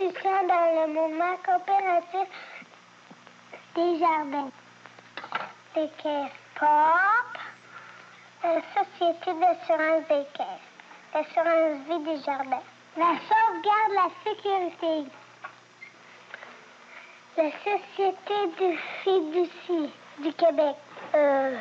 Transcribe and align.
dans 0.00 0.86
le 0.86 0.92
mouvement 0.92 1.36
coopératif 1.44 2.28
des 3.74 3.98
jardins. 3.98 4.50
Des 5.74 5.88
caisses 6.02 6.30
pop, 6.54 7.38
la 8.44 8.60
Société 8.74 9.32
d'assurance 9.40 10.06
des 10.08 10.26
caisses, 10.34 10.68
l'assurance 11.14 11.78
vie 11.88 12.04
des 12.04 12.22
jardins, 12.22 12.62
la 12.96 13.14
sauvegarde 13.28 13.92
la 13.94 14.08
sécurité, 14.24 15.10
la 17.36 17.50
Société 17.50 18.46
du 18.58 18.78
fiducie 19.02 19.92
du 20.18 20.32
Québec. 20.32 20.76
Euh, 21.14 21.58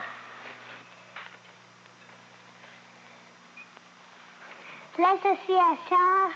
L'association 4.97 6.31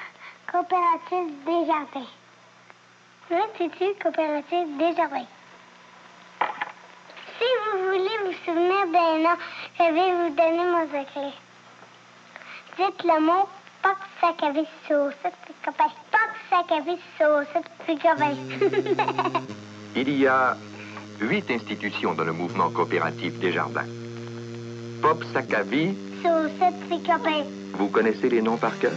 coopérative 0.52 1.34
des 1.46 1.66
jardins. 1.66 2.10
L'Institut 3.30 3.96
coopératif 4.02 4.68
des 4.78 4.96
jardins. 4.96 5.28
Si 7.38 7.48
vous 7.64 7.86
voulez 7.86 8.18
vous 8.26 8.34
souvenir 8.46 8.86
d'un 8.92 9.18
nom, 9.24 9.38
je 9.80 9.84
vais 9.84 10.12
vous 10.14 10.36
donner 10.36 10.66
mon 10.70 10.86
secret. 10.88 11.32
Dites 12.78 13.04
le 13.04 13.22
mot 13.22 13.48
Poc 13.82 13.98
sac 14.20 14.44
à 14.44 14.52
vis 14.52 14.68
sauce, 14.88 15.14
copain. 15.66 15.90
Poc 16.12 16.32
sac 16.50 16.72
à 16.72 16.82
vis 16.82 17.00
sauce, 17.18 17.48
copain. 17.88 18.36
Il 19.96 20.20
y 20.20 20.28
a 20.28 20.56
huit 21.20 21.50
institutions 21.50 22.14
dans 22.14 22.24
le 22.24 22.34
mouvement 22.34 22.70
coopératif 22.70 23.40
des 23.40 23.52
jardins. 23.52 23.88
Pop 25.02 25.24
Sakavi, 25.34 25.96
Sauce, 26.22 26.52
copain. 27.08 27.44
vous 27.74 27.88
connaissez 27.88 28.30
les 28.30 28.42
noms 28.42 28.58
par 28.58 28.78
cœur? 28.78 28.92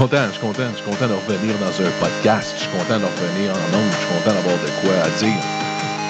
Content, 0.00 0.28
je 0.28 0.32
suis 0.32 0.40
content, 0.40 0.62
je 0.70 0.76
suis 0.76 0.90
content 0.90 1.08
de 1.08 1.12
revenir 1.12 1.58
dans 1.58 1.66
un 1.66 1.90
podcast. 2.00 2.54
Je 2.56 2.62
suis 2.62 2.70
content 2.70 2.98
de 2.98 3.04
revenir 3.04 3.52
en 3.52 3.76
ondes. 3.76 3.90
Je 3.92 3.96
suis 3.98 4.06
content 4.08 4.34
d'avoir 4.34 4.56
de 4.56 4.70
quoi 4.80 4.94
à 4.94 5.10
dire. 5.18 5.42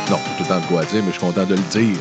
Non, 0.09 0.17
pas 0.17 0.31
tout 0.37 0.45
le 0.45 0.49
temps 0.49 0.61
de 0.61 0.67
quoi 0.67 0.83
à 0.83 0.85
dire, 0.85 1.03
mais 1.03 1.09
je 1.09 1.19
suis 1.19 1.27
content 1.27 1.45
de 1.45 1.57
le 1.57 1.71
dire. 1.73 1.99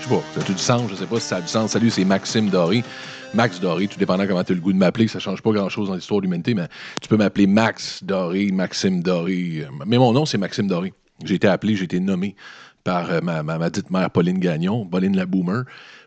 Je 0.00 0.04
sais 0.04 0.10
pas, 0.10 0.22
ça 0.34 0.40
a 0.40 0.52
du 0.52 0.58
sens, 0.58 0.90
je 0.90 0.94
sais 0.96 1.06
pas 1.06 1.20
si 1.20 1.26
ça 1.26 1.36
a 1.36 1.40
du 1.40 1.48
sens. 1.48 1.70
Salut, 1.70 1.88
c'est 1.88 2.04
Maxime 2.04 2.50
Doré. 2.50 2.84
Max 3.32 3.58
Doré, 3.58 3.88
tout 3.88 3.98
dépendant 3.98 4.26
comment 4.26 4.44
tu 4.44 4.52
as 4.52 4.54
le 4.54 4.60
goût 4.60 4.74
de 4.74 4.76
m'appeler, 4.76 5.08
ça 5.08 5.18
change 5.18 5.40
pas 5.40 5.50
grand-chose 5.52 5.88
dans 5.88 5.94
l'histoire 5.94 6.20
de 6.20 6.26
l'humanité, 6.26 6.52
mais 6.52 6.68
tu 7.00 7.08
peux 7.08 7.16
m'appeler 7.16 7.46
Max 7.46 8.04
Doré, 8.04 8.50
Maxime 8.52 9.02
Doré. 9.02 9.66
Mais 9.86 9.96
mon 9.96 10.12
nom, 10.12 10.26
c'est 10.26 10.36
Maxime 10.36 10.66
Doré. 10.66 10.92
J'ai 11.24 11.36
été 11.36 11.48
appelé, 11.48 11.74
j'ai 11.74 11.84
été 11.84 12.00
nommé 12.00 12.36
par 12.84 13.10
euh, 13.10 13.20
ma, 13.22 13.42
ma, 13.42 13.56
ma 13.56 13.70
dite 13.70 13.90
mère 13.90 14.10
Pauline 14.10 14.40
Gagnon, 14.40 14.84
Pauline 14.84 15.16
la 15.16 15.24
Boomer. 15.24 15.64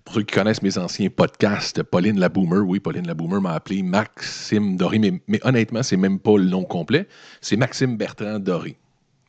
Pour 0.08 0.14
ceux 0.14 0.24
qui 0.24 0.36
connaissent 0.36 0.62
mes 0.62 0.78
anciens 0.78 1.10
podcasts, 1.10 1.84
Pauline 1.84 2.18
la 2.18 2.30
Boomer, 2.30 2.66
oui, 2.66 2.80
Pauline 2.80 3.06
la 3.06 3.14
Boomer 3.14 3.42
m'a 3.42 3.52
appelé 3.52 3.84
Maxime 3.84 4.78
Doré, 4.78 5.00
mais, 5.00 5.22
mais 5.28 5.46
honnêtement, 5.46 5.84
c'est 5.84 5.98
même 5.98 6.18
pas 6.18 6.38
le 6.38 6.46
nom 6.46 6.64
complet, 6.64 7.10
c'est 7.42 7.58
Maxime 7.58 7.98
Bertrand 7.98 8.40
Doré. 8.40 8.78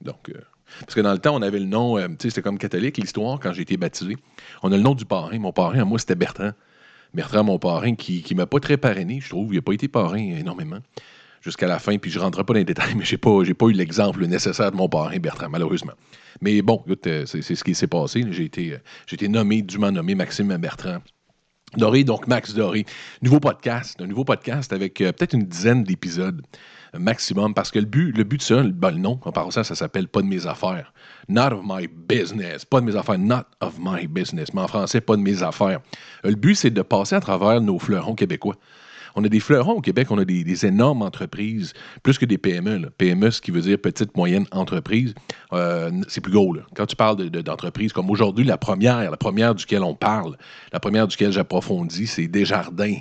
Donc, 0.03 0.29
euh, 0.29 0.35
parce 0.83 0.95
que 0.95 1.01
dans 1.01 1.11
le 1.11 1.19
temps, 1.19 1.35
on 1.35 1.43
avait 1.43 1.59
le 1.59 1.65
nom, 1.65 1.99
euh, 1.99 2.07
tu 2.07 2.15
sais, 2.21 2.29
c'était 2.31 2.43
comme 2.43 2.59
catholique, 2.59 2.97
l'histoire, 2.97 3.41
quand 3.41 3.53
j'ai 3.53 3.63
été 3.63 3.77
baptisé. 3.77 4.17
On 4.63 4.71
a 4.71 4.77
le 4.77 4.83
nom 4.85 4.95
du 4.95 5.05
parrain. 5.05 5.37
Mon 5.41 5.51
parrain, 5.51 5.81
à 5.81 5.85
moi, 5.85 5.99
c'était 5.99 6.15
Bertrand. 6.15 6.53
Bertrand, 7.13 7.43
mon 7.43 7.59
parrain, 7.59 7.97
qui 7.97 8.25
ne 8.31 8.37
m'a 8.37 8.47
pas 8.47 8.61
très 8.61 8.77
parrainé, 8.77 9.19
je 9.21 9.31
trouve. 9.31 9.53
Il 9.53 9.57
n'a 9.57 9.63
pas 9.63 9.73
été 9.73 9.89
parrain 9.89 10.19
énormément 10.19 10.79
jusqu'à 11.41 11.67
la 11.67 11.79
fin, 11.79 11.99
puis 11.99 12.11
je 12.11 12.19
ne 12.19 12.25
rentrerai 12.25 12.45
pas 12.45 12.53
dans 12.55 12.59
les 12.59 12.65
détails, 12.65 12.95
mais 12.97 13.05
je 13.05 13.15
n'ai 13.15 13.55
pas, 13.55 13.67
eu 13.67 13.73
l'exemple 13.73 14.25
nécessaire 14.27 14.71
de 14.71 14.77
mon 14.77 14.89
parrain, 14.89 15.19
Bertrand, 15.19 15.49
malheureusement. 15.49 15.93
Mais 16.41 16.63
bon, 16.63 16.85
euh, 17.07 17.27
c'est, 17.27 17.43
ce 17.43 17.65
qui 17.65 17.75
s'est 17.75 17.87
passé. 17.87 18.25
J'ai 18.31 18.45
été, 18.45 18.75
euh, 18.75 18.79
été 19.13 19.29
nommé, 19.29 19.63
dûment 19.63 19.91
nommé 19.91 20.15
Maxime 20.15 20.57
Bertrand. 20.57 20.99
Doré, 21.77 22.05
donc 22.05 22.27
Max 22.27 22.55
Doré. 22.55 22.87
Nouveau 23.21 23.41
podcast, 23.41 24.01
un 24.01 24.07
nouveau 24.07 24.25
podcast 24.25 24.73
avec 24.73 25.01
euh, 25.01 25.13
peut-être 25.13 25.35
une 25.35 25.45
dizaine 25.45 25.85
d'épisodes 25.85 26.41
maximum, 26.97 27.55
parce 27.55 27.71
que 27.71 27.79
le 27.79 27.85
but, 27.85 28.17
le 28.17 28.25
but 28.25 28.39
de 28.39 28.43
ça, 28.43 28.63
le, 28.63 28.71
ben, 28.71 28.93
nom, 28.93 29.21
en 29.25 29.33
parlant 29.33 29.51
ça, 29.51 29.65
ça 29.65 29.75
s'appelle 29.75 30.09
Pas 30.09 30.23
de 30.23 30.27
mes 30.27 30.47
affaires. 30.47 30.93
Not 31.29 31.53
of 31.53 31.61
my 31.65 31.87
business. 31.87 32.65
Pas 32.65 32.81
de 32.81 32.87
mes 32.87 32.97
affaires. 32.97 33.19
Not 33.19 33.45
of 33.61 33.79
my 33.79 34.07
business. 34.07 34.53
Mais 34.55 34.63
en 34.63 34.69
français, 34.69 35.01
pas 35.01 35.17
de 35.17 35.23
mes 35.23 35.43
affaires. 35.43 35.81
Le 36.25 36.35
but, 36.35 36.55
c'est 36.55 36.71
de 36.71 36.83
passer 36.83 37.17
à 37.17 37.21
travers 37.21 37.61
nos 37.61 37.79
fleurons 37.79 38.15
québécois. 38.15 38.57
On 39.15 39.25
a 39.25 39.29
des 39.29 39.41
fleurons 39.41 39.73
au 39.75 39.81
Québec, 39.81 40.09
on 40.11 40.19
a 40.19 40.25
des, 40.25 40.67
énormes 40.67 41.03
entreprises, 41.03 41.73
plus 42.03 42.19
que 42.19 42.25
des 42.25 42.39
PME. 42.39 42.91
PME, 42.99 43.31
ce 43.31 43.41
qui 43.41 43.51
veut 43.51 43.61
dire 43.61 43.79
petite, 43.79 44.17
moyenne 44.17 44.47
entreprise, 44.53 45.15
euh, 45.53 45.91
c'est 46.09 46.21
plus 46.21 46.33
gros. 46.33 46.57
Quand 46.75 46.87
tu 46.87 46.97
parles 46.97 47.17
de- 47.17 47.29
de- 47.29 47.41
d'entreprise, 47.41 47.93
comme 47.93 48.11
aujourd'hui, 48.11 48.45
la 48.45 48.57
première, 48.59 49.11
la 49.11 49.17
première 49.17 49.55
duquel 49.55 49.83
on 49.83 49.95
parle, 49.95 50.37
la 50.73 50.81
première 50.81 51.07
duquel 51.07 51.33
j'approfondis, 51.33 52.07
c'est 52.07 52.29
Desjardins. 52.29 52.99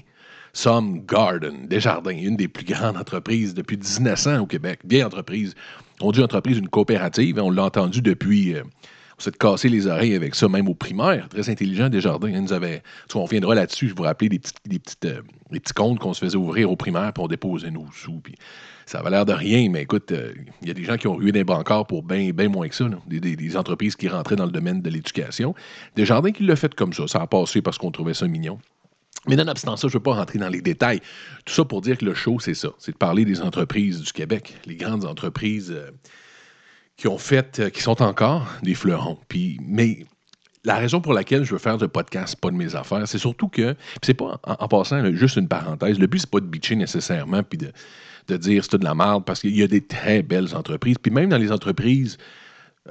Some 0.53 1.01
Garden, 1.05 1.67
Desjardins, 1.67 2.17
une 2.17 2.35
des 2.35 2.47
plus 2.47 2.65
grandes 2.65 2.97
entreprises 2.97 3.53
depuis 3.53 3.77
1900 3.77 4.39
au 4.39 4.45
Québec. 4.47 4.79
Vieille 4.85 5.03
entreprise. 5.03 5.53
On 6.01 6.11
dit 6.11 6.21
entreprise, 6.21 6.57
une 6.57 6.69
coopérative. 6.69 7.37
On 7.39 7.51
l'a 7.51 7.65
entendu 7.65 8.01
depuis. 8.01 8.55
euh, 8.55 8.63
on 9.17 9.23
s'est 9.23 9.31
cassé 9.31 9.67
les 9.67 9.87
oreilles 9.87 10.15
avec 10.15 10.35
ça, 10.35 10.47
même 10.47 10.67
au 10.69 10.75
primaire. 10.75 11.27
Très 11.29 11.49
intelligent, 11.49 11.89
Desjardins. 11.89 12.29
Ils 12.29 12.41
nous 12.41 12.53
on 13.15 13.23
reviendra 13.23 13.55
là-dessus. 13.55 13.89
Je 13.89 13.95
vous 13.95 14.03
rappelais 14.03 14.29
des 14.29 14.39
petits, 14.39 14.53
des 14.65 14.79
petites, 14.79 15.05
euh, 15.05 15.21
des 15.51 15.59
petits 15.59 15.73
comptes 15.73 15.97
qu'on 15.99 16.13
se 16.13 16.23
faisait 16.23 16.37
ouvrir 16.37 16.71
au 16.71 16.75
primaire, 16.75 17.11
puis 17.13 17.23
on 17.23 17.27
déposait 17.27 17.71
nos 17.71 17.87
sous. 17.91 18.19
Puis 18.19 18.35
ça 18.85 18.99
avait 18.99 19.09
l'air 19.09 19.25
de 19.25 19.33
rien, 19.33 19.69
mais 19.71 19.81
écoute, 19.81 20.11
euh, 20.11 20.33
il 20.61 20.67
y 20.67 20.71
a 20.71 20.73
des 20.73 20.83
gens 20.83 20.97
qui 20.97 21.07
ont 21.07 21.15
rué 21.15 21.31
des 21.31 21.43
bancards 21.43 21.87
pour 21.87 22.03
bien 22.03 22.31
moins 22.49 22.67
que 22.69 22.75
ça. 22.75 22.87
des 23.07 23.57
entreprises 23.57 23.95
qui 23.95 24.07
rentraient 24.07 24.35
dans 24.35 24.45
le 24.45 24.51
domaine 24.51 24.81
de 24.81 24.89
l'éducation. 24.89 25.55
Desjardins 25.95 26.31
qui 26.31 26.43
l'a 26.43 26.55
fait 26.55 26.75
comme 26.75 26.93
ça. 26.93 27.07
Ça 27.07 27.21
a 27.21 27.27
passé 27.27 27.61
parce 27.61 27.77
qu'on 27.79 27.91
trouvait 27.91 28.13
ça 28.13 28.27
mignon. 28.27 28.59
Mais 29.27 29.35
nonobstant 29.35 29.75
ça, 29.75 29.87
je 29.87 29.93
ne 29.93 29.99
veux 29.99 30.03
pas 30.03 30.13
rentrer 30.13 30.39
dans 30.39 30.49
les 30.49 30.61
détails. 30.61 31.01
Tout 31.45 31.53
ça 31.53 31.65
pour 31.65 31.81
dire 31.81 31.97
que 31.97 32.05
le 32.05 32.13
show, 32.13 32.39
c'est 32.39 32.53
ça. 32.53 32.69
C'est 32.77 32.93
de 32.93 32.97
parler 32.97 33.25
des 33.25 33.41
entreprises 33.41 34.01
du 34.01 34.13
Québec, 34.13 34.55
les 34.65 34.75
grandes 34.75 35.05
entreprises 35.05 35.71
euh, 35.71 35.91
qui 36.97 37.07
ont 37.07 37.17
fait, 37.17 37.59
euh, 37.59 37.69
qui 37.69 37.81
sont 37.81 38.01
encore 38.01 38.47
des 38.63 38.73
fleurons. 38.73 39.17
Puis, 39.27 39.59
mais 39.61 40.05
la 40.63 40.75
raison 40.75 40.99
pour 40.99 41.13
laquelle 41.13 41.43
je 41.43 41.51
veux 41.51 41.59
faire 41.59 41.79
ce 41.79 41.85
podcast, 41.85 42.35
pas 42.35 42.51
de 42.51 42.55
mes 42.55 42.75
affaires, 42.75 43.07
c'est 43.07 43.19
surtout 43.19 43.47
que, 43.47 43.75
c'est 44.03 44.13
pas, 44.13 44.39
en, 44.43 44.67
passant, 44.67 45.03
juste 45.13 45.37
une 45.37 45.47
parenthèse, 45.47 45.99
le 45.99 46.07
but, 46.07 46.19
c'est 46.19 46.29
pas 46.29 46.41
de 46.41 46.47
bitcher 46.47 46.75
nécessairement, 46.75 47.43
puis 47.43 47.57
de, 47.57 47.71
de 48.27 48.37
dire 48.37 48.63
c'est 48.63 48.77
de 48.77 48.83
la 48.83 48.95
merde, 48.95 49.23
parce 49.23 49.39
qu'il 49.39 49.55
y 49.55 49.63
a 49.63 49.67
des 49.67 49.85
très 49.85 50.23
belles 50.23 50.55
entreprises. 50.55 50.97
Puis 51.01 51.11
même 51.11 51.29
dans 51.29 51.37
les 51.37 51.51
entreprises 51.51 52.17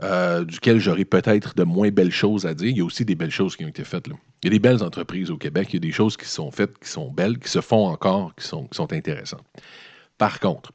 euh, 0.03 0.45
duquel 0.45 0.79
j'aurai 0.79 1.07
peut-être 1.07 1.55
de 1.55 1.65
moins 1.65 1.91
belles 1.91 2.13
choses 2.13 2.45
à 2.45 2.53
dire. 2.53 2.69
Il 2.69 2.77
y 2.77 2.81
a 2.81 2.85
aussi 2.85 3.05
des 3.05 3.15
belles 3.15 3.31
choses 3.31 3.57
qui 3.57 3.65
ont 3.65 3.69
été 3.69 3.83
faites. 3.83 4.09
là. 4.09 4.15
Il 4.43 4.47
y 4.47 4.49
a 4.49 4.51
des 4.51 4.59
belles 4.59 4.83
entreprises 4.83 5.31
au 5.31 5.39
Québec, 5.39 5.69
il 5.71 5.75
y 5.75 5.77
a 5.79 5.81
des 5.81 5.93
choses 5.93 6.17
qui 6.19 6.27
sont 6.27 6.51
faites, 6.51 6.79
qui 6.79 6.89
sont 6.89 7.11
belles, 7.11 7.39
qui 7.39 7.49
se 7.49 7.63
font 7.63 7.87
encore, 7.87 8.35
qui 8.35 8.47
sont, 8.47 8.67
qui 8.67 8.77
sont 8.77 8.93
intéressantes. 8.93 9.47
Par 10.19 10.39
contre, 10.39 10.73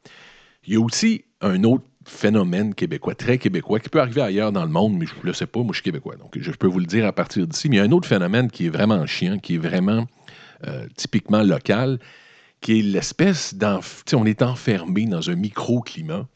il 0.66 0.74
y 0.74 0.78
a 0.78 0.80
aussi 0.80 1.26
un 1.42 1.64
autre 1.64 1.86
phénomène 2.06 2.74
québécois, 2.74 3.16
très 3.16 3.38
québécois, 3.38 3.80
qui 3.80 3.90
peut 3.90 4.02
arriver 4.02 4.22
ailleurs 4.22 4.52
dans 4.52 4.64
le 4.64 4.72
monde, 4.72 4.98
mais 4.98 5.06
je 5.06 5.14
ne 5.16 5.22
le 5.24 5.34
sais 5.34 5.46
pas, 5.46 5.60
moi 5.60 5.70
je 5.72 5.78
suis 5.78 5.84
québécois, 5.84 6.16
donc 6.16 6.38
je 6.40 6.52
peux 6.52 6.68
vous 6.68 6.80
le 6.80 6.86
dire 6.86 7.06
à 7.06 7.14
partir 7.14 7.48
d'ici. 7.48 7.70
Mais 7.70 7.78
il 7.78 7.80
y 7.80 7.82
a 7.82 7.86
un 7.86 7.92
autre 7.92 8.08
phénomène 8.08 8.50
qui 8.50 8.66
est 8.66 8.70
vraiment 8.70 9.06
chiant, 9.06 9.38
qui 9.38 9.56
est 9.56 9.60
vraiment 9.60 10.08
euh, 10.68 10.88
typiquement 10.96 11.44
local, 11.44 12.00
qui 12.62 12.80
est 12.80 12.82
l'espèce 12.82 13.56
d'enf... 13.56 14.04
On 14.14 14.26
est 14.26 14.42
enfermé 14.42 15.06
dans 15.06 15.30
un 15.30 15.36
microclimat 15.36 16.28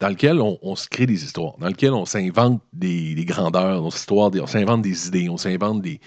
dans 0.00 0.08
lequel 0.08 0.40
on, 0.40 0.76
se 0.76 0.88
crée 0.88 1.06
des 1.06 1.24
histoires, 1.24 1.58
dans 1.58 1.66
lequel 1.66 1.92
on 1.92 2.04
s'invente 2.04 2.62
des, 2.72 3.14
des 3.16 3.24
grandeurs, 3.24 3.84
on, 3.84 3.90
s'histoire 3.90 4.30
des- 4.30 4.46
s'invente 4.46 4.82
des 4.82 5.08
idées, 5.08 5.28
on 5.28 5.36
s'invente 5.36 5.82
des, 5.82 6.00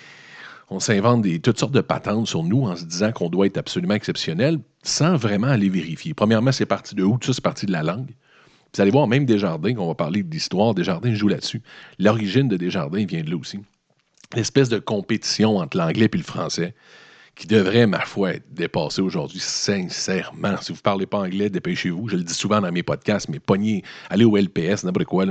on 0.70 0.80
s'invente 0.80 1.22
des, 1.22 1.40
toutes 1.40 1.60
sortes 1.60 1.74
de 1.74 1.82
patentes 1.82 2.28
sur 2.28 2.44
nous 2.44 2.64
en 2.68 2.76
se 2.78 2.86
disant 2.86 3.12
qu'on 3.12 3.30
doit 3.30 3.48
être 3.48 3.58
absolument 3.58 3.96
exceptionnel 3.96 4.60
sans 4.84 5.18
vraiment 5.18 5.48
aller 5.48 5.68
vérifier. 5.68 6.14
Premièrement, 6.14 6.54
c'est 6.54 6.66
parti 6.66 6.96
de 6.96 7.04
où? 7.04 7.18
Tout 7.18 7.28
ça, 7.28 7.34
c'est 7.34 7.44
parti 7.44 7.66
de 7.66 7.74
la 7.74 7.84
langue. 7.84 8.16
Vous 8.74 8.82
allez 8.82 8.92
voir, 8.92 9.08
même 9.08 9.26
Desjardins, 9.26 9.74
qu'on 9.74 9.88
va 9.88 9.96
parler 9.96 10.24
d'histoire, 10.24 10.74
Desjardins 10.74 11.14
joue 11.14 11.28
là-dessus. 11.28 11.62
L'origine 12.00 12.48
de 12.48 12.56
Desjardins 12.58 13.06
vient 13.06 13.22
de 13.22 13.30
là 13.30 13.38
aussi. 13.38 13.60
L'espèce 14.34 14.70
de 14.70 14.80
compétition 14.80 15.58
entre 15.58 15.78
l'anglais 15.78 16.10
et 16.12 16.18
le 16.18 16.24
français 16.24 16.74
qui 17.36 17.48
devrait, 17.48 17.88
ma 17.88 18.02
foi, 18.02 18.36
être 18.36 18.54
dépassée 18.54 19.02
aujourd'hui, 19.02 19.40
sincèrement. 19.40 20.58
Si 20.62 20.72
vous 20.72 20.78
ne 20.78 20.82
parlez 20.82 21.06
pas 21.06 21.20
anglais, 21.20 21.50
dépêchez-vous. 21.50 22.10
Je 22.10 22.18
le 22.18 22.24
dis 22.24 22.34
souvent 22.34 22.62
dans 22.62 22.72
mes 22.72 22.84
podcasts, 22.84 23.30
mais 23.30 23.40
pognez, 23.40 23.84
allez 24.10 24.26
au 24.26 24.38
LPS, 24.38 24.84
n'importe 24.84 25.06
quoi. 25.06 25.26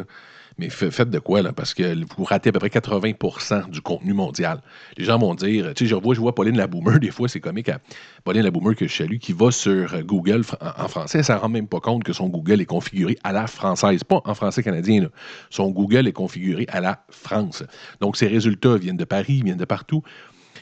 Mais 0.58 0.68
faites 0.68 1.10
de 1.10 1.18
quoi, 1.18 1.42
là? 1.42 1.52
Parce 1.52 1.74
que 1.74 1.94
vous 2.16 2.24
ratez 2.24 2.50
à 2.50 2.52
peu 2.52 2.58
près 2.58 2.68
80% 2.68 3.70
du 3.70 3.80
contenu 3.80 4.12
mondial. 4.12 4.60
Les 4.96 5.04
gens 5.04 5.18
vont 5.18 5.34
dire, 5.34 5.72
tu 5.74 5.84
sais, 5.84 5.90
je 5.90 5.94
vois, 5.94 6.14
je 6.14 6.20
vois 6.20 6.34
Pauline 6.34 6.56
la 6.56 6.66
Boomer, 6.66 6.98
des 7.00 7.10
fois, 7.10 7.28
c'est 7.28 7.40
comique, 7.40 7.68
à 7.68 7.80
Pauline 8.24 8.42
la 8.42 8.50
Boomer 8.50 8.74
que 8.74 8.86
je 8.86 8.94
salue, 8.94 9.18
qui 9.18 9.32
va 9.32 9.50
sur 9.50 10.02
Google 10.04 10.42
en 10.60 10.88
français, 10.88 11.22
ça 11.22 11.36
ne 11.36 11.40
rend 11.40 11.48
même 11.48 11.68
pas 11.68 11.80
compte 11.80 12.04
que 12.04 12.12
son 12.12 12.28
Google 12.28 12.60
est 12.60 12.66
configuré 12.66 13.16
à 13.22 13.32
la 13.32 13.46
française, 13.46 14.04
pas 14.04 14.20
en 14.24 14.34
français 14.34 14.62
canadien. 14.62 15.02
Là. 15.02 15.08
Son 15.50 15.70
Google 15.70 16.08
est 16.08 16.12
configuré 16.12 16.66
à 16.68 16.80
la 16.80 17.04
France. 17.10 17.62
Donc, 18.00 18.16
ses 18.16 18.28
résultats 18.28 18.76
viennent 18.76 18.96
de 18.96 19.04
Paris, 19.04 19.42
viennent 19.42 19.56
de 19.56 19.64
partout. 19.64 20.02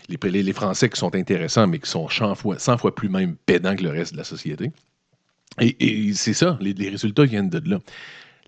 Les, 0.09 0.53
Français 0.53 0.89
qui 0.89 0.99
sont 0.99 1.15
intéressants, 1.15 1.67
mais 1.67 1.79
qui 1.79 1.91
sont 1.91 2.09
100 2.09 2.35
fois, 2.35 2.59
100 2.59 2.79
fois 2.79 2.95
plus 2.95 3.11
même 3.11 3.37
pédants 3.37 3.77
que 3.77 3.83
le 3.83 3.91
reste 3.91 4.13
de 4.13 4.19
la 4.19 4.25
société. 4.25 4.71
Et, 5.61 6.13
c'est 6.15 6.35
ça, 6.35 6.59
les 6.61 6.89
résultats 6.89 7.25
viennent 7.25 7.51
de 7.51 7.59
là 7.69 7.79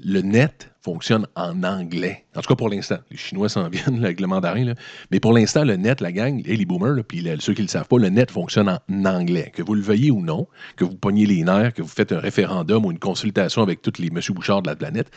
le 0.04 0.22
net 0.22 0.69
fonctionne 0.82 1.26
en 1.36 1.62
anglais. 1.62 2.24
En 2.34 2.40
tout 2.40 2.48
cas, 2.48 2.56
pour 2.56 2.68
l'instant. 2.68 2.98
Les 3.10 3.16
Chinois 3.16 3.48
s'en 3.48 3.68
viennent 3.70 4.04
avec 4.04 4.20
le 4.20 4.26
mandarin. 4.26 4.74
Mais 5.10 5.20
pour 5.20 5.32
l'instant, 5.32 5.64
le 5.64 5.76
net, 5.76 6.00
la 6.00 6.12
gang, 6.12 6.42
les 6.44 6.64
boomers, 6.64 7.04
puis 7.04 7.26
ceux 7.40 7.52
qui 7.52 7.60
ne 7.60 7.66
le 7.66 7.70
savent 7.70 7.88
pas, 7.88 7.98
le 7.98 8.08
net 8.08 8.30
fonctionne 8.30 8.68
en 8.68 9.04
anglais. 9.04 9.52
Que 9.54 9.62
vous 9.62 9.74
le 9.74 9.82
veuillez 9.82 10.10
ou 10.10 10.20
non, 10.20 10.46
que 10.76 10.84
vous 10.84 10.96
pognez 10.96 11.26
les 11.26 11.42
nerfs, 11.42 11.74
que 11.74 11.82
vous 11.82 11.88
faites 11.88 12.12
un 12.12 12.20
référendum 12.20 12.84
ou 12.86 12.90
une 12.90 12.98
consultation 12.98 13.62
avec 13.62 13.82
tous 13.82 13.98
les 13.98 14.10
monsieur 14.10 14.32
Bouchard 14.32 14.62
de 14.62 14.68
la 14.68 14.76
planète, 14.76 15.10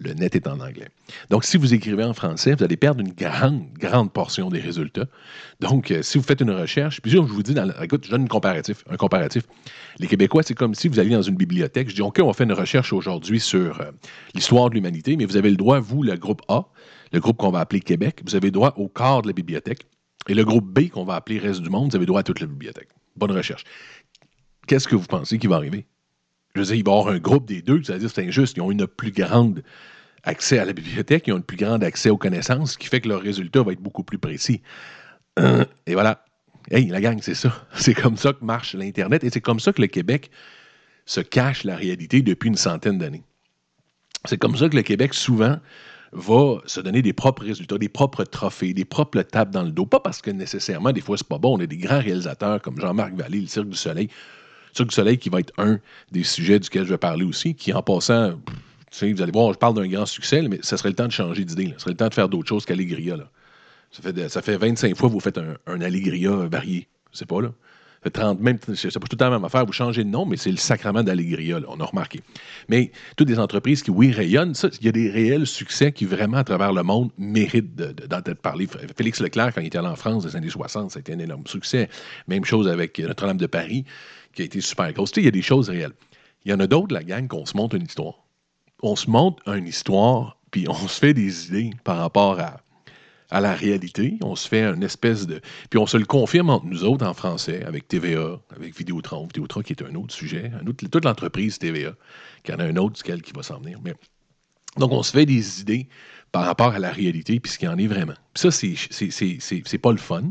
le 0.00 0.14
net 0.14 0.34
est 0.34 0.46
en 0.46 0.60
anglais. 0.60 0.88
Donc, 1.28 1.44
si 1.44 1.58
vous 1.58 1.74
écrivez 1.74 2.04
en 2.04 2.14
français, 2.14 2.54
vous 2.54 2.64
allez 2.64 2.76
perdre 2.76 3.00
une 3.00 3.12
grande, 3.12 3.64
grande 3.78 4.12
portion 4.12 4.48
des 4.48 4.60
résultats. 4.60 5.04
Donc, 5.60 5.90
euh, 5.90 6.02
si 6.02 6.16
vous 6.16 6.24
faites 6.24 6.40
une 6.40 6.50
recherche, 6.50 7.02
puis 7.02 7.10
je 7.10 7.18
vous 7.18 7.42
dis, 7.42 7.52
dans 7.52 7.70
écoute, 7.82 8.06
je 8.06 8.10
donne 8.10 8.22
un 8.22 8.26
comparatif, 8.26 8.82
un 8.88 8.96
comparatif. 8.96 9.44
Les 9.98 10.06
Québécois, 10.06 10.42
c'est 10.42 10.54
comme 10.54 10.74
si 10.74 10.88
vous 10.88 10.98
alliez 10.98 11.14
dans 11.14 11.22
une 11.22 11.36
bibliothèque, 11.36 11.90
je 11.90 11.94
dis, 11.94 12.02
OK, 12.02 12.18
on 12.22 12.32
faire 12.32 12.46
une 12.46 12.54
recherche 12.54 12.92
aujourd'hui 12.92 13.40
sur 13.40 13.80
euh, 13.80 13.90
l'histoire 14.34 14.70
de 14.70 14.74
l'humanité, 14.74 15.09
mais 15.16 15.24
vous 15.24 15.36
avez 15.36 15.50
le 15.50 15.56
droit, 15.56 15.80
vous, 15.80 16.02
le 16.02 16.16
groupe 16.16 16.42
A, 16.48 16.66
le 17.12 17.20
groupe 17.20 17.36
qu'on 17.36 17.50
va 17.50 17.60
appeler 17.60 17.80
Québec, 17.80 18.20
vous 18.24 18.34
avez 18.34 18.48
le 18.48 18.52
droit 18.52 18.74
au 18.76 18.88
quart 18.88 19.22
de 19.22 19.28
la 19.28 19.32
bibliothèque. 19.32 19.86
Et 20.28 20.34
le 20.34 20.44
groupe 20.44 20.66
B, 20.66 20.90
qu'on 20.90 21.04
va 21.04 21.14
appeler 21.14 21.38
Reste 21.38 21.62
du 21.62 21.70
monde, 21.70 21.90
vous 21.90 21.96
avez 21.96 22.02
le 22.02 22.06
droit 22.06 22.20
à 22.20 22.22
toute 22.22 22.40
la 22.40 22.46
bibliothèque. 22.46 22.88
Bonne 23.16 23.32
recherche. 23.32 23.64
Qu'est-ce 24.66 24.86
que 24.86 24.94
vous 24.94 25.06
pensez 25.06 25.38
qui 25.38 25.46
va 25.46 25.56
arriver? 25.56 25.86
Je 26.54 26.60
veux 26.60 26.66
dire, 26.66 26.74
il 26.74 26.84
va 26.84 26.92
y 26.92 26.98
avoir 26.98 27.14
un 27.14 27.18
groupe 27.18 27.46
des 27.46 27.62
deux, 27.62 27.82
c'est-à-dire 27.82 28.10
c'est 28.10 28.26
injuste. 28.26 28.56
Ils 28.56 28.60
ont 28.60 28.70
une 28.70 28.86
plus 28.86 29.12
grande 29.12 29.62
accès 30.24 30.58
à 30.58 30.64
la 30.64 30.72
bibliothèque, 30.72 31.26
ils 31.26 31.32
ont 31.32 31.38
un 31.38 31.40
plus 31.40 31.56
grand 31.56 31.82
accès 31.82 32.10
aux 32.10 32.18
connaissances, 32.18 32.72
ce 32.72 32.78
qui 32.78 32.88
fait 32.88 33.00
que 33.00 33.08
leur 33.08 33.22
résultat 33.22 33.62
va 33.62 33.72
être 33.72 33.80
beaucoup 33.80 34.04
plus 34.04 34.18
précis. 34.18 34.62
Et 35.86 35.94
voilà. 35.94 36.24
Hey, 36.70 36.86
la 36.86 37.00
gang, 37.00 37.18
c'est 37.22 37.34
ça. 37.34 37.66
C'est 37.74 37.94
comme 37.94 38.16
ça 38.16 38.32
que 38.32 38.44
marche 38.44 38.74
l'Internet 38.74 39.24
et 39.24 39.30
c'est 39.30 39.40
comme 39.40 39.58
ça 39.58 39.72
que 39.72 39.80
le 39.80 39.88
Québec 39.88 40.30
se 41.06 41.20
cache 41.20 41.64
la 41.64 41.74
réalité 41.74 42.22
depuis 42.22 42.48
une 42.48 42.56
centaine 42.56 42.98
d'années. 42.98 43.24
C'est 44.26 44.38
comme 44.38 44.56
ça 44.56 44.68
que 44.68 44.76
le 44.76 44.82
Québec, 44.82 45.14
souvent, 45.14 45.58
va 46.12 46.60
se 46.66 46.80
donner 46.80 47.02
des 47.02 47.12
propres 47.12 47.44
résultats, 47.44 47.78
des 47.78 47.88
propres 47.88 48.24
trophées, 48.24 48.74
des 48.74 48.84
propres 48.84 49.22
tapes 49.22 49.50
dans 49.50 49.62
le 49.62 49.70
dos. 49.70 49.86
Pas 49.86 50.00
parce 50.00 50.20
que 50.20 50.30
nécessairement, 50.30 50.92
des 50.92 51.00
fois, 51.00 51.16
c'est 51.16 51.26
pas 51.26 51.38
bon. 51.38 51.56
On 51.56 51.60
a 51.60 51.66
des 51.66 51.76
grands 51.76 52.00
réalisateurs 52.00 52.60
comme 52.60 52.78
Jean-Marc 52.80 53.14
Vallée, 53.14 53.40
le 53.40 53.46
Cirque 53.46 53.68
du 53.68 53.76
Soleil. 53.76 54.06
Le 54.06 54.76
Cirque 54.76 54.88
du 54.88 54.94
Soleil 54.94 55.18
qui 55.18 55.28
va 55.28 55.40
être 55.40 55.52
un 55.58 55.78
des 56.10 56.24
sujets 56.24 56.58
duquel 56.58 56.84
je 56.84 56.90
vais 56.90 56.98
parler 56.98 57.24
aussi, 57.24 57.54
qui, 57.54 57.72
en 57.72 57.82
passant, 57.82 58.32
vous 59.00 59.22
allez 59.22 59.32
voir, 59.32 59.52
je 59.52 59.58
parle 59.58 59.74
d'un 59.74 59.86
grand 59.86 60.06
succès, 60.06 60.42
mais 60.42 60.58
ça 60.62 60.76
serait 60.76 60.90
le 60.90 60.96
temps 60.96 61.06
de 61.06 61.12
changer 61.12 61.44
d'idée. 61.44 61.72
Ce 61.76 61.82
serait 61.82 61.92
le 61.92 61.96
temps 61.96 62.08
de 62.08 62.14
faire 62.14 62.28
d'autres 62.28 62.48
choses 62.48 62.64
qu'Allegria. 62.64 63.16
Ça 63.92 64.02
fait, 64.02 64.28
ça 64.28 64.42
fait 64.42 64.56
25 64.56 64.96
fois 64.96 65.08
que 65.08 65.14
vous 65.14 65.20
faites 65.20 65.38
un, 65.38 65.56
un 65.66 65.80
Allegria 65.80 66.30
varié. 66.30 66.88
C'est 67.12 67.26
pas 67.26 67.40
là. 67.40 67.52
Ça 68.02 68.04
fait 68.04 68.10
30, 68.10 68.40
même, 68.40 68.58
c'est 68.74 68.92
pas 68.94 69.00
tout 69.00 69.08
le 69.12 69.16
temps 69.18 69.28
la 69.28 69.38
même 69.38 69.44
affaire. 69.44 69.66
Vous 69.66 69.72
changez 69.72 70.04
de 70.04 70.08
nom, 70.08 70.24
mais 70.24 70.38
c'est 70.38 70.50
le 70.50 70.56
sacrement 70.56 71.02
d'Allegria, 71.02 71.60
on 71.68 71.78
a 71.80 71.84
remarqué. 71.84 72.20
Mais 72.68 72.92
toutes 73.16 73.28
des 73.28 73.38
entreprises 73.38 73.82
qui, 73.82 73.90
oui, 73.90 74.10
rayonnent, 74.10 74.54
il 74.80 74.86
y 74.86 74.88
a 74.88 74.92
des 74.92 75.10
réels 75.10 75.46
succès 75.46 75.92
qui, 75.92 76.06
vraiment, 76.06 76.38
à 76.38 76.44
travers 76.44 76.72
le 76.72 76.82
monde, 76.82 77.10
méritent 77.18 77.74
d'en 77.74 78.18
être 78.18 78.40
parlé. 78.40 78.66
Félix 78.96 79.20
Leclerc, 79.20 79.52
quand 79.54 79.60
il 79.60 79.66
était 79.66 79.78
allé 79.78 79.88
en 79.88 79.96
France 79.96 80.22
dans 80.22 80.30
les 80.30 80.36
années 80.36 80.48
60, 80.48 80.92
ça 80.92 80.98
a 80.98 81.00
été 81.00 81.12
un 81.12 81.18
énorme 81.18 81.46
succès. 81.46 81.90
Même 82.26 82.44
chose 82.44 82.68
avec 82.68 82.98
Notre-Dame 82.98 83.36
de 83.36 83.46
Paris, 83.46 83.84
qui 84.34 84.42
a 84.42 84.44
été 84.46 84.60
super 84.62 84.90
grosse. 84.92 85.12
il 85.16 85.24
y 85.24 85.28
a 85.28 85.32
des 85.32 85.42
choses 85.42 85.68
réelles. 85.68 85.92
Il 86.46 86.50
y 86.50 86.54
en 86.54 86.60
a 86.60 86.66
d'autres, 86.66 86.94
la 86.94 87.04
gang, 87.04 87.28
qu'on 87.28 87.44
se 87.44 87.54
montre 87.54 87.76
une 87.76 87.84
histoire 87.84 88.14
on 88.82 88.96
se 88.96 89.10
montre 89.10 89.46
une 89.48 89.66
histoire, 89.66 90.38
puis 90.50 90.68
on 90.68 90.74
se 90.74 90.98
fait 90.98 91.14
des 91.14 91.48
idées 91.48 91.70
par 91.84 91.98
rapport 91.98 92.40
à, 92.40 92.60
à 93.30 93.40
la 93.40 93.54
réalité. 93.54 94.18
On 94.22 94.36
se 94.36 94.48
fait 94.48 94.64
une 94.64 94.82
espèce 94.82 95.26
de. 95.26 95.40
Puis 95.70 95.78
on 95.78 95.86
se 95.86 95.96
le 95.96 96.04
confirme 96.04 96.50
entre 96.50 96.66
nous 96.66 96.84
autres 96.84 97.06
en 97.06 97.14
français, 97.14 97.64
avec 97.64 97.88
TVA, 97.88 98.40
avec 98.54 98.76
Vidéotron. 98.76 99.26
Vidéotron 99.26 99.62
qui 99.62 99.72
est 99.72 99.82
un 99.82 99.94
autre 99.94 100.14
sujet, 100.14 100.50
un 100.60 100.66
autre, 100.66 100.86
toute 100.86 101.04
l'entreprise 101.04 101.58
TVA, 101.58 101.92
qui 102.42 102.52
en 102.52 102.58
a 102.58 102.64
un 102.64 102.76
autre 102.76 102.96
duquel 102.96 103.22
qui 103.22 103.32
va 103.32 103.42
s'en 103.42 103.60
venir. 103.60 103.78
Mais... 103.84 103.94
Donc 104.76 104.92
on 104.92 105.02
se 105.02 105.12
fait 105.12 105.26
des 105.26 105.60
idées 105.60 105.88
par 106.32 106.44
rapport 106.44 106.72
à 106.72 106.78
la 106.78 106.90
réalité, 106.90 107.40
puis 107.40 107.50
ce 107.50 107.58
qu'il 107.58 107.68
en 107.68 107.78
est 107.78 107.88
vraiment. 107.88 108.14
Puis 108.34 108.42
ça, 108.42 108.50
c'est 108.50 109.78
pas 109.78 109.92
le 109.92 109.98
fun. 109.98 110.30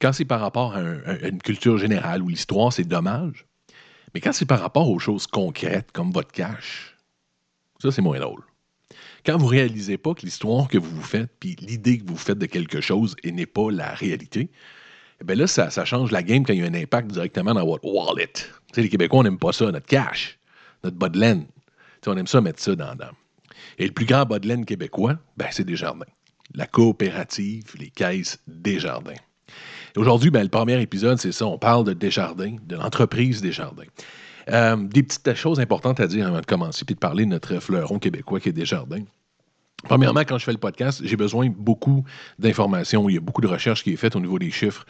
Quand 0.00 0.12
c'est 0.12 0.24
par 0.24 0.40
rapport 0.40 0.74
à, 0.74 0.80
à 0.80 1.28
une 1.28 1.42
culture 1.42 1.78
générale 1.78 2.22
ou 2.22 2.28
l'histoire, 2.28 2.72
c'est 2.72 2.84
dommage. 2.84 3.46
Mais 4.14 4.20
quand 4.20 4.32
c'est 4.32 4.46
par 4.46 4.60
rapport 4.60 4.88
aux 4.88 4.98
choses 4.98 5.26
concrètes, 5.26 5.92
comme 5.92 6.12
votre 6.12 6.32
cash, 6.32 6.96
ça, 7.80 7.92
c'est 7.92 8.02
moins 8.02 8.18
drôle. 8.18 8.42
Quand 9.24 9.36
vous 9.36 9.46
ne 9.46 9.50
réalisez 9.50 9.98
pas 9.98 10.14
que 10.14 10.22
l'histoire 10.22 10.68
que 10.68 10.78
vous 10.78 10.90
vous 10.90 11.02
faites, 11.02 11.30
puis 11.40 11.56
l'idée 11.60 11.98
que 11.98 12.06
vous 12.06 12.16
faites 12.16 12.38
de 12.38 12.46
quelque 12.46 12.80
chose 12.80 13.14
et 13.22 13.32
n'est 13.32 13.46
pas 13.46 13.70
la 13.70 13.94
réalité, 13.94 14.50
eh 15.20 15.24
bien 15.24 15.36
là, 15.36 15.46
ça, 15.46 15.68
change 15.84 16.10
la 16.10 16.22
game 16.22 16.44
quand 16.44 16.52
il 16.52 16.60
y 16.60 16.62
a 16.62 16.66
un 16.66 16.74
impact 16.74 17.10
directement 17.10 17.52
dans 17.52 17.66
votre 17.66 17.84
wallet. 17.84 18.32
sais, 18.72 18.82
les 18.82 18.88
Québécois, 18.88 19.20
on 19.20 19.22
n'aime 19.24 19.38
pas 19.38 19.52
ça, 19.52 19.70
notre 19.70 19.86
cash, 19.86 20.38
notre 20.84 20.96
bas 20.96 21.08
de 21.08 21.18
laine. 21.18 21.46
on 22.06 22.16
aime 22.16 22.26
ça 22.26 22.40
mettre 22.40 22.62
ça 22.62 22.74
dans, 22.76 22.94
dans. 22.94 23.10
Et 23.78 23.86
le 23.86 23.92
plus 23.92 24.06
grand 24.06 24.24
bas 24.24 24.38
de 24.38 24.48
laine 24.48 24.64
québécois, 24.64 25.18
ben, 25.36 25.48
c'est 25.50 25.64
Desjardins. 25.64 26.06
La 26.54 26.66
coopérative, 26.66 27.64
les 27.78 27.90
caisses 27.90 28.38
Desjardins. 28.46 29.20
Aujourd'hui, 29.96 30.30
ben, 30.30 30.42
le 30.42 30.48
premier 30.48 30.80
épisode, 30.80 31.18
c'est 31.18 31.32
ça. 31.32 31.46
On 31.46 31.58
parle 31.58 31.84
de 31.84 31.92
Desjardins, 31.92 32.56
de 32.66 32.76
l'entreprise 32.76 33.42
Desjardins. 33.42 33.84
Euh, 34.50 34.76
des 34.76 35.02
petites 35.02 35.34
choses 35.34 35.60
importantes 35.60 36.00
à 36.00 36.06
dire 36.06 36.26
avant 36.26 36.40
de 36.40 36.46
commencer 36.46 36.84
puis 36.84 36.94
de 36.94 37.00
parler 37.00 37.24
de 37.24 37.30
notre 37.30 37.58
fleuron 37.60 37.98
québécois 37.98 38.40
qui 38.40 38.48
est 38.48 38.52
Desjardins. 38.52 39.04
Premièrement, 39.84 40.20
quand 40.20 40.38
je 40.38 40.44
fais 40.44 40.52
le 40.52 40.58
podcast, 40.58 41.00
j'ai 41.04 41.16
besoin 41.16 41.48
beaucoup 41.50 42.04
d'informations. 42.38 43.08
Il 43.08 43.14
y 43.14 43.18
a 43.18 43.20
beaucoup 43.20 43.42
de 43.42 43.46
recherches 43.46 43.84
qui 43.84 43.92
est 43.92 43.96
faite 43.96 44.16
au 44.16 44.20
niveau 44.20 44.38
des 44.38 44.50
chiffres, 44.50 44.84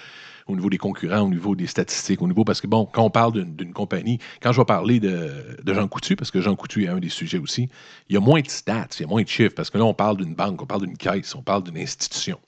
au 0.47 0.55
niveau 0.57 0.71
des 0.71 0.79
concurrents, 0.79 1.21
au 1.21 1.29
niveau 1.29 1.55
des 1.55 1.67
statistiques, 1.67 2.23
au 2.23 2.27
niveau 2.27 2.45
parce 2.45 2.61
que 2.61 2.67
bon, 2.67 2.87
quand 2.91 3.03
on 3.03 3.11
parle 3.11 3.45
d'une 3.45 3.73
compagnie, 3.73 4.19
quand 4.41 4.53
je 4.53 4.61
vais 4.61 4.65
parler 4.65 4.99
de, 4.99 5.31
Jean 5.67 5.89
Coutu, 5.89 6.17
parce 6.17 6.31
que 6.31 6.41
Jean 6.41 6.57
Coutu 6.57 6.85
est 6.85 6.89
un 6.89 7.01
des 7.01 7.11
sujets 7.11 7.39
aussi, 7.39 7.69
il 8.09 8.15
y 8.15 8.17
a 8.17 8.21
moins 8.21 8.41
de 8.41 8.49
stats, 8.49 8.87
il 8.99 9.03
y 9.03 9.05
a 9.05 9.09
moins 9.09 9.23
de 9.23 9.29
chiffres, 9.29 9.55
parce 9.55 9.69
que 9.69 9.77
là, 9.77 9.85
on 9.85 9.93
parle 9.93 10.17
d'une 10.17 10.35
banque, 10.35 10.63
on 10.63 10.67
parle 10.67 10.87
d'une 10.87 10.97
caisse, 10.97 11.35
on 11.35 11.43
parle 11.43 11.65
d'une 11.65 11.79
institution. 11.79 12.39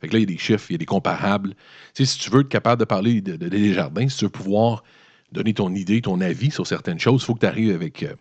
Fait 0.00 0.08
que 0.08 0.12
là, 0.12 0.18
il 0.18 0.22
y 0.22 0.24
a 0.24 0.26
des 0.26 0.38
chiffres, 0.38 0.66
il 0.68 0.72
y 0.72 0.74
a 0.74 0.78
des 0.78 0.86
comparables. 0.86 1.54
Tu 1.94 2.04
sais, 2.04 2.12
si 2.12 2.18
tu 2.18 2.30
veux 2.30 2.40
être 2.40 2.48
capable 2.48 2.80
de 2.80 2.84
parler 2.84 3.20
de, 3.22 3.36
de 3.36 3.48
Desjardins, 3.48 4.08
si 4.08 4.18
tu 4.18 4.24
veux 4.26 4.30
pouvoir 4.30 4.84
donner 5.32 5.54
ton 5.54 5.74
idée, 5.74 6.00
ton 6.00 6.20
avis 6.20 6.50
sur 6.50 6.66
certaines 6.66 6.98
choses, 6.98 7.22
il 7.22 7.24
faut 7.24 7.34
que 7.34 7.40
tu 7.40 7.46
arrives 7.46 7.74
avec. 7.74 8.02
Euh, 8.02 8.14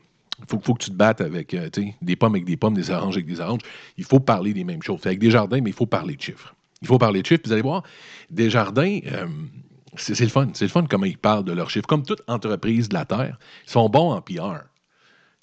faut, 0.47 0.59
que 0.59 0.83
tu 0.83 0.91
te 0.91 0.95
battes 0.95 1.21
avec 1.21 1.53
euh, 1.55 1.69
des 2.01 2.15
pommes 2.15 2.35
avec 2.35 2.45
des 2.45 2.57
pommes, 2.57 2.75
des 2.75 2.91
oranges 2.91 3.15
avec 3.15 3.25
des 3.25 3.39
oranges. 3.39 3.61
Il 3.97 4.03
faut 4.03 4.19
parler 4.19 4.53
des 4.53 4.63
mêmes 4.63 4.83
choses. 4.83 5.05
avec 5.05 5.19
des 5.19 5.31
jardins, 5.31 5.59
mais 5.61 5.71
il 5.71 5.75
faut 5.75 5.87
parler 5.87 6.15
de 6.15 6.21
chiffres. 6.21 6.55
Il 6.81 6.87
faut 6.87 6.99
parler 6.99 7.21
de 7.21 7.25
chiffres. 7.25 7.41
Vous 7.45 7.53
allez 7.53 7.63
voir, 7.63 7.83
des 8.29 8.49
jardins, 8.51 8.99
euh, 9.07 9.25
c'est 9.95 10.19
le 10.19 10.29
fun. 10.29 10.49
C'est 10.53 10.65
le 10.65 10.69
fun 10.69 10.85
comment 10.87 11.05
ils 11.05 11.17
parlent 11.17 11.43
de 11.43 11.53
leurs 11.53 11.71
chiffres. 11.71 11.87
Comme 11.87 12.03
toute 12.03 12.21
entreprise 12.27 12.89
de 12.89 12.93
la 12.93 13.05
Terre, 13.05 13.39
ils 13.65 13.71
sont 13.71 13.89
bons 13.89 14.11
en 14.11 14.21
PR. 14.21 14.65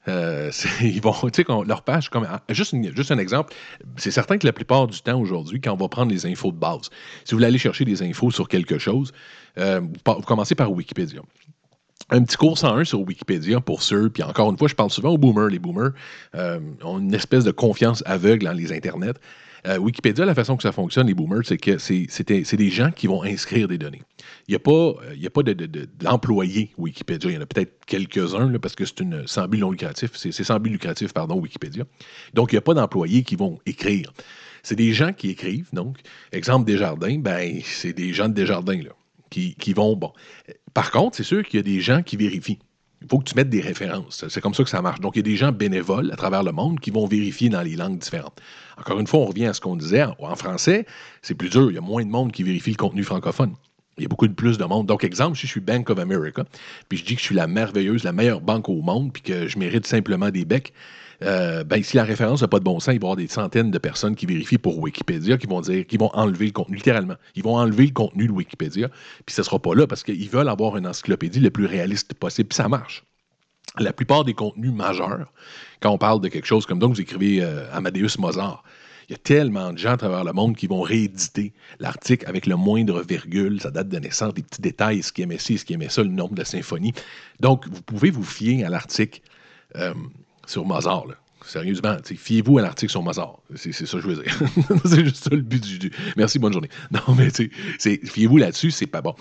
ils 0.83 1.01
vont, 1.01 1.15
tu 1.33 1.45
leur 1.67 1.83
page, 1.83 2.11
comme, 2.11 2.27
juste, 2.51 2.75
un 3.11 3.19
exemple, 3.19 3.55
c'est 3.97 4.11
certain 4.11 4.39
que 4.39 4.47
la 4.47 4.53
plupart 4.53 4.87
du 4.87 5.01
temps 5.01 5.19
aujourd'hui, 5.19 5.61
quand 5.61 5.73
on 5.73 5.77
va 5.77 5.89
prendre 5.89 6.13
les 6.13 6.27
infos 6.27 6.53
de 6.53 6.59
base, 6.59 6.91
si 7.25 7.33
vous 7.33 7.37
voulez 7.37 7.47
aller 7.47 7.59
chercher 7.59 7.85
des 7.85 8.03
infos 8.03 8.31
sur 8.31 8.49
quelque 8.49 8.79
chose, 8.79 9.13
vous, 9.57 9.93
vous 10.05 10.23
commencez 10.23 10.55
par 10.55 10.71
Wikipédia 10.73 11.23
un 12.11 12.23
petit 12.23 12.37
cours 12.37 12.59
101 12.59 12.85
sur 12.85 13.01
Wikipédia 13.01 13.61
pour 13.61 13.83
ceux, 13.83 14.11
puis 14.11 14.23
encore 14.23 14.51
une 14.51 14.59
fois, 14.59 14.69
je 14.69 14.75
parle 14.75 14.91
souvent 14.91 15.11
aux 15.11 15.19
boomers. 15.19 15.49
Les 15.49 15.59
boomers 15.59 15.93
euh, 16.35 16.61
ont 16.83 16.99
une 16.99 17.15
espèce 17.15 17.45
de 17.45 17.51
confiance 17.51 18.03
aveugle 18.07 18.45
dans 18.45 18.53
les 18.53 18.73
internets. 18.73 19.15
Euh, 19.67 19.79
Wikipédia, 19.79 20.27
la 20.27 20.35
façon 20.35 20.57
que 20.57 20.63
ça 20.63 20.73
fonctionne, 20.73 21.07
les 21.07 21.15
boomers, 21.15 21.45
c'est 21.45 21.57
que 21.57 21.79
c'est 21.79 22.57
des 22.57 22.71
gens 22.71 22.91
qui 22.91 23.07
vont 23.07 23.23
inscrire 23.23 23.67
des 23.67 23.79
données. 23.79 24.03
Il 24.47 24.53
n'y 24.53 24.57
a 24.57 24.59
pas, 24.59 24.91
a 24.91 25.31
pas 25.31 25.43
d'employés 25.99 26.71
de, 26.77 26.83
Wikipédia. 26.83 27.31
Il 27.31 27.35
y 27.35 27.39
en 27.39 27.43
a 27.43 27.47
peut-être 27.47 27.85
quelques-uns, 27.87 28.59
parce 28.59 28.75
que 28.75 28.85
c'est 28.85 29.01
une 29.01 29.27
sans 29.27 29.49
but 29.49 29.59
non 29.59 29.71
lucratif. 29.71 30.11
C'est 30.17 30.33
sans 30.33 30.61
but 30.61 30.71
lucratif, 30.71 31.15
pardon, 31.15 31.41
Wikipédia. 31.41 31.85
Donc, 32.35 32.53
il 32.53 32.57
n'y 32.57 32.59
a 32.59 32.63
pas 32.63 32.75
d'employés 32.75 33.23
qui 33.23 33.37
vont 33.37 33.59
écrire. 33.65 34.13
C'est 34.63 34.77
des 34.77 34.93
gens 34.93 35.13
qui 35.13 35.31
écrivent. 35.31 35.69
Donc, 35.73 35.99
exemple 36.33 36.67
Desjardins, 36.67 37.19
ben, 37.19 37.61
c'est 37.65 37.95
des 37.95 38.13
gens 38.13 38.29
de 38.29 38.35
Desjardins, 38.35 38.83
là, 38.83 38.93
qui, 39.31 39.55
qui 39.55 39.73
vont, 39.73 39.97
bon, 39.97 40.13
par 40.75 40.91
contre, 40.91 41.17
c'est 41.17 41.25
sûr 41.25 41.43
qu'il 41.43 41.59
y 41.59 41.61
a 41.61 41.63
des 41.63 41.81
gens 41.81 42.03
qui 42.03 42.17
vérifient. 42.17 42.59
Il 43.05 43.09
faut 43.11 43.19
que 43.19 43.25
tu 43.25 43.35
mettes 43.35 43.51
des 43.51 43.61
références. 43.61 44.25
C'est 44.29 44.41
comme 44.41 44.55
ça 44.55 44.65
que 44.65 44.71
ça 44.71 44.81
marche. 44.81 44.99
Donc, 44.99 45.15
il 45.15 45.19
y 45.19 45.21
a 45.21 45.23
des 45.23 45.37
gens 45.37 45.53
bénévoles 45.53 46.11
à 46.11 46.17
travers 46.17 46.43
le 46.43 46.53
monde 46.53 46.81
qui 46.81 46.91
vont 46.91 47.07
vérifier 47.07 47.51
dans 47.51 47.61
les 47.61 47.77
langues 47.77 47.99
différentes. 47.99 48.41
Encore 48.79 48.99
une 48.99 49.07
fois, 49.07 49.21
on 49.21 49.27
revient 49.27 49.45
à 49.45 49.53
ce 49.53 49.61
qu'on 49.61 49.77
disait. 49.77 50.05
En 50.19 50.35
français, 50.37 50.87
c'est 51.21 51.35
plus 51.35 51.51
dur. 51.51 51.71
Il 51.71 51.75
y 51.75 51.79
a 51.79 51.83
moins 51.83 52.03
de 52.03 52.11
monde 52.11 52.33
qui 52.33 52.43
vérifie 52.43 52.71
le 52.71 52.77
contenu 52.77 53.05
francophone. 53.05 53.55
Il 53.99 54.05
y 54.05 54.07
a 54.07 54.09
beaucoup 54.09 54.27
de 54.27 54.33
plus 54.33 54.57
de 54.57 54.65
monde. 54.65 54.87
Donc, 54.87 55.05
exemple, 55.05 55.37
si 55.37 55.47
je 55.47 55.53
suis 55.53 55.61
Bank 55.61 55.91
of 55.91 55.99
America, 55.99 56.45
puis 56.89 56.97
je 56.97 57.05
dis 57.05 57.15
que 57.15 57.21
je 57.21 57.27
suis 57.27 57.35
la 57.35 57.47
merveilleuse, 57.47 58.05
la 58.05 58.13
meilleure 58.13 58.41
banque 58.41 58.71
au 58.71 58.81
monde, 58.81 59.13
puis 59.13 59.23
que 59.23 59.49
je 59.49 59.59
mérite 59.59 59.87
simplement 59.87 60.31
des 60.31 60.47
becs, 60.47 60.73
euh, 61.23 61.65
ben, 61.65 61.83
si 61.83 61.97
la 61.97 62.05
référence 62.05 62.43
n'a 62.43 62.49
pas 62.49 62.59
de 62.59 62.65
bon 62.65 62.81
sens, 62.81 62.95
il 62.95 63.01
va 63.01 63.07
y 63.07 63.07
avoir 63.07 63.17
des 63.17 63.29
centaines 63.29 63.71
de 63.71 63.79
personnes 63.79 64.17
qui 64.17 64.27
vérifient 64.27 64.59
pour 64.59 64.79
Wikipédia, 64.79 65.37
qui 65.37 65.47
vont 65.47 65.61
dire, 65.61 65.87
qui 65.87 65.97
vont 65.97 66.11
enlever 66.15 66.47
le 66.47 66.53
contenu, 66.53 66.77
littéralement. 66.77 67.15
Ils 67.37 67.43
vont 67.43 67.57
enlever 67.57 67.87
le 67.87 67.93
contenu 67.93 68.27
de 68.27 68.33
Wikipédia, 68.33 68.89
puis 69.25 69.35
ça 69.35 69.43
ne 69.43 69.45
sera 69.45 69.59
pas 69.59 69.75
là 69.75 69.87
parce 69.87 70.03
qu'ils 70.03 70.29
veulent 70.29 70.49
avoir 70.49 70.77
une 70.77 70.87
encyclopédie 70.87 71.41
le 71.41 71.51
plus 71.51 71.67
réaliste 71.67 72.15
possible, 72.15 72.49
puis 72.49 72.57
ça 72.57 72.69
marche. 72.69 73.05
La 73.79 73.93
plupart 73.93 74.25
des 74.25 74.35
contenus 74.35 74.73
majeurs, 74.73 75.33
quand 75.81 75.91
on 75.91 75.99
parle 75.99 76.21
de 76.21 76.29
quelque 76.29 76.47
chose 76.47 76.67
comme 76.67 76.79
donc 76.79 76.95
vous 76.95 77.01
écrivez 77.01 77.43
euh, 77.43 77.67
Amadeus 77.73 78.19
Mozart, 78.19 78.63
il 79.09 79.13
y 79.13 79.15
a 79.15 79.19
tellement 79.19 79.73
de 79.73 79.79
gens 79.79 79.93
à 79.93 79.97
travers 79.97 80.25
le 80.25 80.33
monde 80.33 80.57
qui 80.57 80.67
vont 80.67 80.81
rééditer 80.81 81.53
l'article 81.79 82.27
avec 82.27 82.47
le 82.47 82.57
moindre 82.57 83.03
virgule, 83.03 83.61
sa 83.61 83.71
date 83.71 83.89
de 83.89 83.99
naissance, 83.99 84.33
des 84.35 84.43
petits 84.43 84.63
détails, 84.63 85.03
ce 85.03 85.13
qui 85.13 85.23
aimait 85.23 85.39
ci, 85.39 85.59
ce 85.59 85.65
qui 85.65 85.75
aimait 85.75 85.89
ça, 85.89 86.03
le 86.03 86.09
nombre 86.09 86.35
de 86.35 86.41
la 86.41 86.45
symphonie. 86.45 86.95
Donc, 87.41 87.67
vous 87.69 87.83
pouvez 87.83 88.11
vous 88.11 88.25
fier 88.25 88.65
à 88.65 88.71
l'article 88.71 89.21
euh, 89.77 89.93
sur 90.47 90.65
Mozart. 90.65 91.07
Sérieusement, 91.45 91.97
fiez-vous 92.05 92.59
à 92.59 92.63
l'article 92.63 92.91
sur 92.91 93.03
Mozart. 93.03 93.39
C'est 93.55 93.73
ça 93.73 93.85
que 93.85 94.03
je 94.03 94.09
veux 94.09 94.23
dire. 94.23 94.39
c'est 94.85 95.05
juste 95.05 95.25
ça 95.25 95.31
le 95.31 95.43
but 95.43 95.63
du. 95.63 95.93
Merci, 96.17 96.39
bonne 96.39 96.53
journée. 96.53 96.71
Non, 96.91 97.15
mais 97.17 97.29
fiez-vous 97.79 98.37
là-dessus, 98.39 98.71
c'est 98.71 98.87
pas 98.87 99.03
bon. 99.03 99.15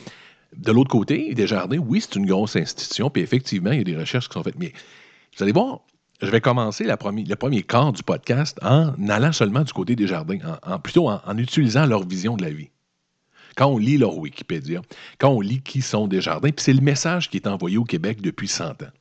De 0.56 0.72
l'autre 0.72 0.90
côté, 0.90 1.34
Desjardins, 1.34 1.80
oui, 1.80 2.00
c'est 2.02 2.16
une 2.16 2.26
grosse 2.26 2.56
institution, 2.56 3.10
puis 3.10 3.24
effectivement, 3.24 3.72
il 3.72 3.80
y 3.80 3.82
a 3.82 3.84
des 3.84 3.98
recherches 3.98 4.30
qui 4.30 4.34
sont 4.34 4.44
faites. 4.44 4.58
Mais 4.58 4.72
vous 5.36 5.44
allez 5.44 5.52
voir, 5.52 5.82
je 6.22 6.30
vais 6.30 6.42
commencer 6.42 6.86
le 6.86 7.36
premier 7.36 7.64
quart 7.64 7.92
du 7.92 8.04
podcast 8.04 8.58
en 8.62 8.94
allant 9.10 9.32
seulement 9.32 9.64
du 9.64 9.74
côté 9.74 9.96
des 9.96 10.08
jardins, 10.08 10.38
en, 10.64 10.80
plutôt 10.80 11.10
en, 11.10 11.38
utilisant 11.38 11.86
leur 11.86 12.08
vision 12.08 12.38
de 12.38 12.44
la 12.44 12.52
vie. 12.52 12.70
Quand 13.56 13.68
on 13.68 13.78
lit 13.78 13.98
leur 13.98 14.18
Wikipédia, 14.18 14.82
quand 15.20 15.30
on 15.30 15.42
lit 15.42 15.62
qui 15.62 15.82
sont 15.82 16.08
des 16.08 16.22
jardins, 16.22 16.50
puis 16.50 16.64
c'est 16.64 16.74
le 16.74 16.82
message 16.82 17.30
qui 17.30 17.38
est 17.38 17.48
envoyé 17.48 17.78
au 17.78 17.84
Québec 17.84 18.22
depuis 18.22 18.48
100 18.48 18.84
ans. 18.84 18.92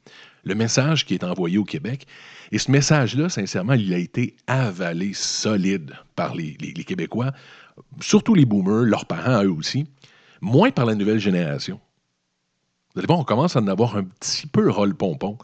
Le 0.44 0.54
message 0.54 1.06
qui 1.06 1.14
est 1.14 1.24
envoyé 1.24 1.58
au 1.58 1.64
Québec. 1.64 2.06
Et 2.50 2.58
ce 2.58 2.70
message-là, 2.70 3.28
sincèrement, 3.28 3.74
il 3.74 3.94
a 3.94 3.98
été 3.98 4.36
avalé 4.46 5.12
solide 5.14 5.92
par 6.16 6.34
les, 6.34 6.54
Québécois, 6.56 7.32
surtout 8.00 8.34
les 8.34 8.44
boomers, 8.44 8.84
leurs 8.84 9.06
parents, 9.06 9.44
eux 9.44 9.52
aussi, 9.52 9.86
moins 10.40 10.70
par 10.70 10.84
la 10.84 10.94
nouvelle 10.94 11.20
génération. 11.20 11.80
Vous 12.94 13.00
allez 13.00 13.06
voir, 13.06 13.20
on 13.20 13.24
commence 13.24 13.56
à 13.56 13.60
en 13.60 13.68
avoir 13.68 13.96
un 13.96 14.04
petit 14.04 14.46
peu 14.46 14.68
rôle-pompon. 14.70 15.38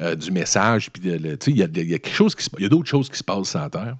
Euh, 0.00 0.16
du 0.16 0.30
message. 0.30 0.90
Puis, 0.90 1.02
il 1.06 1.56
y 1.56 1.62
a, 1.62 1.98
chose 2.10 2.34
qui 2.34 2.48
il 2.56 2.62
y 2.62 2.66
a 2.66 2.68
d'autres 2.70 2.88
choses 2.88 3.10
qui 3.10 3.18
se 3.18 3.22
passent 3.22 3.50
sur 3.50 3.60
la 3.60 3.68
Terre. 3.68 3.96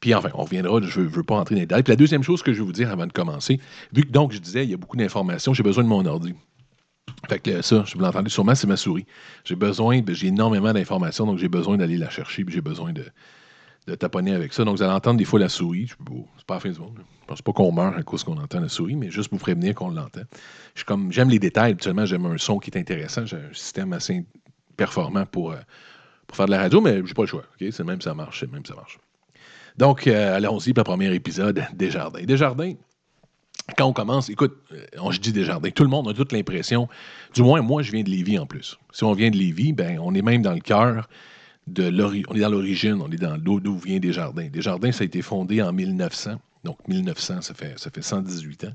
Puis 0.00 0.14
enfin, 0.14 0.30
on 0.34 0.44
reviendra, 0.44 0.80
je 0.80 1.00
ne 1.00 1.08
veux 1.08 1.24
pas 1.24 1.34
entrer 1.34 1.56
dans 1.56 1.60
les 1.60 1.66
détails. 1.66 1.82
Puis 1.82 1.92
la 1.92 1.96
deuxième 1.96 2.22
chose 2.22 2.40
que 2.40 2.52
je 2.52 2.58
vais 2.58 2.64
vous 2.64 2.72
dire 2.72 2.90
avant 2.90 3.06
de 3.06 3.12
commencer, 3.12 3.60
vu 3.92 4.02
que 4.02 4.12
donc 4.12 4.32
je 4.32 4.38
disais, 4.38 4.62
il 4.62 4.70
y 4.70 4.74
a 4.74 4.76
beaucoup 4.76 4.96
d'informations, 4.96 5.52
j'ai 5.54 5.64
besoin 5.64 5.82
de 5.82 5.88
mon 5.88 6.06
ordi. 6.06 6.34
Fait 7.28 7.38
que 7.38 7.62
ça, 7.62 7.84
je 7.86 7.94
vous 7.94 8.00
l'entendez 8.00 8.30
sûrement, 8.30 8.54
c'est 8.54 8.66
ma 8.66 8.76
souris. 8.76 9.06
J'ai 9.44 9.56
besoin, 9.56 10.00
j'ai 10.08 10.28
énormément 10.28 10.72
d'informations, 10.72 11.26
donc 11.26 11.38
j'ai 11.38 11.48
besoin 11.48 11.76
d'aller 11.76 11.96
la 11.96 12.10
chercher, 12.10 12.44
puis 12.44 12.54
j'ai 12.54 12.60
besoin 12.60 12.92
de, 12.92 13.04
taponner 13.96 14.34
avec 14.34 14.52
ça. 14.52 14.64
Donc 14.64 14.76
vous 14.76 14.82
allez 14.82 14.92
entendre 14.92 15.18
des 15.18 15.24
fois 15.24 15.40
la 15.40 15.48
souris. 15.48 15.88
C'est 16.36 16.46
pas 16.46 16.54
la 16.54 16.60
fin 16.60 16.70
du 16.70 16.78
monde. 16.78 16.98
Je 17.22 17.26
pense 17.26 17.42
pas 17.42 17.52
qu'on 17.52 17.72
meurt 17.72 17.96
à 17.96 18.02
cause 18.02 18.22
qu'on 18.24 18.36
entend 18.36 18.60
la 18.60 18.68
souris, 18.68 18.96
mais 18.96 19.10
juste 19.10 19.30
vous 19.30 19.38
prévenir 19.38 19.74
qu'on 19.74 19.90
l'entend. 19.90 20.22
J'aime 21.10 21.30
les 21.30 21.38
détails, 21.38 21.72
habituellement 21.72 22.06
j'aime 22.06 22.26
un 22.26 22.38
son 22.38 22.58
qui 22.58 22.70
est 22.70 22.78
intéressant. 22.78 23.24
J'ai 23.24 23.36
un 23.36 23.52
système 23.52 23.92
assez 23.92 24.24
performant 24.76 25.26
pour, 25.26 25.52
euh, 25.52 25.56
pour 26.26 26.36
faire 26.36 26.46
de 26.46 26.52
la 26.52 26.58
radio, 26.58 26.80
mais 26.80 27.02
j'ai 27.04 27.14
pas 27.14 27.22
le 27.22 27.28
choix. 27.28 27.44
C'est 27.58 27.84
même 27.84 28.00
ça 28.00 28.14
marche, 28.14 28.40
c'est 28.40 28.52
même 28.52 28.64
ça 28.64 28.74
marche. 28.74 28.98
Donc, 29.78 30.08
euh, 30.08 30.36
allons-y 30.36 30.72
pour 30.72 30.82
le 30.82 30.84
premier 30.84 31.14
épisode, 31.14 31.64
Desjardins. 31.72 32.24
Desjardins, 32.24 32.74
quand 33.76 33.86
on 33.86 33.92
commence, 33.92 34.30
écoute, 34.30 34.56
euh, 34.72 34.84
on, 34.98 35.10
je 35.10 35.20
dis 35.20 35.32
Desjardins, 35.32 35.70
tout 35.70 35.82
le 35.82 35.90
monde 35.90 36.08
a 36.08 36.14
toute 36.14 36.32
l'impression, 36.32 36.88
du 37.34 37.42
moins 37.42 37.60
moi, 37.60 37.82
je 37.82 37.92
viens 37.92 38.02
de 38.02 38.10
Lévis 38.10 38.38
en 38.38 38.46
plus. 38.46 38.78
Si 38.92 39.04
on 39.04 39.12
vient 39.12 39.30
de 39.30 39.36
Lévis, 39.36 39.72
ben, 39.72 39.98
on 40.02 40.14
est 40.14 40.22
même 40.22 40.42
dans 40.42 40.54
le 40.54 40.60
cœur 40.60 41.08
de 41.66 41.84
l'origine, 41.88 42.24
on 42.30 42.34
est 42.34 42.40
dans 42.40 42.48
l'origine, 42.48 43.02
on 43.02 43.10
est 43.10 43.16
dans 43.16 43.36
d'où 43.36 43.78
vient 43.78 43.98
Desjardins. 43.98 44.48
Desjardins, 44.48 44.92
ça 44.92 45.02
a 45.02 45.04
été 45.04 45.20
fondé 45.22 45.60
en 45.62 45.72
1900 45.72 46.38
donc 46.64 46.86
1900, 46.88 47.42
ça 47.42 47.54
fait, 47.54 47.78
ça 47.78 47.90
fait 47.90 48.02
118 48.02 48.64
ans, 48.64 48.72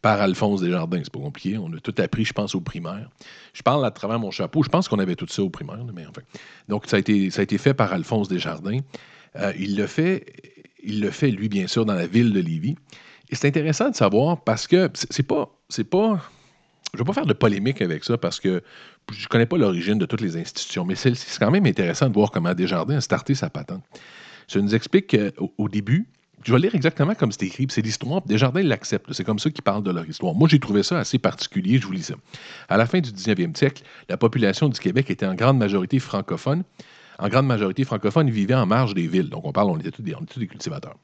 par 0.00 0.20
Alphonse 0.20 0.60
Desjardins. 0.60 1.00
C'est 1.02 1.12
pas 1.12 1.20
compliqué. 1.20 1.58
On 1.58 1.72
a 1.72 1.78
tout 1.78 1.94
appris, 1.98 2.24
je 2.24 2.32
pense, 2.32 2.54
au 2.54 2.60
primaire. 2.60 3.08
Je 3.52 3.62
parle 3.62 3.84
à 3.84 3.90
travers 3.90 4.18
mon 4.18 4.30
chapeau. 4.30 4.62
Je 4.62 4.68
pense 4.68 4.88
qu'on 4.88 4.98
avait 4.98 5.14
tout 5.14 5.26
ça 5.28 5.42
au 5.42 5.50
primaire, 5.50 5.84
mais 5.94 6.06
enfin. 6.06 6.22
Donc, 6.68 6.86
ça 6.86 6.96
a 6.96 6.98
été, 6.98 7.30
ça 7.30 7.40
a 7.40 7.42
été 7.44 7.58
fait 7.58 7.74
par 7.74 7.92
Alphonse 7.92 8.28
Desjardins. 8.28 8.80
Euh, 9.36 9.52
il 9.58 9.76
le 9.76 9.86
fait, 9.86 10.24
il 10.82 11.00
le 11.00 11.10
fait, 11.10 11.30
lui, 11.30 11.48
bien 11.48 11.66
sûr, 11.66 11.84
dans 11.84 11.94
la 11.94 12.06
ville 12.06 12.32
de 12.32 12.40
Lévis. 12.40 12.76
Et 13.30 13.34
c'est 13.34 13.48
intéressant 13.48 13.90
de 13.90 13.94
savoir 13.94 14.42
parce 14.42 14.66
que 14.66 14.90
c'est 14.94 15.22
pas, 15.22 15.50
c'est 15.68 15.84
pas, 15.84 16.20
je 16.94 16.98
ne 16.98 17.04
vais 17.04 17.06
pas 17.06 17.12
faire 17.12 17.26
de 17.26 17.34
polémique 17.34 17.82
avec 17.82 18.04
ça 18.04 18.16
parce 18.16 18.40
que 18.40 18.62
je 19.12 19.24
ne 19.24 19.28
connais 19.28 19.46
pas 19.46 19.58
l'origine 19.58 19.98
de 19.98 20.06
toutes 20.06 20.20
les 20.20 20.36
institutions, 20.36 20.84
mais 20.84 20.94
c'est 20.94 21.14
quand 21.38 21.50
même 21.50 21.66
intéressant 21.66 22.08
de 22.08 22.14
voir 22.14 22.30
comment 22.30 22.54
Desjardins 22.54 22.96
a 22.96 23.00
starté 23.00 23.34
sa 23.34 23.50
patente. 23.50 23.84
Ça 24.46 24.60
nous 24.60 24.74
explique 24.74 25.14
qu'au 25.14 25.68
début, 25.68 26.08
je 26.44 26.52
vais 26.52 26.60
lire 26.60 26.74
exactement 26.74 27.14
comme 27.14 27.32
c'est 27.32 27.42
écrit. 27.42 27.66
C'est 27.68 27.82
l'histoire. 27.82 28.22
Desjardins 28.22 28.62
l'acceptent. 28.62 29.12
C'est 29.12 29.24
comme 29.24 29.38
ça 29.38 29.50
qu'ils 29.50 29.62
parlent 29.62 29.82
de 29.82 29.90
leur 29.90 30.08
histoire. 30.08 30.34
Moi, 30.34 30.48
j'ai 30.48 30.60
trouvé 30.60 30.82
ça 30.82 30.98
assez 30.98 31.18
particulier. 31.18 31.78
Je 31.78 31.86
vous 31.86 31.92
lis 31.92 32.04
ça. 32.04 32.14
À 32.68 32.76
la 32.76 32.86
fin 32.86 33.00
du 33.00 33.10
19e 33.10 33.56
siècle, 33.56 33.82
la 34.08 34.16
population 34.16 34.68
du 34.68 34.78
Québec 34.78 35.10
était 35.10 35.26
en 35.26 35.34
grande 35.34 35.58
majorité 35.58 35.98
francophone. 35.98 36.62
En 37.18 37.28
grande 37.28 37.46
majorité 37.46 37.84
francophone, 37.84 38.28
ils 38.28 38.32
vivaient 38.32 38.54
en 38.54 38.66
marge 38.66 38.94
des 38.94 39.08
villes. 39.08 39.28
Donc, 39.28 39.44
on 39.44 39.52
parle, 39.52 39.70
on 39.70 39.78
était 39.78 39.90
tous 39.90 40.02
des, 40.02 40.14
on 40.14 40.20
était 40.20 40.34
tous 40.34 40.40
des 40.40 40.46
cultivateurs. 40.46 40.96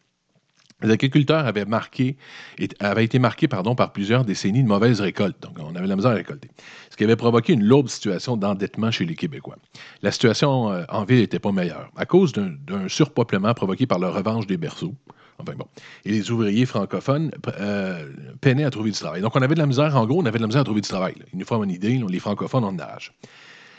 Les 0.85 0.91
agriculteurs 0.91 1.47
avaient, 1.47 1.64
marqué, 1.64 2.19
été 2.59 3.19
marqués 3.19 3.49
par 3.49 3.93
plusieurs 3.93 4.25
décennies 4.25 4.62
de 4.62 4.69
mauvaises 4.69 5.00
récoltes. 5.00 5.41
Donc, 5.41 5.57
on 5.59 5.75
avait 5.75 5.87
la 5.87 5.97
misère 5.97 6.11
à 6.11 6.14
récolter. 6.14 6.50
Ce 6.91 6.97
qui 6.97 7.05
avait 7.05 7.17
provoqué 7.17 7.55
une 7.55 7.64
lourde 7.64 7.88
situation 7.88 8.37
d'endettement 8.37 8.91
chez 8.91 9.07
les 9.07 9.14
Québécois. 9.14 9.57
La 10.03 10.12
situation 10.12 10.71
euh, 10.71 10.85
en 10.91 11.05
ville 11.05 11.21
n'était 11.21 11.38
pas 11.38 11.53
meilleure 11.53 11.91
à 11.97 12.05
cause 12.05 12.35
d'un 12.35 12.88
surpeuplement 12.88 13.55
provoqué 13.55 13.87
par 13.87 13.99
la 13.99 14.11
revanche 14.11 14.47
des 14.47 14.59
berceaux. 14.59 14.95
Enfin 15.38 15.55
bon. 15.57 15.67
Et 16.05 16.11
les 16.11 16.31
ouvriers 16.31 16.67
francophones 16.67 17.31
euh, 17.61 18.11
peinaient 18.43 18.64
à 18.64 18.71
trouver 18.71 18.91
du 18.91 18.99
travail. 18.99 19.23
Donc, 19.23 19.35
on 19.35 19.41
avait 19.41 19.55
de 19.55 19.61
la 19.61 19.67
misère, 19.67 19.97
en 19.97 20.05
gros, 20.05 20.21
on 20.21 20.26
avait 20.26 20.37
de 20.37 20.43
la 20.43 20.49
misère 20.49 20.61
à 20.61 20.64
trouver 20.64 20.83
du 20.83 20.88
travail. 20.88 21.14
Une 21.33 21.47
fois 21.47 21.57
une 21.64 21.71
idée, 21.71 21.99
les 22.07 22.19
francophones, 22.19 22.64
on 22.64 22.79
arrache. 22.79 23.11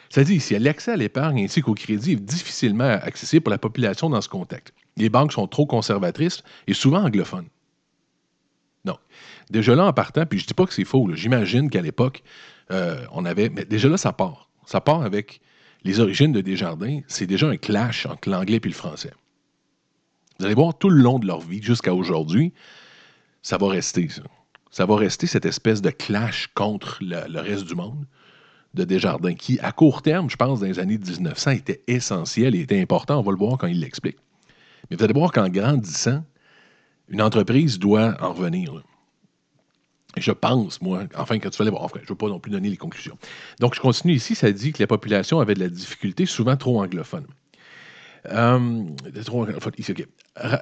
Ça 0.10 0.24
dit 0.24 0.36
ici, 0.36 0.58
l'accès 0.58 0.94
à 0.94 0.98
l'épargne 0.98 1.44
ainsi 1.44 1.62
qu'au 1.62 1.76
crédit 1.76 2.14
est 2.14 2.16
difficilement 2.16 2.98
accessible 3.04 3.44
pour 3.44 3.52
la 3.52 3.58
population 3.60 4.10
dans 4.10 4.22
ce 4.22 4.30
contexte. 4.30 4.74
Les 4.98 5.10
banques 5.10 5.34
sont 5.34 5.48
trop 5.48 5.66
conservatrices 5.66 6.44
et 6.68 6.74
souvent 6.74 7.04
anglophones. 7.04 7.48
Non. 8.86 8.98
Déjà 9.50 9.76
là, 9.76 9.86
en 9.86 9.94
partant, 9.94 10.26
puis 10.26 10.40
je 10.40 10.46
ne 10.46 10.48
dis 10.48 10.54
pas 10.54 10.66
que 10.66 10.74
c'est 10.74 10.86
faux, 10.86 11.10
j'imagine 11.14 11.70
qu'à 11.70 11.82
l'époque, 11.82 12.24
euh, 12.72 13.06
on 13.12 13.26
avait. 13.26 13.50
Mais 13.50 13.66
déjà 13.66 13.90
là, 13.90 13.98
ça 13.98 14.14
part. 14.14 14.50
Ça 14.66 14.82
part 14.82 15.02
avec 15.04 15.42
les 15.84 16.00
origines 16.00 16.32
de 16.32 16.42
Desjardins. 16.42 17.02
C'est 17.08 17.28
déjà 17.28 17.48
un 17.48 17.58
clash 17.58 18.06
entre 18.06 18.30
l'anglais 18.30 18.60
et 18.64 18.68
le 18.68 18.74
français. 18.74 19.14
Vous 20.40 20.46
allez 20.46 20.56
voir 20.56 20.78
tout 20.78 20.90
le 20.90 21.02
long 21.02 21.20
de 21.20 21.28
leur 21.28 21.40
vie 21.40 21.62
jusqu'à 21.62 21.94
aujourd'hui, 21.94 22.54
ça 23.42 23.58
va 23.58 23.70
rester, 23.70 24.10
ça. 24.10 24.24
Ça 24.72 24.86
va 24.86 24.98
rester 24.98 25.26
cette 25.26 25.46
espèce 25.46 25.82
de 25.82 25.90
clash 25.90 26.50
contre 26.54 26.98
le, 27.00 27.40
reste 27.40 27.64
du 27.64 27.76
monde 27.76 28.06
de 28.74 28.84
Desjardins, 28.84 29.34
qui, 29.34 29.58
à 29.62 29.72
court 29.72 30.02
terme, 30.02 30.30
je 30.30 30.36
pense, 30.36 30.60
dans 30.60 30.66
les 30.66 30.80
années 30.80 30.98
1900, 30.98 31.52
était 31.52 31.82
essentiel 31.88 32.56
et 32.56 32.60
était 32.60 32.82
important. 32.82 33.18
On 33.18 33.22
va 33.22 33.32
le 33.32 33.38
voir 33.38 33.58
quand 33.58 33.68
il 33.68 33.80
l'explique. 33.80 34.18
Mais 34.90 34.98
vous 34.98 35.04
allez 35.04 35.14
voir 35.14 35.32
qu'en 35.32 35.50
grandissant, 35.50 36.24
une 37.10 37.22
entreprise 37.22 37.80
doit 37.80 38.16
en 38.22 38.34
revenir. 38.34 38.84
Je 40.18 40.32
pense, 40.32 40.82
moi, 40.82 41.04
enfin, 41.18 41.40
quand 41.40 41.50
tu 41.50 41.62
aller 41.62 41.72
voir, 41.72 41.90
je 41.94 42.00
ne 42.00 42.06
veux 42.06 42.16
pas 42.16 42.28
non 42.28 42.40
plus 42.40 42.52
donner 42.52 42.70
les 42.70 42.78
conclusions. 42.78 43.18
Donc, 43.60 43.76
je 43.76 43.82
continue 43.82 44.14
ici, 44.14 44.34
ça 44.34 44.52
dit 44.52 44.72
que 44.72 44.82
la 44.82 44.88
population 44.88 45.40
avait 45.40 45.56
de 45.56 45.60
la 45.60 45.70
difficulté, 45.70 46.26
souvent 46.26 46.56
trop 46.56 46.82
anglophone. 46.82 47.28
Euh, 48.32 48.84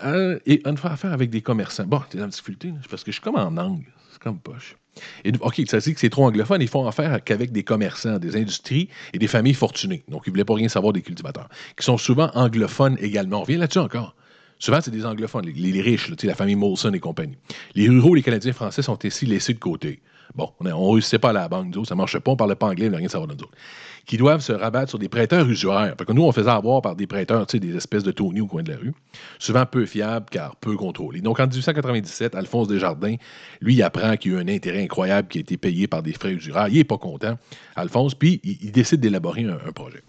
euh, 0.03 0.39
et 0.46 0.62
on 0.65 0.75
fait 0.75 0.88
affaire 0.88 1.13
avec 1.13 1.29
des 1.29 1.41
commerçants. 1.41 1.86
Bon, 1.86 2.01
t'es 2.10 2.17
dans 2.17 2.25
la 2.25 2.29
difficulté, 2.29 2.74
parce 2.89 3.03
que 3.03 3.12
je 3.12 3.15
suis 3.15 3.22
comme 3.22 3.36
en 3.36 3.58
angle. 3.58 3.86
C'est 4.12 4.22
comme 4.22 4.39
poche. 4.39 4.75
Et, 5.24 5.32
OK, 5.39 5.62
ça 5.67 5.79
dit 5.79 5.93
que 5.93 6.00
c'est 6.00 6.10
trop 6.10 6.25
anglophone. 6.25 6.62
Ils 6.62 6.67
font 6.67 6.88
affaire 6.88 7.24
qu'avec 7.24 7.51
des 7.51 7.63
commerçants, 7.63 8.20
des 8.20 8.36
industries 8.36 8.89
et 9.13 9.17
des 9.17 9.27
familles 9.27 9.55
fortunées. 9.55 10.03
Donc, 10.08 10.24
ils 10.25 10.29
ne 10.29 10.34
voulaient 10.34 10.46
pas 10.46 10.55
rien 10.55 10.70
savoir 10.70 10.93
des 10.93 11.01
cultivateurs, 11.01 11.50
qui 11.77 11.84
sont 11.84 11.98
souvent 11.98 12.29
anglophones 12.36 12.98
également. 13.00 13.39
On 13.39 13.41
revient 13.41 13.58
là-dessus 13.58 13.79
encore. 13.79 14.15
Souvent, 14.60 14.79
c'est 14.82 14.91
des 14.91 15.05
anglophones, 15.05 15.46
les, 15.46 15.82
riches, 15.82 16.10
la 16.24 16.36
famille 16.36 16.55
Molson 16.55 16.93
et 16.93 17.00
compagnie. 17.00 17.38
Les 17.75 17.89
ruraux, 17.89 18.15
les 18.15 18.22
Canadiens 18.22 18.53
français 18.53 18.82
sont 18.82 18.98
ici 19.03 19.25
laissés 19.25 19.53
de 19.53 19.60
côté. 19.60 20.00
Bon, 20.36 20.52
on 20.60 20.63
ne 20.63 20.74
réussissait 20.74 21.20
pas 21.20 21.30
à 21.30 21.34
la 21.34 21.48
banque, 21.48 21.74
ça 21.86 21.96
ne 21.96 21.98
marchait 21.98 22.20
pas, 22.20 22.32
on 22.32 22.34
ne 22.34 22.38
parlait 22.38 22.56
pas 22.56 22.68
anglais, 22.68 22.90
on 22.92 22.98
rien 22.98 23.08
savoir 23.08 23.28
de 23.28 23.36
nous 23.36 23.44
autres 23.44 23.58
qui 24.06 24.18
doivent 24.18 24.42
se 24.42 24.52
rabattre 24.52 24.90
sur 24.90 25.00
des 25.00 25.10
prêteurs 25.10 25.48
usuaires. 25.48 25.96
que 25.96 26.12
nous, 26.12 26.24
on 26.24 26.32
faisait 26.32 26.50
avoir 26.50 26.82
par 26.82 26.96
des 26.96 27.08
prêteurs, 27.08 27.46
tu 27.48 27.54
sais, 27.54 27.60
des 27.60 27.75
espèces 27.75 28.04
de 28.04 28.12
Tony 28.12 28.42
au 28.42 28.48
coin 28.48 28.63
de 28.63 28.72
la 28.72 28.78
rue, 28.78 28.94
souvent 29.40 29.66
peu 29.66 29.86
fiables 29.86 30.25
car 30.30 30.56
peu 30.58 30.75
contrôlés. 30.75 31.22
Donc, 31.22 31.40
en 31.40 31.48
1897, 31.48 32.36
Alphonse 32.36 32.68
Desjardins, 32.68 33.16
lui, 33.62 33.82
apprend 33.82 34.18
qu'il 34.18 34.34
y 34.34 34.36
a 34.36 34.38
eu 34.40 34.42
un 34.42 34.48
intérêt 34.48 34.84
incroyable 34.84 35.30
qui 35.30 35.38
a 35.38 35.42
été 35.42 35.58
payé 35.58 35.88
par 35.88 36.04
des 36.04 36.13
frais 36.13 36.34
usuraires. 36.34 36.68
Il 36.68 36.75
n'est 36.75 36.84
pas 36.84 36.98
content, 36.98 37.38
Alphonse, 37.75 38.16
puis 38.16 38.42
il, 38.44 38.72
décide 38.72 39.00
d'élaborer 39.00 39.46
un, 39.46 39.72
projet. 39.72 40.04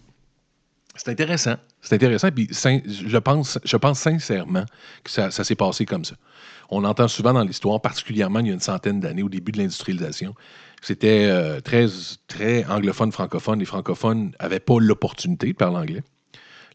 C'est 0.97 1.11
intéressant. 1.11 1.54
C'est 1.81 1.95
intéressant, 1.95 2.31
puis 2.31 2.49
je 2.50 3.19
pense, 3.19 3.59
je 3.64 3.76
pense 3.76 3.99
sincèrement 3.99 4.64
que 5.04 5.11
ça 5.11 5.31
s'est 5.31 5.54
passé 5.54 5.85
comme 5.85 6.04
ça. 6.04 6.16
On 6.71 6.85
entend 6.85 7.09
souvent 7.09 7.33
dans 7.33 7.44
l'histoire, 7.44 7.80
particulièrement 7.80 8.40
il 8.40 8.47
y 8.49 8.50
a 8.50 8.54
une 8.54 8.61
centaine 8.61 9.00
d'années, 9.00 9.23
au 9.23 9.28
début 9.28 9.52
de 9.52 9.59
l'industrialisation, 9.59 10.35
c'était 10.85 11.26
euh, 11.30 11.61
très, 11.61 11.87
très 12.28 12.66
anglophone, 12.66 13.11
francophone. 13.11 13.59
Les 13.59 13.64
francophones 13.64 14.33
n'avaient 14.38 14.61
pas 14.61 14.78
l'opportunité 14.78 15.47
de 15.47 15.52
parler 15.56 15.78
anglais. 15.78 16.02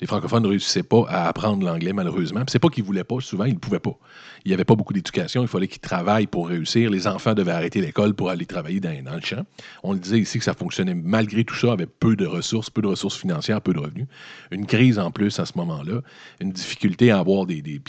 Les 0.02 0.08
francophones 0.08 0.44
ne 0.44 0.48
réussissaient 0.48 0.84
pas 0.84 1.06
à 1.10 1.28
apprendre 1.28 1.66
l'anglais, 1.66 1.94
malheureusement. 1.94 2.44
C'est 2.48 2.60
pas 2.60 2.70
qu'ils 2.70 2.84
voulaient 2.84 3.04
pas, 3.04 3.20
souvent, 3.20 3.46
ils 3.46 3.54
ne 3.54 3.60
pouvaient 3.60 3.80
pas. 3.80 3.98
Il 4.46 4.50
n'y 4.50 4.54
avait 4.54 4.66
pas 4.66 4.76
beaucoup 4.76 4.94
d'éducation, 4.94 5.42
il 5.42 5.48
fallait 5.48 5.68
qu'ils 5.68 5.82
travaillent 5.82 6.28
pour 6.28 6.48
réussir. 6.48 6.90
Les 6.90 7.08
enfants 7.08 7.34
devaient 7.34 7.52
arrêter 7.52 7.82
l'école 7.82 8.14
pour 8.14 8.30
aller 8.30 8.46
travailler 8.46 8.80
dans, 8.80 8.92
le 8.92 9.22
champ. 9.22 9.46
On 9.84 9.94
disait 9.96 10.20
ici 10.20 10.38
que 10.38 10.46
ça 10.46 10.54
fonctionnait 10.54 10.96
malgré 10.96 11.44
tout 11.44 11.56
ça, 11.56 11.74
avec 11.74 11.90
peu 12.00 12.16
de 12.16 12.26
ressources, 12.26 12.70
peu 12.70 12.82
de 12.82 12.88
ressources 12.88 13.18
financières, 13.18 13.62
peu 13.62 13.74
de 13.74 13.80
revenus. 13.80 14.08
Une 14.52 14.66
crise 14.66 15.00
en 15.00 15.12
plus 15.12 15.38
à 15.40 15.46
ce 15.46 15.54
moment-là, 15.58 16.02
une 16.40 16.52
difficulté 16.52 17.12
à 17.12 17.20
avoir 17.20 17.46
des. 17.46 17.62
des 17.62 17.82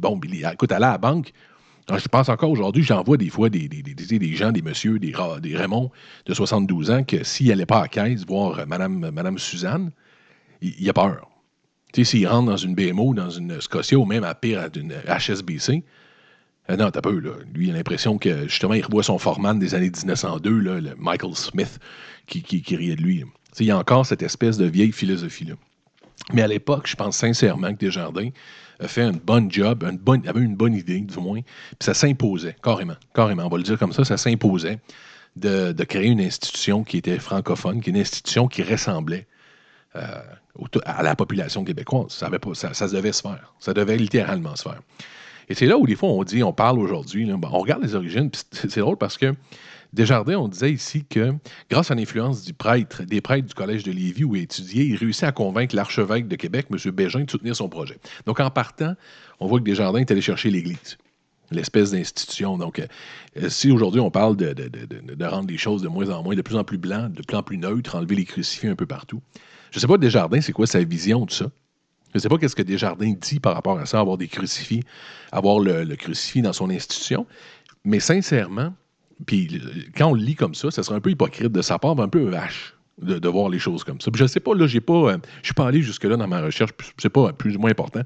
bon, 0.00 0.20
écoute, 0.52 0.72
aller 0.72 0.84
à 0.84 0.92
la 0.92 0.98
banque, 0.98 1.32
je 1.88 2.08
pense 2.08 2.28
encore 2.28 2.50
aujourd'hui, 2.50 2.82
j'envoie 2.82 3.16
des 3.16 3.28
fois 3.28 3.48
des, 3.48 3.68
gens, 4.34 4.50
des 4.50 4.62
messieurs, 4.62 4.98
des, 4.98 5.12
des 5.40 5.56
Raymond 5.56 5.90
de 6.26 6.34
72 6.34 6.90
ans, 6.90 7.04
que 7.04 7.22
s'ils 7.22 7.48
n'allaient 7.48 7.66
pas 7.66 7.78
à 7.78 7.82
la 7.82 7.88
caisse 7.88 8.26
voir 8.26 8.58
euh, 8.58 8.66
Madame, 8.66 9.38
Suzanne, 9.38 9.92
il, 10.60 10.82
y 10.82 10.90
a 10.90 10.92
peur. 10.92 11.28
Tu 11.96 12.04
sais, 12.04 12.10
s'ils 12.10 12.28
rentrent 12.28 12.50
dans 12.50 12.58
une 12.58 12.74
BMO, 12.74 13.14
dans 13.14 13.30
une 13.30 13.58
Scotia 13.58 13.96
ou 13.98 14.04
même 14.04 14.22
à 14.22 14.34
pire, 14.34 14.70
d'une 14.70 14.92
HSBC, 15.08 15.82
euh, 16.68 16.76
non, 16.76 16.90
t'as 16.90 17.00
peu, 17.00 17.18
là. 17.18 17.30
Lui, 17.54 17.68
il 17.68 17.70
a 17.70 17.74
l'impression 17.74 18.18
que, 18.18 18.46
justement, 18.46 18.74
il 18.74 18.84
revoit 18.84 19.02
son 19.02 19.16
foreman 19.16 19.58
des 19.58 19.74
années 19.74 19.88
1902, 19.88 20.58
là, 20.58 20.78
le 20.78 20.94
Michael 20.98 21.34
Smith, 21.34 21.78
qui, 22.26 22.62
riait 22.76 22.96
de 22.96 23.00
lui. 23.00 23.24
Il 23.60 23.64
y 23.64 23.70
a 23.70 23.78
encore 23.78 24.04
cette 24.04 24.20
espèce 24.20 24.58
de 24.58 24.66
vieille 24.66 24.92
philosophie-là. 24.92 25.54
Mais 26.34 26.42
à 26.42 26.48
l'époque, 26.48 26.86
je 26.86 26.96
pense 26.96 27.16
sincèrement 27.16 27.72
que 27.72 27.78
Desjardins 27.78 28.28
a 28.78 28.88
fait 28.88 29.00
un 29.00 29.12
bon 29.12 29.50
job, 29.50 29.82
une 29.82 30.28
avait 30.28 30.40
une 30.40 30.54
bonne 30.54 30.74
idée, 30.74 31.00
du 31.00 31.18
moins, 31.18 31.40
puis 31.40 31.76
ça 31.80 31.94
s'imposait, 31.94 32.56
carrément, 32.62 32.96
carrément, 33.14 33.46
on 33.46 33.48
va 33.48 33.56
le 33.56 33.62
dire 33.62 33.78
comme 33.78 33.92
ça, 33.92 34.04
ça 34.04 34.18
s'imposait 34.18 34.80
de, 35.34 35.72
créer 35.84 36.08
une 36.08 36.20
institution 36.20 36.84
qui 36.84 36.98
était 36.98 37.18
francophone, 37.18 37.80
qui 37.80 37.88
est 37.88 37.94
une 37.94 38.00
institution 38.00 38.48
qui 38.48 38.62
ressemblait 38.62 39.26
euh, 39.96 40.80
à 40.84 41.02
la 41.02 41.16
population 41.16 41.64
québécoise. 41.64 42.08
Ça, 42.10 42.28
devait 42.28 43.12
se 43.12 43.22
faire. 43.22 43.54
Ça 43.58 43.74
devait 43.74 43.96
littéralement 43.96 44.56
se 44.56 44.62
faire. 44.64 44.80
Et 45.48 45.54
c'est 45.54 45.66
là 45.66 45.78
où 45.78 45.86
des 45.86 45.94
fois 45.94 46.08
on 46.08 46.24
dit, 46.24 46.42
on 46.42 46.52
parle 46.52 46.78
aujourd'hui, 46.78 47.30
on 47.30 47.58
regarde 47.58 47.82
les 47.82 47.94
origines, 47.94 48.30
c'est 48.52 48.80
drôle 48.80 48.96
parce 48.96 49.16
que 49.16 49.34
Desjardins, 49.92 50.36
on 50.36 50.48
disait 50.48 50.72
ici 50.72 51.04
que, 51.08 51.32
grâce 51.70 51.90
à 51.90 51.94
l'influence 51.94 52.42
du 52.42 52.52
prêtre, 52.52 53.04
des 53.04 53.20
prêtres 53.20 53.46
du 53.46 53.54
Collège 53.54 53.82
de 53.82 53.92
Lévis 53.92 54.24
où 54.24 54.36
il 54.36 54.42
étudiait, 54.42 54.84
il 54.84 54.96
réussit 54.96 55.24
à 55.24 55.32
convaincre 55.32 55.74
l'archevêque 55.74 56.28
de 56.28 56.36
Québec, 56.36 56.66
M. 56.70 56.90
Bégin, 56.92 57.24
de 57.24 57.30
soutenir 57.30 57.56
son 57.56 57.68
projet. 57.68 57.98
Donc, 58.26 58.40
en 58.40 58.50
partant, 58.50 58.94
on 59.40 59.46
voit 59.46 59.58
que 59.58 59.64
Desjardins 59.64 60.00
est 60.00 60.10
allé 60.10 60.20
chercher 60.20 60.50
l'Église, 60.50 60.98
l'espèce 61.50 61.92
d'institution. 61.92 62.58
Donc, 62.58 62.78
euh, 62.78 63.48
si 63.48 63.70
aujourd'hui 63.70 64.00
on 64.00 64.10
parle 64.10 64.36
de, 64.36 65.24
rendre 65.24 65.48
les 65.48 65.58
choses 65.58 65.82
de 65.82 65.88
moins 65.88 66.10
en 66.10 66.22
moins, 66.22 66.34
de 66.34 66.42
plus 66.42 66.56
en 66.56 66.64
plus 66.64 66.78
blanc, 66.78 67.08
de 67.08 67.22
plus 67.22 67.36
en 67.36 67.42
plus 67.42 67.56
neutre, 67.58 67.94
enlever 67.94 68.16
les 68.16 68.24
crucifix 68.24 68.68
un 68.68 68.76
peu 68.76 68.86
partout, 68.86 69.22
je 69.76 69.78
ne 69.78 69.82
sais 69.82 69.88
pas, 69.88 69.98
Desjardins, 69.98 70.40
c'est 70.40 70.52
quoi 70.52 70.66
sa 70.66 70.82
vision 70.82 71.26
de 71.26 71.30
ça? 71.30 71.50
Je 72.12 72.16
ne 72.16 72.18
sais 72.20 72.30
pas 72.30 72.38
qu'est-ce 72.38 72.56
que 72.56 72.62
Desjardins 72.62 73.12
dit 73.12 73.40
par 73.40 73.52
rapport 73.52 73.78
à 73.78 73.84
ça, 73.84 74.00
avoir 74.00 74.16
des 74.16 74.26
crucifix, 74.26 74.80
avoir 75.32 75.58
le, 75.58 75.94
crucifix 75.96 76.40
dans 76.40 76.54
son 76.54 76.70
institution. 76.70 77.26
Mais 77.84 78.00
sincèrement, 78.00 78.72
puis 79.26 79.60
quand 79.94 80.06
on 80.06 80.14
le 80.14 80.22
lit 80.22 80.34
comme 80.34 80.54
ça, 80.54 80.70
ça 80.70 80.82
serait 80.82 80.96
un 80.96 81.00
peu 81.00 81.10
hypocrite 81.10 81.52
de 81.52 81.60
sa 81.60 81.78
part, 81.78 82.00
un 82.00 82.08
peu 82.08 82.24
vache. 82.24 82.72
De, 83.02 83.28
voir 83.28 83.50
les 83.50 83.58
choses 83.58 83.84
comme 83.84 84.00
ça. 84.00 84.10
Puis 84.10 84.22
je 84.22 84.26
sais 84.26 84.40
pas, 84.40 84.54
là, 84.54 84.66
j'ai 84.66 84.80
pas. 84.80 85.12
Euh, 85.12 85.18
je 85.42 85.48
suis 85.48 85.54
pas 85.54 85.66
allé 85.66 85.82
jusque-là 85.82 86.16
dans 86.16 86.26
ma 86.26 86.40
recherche, 86.40 86.70
c'est 86.96 87.10
pas 87.10 87.30
plus 87.34 87.56
ou 87.56 87.58
moins 87.58 87.72
important. 87.72 88.00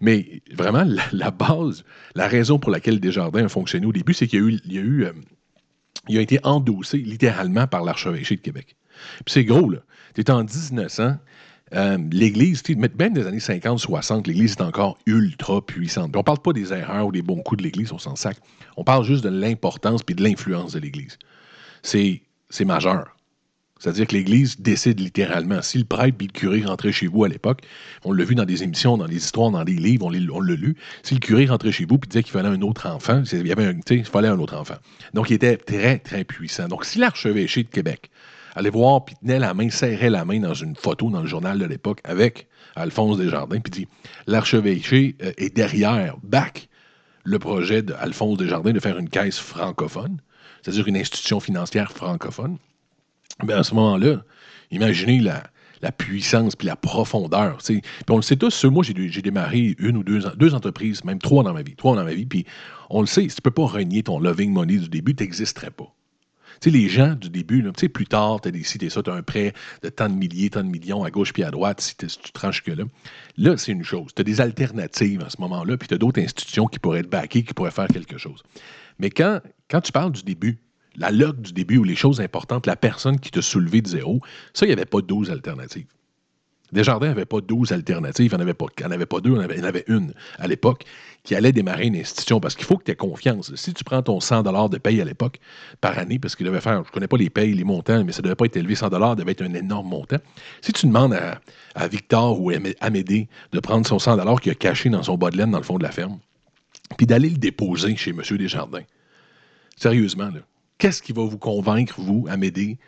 Mais 0.00 0.40
vraiment, 0.52 0.84
la, 1.12 1.32
base, 1.32 1.84
la 2.14 2.28
raison 2.28 2.60
pour 2.60 2.70
laquelle 2.70 3.00
Desjardins 3.00 3.46
a 3.46 3.48
fonctionné 3.48 3.86
au 3.86 3.92
début, 3.92 4.14
c'est 4.14 4.28
qu'il 4.28 4.38
y 4.38 4.42
a 4.44 4.46
eu. 4.46 4.60
Il, 4.66 4.72
y 4.72 4.78
a, 4.78 4.82
eu, 4.82 5.04
euh, 5.06 5.12
il 6.08 6.16
a 6.16 6.20
été 6.20 6.38
endossé 6.44 6.98
littéralement 6.98 7.66
par 7.66 7.82
l'archevêché 7.82 8.36
de 8.36 8.40
Québec. 8.40 8.76
Puis 9.24 9.32
c'est 9.32 9.44
gros, 9.44 9.68
là. 9.68 9.80
Tu 10.14 10.30
en 10.30 10.44
1900, 10.44 11.16
euh, 11.74 11.98
l'Église, 12.10 12.62
même 12.76 13.12
des 13.12 13.26
années 13.26 13.38
50-60, 13.38 14.26
l'Église 14.26 14.52
est 14.52 14.62
encore 14.62 14.98
ultra 15.06 15.64
puissante. 15.64 16.14
on 16.14 16.18
ne 16.18 16.24
parle 16.24 16.40
pas 16.40 16.52
des 16.52 16.72
erreurs 16.72 17.06
ou 17.06 17.12
des 17.12 17.22
bons 17.22 17.42
coups 17.42 17.58
de 17.58 17.64
l'Église, 17.64 17.92
on 17.92 17.98
s'en 17.98 18.16
sac. 18.16 18.38
On 18.76 18.84
parle 18.84 19.04
juste 19.04 19.24
de 19.24 19.28
l'importance 19.28 20.02
et 20.08 20.14
de 20.14 20.22
l'influence 20.22 20.72
de 20.72 20.78
l'Église. 20.78 21.18
C'est 21.82 22.20
majeur. 22.64 23.14
C'est-à-dire 23.78 24.08
que 24.08 24.14
l'Église 24.14 24.60
décide 24.60 24.98
littéralement. 24.98 25.62
Si 25.62 25.78
le 25.78 25.84
prêtre 25.84 26.16
et 26.20 26.24
le 26.24 26.32
curé 26.32 26.62
rentraient 26.62 26.90
chez 26.90 27.06
vous 27.06 27.24
à 27.24 27.28
l'époque, 27.28 27.60
on 28.04 28.12
l'a 28.12 28.24
vu 28.24 28.34
dans 28.34 28.44
des 28.44 28.64
émissions, 28.64 28.96
dans 28.96 29.06
des 29.06 29.16
histoires, 29.16 29.50
dans 29.50 29.62
des 29.62 29.74
livres, 29.74 30.06
on 30.06 30.10
l'a 30.10 30.54
lu. 30.54 30.76
Si 31.04 31.14
le 31.14 31.20
curé 31.20 31.46
rentrait 31.46 31.70
chez 31.70 31.84
vous 31.84 31.94
et 31.94 32.06
disait 32.08 32.22
qu'il 32.24 32.32
fallait 32.32 32.48
un 32.48 32.62
autre 32.62 32.88
enfant, 32.88 33.22
il, 33.32 33.46
y 33.46 33.52
avait 33.52 33.66
un, 33.66 33.78
il 33.90 34.04
fallait 34.04 34.28
un 34.28 34.38
autre 34.38 34.56
enfant. 34.56 34.74
Donc, 35.14 35.30
il 35.30 35.34
était 35.34 35.56
très, 35.56 35.98
très 35.98 36.24
puissant. 36.24 36.66
Donc, 36.66 36.84
si 36.84 36.98
l'archevêché 36.98 37.62
de 37.62 37.68
Québec 37.68 38.10
allait 38.58 38.70
voir, 38.70 39.04
puis 39.04 39.14
tenait 39.16 39.38
la 39.38 39.54
main, 39.54 39.70
serrait 39.70 40.10
la 40.10 40.24
main 40.24 40.40
dans 40.40 40.54
une 40.54 40.76
photo 40.76 41.10
dans 41.10 41.20
le 41.20 41.26
journal 41.26 41.58
de 41.58 41.64
l'époque 41.64 42.00
avec 42.04 42.48
Alphonse 42.76 43.18
Desjardins, 43.18 43.60
puis 43.60 43.70
dit 43.70 43.88
l'archevêché 44.26 45.16
euh, 45.22 45.32
est 45.36 45.54
derrière, 45.54 46.16
back 46.22 46.68
le 47.24 47.38
projet 47.38 47.82
d'Alphonse 47.82 48.38
Desjardins 48.38 48.72
de 48.72 48.80
faire 48.80 48.98
une 48.98 49.08
caisse 49.08 49.38
francophone, 49.38 50.18
c'est-à-dire 50.62 50.88
une 50.88 50.96
institution 50.96 51.40
financière 51.40 51.92
francophone. 51.92 52.58
Bien, 53.44 53.58
à 53.58 53.62
ce 53.62 53.74
moment-là, 53.74 54.22
imaginez 54.70 55.20
la, 55.20 55.92
puissance 55.92 56.56
puis 56.56 56.66
la 56.66 56.74
profondeur. 56.74 57.58
Puis 57.64 57.82
on 58.08 58.16
le 58.16 58.22
sait 58.22 58.36
tous, 58.36 58.64
moi, 58.64 58.82
j'ai 58.82 59.22
démarré 59.22 59.76
une 59.78 59.98
ou 59.98 60.02
deux, 60.02 60.20
deux 60.36 60.54
entreprises, 60.54 61.04
même 61.04 61.18
trois 61.18 61.44
dans 61.44 61.52
ma 61.52 61.62
vie, 61.62 61.76
trois 61.76 61.94
dans 61.94 62.04
ma 62.04 62.14
vie, 62.14 62.26
puis 62.26 62.44
on 62.90 63.00
le 63.00 63.06
sait, 63.06 63.22
si 63.22 63.36
tu 63.36 63.40
ne 63.40 63.42
peux 63.42 63.50
pas 63.50 63.66
renier 63.66 64.02
ton 64.02 64.18
loving 64.18 64.52
money 64.52 64.78
du 64.78 64.88
début, 64.88 65.14
tu 65.14 65.22
n'existerais 65.22 65.70
pas. 65.70 65.94
Sais, 66.60 66.70
les 66.70 66.88
gens 66.88 67.14
du 67.14 67.30
début, 67.30 67.62
plus 67.92 68.06
tard, 68.06 68.40
tu 68.40 68.48
as 68.48 68.50
décidé 68.50 68.90
ça, 68.90 69.02
tu 69.02 69.10
as 69.10 69.14
un 69.14 69.22
prêt 69.22 69.52
de 69.82 69.88
tant 69.88 70.08
de 70.08 70.14
milliers, 70.14 70.50
tant 70.50 70.64
de 70.64 70.68
millions 70.68 71.04
à 71.04 71.10
gauche 71.10 71.32
puis 71.32 71.44
à 71.44 71.50
droite, 71.50 71.80
si, 71.80 71.96
tu 71.96 72.32
tranches 72.32 72.62
que 72.62 72.72
là. 72.72 72.84
Là, 73.36 73.56
c'est 73.56 73.72
une 73.72 73.84
chose. 73.84 74.12
Tu 74.14 74.20
as 74.20 74.24
des 74.24 74.40
alternatives 74.40 75.22
à 75.22 75.30
ce 75.30 75.40
moment-là, 75.40 75.76
puis 75.76 75.88
tu 75.88 75.94
as 75.94 75.98
d'autres 75.98 76.20
institutions 76.20 76.66
qui 76.66 76.78
pourraient 76.78 77.00
être 77.00 77.10
backées, 77.10 77.44
qui 77.44 77.54
pourraient 77.54 77.70
faire 77.70 77.88
quelque 77.88 78.18
chose. 78.18 78.42
Mais 78.98 79.10
quand, 79.10 79.40
quand 79.70 79.80
tu 79.80 79.92
parles 79.92 80.12
du 80.12 80.22
début, 80.22 80.58
la 80.96 81.10
log 81.10 81.40
du 81.40 81.52
début 81.52 81.78
ou 81.78 81.84
les 81.84 81.96
choses 81.96 82.20
importantes, 82.20 82.66
la 82.66 82.76
personne 82.76 83.20
qui 83.20 83.30
t'a 83.30 83.42
soulevé 83.42 83.80
de 83.80 83.88
zéro, 83.88 84.20
ça, 84.52 84.66
il 84.66 84.70
n'y 84.70 84.72
avait 84.72 84.84
pas 84.84 85.00
12 85.00 85.30
alternatives. 85.30 85.86
Desjardins 86.72 87.08
n'avait 87.08 87.24
pas 87.24 87.40
12 87.40 87.72
alternatives, 87.72 88.34
il 88.34 88.42
avait, 88.42 88.52
pas, 88.52 88.66
avait 88.84 89.06
pas 89.06 89.20
deux, 89.20 89.30
il 89.30 89.38
en 89.38 89.64
avait, 89.64 89.84
une 89.88 90.12
à 90.38 90.46
l'époque 90.46 90.84
qui 91.28 91.34
allait 91.34 91.52
démarrer 91.52 91.88
une 91.88 91.96
institution 91.96 92.40
parce 92.40 92.54
qu'il 92.54 92.64
faut 92.64 92.78
que 92.78 92.84
tu 92.84 92.90
aies 92.90 92.96
confiance. 92.96 93.54
Si 93.54 93.74
tu 93.74 93.84
prends 93.84 94.00
ton 94.02 94.18
100 94.18 94.44
de 94.70 94.78
paye 94.78 94.98
à 95.02 95.04
l'époque 95.04 95.40
par 95.82 95.98
année, 95.98 96.18
parce 96.18 96.34
qu'il 96.34 96.46
devait 96.46 96.62
faire, 96.62 96.82
je 96.82 96.88
ne 96.88 96.90
connais 96.90 97.06
pas 97.06 97.18
les 97.18 97.28
payes, 97.28 97.52
les 97.52 97.64
montants, 97.64 98.02
mais 98.02 98.12
ça 98.12 98.20
ne 98.20 98.22
devait 98.22 98.34
pas 98.34 98.46
être 98.46 98.56
élevé, 98.56 98.74
100 98.74 98.88
devait 98.88 99.32
être 99.32 99.42
un 99.42 99.52
énorme 99.52 99.90
montant. 99.90 100.16
Si 100.62 100.72
tu 100.72 100.86
demandes 100.86 101.12
à, 101.12 101.86
Victor 101.88 102.40
ou 102.40 102.48
à 102.48 102.54
Amédée 102.80 103.28
de 103.52 103.60
prendre 103.60 103.86
son 103.86 103.98
100 103.98 104.36
qu'il 104.36 104.52
a 104.52 104.54
caché 104.54 104.88
dans 104.88 105.02
son 105.02 105.18
bas 105.18 105.28
de 105.28 105.36
laine 105.36 105.50
dans 105.50 105.58
le 105.58 105.64
fond 105.64 105.76
de 105.76 105.82
la 105.82 105.92
ferme, 105.92 106.18
puis 106.96 107.06
d'aller 107.06 107.28
le 107.28 107.36
déposer 107.36 107.94
chez 107.96 108.12
M. 108.12 108.22
Desjardins, 108.38 108.84
sérieusement, 109.76 110.30
qu'est-ce 110.78 111.02
qui 111.02 111.12
va 111.12 111.24
vous 111.24 111.36
convaincre, 111.36 111.96
vous, 111.98 112.26
Amédée, 112.30 112.78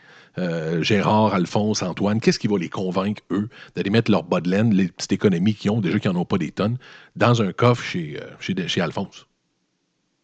euh, 0.41 0.83
Gérard, 0.83 1.35
Alphonse, 1.35 1.83
Antoine, 1.83 2.21
qu'est-ce 2.21 2.39
qui 2.39 2.49
va 2.49 2.59
les 2.59 2.69
convaincre, 2.69 3.23
eux, 3.31 3.49
d'aller 3.77 3.91
mettre 3.91 4.11
leur 4.11 4.25
bas 4.25 4.41
les 4.41 4.89
petites 4.89 5.13
économies 5.13 5.55
qu'ils 5.55 5.71
ont, 5.71 5.81
déjà 5.81 5.99
qu'ils 5.99 6.11
n'en 6.11 6.21
ont 6.21 6.25
pas 6.25 6.39
des 6.39 6.51
tonnes, 6.51 6.79
dans 7.17 7.43
un 7.43 7.53
coffre 7.53 7.85
chez, 7.85 8.19
euh, 8.21 8.67
chez, 8.67 8.81
Alphonse? 8.81 9.27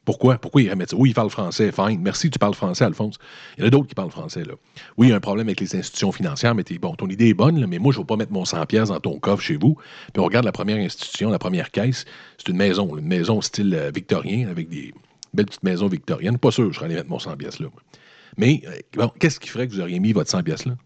Pourquoi? 0.07 0.39
Pourquoi 0.39 0.63
ils 0.63 0.71
remettent 0.71 0.91
ça? 0.91 0.97
Oui, 0.97 1.11
ils 1.11 1.15
parlent 1.15 1.31
français, 1.31 1.73
fine. 1.73 2.01
Merci, 2.01 2.31
tu 2.31 2.39
parles 2.39 2.55
français, 2.55 2.85
Alphonse. 2.85 3.17
Il 3.59 3.61
y 3.61 3.65
en 3.65 3.67
a 3.67 3.71
d'autres 3.71 3.89
qui 3.89 3.95
parlent 3.95 4.11
français, 4.11 4.45
là. 4.45 4.55
Oui, 4.97 5.09
il 5.09 5.11
y 5.11 5.13
a 5.13 5.17
un 5.17 5.21
problème 5.21 5.49
avec 5.49 5.61
les 5.61 5.75
institutions 5.75 6.13
financières, 6.13 6.55
mais 6.55 6.63
bon, 6.81 6.95
ton 6.95 7.09
idée 7.09 7.29
est 7.29 7.35
bonne, 7.35 7.67
mais 7.67 7.79
moi, 7.79 7.93
je 7.93 7.99
ne 7.99 8.03
vais 8.05 8.07
pas 8.07 8.17
mettre 8.17 8.33
mon 8.33 8.45
100 8.45 8.65
pièces 8.67 8.89
dans 8.89 9.01
ton 9.01 9.19
coffre 9.19 9.43
chez 9.43 9.57
vous. 9.57 9.77
Puis 10.13 10.21
on 10.21 10.25
regarde 10.25 10.45
la 10.45 10.53
première 10.53 10.79
institution, 10.79 11.29
la 11.29 11.41
première 11.41 11.73
caisse, 11.73 12.05
c'est 12.39 12.49
une 12.49 12.57
maison, 12.57 12.97
une 12.97 13.07
maison 13.07 13.41
style 13.41 13.75
euh, 13.75 13.91
victorien, 13.93 14.49
avec 14.49 14.69
des 14.69 14.95
belles 15.35 15.47
petites 15.47 15.65
maisons 15.65 15.89
victoriennes. 15.89 16.39
Pas 16.39 16.53
sûr, 16.53 16.73
je 16.73 16.77
serais 16.77 16.87
allé 16.87 16.95
mettre 16.95 17.11
mon 17.11 17.19
100 17.19 17.37
pièces 17.37 17.59
là. 17.59 17.69
Mais 18.37 18.63
euh, 18.99 19.09
qu'est-ce 19.19 19.41
qui 19.41 19.49
ferait 19.49 19.67
que 19.67 19.73
vous 19.73 19.81
auriez 19.81 19.99
mis 20.01 20.13
votre 20.13 20.31
100 20.31 20.43
pièces 20.43 20.67
là? 20.67 20.77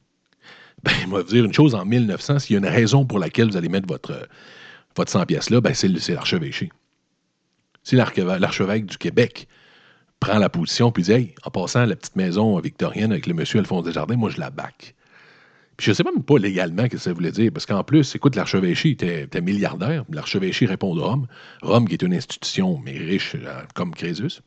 Ben, 0.82 0.92
vais 1.10 1.22
vous 1.22 1.22
dire 1.22 1.44
une 1.44 1.52
chose, 1.52 1.74
en 1.74 1.84
1900, 1.84 2.38
s'il 2.38 2.54
y 2.54 2.56
a 2.56 2.58
une 2.58 2.72
raison 2.72 3.04
pour 3.04 3.18
laquelle 3.18 3.50
vous 3.50 3.56
allez 3.56 3.68
mettre 3.68 3.88
votre, 3.88 4.12
euh, 4.12 4.24
votre 4.96 5.10
100 5.10 5.26
pièces 5.26 5.50
là, 5.50 5.60
ben, 5.60 5.74
c'est 5.74 5.88
l'archevêché. 6.08 6.70
Si 7.82 7.96
l'archevêque 7.96 8.86
du 8.86 8.98
Québec 8.98 9.48
prend 10.20 10.38
la 10.38 10.48
position 10.48 10.92
puis 10.92 11.04
dit 11.04 11.12
Hey, 11.12 11.34
en 11.44 11.50
passant 11.50 11.86
la 11.86 11.96
petite 11.96 12.16
maison 12.16 12.58
victorienne 12.60 13.10
avec 13.10 13.26
le 13.26 13.34
monsieur 13.34 13.58
Alphonse 13.58 13.84
Desjardins, 13.84 14.16
moi 14.16 14.30
je 14.30 14.38
la 14.38 14.50
bac. 14.50 14.94
Puis 15.76 15.86
je 15.86 15.90
ne 15.92 15.94
sais 15.94 16.04
même 16.04 16.22
pas 16.22 16.36
légalement 16.36 16.82
ce 16.82 16.88
que 16.88 16.98
ça 16.98 17.12
voulait 17.14 17.32
dire, 17.32 17.50
parce 17.50 17.64
qu'en 17.64 17.82
plus, 17.82 18.14
écoute, 18.14 18.36
l'archevêché 18.36 18.90
était, 18.90 19.22
était, 19.22 19.40
milliardaire. 19.40 20.04
L'archevêché 20.10 20.66
répond 20.66 20.94
de 20.94 21.00
Rome. 21.00 21.26
Rome, 21.62 21.88
qui 21.88 21.94
est 21.94 22.02
une 22.02 22.12
institution, 22.12 22.78
mais 22.84 22.98
riche 22.98 23.34
euh, 23.34 23.62
comme 23.74 23.94
Crésus. 23.94 24.42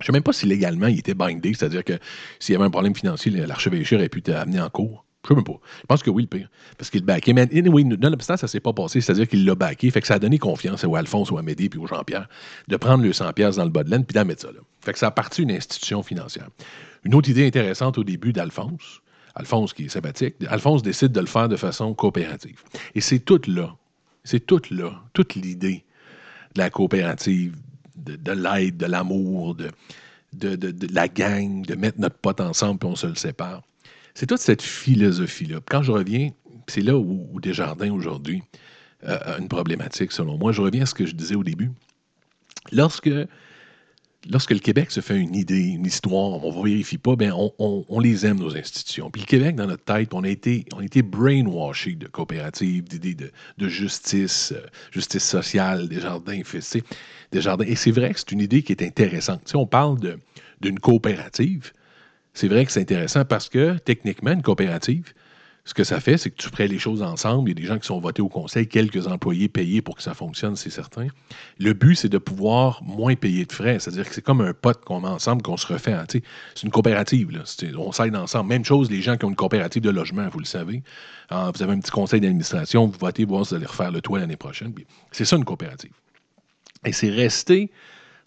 Je 0.00 0.04
ne 0.04 0.06
sais 0.06 0.12
même 0.12 0.22
pas 0.22 0.32
si 0.32 0.46
légalement 0.46 0.86
il 0.86 0.98
était 0.98 1.14
bindé, 1.14 1.54
c'est-à-dire 1.54 1.84
que 1.84 1.98
s'il 2.38 2.52
y 2.52 2.56
avait 2.56 2.64
un 2.64 2.70
problème 2.70 2.94
financier, 2.94 3.30
l'archevêché 3.30 3.96
aurait 3.96 4.08
pu 4.08 4.22
t'amener 4.22 4.60
en 4.60 4.70
cours. 4.70 5.04
Je 5.24 5.32
ne 5.32 5.36
sais 5.36 5.36
même 5.36 5.44
pas. 5.44 5.60
Je 5.80 5.86
pense 5.86 6.02
que 6.02 6.10
oui, 6.10 6.22
le 6.22 6.28
pire. 6.28 6.50
Parce 6.76 6.90
qu'il 6.90 7.02
backé. 7.02 7.32
Mais 7.32 7.42
anyway, 7.42 7.84
nonobstant, 7.84 8.36
ça 8.36 8.46
ne 8.46 8.48
s'est 8.48 8.60
pas 8.60 8.74
passé. 8.74 9.00
C'est-à-dire 9.00 9.26
qu'il 9.26 9.46
l'a 9.46 9.54
backé. 9.54 9.90
Fait 9.90 10.02
que 10.02 10.06
ça 10.06 10.14
a 10.14 10.18
donné 10.18 10.38
confiance 10.38 10.84
à 10.84 10.88
Alphonse 10.98 11.30
ou 11.30 11.38
à 11.38 11.42
Médée 11.42 11.70
puis 11.70 11.80
au 11.80 11.86
Jean-Pierre 11.86 12.28
de 12.68 12.76
prendre 12.76 13.02
le 13.02 13.12
100 13.12 13.32
pièces 13.32 13.56
dans 13.56 13.64
le 13.64 13.70
bas 13.70 13.84
de 13.84 13.90
laine 13.90 14.04
puis 14.04 14.14
d'en 14.14 14.26
mettre 14.26 14.42
ça 14.42 14.48
là. 14.48 14.60
Fait 14.82 14.92
que 14.92 14.98
ça 14.98 15.06
a 15.06 15.10
parti 15.10 15.42
une 15.42 15.50
institution 15.50 16.02
financière. 16.02 16.48
Une 17.04 17.14
autre 17.14 17.30
idée 17.30 17.46
intéressante 17.46 17.96
au 17.96 18.04
début 18.04 18.32
d'Alphonse, 18.32 19.00
Alphonse 19.34 19.72
qui 19.72 19.86
est 19.86 19.88
sympathique, 19.88 20.36
Alphonse 20.48 20.82
décide 20.82 21.12
de 21.12 21.20
le 21.20 21.26
faire 21.26 21.48
de 21.48 21.56
façon 21.56 21.94
coopérative. 21.94 22.62
Et 22.94 23.00
c'est 23.00 23.18
tout 23.20 23.40
là 23.46 23.76
C'est 24.24 24.46
tout 24.46 24.62
là, 24.70 25.02
toute 25.12 25.34
l'idée 25.34 25.84
de 26.54 26.60
la 26.60 26.70
coopérative, 26.70 27.56
de, 28.04 28.32
l'aide, 28.32 28.76
de 28.76 28.86
l'amour, 28.86 29.54
de, 29.54 29.70
la 30.92 31.08
gang, 31.08 31.64
de 31.64 31.74
mettre 31.74 32.00
notre 32.00 32.16
pote 32.16 32.40
ensemble 32.40 32.78
puis 32.78 32.88
on 32.88 32.96
se 32.96 33.06
le 33.06 33.14
sépare. 33.14 33.62
C'est 34.14 34.26
toute 34.26 34.40
cette 34.40 34.62
philosophie-là. 34.62 35.58
Quand 35.68 35.82
je 35.82 35.92
reviens, 35.92 36.30
c'est 36.68 36.80
là 36.80 36.96
où, 36.96 37.40
Desjardins 37.40 37.92
aujourd'hui 37.92 38.42
euh, 39.04 39.18
a 39.24 39.38
une 39.38 39.48
problématique, 39.48 40.12
selon 40.12 40.38
moi. 40.38 40.52
Je 40.52 40.62
reviens 40.62 40.82
à 40.82 40.86
ce 40.86 40.94
que 40.94 41.06
je 41.06 41.14
disais 41.14 41.34
au 41.34 41.42
début. 41.42 41.70
Lorsque 42.72 43.10
lorsque 44.30 44.50
le 44.50 44.58
Québec 44.58 44.90
se 44.90 45.00
fait 45.00 45.18
une 45.18 45.34
idée, 45.34 45.62
une 45.68 45.86
histoire, 45.86 46.44
on 46.44 46.62
ne 46.62 46.68
vérifie 46.68 46.98
pas, 46.98 47.16
ben 47.16 47.32
on, 47.58 48.00
les 48.00 48.26
aime, 48.26 48.38
nos 48.38 48.56
institutions. 48.56 49.10
Puis 49.10 49.22
le 49.22 49.26
Québec, 49.26 49.56
dans 49.56 49.66
notre 49.66 49.84
tête, 49.84 50.14
on 50.14 50.24
a 50.24 50.28
été, 50.28 50.64
on 50.74 50.80
a 50.80 50.84
été 50.84 51.02
brainwashé 51.02 51.94
de 51.94 52.06
coopératives, 52.06 52.84
d'idées 52.84 53.14
de, 53.14 53.68
justice, 53.68 54.52
euh, 54.52 54.66
justice 54.90 55.24
sociale, 55.24 55.88
des 55.88 56.00
jardins, 56.00 56.40
des 57.32 57.40
jardins. 57.40 57.64
Et 57.66 57.76
c'est 57.76 57.90
vrai 57.90 58.12
que 58.12 58.18
c'est 58.18 58.32
une 58.32 58.40
idée 58.40 58.62
qui 58.62 58.72
est 58.72 58.82
intéressante. 58.82 59.42
Si 59.46 59.56
on 59.56 59.66
parle 59.66 59.98
d'une 60.60 60.78
coopérative, 60.78 61.72
c'est 62.32 62.48
vrai 62.48 62.66
que 62.66 62.72
c'est 62.72 62.80
intéressant 62.80 63.24
parce 63.24 63.48
que 63.48 63.78
techniquement, 63.78 64.32
une 64.32 64.42
coopérative, 64.42 65.12
ce 65.66 65.72
que 65.72 65.82
ça 65.82 65.98
fait, 65.98 66.18
c'est 66.18 66.30
que 66.30 66.36
tu 66.36 66.48
ferais 66.48 66.68
les 66.68 66.78
choses 66.78 67.02
ensemble. 67.02 67.48
Il 67.48 67.58
y 67.58 67.58
a 67.58 67.62
des 67.62 67.66
gens 67.66 67.78
qui 67.78 67.86
sont 67.86 67.98
votés 67.98 68.20
au 68.20 68.28
conseil, 68.28 68.68
quelques 68.68 69.06
employés 69.06 69.48
payés 69.48 69.80
pour 69.80 69.96
que 69.96 70.02
ça 70.02 70.12
fonctionne, 70.12 70.56
c'est 70.56 70.68
certain. 70.68 71.06
Le 71.58 71.72
but, 71.72 71.94
c'est 71.94 72.10
de 72.10 72.18
pouvoir 72.18 72.82
moins 72.82 73.14
payer 73.14 73.46
de 73.46 73.52
frais. 73.52 73.78
C'est-à-dire 73.78 74.06
que 74.06 74.14
c'est 74.14 74.22
comme 74.22 74.42
un 74.42 74.52
pote 74.52 74.84
qu'on 74.84 75.00
met 75.00 75.08
ensemble, 75.08 75.40
qu'on 75.40 75.56
se 75.56 75.66
refait. 75.66 75.94
Hein, 75.94 76.04
c'est 76.08 76.64
une 76.64 76.70
coopérative. 76.70 77.30
On 77.78 77.92
s'aide 77.92 78.14
ensemble. 78.14 78.50
Même 78.50 78.64
chose, 78.64 78.90
les 78.90 79.00
gens 79.00 79.16
qui 79.16 79.24
ont 79.24 79.30
une 79.30 79.36
coopérative 79.36 79.82
de 79.82 79.90
logement, 79.90 80.28
vous 80.28 80.40
le 80.40 80.44
savez. 80.44 80.82
Ah, 81.30 81.50
vous 81.54 81.62
avez 81.62 81.72
un 81.72 81.80
petit 81.80 81.90
conseil 81.90 82.20
d'administration, 82.20 82.86
vous 82.86 82.98
votez, 82.98 83.24
vous 83.24 83.54
allez 83.54 83.64
refaire 83.64 83.90
le 83.90 84.02
toit 84.02 84.18
l'année 84.18 84.36
prochaine. 84.36 84.74
C'est 85.12 85.24
ça, 85.24 85.36
une 85.36 85.46
coopérative. 85.46 85.92
Et 86.84 86.92
c'est 86.92 87.08
resté 87.08 87.70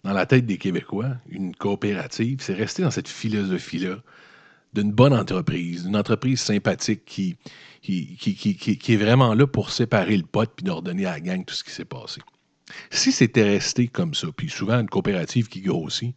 dans 0.02 0.12
la 0.12 0.26
tête 0.26 0.46
des 0.46 0.58
Québécois, 0.58 1.16
une 1.28 1.54
coopérative, 1.54 2.38
c'est 2.40 2.54
resté 2.54 2.82
dans 2.82 2.90
cette 2.90 3.08
philosophie-là 3.08 3.96
d'une 4.74 4.92
bonne 4.92 5.12
entreprise, 5.12 5.84
d'une 5.84 5.96
entreprise 5.96 6.40
sympathique 6.40 7.04
qui, 7.04 7.36
qui, 7.82 8.16
qui, 8.16 8.92
est 8.92 8.96
vraiment 8.96 9.34
là 9.34 9.46
pour 9.46 9.70
séparer 9.70 10.16
le 10.16 10.24
pote 10.24 10.50
puis 10.56 10.64
d'ordonner 10.64 11.06
à 11.06 11.12
la 11.12 11.20
gang 11.20 11.44
tout 11.44 11.54
ce 11.54 11.64
qui 11.64 11.70
s'est 11.70 11.84
passé. 11.84 12.20
Si 12.90 13.12
c'était 13.12 13.44
resté 13.44 13.88
comme 13.88 14.14
ça, 14.14 14.28
puis 14.36 14.50
souvent 14.50 14.78
une 14.80 14.88
coopérative 14.88 15.48
qui 15.48 15.62
grossit, 15.62 16.14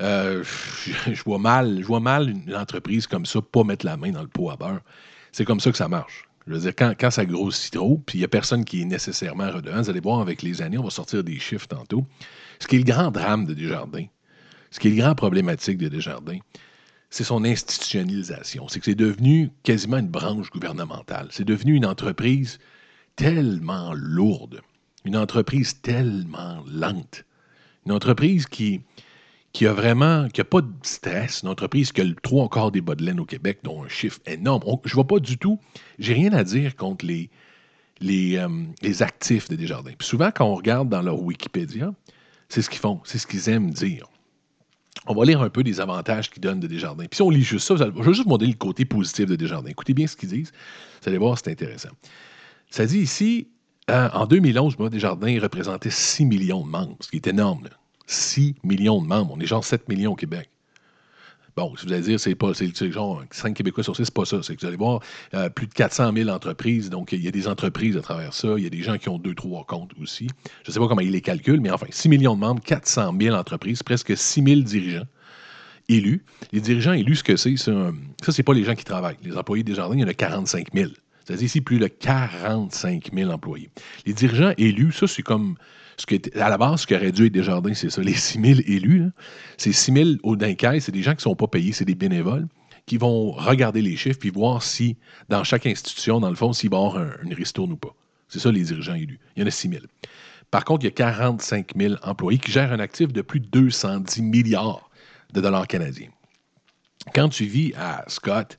euh, 0.00 0.44
je, 1.06 1.22
vois 1.24 1.38
mal, 1.38 1.78
je 1.80 1.86
vois 1.86 2.00
mal 2.00 2.30
une 2.30 2.54
entreprise 2.54 3.06
comme 3.06 3.26
ça 3.26 3.40
pas 3.40 3.64
mettre 3.64 3.86
la 3.86 3.96
main 3.96 4.10
dans 4.10 4.22
le 4.22 4.28
pot 4.28 4.50
à 4.50 4.56
beurre. 4.56 4.80
C'est 5.32 5.44
comme 5.44 5.60
ça 5.60 5.70
que 5.70 5.76
ça 5.76 5.88
marche. 5.88 6.28
Je 6.46 6.52
veux 6.52 6.60
dire, 6.60 6.74
quand, 6.76 6.94
quand 6.98 7.10
ça 7.10 7.24
grossit 7.24 7.72
trop, 7.72 8.02
puis 8.04 8.18
il 8.18 8.20
n'y 8.20 8.24
a 8.24 8.28
personne 8.28 8.64
qui 8.64 8.82
est 8.82 8.84
nécessairement 8.84 9.50
redevant, 9.50 9.80
vous 9.80 9.90
allez 9.90 10.00
voir 10.00 10.20
avec 10.20 10.42
les 10.42 10.60
années, 10.60 10.76
on 10.76 10.84
va 10.84 10.90
sortir 10.90 11.24
des 11.24 11.38
chiffres 11.38 11.66
tantôt. 11.66 12.04
Ce 12.58 12.66
qui 12.66 12.76
est 12.76 12.80
le 12.80 12.84
grand 12.84 13.10
drame 13.10 13.46
de 13.46 13.54
Desjardins, 13.54 14.06
ce 14.70 14.78
qui 14.78 14.88
est 14.88 14.90
le 14.90 14.98
grand 14.98 15.14
problématique 15.14 15.78
de 15.78 15.88
Desjardins, 15.88 16.38
c'est 17.14 17.22
son 17.22 17.44
institutionnalisation. 17.44 18.66
C'est 18.66 18.80
que 18.80 18.86
c'est 18.86 18.96
devenu 18.96 19.52
quasiment 19.62 19.98
une 19.98 20.08
branche 20.08 20.50
gouvernementale. 20.50 21.28
C'est 21.30 21.44
devenu 21.44 21.76
une 21.76 21.86
entreprise 21.86 22.58
tellement 23.14 23.92
lourde, 23.94 24.62
une 25.04 25.16
entreprise 25.16 25.80
tellement 25.80 26.64
lente, 26.66 27.24
une 27.86 27.92
entreprise 27.92 28.46
qui, 28.46 28.80
qui 29.52 29.64
a 29.68 29.72
vraiment, 29.72 30.28
qui 30.28 30.40
n'a 30.40 30.44
pas 30.44 30.60
de 30.60 30.72
stress, 30.82 31.42
une 31.44 31.50
entreprise 31.50 31.92
qui 31.92 32.00
a 32.00 32.04
le 32.04 32.16
trois 32.16 32.48
quarts 32.48 32.72
des 32.72 32.80
bas 32.80 32.96
de 32.96 33.04
laine 33.04 33.20
au 33.20 33.24
Québec, 33.24 33.60
dont 33.62 33.84
un 33.84 33.88
chiffre 33.88 34.18
énorme. 34.26 34.64
je 34.84 34.90
ne 34.90 34.94
vois 34.94 35.06
pas 35.06 35.20
du 35.20 35.38
tout, 35.38 35.60
j'ai 36.00 36.14
rien 36.14 36.32
à 36.32 36.42
dire 36.42 36.74
contre 36.74 37.06
les, 37.06 37.30
les, 38.00 38.38
euh, 38.38 38.48
les 38.82 39.04
actifs 39.04 39.48
de 39.48 39.54
Desjardins. 39.54 39.92
Puis 39.96 40.08
souvent, 40.08 40.32
quand 40.34 40.46
on 40.46 40.56
regarde 40.56 40.88
dans 40.88 41.02
leur 41.02 41.22
Wikipédia, 41.22 41.94
c'est 42.48 42.60
ce 42.60 42.68
qu'ils 42.68 42.80
font, 42.80 43.00
c'est 43.04 43.18
ce 43.18 43.28
qu'ils 43.28 43.48
aiment 43.48 43.70
dire. 43.70 44.08
On 45.06 45.14
va 45.14 45.24
lire 45.24 45.42
un 45.42 45.50
peu 45.50 45.62
des 45.62 45.80
avantages 45.80 46.30
qu'ils 46.30 46.40
donnent 46.40 46.60
de 46.60 46.66
Desjardins. 46.66 47.04
Puis 47.04 47.16
si 47.16 47.22
on 47.22 47.30
lit 47.30 47.42
juste 47.42 47.66
ça, 47.66 47.76
je 47.76 47.84
vais 47.84 48.14
juste 48.14 48.26
montrer 48.26 48.46
le 48.46 48.54
côté 48.54 48.84
positif 48.84 49.26
de 49.26 49.36
Desjardins. 49.36 49.70
Écoutez 49.70 49.92
bien 49.92 50.06
ce 50.06 50.16
qu'ils 50.16 50.30
disent. 50.30 50.52
Vous 51.02 51.08
allez 51.08 51.18
voir, 51.18 51.36
c'est 51.36 51.50
intéressant. 51.50 51.90
Ça 52.70 52.86
dit 52.86 53.00
ici, 53.00 53.48
euh, 53.90 54.08
en 54.12 54.26
2011, 54.26 54.78
moi, 54.78 54.88
Desjardins 54.88 55.38
représentait 55.40 55.90
6 55.90 56.24
millions 56.24 56.64
de 56.64 56.70
membres, 56.70 56.96
ce 57.00 57.08
qui 57.08 57.16
est 57.16 57.26
énorme. 57.26 57.68
6 58.06 58.54
millions 58.64 59.02
de 59.02 59.06
membres. 59.06 59.34
On 59.36 59.40
est 59.40 59.46
genre 59.46 59.64
7 59.64 59.88
millions 59.88 60.12
au 60.12 60.16
Québec. 60.16 60.48
Bon, 61.56 61.72
si 61.76 61.86
vous 61.86 61.92
allez 61.92 62.02
dire, 62.02 62.18
c'est 62.18 62.34
pas, 62.34 62.52
c'est 62.52 62.90
genre 62.90 63.22
5 63.30 63.54
Québécois 63.54 63.84
sur 63.84 63.94
6, 63.94 64.06
c'est 64.06 64.14
pas 64.14 64.24
ça. 64.24 64.42
C'est 64.42 64.56
que 64.56 64.60
vous 64.60 64.66
allez 64.66 64.76
voir 64.76 65.00
euh, 65.34 65.48
plus 65.48 65.68
de 65.68 65.72
400 65.72 66.12
000 66.12 66.28
entreprises. 66.28 66.90
Donc, 66.90 67.12
il 67.12 67.22
y 67.22 67.28
a 67.28 67.30
des 67.30 67.46
entreprises 67.46 67.96
à 67.96 68.00
travers 68.00 68.34
ça. 68.34 68.54
Il 68.56 68.64
y 68.64 68.66
a 68.66 68.70
des 68.70 68.82
gens 68.82 68.98
qui 68.98 69.08
ont 69.08 69.18
2, 69.18 69.34
3 69.34 69.64
comptes 69.64 69.92
aussi. 70.02 70.26
Je 70.64 70.70
ne 70.70 70.74
sais 70.74 70.80
pas 70.80 70.88
comment 70.88 71.00
ils 71.00 71.12
les 71.12 71.20
calculent, 71.20 71.60
mais 71.60 71.70
enfin, 71.70 71.86
6 71.88 72.08
millions 72.08 72.34
de 72.34 72.40
membres, 72.40 72.62
400 72.62 73.14
000 73.20 73.36
entreprises, 73.36 73.84
presque 73.84 74.16
6 74.16 74.42
000 74.42 74.60
dirigeants 74.62 75.06
élus. 75.88 76.24
Les 76.52 76.60
dirigeants 76.60 76.92
élus, 76.92 77.16
ce 77.16 77.24
que 77.24 77.36
c'est, 77.36 77.56
ça, 77.56 77.92
c'est 78.30 78.42
pas 78.42 78.54
les 78.54 78.64
gens 78.64 78.74
qui 78.74 78.84
travaillent. 78.84 79.18
Les 79.22 79.36
employés 79.36 79.62
des 79.62 79.74
jardins, 79.74 79.94
il 79.94 80.00
y 80.00 80.04
en 80.04 80.08
a 80.08 80.14
45 80.14 80.68
000. 80.74 80.90
C'est-à-dire 81.24 81.46
ici 81.46 81.60
plus 81.60 81.78
de 81.78 81.86
45 81.86 83.10
000 83.14 83.30
employés. 83.30 83.70
Les 84.06 84.12
dirigeants 84.12 84.52
élus, 84.58 84.92
ça, 84.92 85.06
c'est 85.06 85.22
comme 85.22 85.56
à 86.34 86.48
la 86.48 86.58
base, 86.58 86.82
ce 86.82 86.86
qui 86.86 86.94
aurait 86.94 87.12
dû 87.12 87.26
être 87.26 87.32
Desjardins, 87.32 87.74
c'est 87.74 87.90
ça. 87.90 88.02
Les 88.02 88.14
6 88.14 88.40
000 88.40 88.60
élus, 88.66 89.10
c'est 89.56 89.72
6 89.72 89.92
000 89.92 90.08
au 90.22 90.36
dinquet, 90.36 90.80
c'est 90.80 90.92
des 90.92 91.02
gens 91.02 91.12
qui 91.12 91.18
ne 91.18 91.22
sont 91.22 91.36
pas 91.36 91.46
payés, 91.46 91.72
c'est 91.72 91.84
des 91.84 91.94
bénévoles 91.94 92.46
qui 92.86 92.98
vont 92.98 93.32
regarder 93.32 93.80
les 93.80 93.96
chiffres 93.96 94.18
puis 94.18 94.30
voir 94.30 94.62
si, 94.62 94.96
dans 95.28 95.42
chaque 95.42 95.66
institution, 95.66 96.20
dans 96.20 96.28
le 96.28 96.36
fond, 96.36 96.52
s'il 96.52 96.70
va 96.70 96.76
avoir 96.76 96.98
une 97.22 97.32
ristourne 97.32 97.72
ou 97.72 97.76
pas. 97.76 97.94
C'est 98.28 98.38
ça, 98.38 98.50
les 98.52 98.62
dirigeants 98.62 98.94
élus. 98.94 99.20
Il 99.36 99.40
y 99.40 99.44
en 99.44 99.46
a 99.46 99.50
6 99.50 99.68
000. 99.70 99.82
Par 100.50 100.64
contre, 100.64 100.84
il 100.84 100.86
y 100.86 100.88
a 100.88 100.92
45 100.92 101.72
000 101.76 101.94
employés 102.02 102.38
qui 102.38 102.52
gèrent 102.52 102.72
un 102.72 102.80
actif 102.80 103.12
de 103.12 103.22
plus 103.22 103.40
de 103.40 103.46
210 103.46 104.22
milliards 104.22 104.90
de 105.32 105.40
dollars 105.40 105.66
canadiens. 105.66 106.10
Quand 107.14 107.28
tu 107.28 107.44
vis 107.44 107.72
à 107.74 108.04
Scott, 108.08 108.58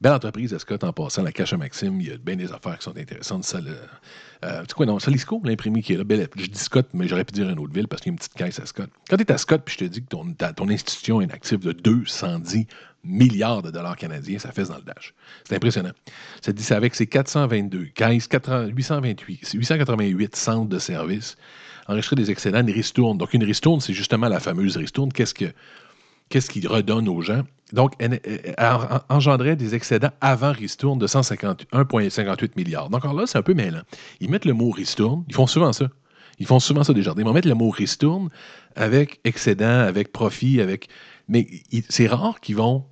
Belle 0.00 0.12
entreprise, 0.14 0.56
Scott, 0.56 0.82
en 0.82 0.94
passant, 0.94 1.22
la 1.22 1.30
cache 1.30 1.52
à 1.52 1.58
Maxime, 1.58 2.00
il 2.00 2.08
y 2.08 2.10
a 2.10 2.16
bien 2.16 2.36
des 2.36 2.50
affaires 2.52 2.78
qui 2.78 2.84
sont 2.84 2.96
intéressantes. 2.96 3.44
Ça, 3.44 3.60
le, 3.60 3.76
euh, 4.44 4.64
quoi, 4.74 4.86
non, 4.86 4.98
Salisco, 4.98 5.40
l'imprimé 5.44 5.82
qui 5.82 5.92
est 5.92 5.96
là. 5.96 6.04
Belle, 6.04 6.28
je 6.36 6.46
dis 6.46 6.58
Scott, 6.58 6.88
mais 6.94 7.06
j'aurais 7.06 7.24
pu 7.24 7.32
dire 7.32 7.48
une 7.48 7.58
autre 7.58 7.72
ville 7.72 7.88
parce 7.88 8.00
qu'il 8.00 8.10
y 8.10 8.12
a 8.12 8.14
une 8.14 8.18
petite 8.18 8.34
caisse 8.34 8.58
à 8.58 8.66
Scott. 8.66 8.88
Quand 9.08 9.16
tu 9.16 9.22
es 9.22 9.32
à 9.32 9.38
Scott, 9.38 9.62
puis 9.64 9.74
je 9.74 9.84
te 9.84 9.84
dis 9.84 10.02
que 10.02 10.08
ton, 10.08 10.68
institution 10.68 11.20
est 11.20 11.26
un 11.26 11.34
actif 11.34 11.60
de 11.60 11.72
210 11.72 12.66
milliards 13.04 13.62
de 13.62 13.70
dollars 13.70 13.96
canadiens, 13.96 14.38
ça 14.38 14.52
fait 14.52 14.64
dans 14.64 14.76
le 14.76 14.82
dash. 14.82 15.14
C'est 15.44 15.56
impressionnant. 15.56 15.92
Ça 16.40 16.52
dit, 16.52 16.62
c'est 16.62 16.74
avec 16.74 16.94
ses 16.94 17.06
422 17.06 17.86
caisses, 17.94 18.28
828, 18.30 19.52
888 19.52 20.36
centres 20.36 20.68
de 20.68 20.78
services, 20.78 21.36
enregistrer 21.86 22.16
des 22.16 22.30
excédents, 22.30 22.60
une 22.60 22.70
ristourne. 22.70 23.18
Donc, 23.18 23.34
une 23.34 23.44
ristourne, 23.44 23.80
c'est 23.80 23.94
justement 23.94 24.28
la 24.28 24.40
fameuse 24.40 24.76
ristourne. 24.76 25.12
Qu'est-ce 25.12 25.34
que 25.34 25.52
qu'est-ce 26.30 26.48
qu'il 26.48 26.66
redonne 26.66 27.08
aux 27.08 27.20
gens? 27.20 27.42
Donc, 27.72 27.92
elle, 27.98 28.20
engendrait 29.08 29.56
des 29.56 29.74
excédents 29.74 30.10
avant 30.20 30.52
ristourne 30.52 30.98
de 30.98 31.06
151,58 31.06 32.50
milliards. 32.56 32.90
Donc, 32.90 33.04
alors 33.04 33.16
là, 33.16 33.26
c'est 33.26 33.38
un 33.38 33.42
peu 33.42 33.54
mêlant. 33.54 33.82
Ils 34.20 34.30
mettent 34.30 34.44
le 34.44 34.54
mot 34.54 34.70
ristourne. 34.70 35.24
Ils 35.28 35.34
font 35.34 35.46
souvent 35.46 35.72
ça. 35.72 35.88
Ils 36.38 36.46
font 36.46 36.58
souvent 36.58 36.84
ça, 36.84 36.92
des 36.92 37.02
jardins. 37.02 37.22
Ils 37.22 37.26
vont 37.26 37.32
mettre 37.32 37.48
le 37.48 37.54
mot 37.54 37.70
ristourne 37.70 38.30
avec 38.74 39.20
excédent, 39.24 39.80
avec 39.80 40.10
profit, 40.10 40.60
avec. 40.60 40.88
Mais 41.28 41.46
c'est 41.88 42.06
rare 42.06 42.40
qu'ils 42.40 42.56
vont 42.56 42.86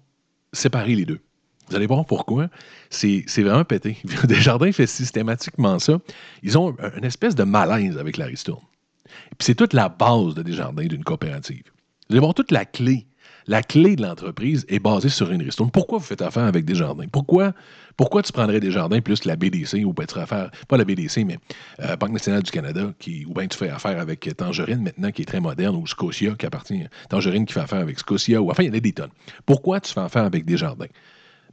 séparer 0.53 0.95
les 0.95 1.05
deux. 1.05 1.21
Vous 1.69 1.77
allez 1.77 1.87
voir 1.87 2.05
pourquoi. 2.07 2.49
C'est 2.91 3.25
vraiment 3.39 3.65
pété. 3.65 3.99
Desjardins 4.25 4.73
fait 4.73 4.87
systématiquement 4.87 5.79
ça. 5.79 5.99
Ils 6.43 6.57
ont 6.57 6.77
une 6.97 7.05
espèce 7.05 7.35
de 7.35 7.45
malaise 7.45 7.99
avec 7.99 8.17
la 8.17 8.27
ristourne. 8.27 8.65
puis 9.05 9.41
c'est 9.41 9.55
toute 9.55 9.73
la 9.73 9.89
base 9.89 10.35
de 10.35 10.43
Desjardins 10.43 10.87
d'une 10.87 11.05
coopérative. 11.05 11.65
Vous 12.09 12.15
allez 12.15 12.21
voir 12.21 12.35
toute 12.35 12.53
la 12.53 12.65
clé 12.65 13.08
la 13.49 13.63
clé 13.63 13.97
de 13.97 14.03
l'entreprise 14.03 14.67
est 14.69 14.79
basée 14.79 15.09
sur 15.09 15.33
une 15.33 15.43
ristourne. 15.43 15.71
Pourquoi 15.71 15.99
vous 15.99 16.05
faites 16.05 16.21
affaire 16.21 16.45
avec 16.45 16.67
Desjardins? 16.67 17.09
Pourquoi, 17.11 17.55
pourquoi 17.97 18.23
tu 18.23 18.31
prendrais 18.31 18.61
Desjardins 18.61 19.01
plus 19.01 19.25
la 19.25 19.37
BDC 19.37 19.85
ou 19.85 19.95
peut-être 19.95 20.19
affaire, 20.19 20.51
pas 20.69 20.77
la 20.77 20.85
BDC, 20.85 21.25
mais 21.25 21.39
euh, 21.81 21.97
Banque 21.97 22.13
nationale 22.13 22.43
du 22.43 22.51
Canada, 22.51 22.93
qui, 22.99 23.25
ou 23.25 23.33
bien 23.33 23.47
tu 23.49 23.57
fais 23.57 23.71
affaire 23.71 23.99
avec 23.99 24.29
Tangerine 24.37 24.83
maintenant, 24.83 25.11
qui 25.11 25.23
est 25.23 25.25
très 25.25 25.41
moderne, 25.41 25.77
ou 25.77 25.87
Scotia, 25.87 26.35
qui 26.39 26.45
appartient, 26.45 26.85
Tangerine 27.09 27.47
qui 27.47 27.55
fait 27.55 27.61
affaire 27.61 27.81
avec 27.81 27.99
Scotia, 27.99 28.41
ou 28.41 28.51
enfin, 28.51 28.65
il 28.65 28.67
y 28.67 28.71
en 28.71 28.75
a 28.75 28.81
des 28.81 28.93
tonnes. 28.93 29.11
Pourquoi 29.47 29.81
tu 29.81 29.93
fais 29.93 30.01
affaire 30.01 30.25
avec 30.25 30.45
Desjardins? 30.45 30.87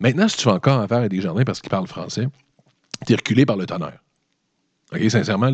Maintenant, 0.01 0.27
si 0.27 0.35
tu 0.35 0.43
fais 0.43 0.51
encore 0.51 0.81
affaire 0.81 0.97
avec 0.97 1.11
Desjardins 1.11 1.45
parce 1.45 1.61
qu'ils 1.61 1.69
parlent 1.69 1.87
français, 1.87 2.27
tu 3.07 3.13
es 3.13 3.15
reculé 3.15 3.45
par 3.45 3.55
le 3.55 3.65
tonnerre. 3.65 3.99
OK, 4.93 5.09
sincèrement, 5.09 5.51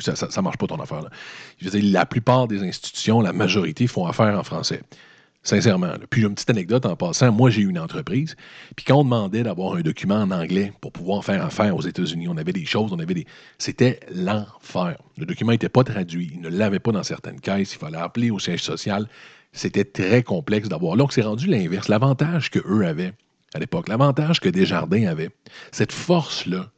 ça 0.00 0.26
ne 0.26 0.42
marche 0.42 0.58
pas 0.58 0.66
ton 0.66 0.80
affaire. 0.80 1.02
Là. 1.02 1.10
Je 1.58 1.92
la 1.92 2.04
plupart 2.04 2.48
des 2.48 2.62
institutions, 2.62 3.20
la 3.20 3.32
majorité, 3.32 3.86
font 3.86 4.06
affaire 4.06 4.38
en 4.38 4.42
français. 4.42 4.82
Sincèrement. 5.44 5.92
Puis 6.08 6.22
j'ai 6.22 6.26
une 6.26 6.34
petite 6.34 6.50
anecdote 6.50 6.86
en 6.86 6.96
passant. 6.96 7.30
Moi, 7.30 7.50
j'ai 7.50 7.62
eu 7.62 7.68
une 7.68 7.78
entreprise. 7.78 8.34
Puis 8.76 8.84
quand 8.86 8.96
on 8.96 9.04
demandait 9.04 9.42
d'avoir 9.42 9.74
un 9.74 9.82
document 9.82 10.16
en 10.16 10.30
anglais 10.30 10.72
pour 10.80 10.90
pouvoir 10.90 11.22
faire 11.22 11.44
affaire 11.44 11.76
aux 11.76 11.82
États-Unis, 11.82 12.28
on 12.28 12.36
avait 12.38 12.54
des 12.54 12.64
choses, 12.64 12.92
on 12.92 12.98
avait 12.98 13.14
des. 13.14 13.26
C'était 13.58 14.00
l'enfer. 14.10 14.96
Le 15.18 15.26
document 15.26 15.52
n'était 15.52 15.68
pas 15.68 15.84
traduit. 15.84 16.30
Il 16.34 16.40
ne 16.40 16.48
l'avait 16.48 16.80
pas 16.80 16.92
dans 16.92 17.02
certaines 17.02 17.40
caisses. 17.40 17.74
Il 17.74 17.78
fallait 17.78 17.98
appeler 17.98 18.30
au 18.30 18.38
siège 18.38 18.62
social. 18.62 19.06
C'était 19.52 19.84
très 19.84 20.22
complexe 20.22 20.68
d'avoir. 20.68 20.96
Donc, 20.96 21.12
c'est 21.12 21.22
rendu 21.22 21.46
l'inverse. 21.46 21.88
L'avantage 21.88 22.50
qu'eux 22.50 22.84
avaient 22.86 23.12
à 23.54 23.60
l'époque, 23.60 23.88
l'avantage 23.88 24.40
que 24.40 24.48
Desjardins 24.48 25.06
avait, 25.06 25.30
cette 25.70 25.92
force-là 25.92 26.70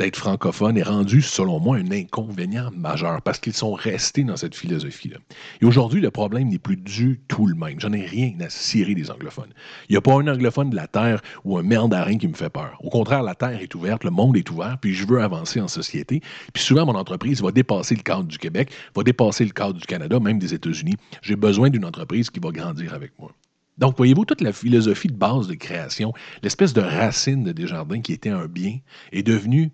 d'être 0.00 0.16
francophone 0.16 0.78
est 0.78 0.82
rendu, 0.82 1.20
selon 1.20 1.60
moi, 1.60 1.76
un 1.76 1.90
inconvénient 1.92 2.70
majeur 2.74 3.20
parce 3.20 3.38
qu'ils 3.38 3.52
sont 3.52 3.74
restés 3.74 4.24
dans 4.24 4.36
cette 4.36 4.54
philosophie-là. 4.54 5.18
Et 5.60 5.66
aujourd'hui, 5.66 6.00
le 6.00 6.10
problème 6.10 6.48
n'est 6.48 6.58
plus 6.58 6.78
du 6.78 7.20
tout 7.28 7.46
le 7.46 7.54
même. 7.54 7.78
J'en 7.78 7.92
ai 7.92 8.06
rien 8.06 8.32
à 8.40 8.48
cirer 8.48 8.94
des 8.94 9.10
anglophones. 9.10 9.52
Il 9.90 9.92
n'y 9.92 9.98
a 9.98 10.00
pas 10.00 10.14
un 10.14 10.26
anglophone 10.26 10.70
de 10.70 10.76
la 10.76 10.86
Terre 10.86 11.20
ou 11.44 11.58
un 11.58 11.62
mandarin 11.62 12.16
qui 12.16 12.28
me 12.28 12.32
fait 12.32 12.48
peur. 12.48 12.78
Au 12.80 12.88
contraire, 12.88 13.22
la 13.22 13.34
Terre 13.34 13.60
est 13.60 13.74
ouverte, 13.74 14.02
le 14.04 14.10
monde 14.10 14.38
est 14.38 14.50
ouvert, 14.50 14.78
puis 14.80 14.94
je 14.94 15.06
veux 15.06 15.20
avancer 15.20 15.60
en 15.60 15.68
société. 15.68 16.22
Puis 16.54 16.62
souvent, 16.62 16.86
mon 16.86 16.94
entreprise 16.94 17.42
va 17.42 17.52
dépasser 17.52 17.94
le 17.94 18.02
cadre 18.02 18.24
du 18.24 18.38
Québec, 18.38 18.72
va 18.96 19.02
dépasser 19.02 19.44
le 19.44 19.50
cadre 19.50 19.74
du 19.74 19.84
Canada, 19.84 20.18
même 20.18 20.38
des 20.38 20.54
États-Unis. 20.54 20.96
J'ai 21.20 21.36
besoin 21.36 21.68
d'une 21.68 21.84
entreprise 21.84 22.30
qui 22.30 22.40
va 22.40 22.52
grandir 22.52 22.94
avec 22.94 23.12
moi. 23.18 23.32
Donc, 23.76 23.98
voyez-vous, 23.98 24.24
toute 24.24 24.40
la 24.40 24.54
philosophie 24.54 25.08
de 25.08 25.16
base 25.16 25.46
de 25.46 25.54
création, 25.54 26.14
l'espèce 26.42 26.72
de 26.72 26.80
racine 26.80 27.44
de 27.44 27.52
Desjardins 27.52 28.00
qui 28.00 28.14
était 28.14 28.30
un 28.30 28.46
bien, 28.46 28.78
est 29.12 29.22
devenue 29.22 29.72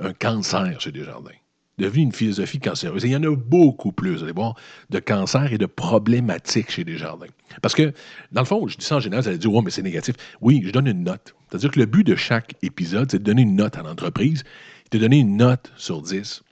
un 0.00 0.12
cancer 0.12 0.80
chez 0.80 0.92
Desjardins. 0.92 1.30
Devenu 1.78 2.04
une 2.04 2.12
philosophie 2.12 2.58
cancéreuse. 2.58 3.04
Et 3.04 3.08
il 3.08 3.12
y 3.12 3.16
en 3.16 3.22
a 3.22 3.36
beaucoup 3.36 3.92
plus, 3.92 4.16
vous 4.16 4.22
allez 4.22 4.32
voir, 4.32 4.54
de 4.88 4.98
cancers 4.98 5.52
et 5.52 5.58
de 5.58 5.66
problématiques 5.66 6.70
chez 6.70 6.84
Desjardins. 6.84 7.26
Parce 7.60 7.74
que, 7.74 7.92
dans 8.32 8.40
le 8.40 8.46
fond, 8.46 8.66
je 8.66 8.78
dis 8.78 8.84
ça 8.84 8.96
en 8.96 9.00
général, 9.00 9.24
vous 9.24 9.28
allez 9.28 9.38
dire, 9.38 9.52
ouais, 9.52 9.62
mais 9.62 9.70
c'est 9.70 9.82
négatif. 9.82 10.16
Oui, 10.40 10.62
je 10.64 10.70
donne 10.70 10.86
une 10.86 11.04
note. 11.04 11.34
C'est-à-dire 11.50 11.70
que 11.70 11.80
le 11.80 11.86
but 11.86 12.04
de 12.04 12.16
chaque 12.16 12.54
épisode, 12.62 13.10
c'est 13.10 13.18
de 13.18 13.24
donner 13.24 13.42
une 13.42 13.56
note 13.56 13.76
à 13.76 13.82
l'entreprise, 13.82 14.42
de 14.90 14.98
donner 14.98 15.18
une 15.18 15.36
note 15.36 15.70
sur 15.76 16.00
10 16.00 16.42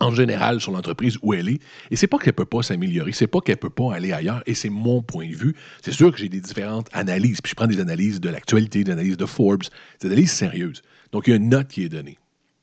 en 0.00 0.14
général 0.14 0.60
sur 0.60 0.72
l'entreprise 0.72 1.18
où 1.22 1.34
elle 1.34 1.48
est. 1.48 1.60
Et 1.90 1.96
c'est 1.96 2.06
pas 2.06 2.18
qu'elle 2.18 2.32
peut 2.32 2.44
pas 2.44 2.62
s'améliorer, 2.62 3.12
c'est 3.12 3.26
pas 3.26 3.40
qu'elle 3.40 3.58
peut 3.58 3.70
pas 3.70 3.94
aller 3.94 4.12
ailleurs. 4.12 4.42
Et 4.46 4.54
c'est 4.54 4.70
mon 4.70 5.02
point 5.02 5.28
de 5.28 5.36
vue. 5.36 5.54
C'est 5.82 5.92
sûr 5.92 6.10
que 6.10 6.18
j'ai 6.18 6.28
des 6.28 6.40
différentes 6.40 6.88
analyses. 6.92 7.40
Puis 7.40 7.50
je 7.50 7.54
prends 7.54 7.66
des 7.66 7.80
analyses 7.80 8.20
de 8.20 8.30
l'actualité, 8.30 8.82
des 8.82 8.92
analyses 8.92 9.18
de 9.18 9.26
Forbes, 9.26 9.62
des 10.00 10.08
analyses 10.08 10.32
sérieuses. 10.32 10.82
Donc 11.12 11.26
il 11.26 11.30
y 11.30 11.32
a 11.34 11.36
une 11.36 11.50
note 11.50 11.68
qui 11.68 11.84
est 11.84 11.88
donnée. 11.88 12.18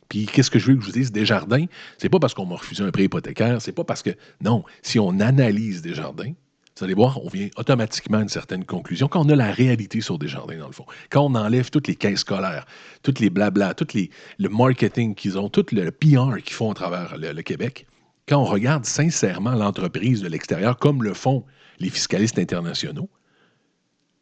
Puis 0.10 0.26
qu'est-ce 0.26 0.52
que 0.52 0.60
je 0.60 0.67
veux 0.67 0.76
que 0.76 0.82
je 0.82 0.86
vous 0.88 0.91
dise? 0.91 1.12
Desjardins, 1.12 1.65
c'est 1.98 2.10
pas 2.10 2.20
parce 2.20 2.34
qu'on 2.34 2.46
m'a 2.46 2.56
refusé 2.56 2.84
un 2.84 2.91
prêt 2.91 3.04
hypothécaire, 3.04 3.62
c'est 3.62 3.72
pas 3.72 3.84
parce 3.84 4.04
que. 4.04 4.12
Non, 4.41 4.63
si 4.82 5.00
on 5.00 5.20
analyse 5.20 5.82
Desjardins, 5.82 6.34
vous 6.78 6.84
allez 6.84 6.93
voir, 6.93 7.24
on 7.24 7.28
vient 7.28 7.50
automatiquement 7.58 8.20
à 8.20 8.22
une 8.22 8.30
certaine 8.30 8.63
conclusion 8.63 9.08
quand 9.08 9.26
on 9.26 9.30
a 9.30 9.36
la 9.36 9.52
réalité 9.52 10.00
sur 10.00 10.20
Desjardins, 10.20 10.60
dans 10.60 10.67
le 10.67 10.74
fond. 10.74 10.86
Quand 11.10 11.26
on 11.26 11.34
enlève 11.34 11.72
toutes 11.72 11.88
les 11.88 11.96
caisses 11.96 12.20
scolaires, 12.20 12.65
toutes 13.02 13.20
les 13.20 13.32
blabla, 13.32 13.74
tout 13.74 13.88
les, 13.96 14.12
le 14.38 14.50
marketing 14.50 15.15
qu'ils 15.15 15.39
ont, 15.39 15.50
tout 15.50 15.65
le 15.72 15.89
PR 15.89 16.38
qu'ils 16.43 16.54
font 16.54 16.72
à 16.72 16.76
travers 16.76 17.17
le, 17.17 17.41
Québec, 17.41 17.88
quand 18.28 18.38
on 18.38 18.46
regarde 18.46 18.86
sincèrement 18.86 19.56
l'entreprise 19.56 20.22
de 20.22 20.28
l'extérieur, 20.28 20.78
comme 20.78 21.02
le 21.02 21.15
font 21.15 21.46
les 21.80 21.89
fiscalistes 21.89 22.38
internationaux, 22.38 23.10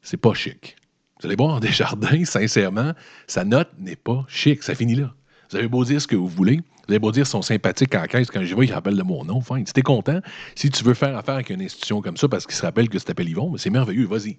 c'est 0.02 0.17
pas 0.17 0.34
chic. 0.34 0.78
Vous 1.19 1.28
allez 1.28 1.36
voir, 1.36 1.60
Desjardins, 1.62 2.24
sincèrement, 2.24 2.93
sa 3.28 3.43
note 3.43 3.71
n'est 3.80 3.98
pas 3.98 4.24
chic. 4.30 4.63
Ça 4.63 4.76
finit 4.76 4.95
là. 4.95 5.13
Vous 5.49 5.58
avez 5.58 5.67
beau 5.67 5.84
dire 5.86 6.01
ce 6.01 6.08
que 6.08 6.15
vous 6.15 6.27
voulez. 6.27 6.58
Vous 6.88 6.93
avez 6.93 6.99
beau 6.99 7.12
dire 7.12 7.25
sont 7.25 7.41
sympathiques 7.41 7.95
en 7.95 8.05
caisse 8.05 8.29
quand 8.29 8.43
je 8.43 8.53
vois, 8.53 8.65
ils 8.65 8.73
rappellent 8.73 8.97
de 8.97 9.03
mon 9.03 9.25
nom. 9.25 9.41
Fine. 9.41 9.65
Si 9.65 9.73
t'es 9.73 9.81
content, 9.81 10.19
si 10.55 10.69
tu 10.69 10.84
veux 10.84 10.93
faire 10.93 11.17
affaire 11.17 11.36
avec 11.36 11.49
une 11.49 11.62
institution 11.62 12.01
comme 12.01 12.17
ça 12.17 12.27
parce 12.27 12.45
qu'ils 12.45 12.55
se 12.55 12.62
rappellent 12.62 12.89
que 12.89 12.97
tu 12.97 13.03
t'appelles 13.03 13.29
Yvon, 13.29 13.49
mais 13.49 13.58
c'est 13.58 13.69
merveilleux, 13.69 14.05
vas-y. 14.05 14.38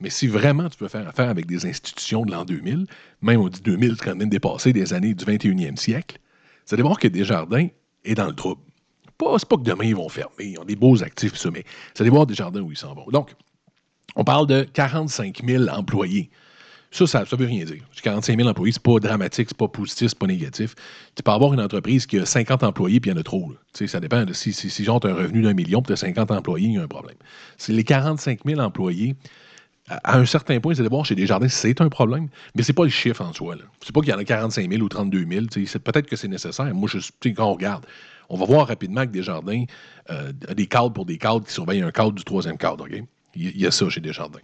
Mais 0.00 0.10
si 0.10 0.26
vraiment 0.26 0.68
tu 0.68 0.78
veux 0.80 0.88
faire 0.88 1.06
affaire 1.06 1.28
avec 1.28 1.46
des 1.46 1.66
institutions 1.66 2.24
de 2.24 2.32
l'an 2.32 2.44
2000, 2.44 2.86
même 3.20 3.40
on 3.40 3.48
dit 3.48 3.60
2000, 3.60 3.96
c'est 3.96 4.04
quand 4.04 4.16
même 4.16 4.28
dépassé 4.28 4.72
des 4.72 4.92
années 4.92 5.14
du 5.14 5.24
21e 5.24 5.76
siècle, 5.76 6.18
ça 6.64 6.76
voir 6.76 6.98
que 6.98 7.08
Desjardins 7.08 7.68
est 8.04 8.14
dans 8.14 8.26
le 8.26 8.34
trouble. 8.34 8.60
C'est 9.38 9.48
pas 9.48 9.56
que 9.56 9.62
demain 9.62 9.84
ils 9.84 9.94
vont 9.94 10.08
fermer, 10.08 10.46
ils 10.46 10.58
ont 10.58 10.64
des 10.64 10.74
beaux 10.74 11.00
actifs, 11.02 11.36
ça, 11.36 11.50
mais 11.52 11.64
ça 11.94 12.02
des 12.02 12.10
Desjardins 12.26 12.60
où 12.60 12.72
ils 12.72 12.76
s'en 12.76 12.94
vont. 12.94 13.06
Donc, 13.12 13.34
on 14.16 14.24
parle 14.24 14.46
de 14.48 14.62
45 14.62 15.42
000 15.44 15.68
employés. 15.68 16.30
Ça, 16.92 17.06
ça 17.06 17.20
ne 17.20 17.36
veut 17.36 17.46
rien 17.46 17.64
dire. 17.64 17.82
45 18.02 18.36
000 18.36 18.48
employés, 18.48 18.72
c'est 18.72 18.82
pas 18.82 18.98
dramatique, 19.00 19.48
c'est 19.48 19.56
pas 19.56 19.66
positif, 19.66 20.10
c'est 20.10 20.18
pas 20.18 20.26
négatif. 20.26 20.74
Tu 21.14 21.22
peux 21.22 21.30
avoir 21.30 21.54
une 21.54 21.60
entreprise 21.60 22.06
qui 22.06 22.18
a 22.18 22.26
50 22.26 22.62
employés 22.62 23.00
puis 23.00 23.10
il 23.10 23.14
y 23.14 23.16
en 23.16 23.20
a 23.20 23.22
trop. 23.22 23.50
Ça 23.72 23.98
dépend 23.98 24.24
de 24.24 24.34
si, 24.34 24.52
si, 24.52 24.68
si 24.68 24.86
un 24.88 24.92
revenu 24.92 25.40
d'un 25.40 25.54
million 25.54 25.80
puis 25.80 25.88
tu 25.88 25.92
as 25.94 25.96
50 25.96 26.30
employés, 26.30 26.68
il 26.68 26.74
y 26.74 26.78
a 26.78 26.82
un 26.82 26.88
problème. 26.88 27.16
Les 27.68 27.82
45 27.82 28.40
000 28.44 28.60
employés. 28.60 29.16
À 29.88 30.16
un 30.16 30.24
certain 30.26 30.60
point, 30.60 30.74
c'est 30.74 30.84
de 30.84 30.88
voir 30.88 31.04
chez 31.04 31.16
Desjardins, 31.16 31.48
c'est 31.48 31.80
un 31.80 31.88
problème, 31.88 32.28
mais 32.54 32.62
c'est 32.62 32.72
pas 32.72 32.84
le 32.84 32.88
chiffre 32.88 33.20
en 33.20 33.32
soi. 33.32 33.56
C'est 33.84 33.92
pas 33.92 34.00
qu'il 34.00 34.10
y 34.10 34.12
en 34.12 34.18
a 34.18 34.24
45 34.24 34.70
000 34.70 34.80
ou 34.80 34.88
32 34.88 35.26
000. 35.28 35.46
Peut-être 35.80 36.06
que 36.06 36.14
c'est 36.14 36.28
nécessaire. 36.28 36.72
Moi, 36.72 36.88
je, 36.88 36.98
quand 37.32 37.46
on 37.46 37.54
regarde, 37.54 37.84
on 38.28 38.36
va 38.36 38.46
voir 38.46 38.68
rapidement 38.68 39.02
que 39.02 39.10
Desjardins 39.10 39.64
euh, 40.10 40.32
a 40.48 40.54
des 40.54 40.66
cadres 40.66 40.92
pour 40.92 41.04
des 41.04 41.18
cadres 41.18 41.44
qui 41.44 41.52
surveillent 41.52 41.82
un 41.82 41.90
cadre 41.90 42.12
du 42.12 42.24
troisième 42.24 42.58
cadre. 42.58 42.86
Il 43.34 43.60
y 43.60 43.66
a 43.66 43.70
ça 43.70 43.88
chez 43.88 44.00
Desjardins. 44.00 44.40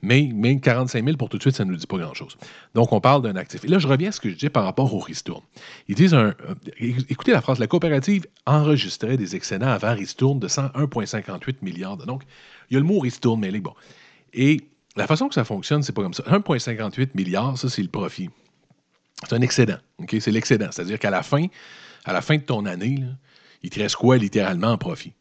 Mais, 0.00 0.30
mais 0.32 0.60
45 0.60 1.04
000 1.04 1.16
pour 1.16 1.28
tout 1.28 1.38
de 1.38 1.42
suite, 1.42 1.56
ça 1.56 1.64
ne 1.64 1.70
nous 1.70 1.76
dit 1.76 1.86
pas 1.86 1.98
grand-chose. 1.98 2.36
Donc, 2.74 2.92
on 2.92 3.00
parle 3.00 3.22
d'un 3.22 3.34
actif. 3.34 3.64
Et 3.64 3.68
là, 3.68 3.78
je 3.78 3.88
reviens 3.88 4.10
à 4.10 4.12
ce 4.12 4.20
que 4.20 4.30
je 4.30 4.36
dis 4.36 4.48
par 4.48 4.64
rapport 4.64 4.94
au 4.94 5.00
ristourne. 5.00 5.42
Ils 5.88 5.96
disent, 5.96 6.14
un, 6.14 6.34
écoutez 6.78 7.32
la 7.32 7.40
phrase, 7.40 7.58
la 7.58 7.66
coopérative 7.66 8.26
enregistrait 8.46 9.16
des 9.16 9.34
excédents 9.34 9.68
avant 9.68 9.94
ristourne 9.94 10.38
de 10.38 10.46
101,58 10.46 11.56
milliards. 11.62 11.96
Donc, 11.96 12.22
il 12.70 12.74
y 12.74 12.76
a 12.76 12.80
le 12.80 12.86
mot 12.86 13.00
ristourne 13.00 13.40
mais 13.40 13.50
bon. 13.58 13.74
Et 14.34 14.60
la 14.94 15.06
façon 15.06 15.28
que 15.28 15.34
ça 15.34 15.44
fonctionne, 15.44 15.82
c'est 15.82 15.92
pas 15.92 16.02
comme 16.02 16.14
ça. 16.14 16.22
1,58 16.24 17.10
milliards, 17.14 17.58
ça, 17.58 17.68
c'est 17.68 17.82
le 17.82 17.88
profit. 17.88 18.30
C'est 19.28 19.34
un 19.34 19.40
excédent. 19.40 19.78
C'est 20.08 20.30
l'excédent. 20.30 20.68
C'est-à-dire 20.70 21.00
qu'à 21.00 21.10
la 21.10 21.24
fin, 21.24 21.46
à 22.04 22.12
la 22.12 22.20
fin 22.20 22.36
de 22.36 22.42
ton 22.42 22.66
année, 22.66 23.02
il 23.62 23.70
te 23.70 23.80
reste 23.80 23.96
quoi 23.96 24.16
littéralement 24.16 24.68
en 24.68 24.78
profit? 24.78 25.12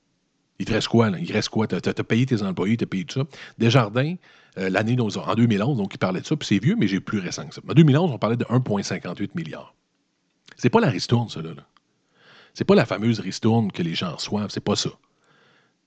Il 0.59 0.65
te 0.65 0.73
reste 0.73 0.87
quoi? 0.87 1.09
Là? 1.09 1.19
Il 1.19 1.31
reste 1.31 1.49
quoi? 1.49 1.67
Tu 1.67 1.75
as, 1.75 1.93
payé 2.03 2.25
tes 2.25 2.41
employés, 2.41 2.77
tu 2.77 2.83
as 2.83 2.87
payé 2.87 3.05
tout 3.05 3.19
ça. 3.19 3.25
Desjardins, 3.57 4.15
euh, 4.57 4.69
l'année 4.69 4.97
en 4.99 5.35
2011, 5.35 5.77
donc 5.77 5.93
il 5.93 5.97
parlait 5.97 6.21
de 6.21 6.25
ça, 6.25 6.35
puis 6.35 6.47
c'est 6.47 6.59
vieux, 6.59 6.75
mais 6.77 6.87
j'ai 6.87 6.99
plus 6.99 7.19
récent 7.19 7.45
que 7.47 7.53
ça. 7.53 7.61
En 7.67 7.73
2011, 7.73 8.11
on 8.11 8.17
parlait 8.17 8.37
de 8.37 8.45
1,58 8.45 9.29
milliard. 9.35 9.75
C'est 10.55 10.69
pas 10.69 10.79
la 10.79 10.89
ristourne, 10.89 11.29
ça, 11.29 11.41
là. 11.41 11.51
C'est 12.53 12.65
pas 12.65 12.73
la 12.73 12.87
fameuse 12.87 13.19
ristourne 13.19 13.71
que 13.71 13.83
les 13.83 13.93
gens 13.93 14.15
reçoivent, 14.15 14.49
c'est 14.49 14.63
pas 14.63 14.75
ça. 14.75 14.89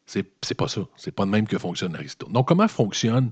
C'est 0.06 0.54
pas 0.56 0.68
ça. 0.68 0.82
C'est 0.96 1.10
pas 1.10 1.24
de 1.24 1.30
même 1.30 1.46
que 1.46 1.58
fonctionne 1.58 1.92
la 1.92 1.98
ristourne. 1.98 2.32
Donc, 2.32 2.46
comment 2.46 2.68
fonctionne 2.68 3.30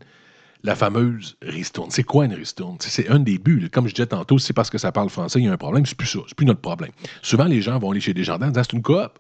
la 0.64 0.74
fameuse 0.74 1.37
ristourne? 1.42 1.90
C'est 1.90 2.05
quoi 2.05 2.24
une 2.24 2.35
ristourne? 2.35 2.77
C'est 2.81 3.09
un 3.09 3.20
des 3.20 3.38
buts. 3.38 3.68
Comme 3.72 3.88
je 3.88 3.94
disais 3.94 4.07
tantôt, 4.07 4.38
c'est 4.38 4.53
parce 4.53 4.70
que 4.70 4.79
ça 4.79 4.92
parle 4.92 5.09
français, 5.09 5.40
il 5.40 5.44
y 5.44 5.48
a 5.48 5.53
un 5.53 5.57
problème. 5.57 5.87
C'est 5.87 5.96
plus 5.96 6.09
ça. 6.09 6.20
C'est 6.27 6.37
plus 6.37 6.46
notre 6.46 6.61
problème. 6.61 6.90
Souvent, 7.22 7.44
les 7.44 7.62
gens 7.62 7.79
vont 7.79 7.90
aller 7.90 8.01
chez 8.01 8.14
Desjardins 8.14 8.48
en 8.48 8.51
disant 8.51 8.62
c'est 8.64 8.77
une 8.77 8.83
coop. 8.83 9.18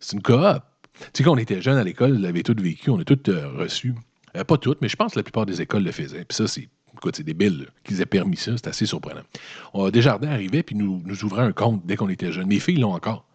C'est 0.00 0.16
une 0.16 0.22
coop. 0.22 0.62
Tu 0.98 1.06
sais, 1.14 1.24
quand 1.24 1.32
on 1.32 1.38
était 1.38 1.60
jeunes 1.60 1.76
à 1.76 1.84
l'école, 1.84 2.18
on 2.20 2.24
avait 2.24 2.42
tous 2.42 2.60
vécu, 2.60 2.90
on 2.90 2.98
a 2.98 3.04
tous 3.04 3.30
euh, 3.30 3.48
reçu. 3.56 3.94
Euh, 4.36 4.44
pas 4.44 4.58
toutes, 4.58 4.80
mais 4.80 4.88
je 4.88 4.96
pense 4.96 5.12
que 5.14 5.18
la 5.18 5.22
plupart 5.22 5.46
des 5.46 5.60
écoles 5.60 5.84
le 5.84 5.92
faisaient. 5.92 6.24
Puis 6.24 6.36
ça, 6.36 6.46
c'est. 6.46 6.68
C'est 7.12 7.24
débile 7.24 7.66
qu'ils 7.82 8.00
aient 8.00 8.06
permis 8.06 8.36
ça, 8.36 8.52
c'est 8.56 8.68
assez 8.68 8.86
surprenant. 8.86 9.20
On, 9.74 9.90
Desjardins 9.90 10.30
arrivait 10.30 10.62
puis 10.62 10.74
nous, 10.74 11.02
nous 11.04 11.34
un 11.36 11.52
compte 11.52 11.84
dès 11.84 11.96
qu'on 11.96 12.08
était 12.08 12.32
jeunes. 12.32 12.46
Mes 12.46 12.60
filles 12.60 12.78
l'ont 12.78 12.94
encore. 12.94 13.26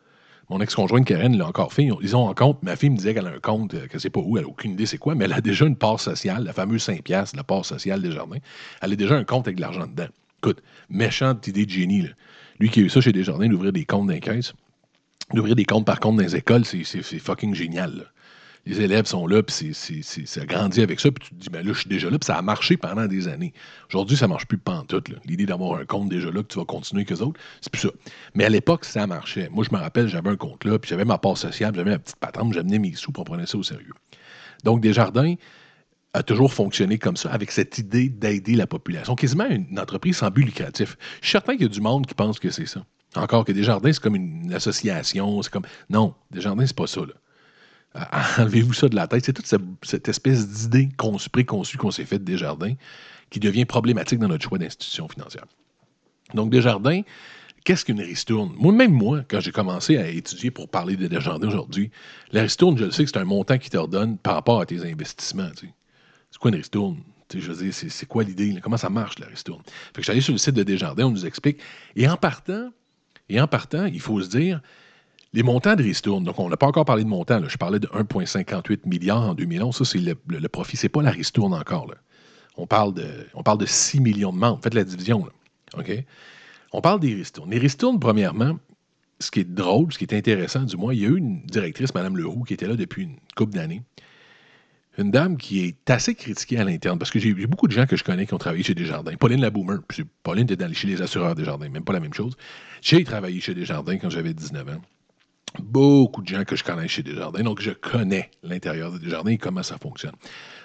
Mon 0.49 0.59
ex-conjointe 0.61 1.05
Karen 1.05 1.37
l'a 1.37 1.45
encore 1.45 1.71
fait. 1.71 1.87
Ils 2.01 2.15
ont 2.15 2.27
un 2.27 2.33
compte. 2.33 2.63
Ma 2.63 2.75
fille 2.75 2.89
me 2.89 2.95
disait 2.95 3.13
qu'elle 3.13 3.27
a 3.27 3.31
un 3.31 3.39
compte, 3.39 3.75
euh, 3.75 3.85
que 3.85 3.97
ne 3.97 3.99
sait 3.99 4.09
pas 4.09 4.21
où, 4.21 4.37
elle 4.37 4.45
n'a 4.45 4.49
aucune 4.49 4.71
idée 4.71 4.87
c'est 4.87 4.97
quoi, 4.97 5.13
mais 5.13 5.25
elle 5.25 5.33
a 5.33 5.41
déjà 5.41 5.65
une 5.65 5.75
part 5.75 5.99
sociale, 5.99 6.43
la 6.45 6.53
fameuse 6.53 6.81
5 6.81 7.03
piastres, 7.03 7.35
la 7.35 7.43
part 7.43 7.65
sociale 7.65 8.01
Desjardins. 8.01 8.39
Elle 8.81 8.93
a 8.93 8.95
déjà 8.95 9.15
un 9.15 9.23
compte 9.23 9.47
avec 9.47 9.57
de 9.57 9.61
l'argent 9.61 9.85
dedans. 9.85 10.07
Écoute, 10.41 10.63
méchante 10.89 11.45
idée 11.47 11.65
de 11.65 11.69
génie. 11.69 12.07
Lui 12.59 12.69
qui 12.69 12.79
a 12.79 12.83
eu 12.83 12.89
ça 12.89 13.01
chez 13.01 13.11
Desjardins, 13.11 13.47
d'ouvrir 13.47 13.71
des 13.71 13.85
comptes 13.85 14.19
caisses. 14.21 14.53
D'ouvrir 15.33 15.55
des 15.55 15.65
comptes, 15.65 15.85
par 15.85 15.99
contre, 15.99 16.17
dans 16.17 16.23
les 16.23 16.35
écoles, 16.35 16.65
c'est 16.65 17.03
fucking 17.19 17.53
génial. 17.53 18.11
Les 18.65 18.81
élèves 18.81 19.05
sont 19.05 19.25
là, 19.25 19.41
puis 19.41 19.73
ça 19.73 20.45
grandit 20.45 20.81
avec 20.81 20.99
ça, 20.99 21.09
puis 21.11 21.27
tu 21.27 21.33
te 21.33 21.39
dis, 21.39 21.49
ben 21.49 21.65
là, 21.65 21.73
je 21.73 21.79
suis 21.79 21.89
déjà 21.89 22.09
là, 22.09 22.19
puis 22.19 22.25
ça 22.25 22.35
a 22.37 22.41
marché 22.41 22.77
pendant 22.77 23.07
des 23.07 23.27
années. 23.27 23.53
Aujourd'hui, 23.89 24.17
ça 24.17 24.25
ne 24.25 24.31
marche 24.31 24.45
plus 24.47 24.57
pantoute. 24.57 25.09
L'idée 25.25 25.45
d'avoir 25.45 25.79
un 25.79 25.85
compte 25.85 26.09
déjà 26.09 26.29
là, 26.29 26.43
que 26.43 26.47
tu 26.47 26.59
vas 26.59 26.65
continuer 26.65 27.03
avec 27.07 27.17
eux 27.17 27.23
autres, 27.23 27.39
c'est 27.61 27.71
plus 27.71 27.81
ça. 27.81 27.89
Mais 28.35 28.43
à 28.43 28.49
l'époque, 28.49 28.85
ça 28.85 29.07
marchait. 29.07 29.49
Moi, 29.49 29.63
je 29.67 29.75
me 29.75 29.79
rappelle, 29.79 30.07
j'avais 30.07 30.29
un 30.29 30.35
compte 30.35 30.65
là, 30.65 30.77
puis 30.77 30.89
j'avais 30.89 31.05
ma 31.05 31.17
part 31.17 31.37
sociale, 31.37 31.73
j'avais 31.73 31.91
ma 31.91 31.99
petite 31.99 32.17
patente, 32.17 32.53
j'amenais 32.53 32.79
mes 32.79 32.93
sous 32.93 33.11
pour 33.11 33.23
prendre 33.23 33.47
ça 33.47 33.57
au 33.57 33.63
sérieux. 33.63 33.93
Donc, 34.63 34.81
Desjardins 34.81 35.35
a 36.13 36.21
toujours 36.21 36.53
fonctionné 36.53 36.97
comme 36.97 37.17
ça, 37.17 37.31
avec 37.31 37.51
cette 37.51 37.77
idée 37.77 38.09
d'aider 38.09 38.55
la 38.55 38.67
population. 38.67 39.15
Quasiment 39.15 39.45
une 39.45 39.79
entreprise 39.79 40.17
sans 40.17 40.31
but 40.31 40.43
lucratif. 40.43 40.97
Je 41.21 41.27
suis 41.27 41.31
certain 41.31 41.53
qu'il 41.53 41.63
y 41.63 41.65
a 41.65 41.69
du 41.69 41.81
monde 41.81 42.05
qui 42.05 42.13
pense 42.13 42.39
que 42.39 42.49
c'est 42.49 42.65
ça. 42.65 42.83
Encore 43.15 43.43
que 43.43 43.51
Desjardins, 43.51 43.91
c'est 43.91 44.01
comme 44.01 44.15
une 44.15 44.53
association, 44.53 45.41
c'est 45.41 45.51
comme. 45.51 45.65
Non, 45.89 46.13
Desjardins, 46.31 46.65
c'est 46.65 46.75
pas 46.75 46.87
ça. 46.87 47.01
Enlevez-vous 48.37 48.73
ça 48.73 48.87
de 48.87 48.95
la 48.95 49.07
tête. 49.07 49.25
C'est 49.25 49.33
toute 49.33 49.47
cette, 49.83 50.07
espèce 50.07 50.47
d'idée 50.47 50.89
préconçue 51.31 51.77
qu'on 51.77 51.91
s'est 51.91 52.05
faite 52.05 52.23
de 52.23 52.31
Desjardins 52.31 52.75
qui 53.29 53.39
devient 53.39 53.65
problématique 53.65 54.19
dans 54.19 54.27
notre 54.27 54.43
choix 54.43 54.57
d'institution 54.57 55.07
financière. 55.07 55.45
Donc, 56.33 56.51
Desjardins, 56.51 57.01
qu'est-ce 57.63 57.85
qu'une 57.85 58.01
ristourne? 58.01 58.53
Moi, 58.57 58.73
même 58.73 58.93
moi, 58.93 59.23
quand 59.27 59.39
j'ai 59.39 59.51
commencé 59.51 59.97
à 59.97 60.07
étudier 60.07 60.51
pour 60.51 60.69
parler 60.69 60.95
de 60.95 61.07
Desjardins 61.07 61.47
aujourd'hui, 61.47 61.91
la 62.31 62.43
ristourne, 62.43 62.77
je 62.77 62.85
le 62.85 62.91
sais 62.91 63.03
que 63.03 63.09
c'est 63.11 63.19
un 63.19 63.25
montant 63.25 63.57
qui 63.57 63.69
te 63.69 63.77
redonne 63.77 64.17
par 64.17 64.35
rapport 64.35 64.61
à 64.61 64.65
tes 64.65 64.85
investissements. 64.85 65.49
C'est 65.55 66.39
quoi 66.39 66.49
une 66.49 66.57
ristourne? 66.57 66.97
je 67.31 67.51
veux 67.51 67.63
dire, 67.63 67.73
c'est 67.73 68.05
quoi 68.07 68.23
l'idée? 68.23 68.59
Comment 68.61 68.77
ça 68.77 68.89
marche, 68.89 69.19
la 69.19 69.27
ristourne? 69.27 69.61
Fait 69.65 69.93
que 69.95 70.01
je 70.01 70.03
suis 70.03 70.11
allé 70.11 70.21
sur 70.21 70.33
le 70.33 70.39
site 70.39 70.55
de 70.55 70.63
Desjardins, 70.63 71.05
on 71.05 71.11
nous 71.11 71.27
explique. 71.27 71.59
Et 71.95 72.07
en 72.09 72.17
partant, 72.17 72.71
et 73.29 73.39
en 73.39 73.47
partant, 73.47 73.85
il 73.85 73.99
faut 73.99 74.21
se 74.21 74.29
dire, 74.29 74.61
les 75.33 75.43
montants 75.43 75.75
de 75.75 75.83
ristourne, 75.83 76.23
donc 76.23 76.39
on 76.39 76.49
n'a 76.49 76.57
pas 76.57 76.65
encore 76.65 76.85
parlé 76.85 77.03
de 77.03 77.09
montant, 77.09 77.41
je 77.47 77.57
parlais 77.57 77.79
de 77.79 77.87
1,58 77.87 78.79
milliard 78.85 79.21
en 79.21 79.33
2011, 79.35 79.75
ça 79.75 79.85
c'est 79.85 79.99
le, 79.99 80.47
profit, 80.47 80.77
c'est 80.77 80.89
pas 80.89 81.03
la 81.03 81.11
ristourne 81.11 81.53
encore. 81.53 81.93
On, 82.57 82.65
parle 82.65 82.93
de, 82.93 83.07
on 83.35 83.43
parle 83.43 83.59
de 83.59 83.65
6 83.65 84.01
millions 84.01 84.33
de 84.33 84.37
membres, 84.37 84.59
faites 84.63 84.73
la 84.73 84.83
division. 84.83 85.27
OK? 85.77 85.91
On 86.71 86.81
parle 86.81 86.99
des 86.99 87.13
ristournes. 87.13 87.51
Les 87.51 87.59
ristournes, 87.59 87.99
premièrement, 87.99 88.57
ce 89.19 89.31
qui 89.31 89.41
est 89.41 89.43
drôle, 89.43 89.91
ce 89.93 89.97
qui 89.97 90.05
est 90.05 90.13
intéressant, 90.13 90.63
du 90.63 90.77
moins, 90.77 90.93
il 90.93 91.01
y 91.01 91.05
a 91.05 91.09
eu 91.09 91.17
une 91.17 91.41
directrice, 91.43 91.93
Mme 91.93 92.17
Leroux, 92.17 92.43
qui 92.43 92.53
était 92.53 92.67
là 92.67 92.75
depuis 92.75 93.03
une 93.03 93.17
couple 93.35 93.53
d'années. 93.53 93.83
Une 94.99 95.11
dame 95.11 95.37
qui 95.37 95.61
est 95.61 95.89
assez 95.89 96.13
critiquée 96.13 96.57
à 96.57 96.65
l'interne, 96.65 96.99
parce 96.99 97.09
que 97.09 97.19
j'ai 97.19 97.33
beaucoup 97.47 97.67
de 97.67 97.71
gens 97.71 97.85
que 97.85 97.95
je 97.95 98.03
connais 98.03 98.25
qui 98.25 98.33
ont 98.33 98.37
travaillé 98.37 98.63
chez 98.65 98.75
Desjardins. 98.75 99.15
Pauline 99.15 99.39
Laboomer, 99.39 99.77
Pauline 100.23 100.43
était 100.43 100.57
dans, 100.57 100.73
chez 100.73 100.87
les 100.87 101.01
assureurs 101.01 101.35
Desjardins, 101.35 101.69
même 101.69 101.85
pas 101.85 101.93
la 101.93 102.01
même 102.01 102.13
chose. 102.13 102.35
J'ai 102.81 103.05
travaillé 103.05 103.39
chez 103.39 103.53
Desjardins 103.53 103.97
quand 103.97 104.09
j'avais 104.09 104.33
19 104.33 104.67
ans. 104.67 104.81
Beaucoup 105.59 106.21
de 106.21 106.27
gens 106.27 106.43
que 106.43 106.57
je 106.57 106.65
connais 106.65 106.89
chez 106.89 107.01
Desjardins, 107.01 107.43
donc 107.43 107.61
je 107.61 107.71
connais 107.71 108.29
l'intérieur 108.43 108.91
de 108.91 108.97
Desjardins 108.97 109.31
et 109.31 109.37
comment 109.37 109.63
ça 109.63 109.77
fonctionne. 109.77 110.15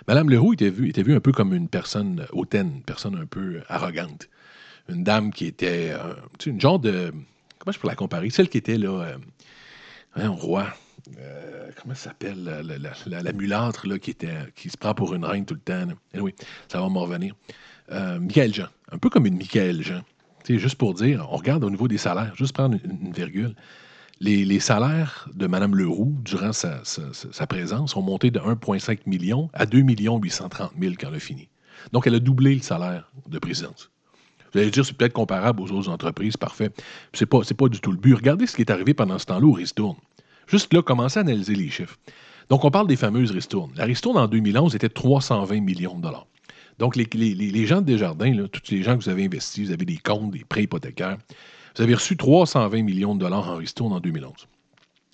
Madame 0.09 0.29
Leroux 0.29 0.55
était 0.55 0.68
vue, 0.68 0.88
était 0.88 1.05
vue 1.05 1.14
un 1.14 1.20
peu 1.20 1.31
comme 1.31 1.55
une 1.55 1.68
personne 1.68 2.27
hautaine, 2.33 2.73
une 2.79 2.83
personne 2.83 3.14
un 3.14 3.27
peu 3.27 3.62
arrogante. 3.68 4.29
Une 4.88 5.05
dame 5.05 5.33
qui 5.33 5.47
était 5.47 5.92
euh, 5.92 6.12
une 6.44 6.61
genre 6.61 6.81
de 6.81 7.14
comment 7.61 7.73
je 7.73 7.79
peux 7.79 7.87
la 7.87 7.94
comparer? 7.94 8.31
Celle 8.31 8.49
qui 8.49 8.59
était 8.59 8.79
là, 8.79 9.01
euh, 9.01 9.16
un 10.16 10.29
roi. 10.29 10.75
Euh, 11.19 11.71
comment 11.81 11.95
ça 11.95 12.11
s'appelle? 12.11 12.45
La, 13.07 13.33
mulâtre 13.33 13.87
là, 13.87 13.99
qui, 13.99 14.11
était, 14.11 14.37
qui 14.55 14.71
se 14.71 14.77
prend 14.77 14.95
pour 14.95 15.14
une 15.14 15.25
reine 15.25 15.45
tout 15.45 15.55
le 15.55 15.61
temps. 15.61 15.87
Oui, 16.14 16.35
ça 16.69 16.81
va 16.81 16.88
m'en 16.88 17.01
revenir. 17.01 17.35
Euh, 17.93 18.19
Michael 18.19 18.55
Jean. 18.55 18.69
Un 18.90 18.99
peu 18.99 19.11
comme 19.11 19.27
une 19.27 19.37
Michael 19.37 19.83
Jean. 19.83 20.03
juste 20.49 20.77
pour 20.77 20.95
dire, 20.95 21.27
on 21.31 21.37
regarde 21.37 21.64
au 21.64 21.71
niveau 21.71 21.88
des 21.88 21.99
salaires, 21.99 22.35
juste 22.37 22.55
prendre 22.55 22.79
une, 22.85 23.12
virgule. 23.12 23.55
Les, 24.21 24.61
salaires 24.61 25.29
de 25.35 25.47
Mme 25.47 25.77
Leroux, 25.77 26.17
durant 26.25 26.53
sa, 26.53 27.47
présence, 27.47 27.97
ont 27.97 28.03
monté 28.03 28.31
de 28.31 28.38
1,5 28.38 29.01
million 29.07 29.51
à 29.53 29.67
2 29.67 29.81
830 29.81 30.73
000 30.81 30.95
quand 30.99 31.09
elle 31.09 31.14
a 31.14 31.21
fini. 31.21 31.49
Donc, 31.93 32.07
elle 32.07 32.14
a 32.14 32.21
doublé 32.21 32.55
le 32.55 32.62
salaire 32.62 33.11
de 33.29 33.38
présidence. 33.38 33.90
Vous 34.53 34.61
allez 34.61 34.71
dire, 34.71 34.87
c'est 34.87 34.97
peut-être 34.97 35.12
comparable 35.12 35.61
aux 35.61 35.71
autres 35.73 35.90
entreprises, 35.90 36.37
parfait. 36.37 36.71
C'est 37.12 37.27
pas, 37.27 37.40
pas 37.40 37.69
du 37.69 37.81
tout 37.81 37.90
le 37.90 37.99
but. 37.99 38.14
Regardez 38.14 38.47
ce 38.47 38.55
qui 38.55 38.62
est 38.62 38.71
arrivé 38.71 38.95
pendant 38.95 39.19
ce 39.19 39.27
temps-là 39.27 39.47
au 39.47 39.53
Ristourne. 39.53 39.97
Juste 40.46 40.72
là, 40.72 40.83
commencez 40.83 41.18
à 41.18 41.22
analyser 41.22 41.54
les 41.54 41.70
chiffres. 41.70 41.96
Donc, 42.48 42.64
on 42.64 42.70
parle 42.70 42.87
des 42.87 42.96
fameuses 42.96 43.30
Ristournes. 43.30 43.72
La 43.76 43.85
Ristourne, 43.85 44.18
en 44.18 44.28
2011, 44.28 44.74
était 44.74 44.88
320 44.88 45.61
millions 45.61 45.96
de 45.96 46.02
dollars. 46.02 46.26
Donc, 46.78 46.96
les, 46.96 47.66
gens 47.66 47.80
de 47.80 47.87
Desjardins, 47.87 48.46
tous 48.52 48.70
les 48.70 48.83
gens 48.83 48.98
que 48.98 49.04
vous 49.04 49.11
avez 49.11 49.24
investis, 49.24 49.66
vous 49.66 49.72
avez 49.72 49.85
des 49.85 49.98
comptes, 49.98 50.33
des 50.33 50.44
prêts 50.44 50.64
hypothécaires, 50.64 51.18
vous 51.76 51.83
avez 51.83 51.94
reçu 51.94 52.16
320 52.16 52.83
millions 52.83 53.14
de 53.14 53.20
dollars 53.20 53.48
en 53.48 53.57
Ristourne 53.57 53.92
en 53.92 54.00
2011. 54.00 54.33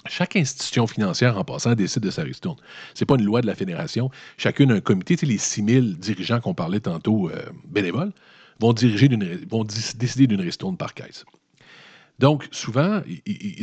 Chaque 0.06 0.36
institution 0.36 0.86
financière, 0.86 1.36
en 1.36 1.44
passant, 1.44 1.74
décide 1.74 2.02
de 2.02 2.10
sa 2.10 2.22
ristourne. 2.22 2.56
Ce 2.94 3.02
n'est 3.02 3.06
pas 3.06 3.16
une 3.16 3.24
loi 3.24 3.42
de 3.42 3.46
la 3.46 3.54
Fédération. 3.54 4.10
Chacune 4.38 4.72
a 4.72 4.76
un 4.76 4.80
comité. 4.80 5.14
Tu 5.14 5.26
sais, 5.26 5.26
les 5.26 5.36
6 5.36 5.64
000 5.64 5.86
dirigeants 5.98 6.40
qu'on 6.40 6.54
parlait 6.54 6.80
tantôt 6.80 7.28
euh, 7.28 7.34
bénévoles, 7.68 8.12
vont, 8.60 8.74
vont 9.50 9.64
décider 9.64 10.26
d'une 10.26 10.40
ristourne 10.40 10.78
par 10.78 10.94
caisse. 10.94 11.26
Donc, 12.20 12.48
souvent, 12.50 13.00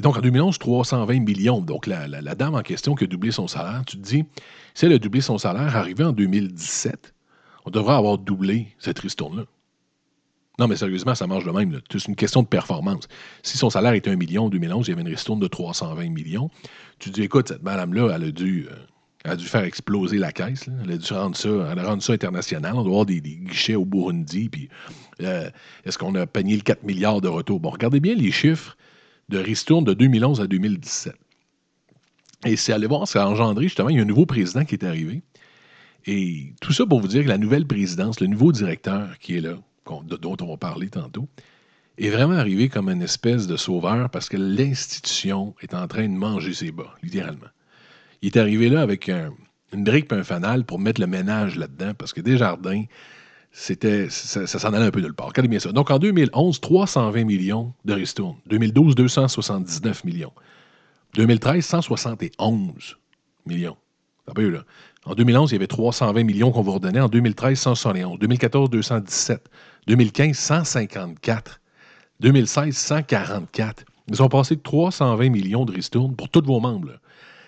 donc 0.02 0.18
en 0.18 0.22
2011, 0.22 0.58
320 0.58 1.20
millions. 1.20 1.62
Donc, 1.62 1.86
la, 1.86 2.08
dame 2.34 2.56
en 2.56 2.64
question 2.64 2.96
qui 2.96 3.04
a 3.04 3.08
doublé 3.08 3.30
son 3.30 3.48
salaire, 3.48 3.84
tu 3.86 3.98
te 3.98 4.02
dis, 4.02 4.26
si 4.74 4.88
elle 4.88 4.94
a 4.94 4.98
doublé 4.98 5.22
son 5.22 5.38
salaire, 5.38 5.76
arrivé 5.76 6.04
en 6.04 6.12
2017, 6.12 7.14
on 7.66 7.70
devrait 7.70 7.94
avoir 7.94 8.18
doublé 8.18 8.70
cette 8.80 8.98
ristourne-là. 8.98 9.44
Non, 10.58 10.68
mais 10.68 10.76
sérieusement, 10.76 11.14
ça 11.14 11.28
marche 11.28 11.46
de 11.46 11.52
même. 11.52 11.82
C'est 11.92 12.08
une 12.08 12.16
question 12.16 12.42
de 12.42 12.48
performance. 12.48 13.08
Si 13.44 13.60
son 13.60 13.70
salaire 13.70 13.94
était 13.94 14.10
1 14.10 14.16
million 14.16 14.46
en 14.46 14.50
2011, 14.50 14.88
il 14.88 14.90
y 14.90 14.94
avait 14.94 15.04
une 15.04 15.10
ristourne 15.10 15.40
de 15.40 15.48
320 15.48 16.10
millions. 16.10 16.50
Tu 16.98 17.12
te 17.12 17.14
dis, 17.14 17.22
écoute, 17.22 17.50
cette 17.50 17.62
madame-là, 17.62 18.12
elle 18.16 18.24
a 18.24 18.32
dû 18.32 18.68
euh, 18.72 18.76
elle 19.28 19.34
a 19.34 19.36
dû 19.36 19.46
faire 19.46 19.66
exploser 19.66 20.20
la 20.20 20.32
caisse. 20.32 20.70
Elle 20.86 20.92
a 20.94 20.98
dû 20.98 21.14
rendre 21.14 21.36
ça, 21.36 21.50
elle 21.70 21.80
a 21.80 21.84
rendu 21.84 22.02
ça 22.02 22.14
international. 22.14 22.76
On 22.76 22.84
doit 22.84 22.92
avoir 22.92 23.06
des, 23.06 23.20
guichets 23.20 23.76
au 23.76 23.84
Burundi. 23.84 24.48
Puis, 24.48 24.70
euh, 25.22 25.50
est-ce 25.84 25.98
qu'on 25.98 26.16
a 26.16 26.26
payé 26.26 26.56
le 26.56 26.62
4 26.62 26.84
milliards 26.84 27.20
de 27.20 27.28
retour? 27.28 27.60
Bon, 27.60 27.70
regardez 27.70 28.00
bien 28.00 28.16
les 28.16 28.32
chiffres 28.32 28.78
de 29.28 29.38
ristourne 29.38 29.84
de 29.84 29.94
2011 29.94 30.40
à 30.40 30.48
2017. 30.48 31.14
Et 32.46 32.56
c'est 32.56 32.72
allé 32.72 32.88
voir, 32.88 33.06
ça 33.06 33.24
a 33.24 33.28
engendré 33.28 33.64
justement, 33.64 33.90
il 33.90 33.98
y 33.98 34.00
a 34.00 34.04
un 34.04 34.06
nouveau 34.06 34.26
président 34.26 34.64
qui 34.64 34.76
est 34.76 34.86
arrivé. 34.86 35.22
Et 36.06 36.54
tout 36.62 36.72
ça 36.72 36.86
pour 36.86 37.02
vous 37.02 37.10
dire 37.10 37.24
que 37.24 37.28
la 37.28 37.38
nouvelle 37.38 37.68
présidence, 37.68 38.22
le 38.22 38.28
nouveau 38.28 38.54
directeur 38.54 39.20
qui 39.20 39.36
est 39.36 39.42
là, 39.42 39.56
dont 40.06 40.38
on 40.40 40.48
va 40.48 40.56
parler 40.56 40.88
tantôt, 40.88 41.28
est 41.98 42.10
vraiment 42.12 42.36
arrivé 42.36 42.70
comme 42.70 42.88
une 42.88 43.02
espèce 43.02 43.46
de 43.46 43.58
sauveur 43.58 44.10
parce 44.10 44.30
que 44.30 44.38
l'institution 44.38 45.54
est 45.60 45.74
en 45.74 45.86
train 45.88 46.08
de 46.08 46.14
manger 46.14 46.54
ses 46.54 46.72
bas, 46.72 46.96
littéralement 47.04 47.48
il 48.22 48.28
est 48.28 48.38
arrivé 48.38 48.70
là 48.70 48.82
avec 48.82 49.10
une 49.10 49.84
brique 49.84 50.12
et 50.12 50.16
un 50.16 50.24
fanal 50.24 50.64
pour 50.64 50.80
mettre 50.80 51.02
le 51.02 51.08
ménage 51.08 51.56
là-dedans, 51.56 51.94
parce 51.98 52.14
que 52.14 52.22
Desjardins, 52.22 52.84
ça, 53.52 54.48
s'en 54.48 54.74
allait 54.74 54.86
un 54.86 54.92
peu 54.92 55.02
de 55.02 55.08
le 55.08 55.14
part. 55.14 55.28
Regardez 55.28 55.48
bien 55.48 55.60
ça. 55.60 55.72
Donc, 55.72 55.90
en 55.90 56.00
2011, 56.00 56.62
320 56.62 57.24
millions 57.26 57.74
de 57.86 57.94
ristournes. 57.94 58.38
2012, 58.48 58.96
279 58.96 60.04
millions. 60.04 60.34
2013, 61.16 61.66
171 61.66 62.98
millions. 63.46 63.78
Eu, 64.38 64.52
là. 64.52 64.64
En 65.06 65.16
2011, 65.16 65.52
il 65.52 65.56
y 65.56 65.56
avait 65.56 65.68
320 65.68 66.24
millions 66.24 66.52
qu'on 66.52 66.62
vous 66.62 66.74
redonnait. 66.74 67.00
En 67.00 67.08
2013, 67.08 67.58
171. 67.58 68.20
2014, 68.20 68.70
217. 68.70 69.50
2015, 69.88 70.36
154. 70.38 71.62
2016, 72.20 72.76
144. 72.76 73.86
Ils 74.10 74.22
ont 74.22 74.30
passé 74.30 74.56
de 74.56 74.62
320 74.62 75.30
millions 75.30 75.66
de 75.66 75.74
ristournes 75.74 76.16
pour 76.16 76.30
tous 76.30 76.44
vos 76.46 76.60
membres 76.60 77.00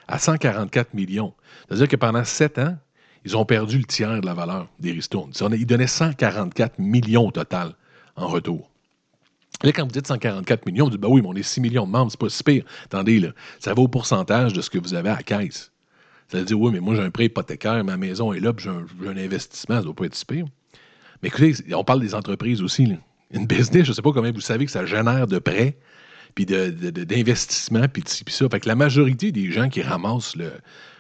à 0.10 0.17
144 0.17 0.93
millions. 0.93 1.34
C'est-à-dire 1.67 1.88
que 1.88 1.95
pendant 1.95 2.24
sept 2.24 2.58
ans, 2.58 2.76
ils 3.26 3.38
ont 3.38 3.45
perdu 3.45 3.78
le 3.78 3.84
tiers 3.84 4.19
de 4.19 4.26
la 4.26 4.34
valeur 4.34 4.67
des 4.80 4.91
ristournes. 4.91 5.32
Ils 5.52 5.65
donnaient 5.65 5.88
144 5.88 6.80
millions 6.80 7.28
au 7.28 7.32
total 7.32 7.76
en 8.15 8.28
retour. 8.28 8.69
Là, 9.62 9.72
quand 9.72 9.84
vous 9.84 9.91
dites 9.91 10.08
144 10.08 10.65
millions, 10.65 10.86
vous 10.86 10.91
dites, 10.91 11.02
ben 11.02 11.10
oui, 11.10 11.22
mais 11.22 11.28
on 11.28 11.34
est 11.34 11.43
6 11.43 11.62
millions 11.62 11.86
de 11.86 11.91
membres, 11.91 12.12
c'est 12.12 12.19
pas 12.19 12.30
si 12.30 12.43
pire. 12.43 12.63
Attendez, 12.86 13.19
là, 13.19 13.30
ça 13.60 13.74
va 13.74 13.82
au 13.82 13.88
pourcentage 13.88 14.54
de 14.54 14.62
ce 14.62 14.69
que 14.69 14.80
vous 14.80 14.93
avez 14.93 15.10
à 15.10 15.17
caisse. 15.17 15.72
Ça 16.30 16.39
veut 16.39 16.45
dire, 16.45 16.60
oui, 16.60 16.72
mais 16.72 16.80
moi, 16.80 16.95
j'ai 16.95 17.02
un 17.02 17.12
prêt 17.12 17.26
hypothécaire, 17.26 17.84
ma 17.84 17.98
maison 17.98 18.34
est 18.34 18.39
là, 18.39 18.54
puis 18.54 18.65
j'ai 18.65 19.08
un, 19.08 19.17
investissement, 19.17 19.76
ça 19.76 19.82
doit 19.82 19.95
pas 19.95 20.06
être 20.06 20.15
si 20.15 20.26
pire. 20.26 20.45
Mais 21.22 21.28
écoutez, 21.28 21.54
on 21.74 21.84
parle 21.84 22.00
des 22.00 22.15
entreprises 22.15 22.62
aussi. 22.62 22.93
Une 23.32 23.45
business, 23.45 23.84
je 23.84 23.89
ne 23.89 23.93
sais 23.93 24.02
pas 24.02 24.12
comment 24.12 24.32
vous 24.32 24.39
savez 24.39 24.65
que 24.65 24.72
ça 24.72 24.86
génère 24.86 25.28
de 25.28 25.39
prêts 25.39 25.78
puis 26.36 26.46
d'investissement, 26.46 27.88
puis 27.92 28.04
de, 28.04 28.10
ça. 28.10 28.50
Fait 28.50 28.60
que 28.60 28.68
la 28.68 28.76
majorité 28.76 29.32
des 29.32 29.52
gens 29.52 29.70
qui 29.70 29.82
ramassent 29.82 30.36
le, 30.36 30.52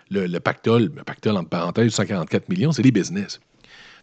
le, 0.09 0.39
pactole, 0.39 0.91
le 0.95 1.03
pactole 1.03 1.37
entre 1.37 1.49
parenthèses, 1.49 1.93
144 1.93 2.49
millions, 2.49 2.71
c'est 2.71 2.83
les 2.83 2.91
business. 2.91 3.39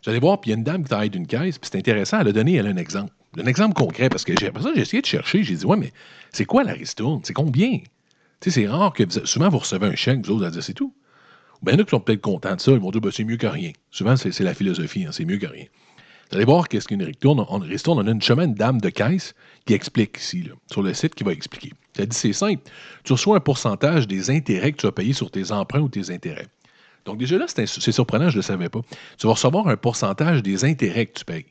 Allez 0.07 0.21
voir, 0.21 0.41
puis 0.41 0.51
il 0.51 0.53
y 0.53 0.55
a 0.55 0.59
une 0.59 0.65
dame 0.65 0.85
qui 0.85 0.91
travaille 0.91 1.11
d'une 1.11 1.27
caisse, 1.27 1.59
puis 1.59 1.69
c'est 1.71 1.79
intéressant, 1.79 2.21
elle 2.21 2.29
a 2.29 2.33
donné 2.33 2.55
elle, 2.55 2.69
un 2.69 2.77
exemple. 2.77 3.13
Un 3.39 3.47
exemple 3.47 3.75
concret, 3.75 4.09
parce 4.09 4.25
que 4.25 4.33
après 4.47 4.63
ça, 4.63 4.71
j'ai 4.75 4.83
essayé 4.83 5.01
de 5.01 5.07
chercher, 5.07 5.43
j'ai 5.43 5.57
dit, 5.57 5.67
ouais, 5.67 5.77
mais 5.77 5.93
c'est 6.33 6.45
quoi 6.45 6.63
la 6.63 6.75
ristourne? 6.75 7.21
C'est 7.25 7.33
combien? 7.33 7.79
Tu 8.41 8.51
sais, 8.51 8.51
c'est 8.51 8.69
rare 8.69 8.93
que 8.93 9.03
souvent 9.27 9.49
vous 9.49 9.59
recevez 9.59 9.87
un 9.87 9.97
chèque, 9.97 10.25
vous 10.25 10.31
autres, 10.31 10.39
vous 10.39 10.45
allez 10.45 10.53
dire, 10.53 10.63
c'est 10.63 10.75
tout. 10.75 10.95
Ou 11.61 11.65
bien, 11.65 11.75
il 11.75 11.81
y 11.81 11.85
qui 11.85 11.91
sont 11.91 12.01
peut-être 12.01 12.21
contents 12.21 12.55
de 12.55 12.61
ça, 12.61 12.71
ils 12.71 12.79
vont 12.79 12.91
dire, 12.91 13.01
ben, 13.01 13.11
c'est 13.11 13.25
mieux 13.25 13.37
que 13.37 13.49
rien. 13.49 13.73
Souvent, 13.91 14.17
c'est 14.17 14.39
la 14.41 14.55
philosophie, 14.55 15.07
hein, 15.07 15.11
c'est 15.11 15.25
mieux 15.25 15.39
que 15.39 15.47
rien. 15.47 15.65
Vous 16.31 16.37
allez 16.37 16.45
voir 16.45 16.69
qu'est-ce 16.69 16.89
qu'une 16.89 17.03
ristourne. 17.03 17.45
On, 17.49 17.59
ristourne, 17.59 17.99
on 17.99 18.07
a 18.07 18.11
une 18.11 18.23
chemin, 18.23 18.45
une 18.45 18.55
dame 18.55 18.81
de 18.81 18.91
caisse 18.91 19.35
qui 19.67 19.75
explique 19.75 20.19
ici, 20.19 20.49
sur 20.71 20.83
le 20.83 20.95
site, 20.95 21.15
qui 21.15 21.25
va 21.25 21.33
expliquer. 21.33 21.73
Ça 21.97 22.07
dit, 22.07 22.17
c'est 22.17 22.33
simple. 22.33 22.63
Tu 23.05 23.13
reçois 23.13 23.37
un 23.37 23.41
pourcentage 23.41 24.07
des 24.07 24.31
intérêts 24.31 24.73
que 24.73 24.79
tu 24.79 24.87
as 24.87 24.93
payés 24.93 25.13
sur 25.13 25.31
tes 25.31 25.51
emprunts 25.51 25.81
ou 25.81 25.89
tes 25.89 26.11
intérêts. 26.11 26.47
Donc, 27.05 27.19
déjà 27.19 27.37
là, 27.37 27.47
c'est 27.49 27.67
surprenant, 27.67 28.29
je 28.29 28.37
ne 28.37 28.39
le 28.39 28.43
savais 28.43 28.69
pas. 28.69 28.81
Tu 29.19 29.27
vas 29.27 29.35
recevoir 29.35 29.67
un 29.69 29.77
pourcentage 29.77 30.43
des 30.43 30.65
intérêts 30.65 31.07
que 31.07 31.19
tu 31.19 31.25
payes. 31.25 31.47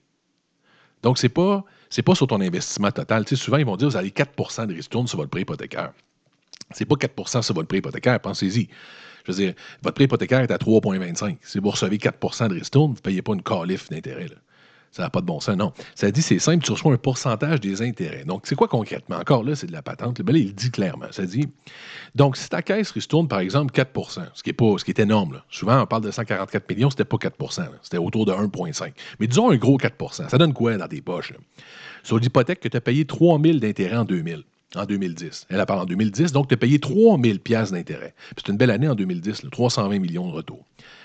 Donc, 1.03 1.17
ce 1.17 1.25
n'est 1.25 1.29
pas, 1.29 1.63
pas 2.05 2.15
sur 2.15 2.27
ton 2.27 2.41
investissement 2.41 2.91
total. 2.91 3.25
Tu 3.25 3.35
sais, 3.35 3.43
souvent, 3.43 3.57
ils 3.57 3.65
vont 3.65 3.77
dire, 3.77 3.89
vous 3.89 3.97
avez 3.97 4.09
4% 4.09 4.67
de 4.67 4.73
ristourne 4.73 5.07
sur 5.07 5.17
votre 5.17 5.29
prêt 5.29 5.41
hypothécaire. 5.41 5.93
Ce 6.73 6.83
n'est 6.83 6.87
pas 6.87 6.95
4% 6.95 7.41
sur 7.41 7.53
votre 7.53 7.67
prêt 7.67 7.77
hypothécaire, 7.77 8.19
pensez-y. 8.19 8.69
Je 9.25 9.31
veux 9.31 9.37
dire, 9.37 9.53
votre 9.81 9.95
prêt 9.95 10.05
hypothécaire 10.05 10.41
est 10.41 10.51
à 10.51 10.57
3,25. 10.57 11.37
Si 11.41 11.59
vous 11.59 11.69
recevez 11.69 11.97
4% 11.97 12.47
de 12.49 12.55
ristourne, 12.55 12.91
vous 12.91 12.97
ne 12.97 13.01
payez 13.01 13.21
pas 13.21 13.33
une 13.33 13.43
calife 13.43 13.89
d'intérêt. 13.89 14.27
Ça 14.95 15.03
n'a 15.03 15.09
pas 15.09 15.19
de 15.19 15.25
bon 15.25 15.41
sens, 15.41 15.57
non. 15.57 15.73
Ça 15.93 16.09
dit, 16.09 16.21
c'est 16.21 16.39
simple, 16.39 16.63
tu 16.63 16.71
reçois 16.71 16.93
un 16.93 16.97
pourcentage 16.97 17.59
des 17.59 17.81
intérêts. 17.81 18.23
Donc, 18.23 18.43
c'est 18.47 18.55
quoi 18.55 18.69
concrètement? 18.69 19.17
Encore 19.17 19.43
là, 19.43 19.53
c'est 19.53 19.67
de 19.67 19.73
la 19.73 19.81
patente. 19.81 20.21
Ben 20.21 20.31
là, 20.31 20.39
il 20.39 20.55
dit 20.55 20.71
clairement. 20.71 21.07
Ça 21.11 21.25
dit, 21.25 21.49
donc, 22.15 22.37
si 22.37 22.47
ta 22.47 22.61
caisse 22.61 22.91
ristourne, 22.91 23.27
par 23.27 23.39
exemple, 23.39 23.73
4% 23.73 24.21
ce 24.33 24.41
qui 24.41 24.51
est, 24.51 24.53
pas, 24.53 24.77
ce 24.77 24.85
qui 24.85 24.91
est 24.91 24.99
énorme, 24.99 25.41
souvent, 25.49 25.81
on 25.81 25.85
parle 25.85 26.03
de 26.03 26.11
144 26.11 26.69
millions, 26.69 26.89
c'était 26.89 27.03
pas 27.03 27.17
4% 27.17 27.63
c'était 27.81 27.97
autour 27.97 28.25
de 28.25 28.31
1,5 28.31 28.93
Mais 29.19 29.27
disons 29.27 29.51
un 29.51 29.57
gros 29.57 29.77
4% 29.77 30.29
Ça 30.29 30.37
donne 30.37 30.53
quoi 30.53 30.77
dans 30.77 30.87
tes 30.87 31.01
poches? 31.01 31.33
Sur 32.01 32.17
l'hypothèque 32.17 32.61
que 32.61 32.69
tu 32.69 32.77
as 32.77 32.81
payé 32.81 33.03
3 33.03 33.37
000 33.41 33.57
d'intérêts 33.57 33.97
en 33.97 34.05
2000 34.05 34.45
en 34.77 34.85
2010. 34.85 35.47
Elle 35.49 35.59
a 35.59 35.65
parlé 35.65 35.81
en 35.81 35.85
2010, 35.85 36.31
donc 36.31 36.47
tu 36.47 36.53
as 36.53 36.57
payé 36.57 36.79
3 36.79 37.19
000 37.21 37.37
d'intérêt. 37.71 38.13
C'est 38.37 38.47
une 38.47 38.55
belle 38.55 38.71
année 38.71 38.87
en 38.87 38.95
2010, 38.95 39.47
320 39.51 39.99
millions 39.99 40.29
de 40.29 40.33
retour. 40.33 40.63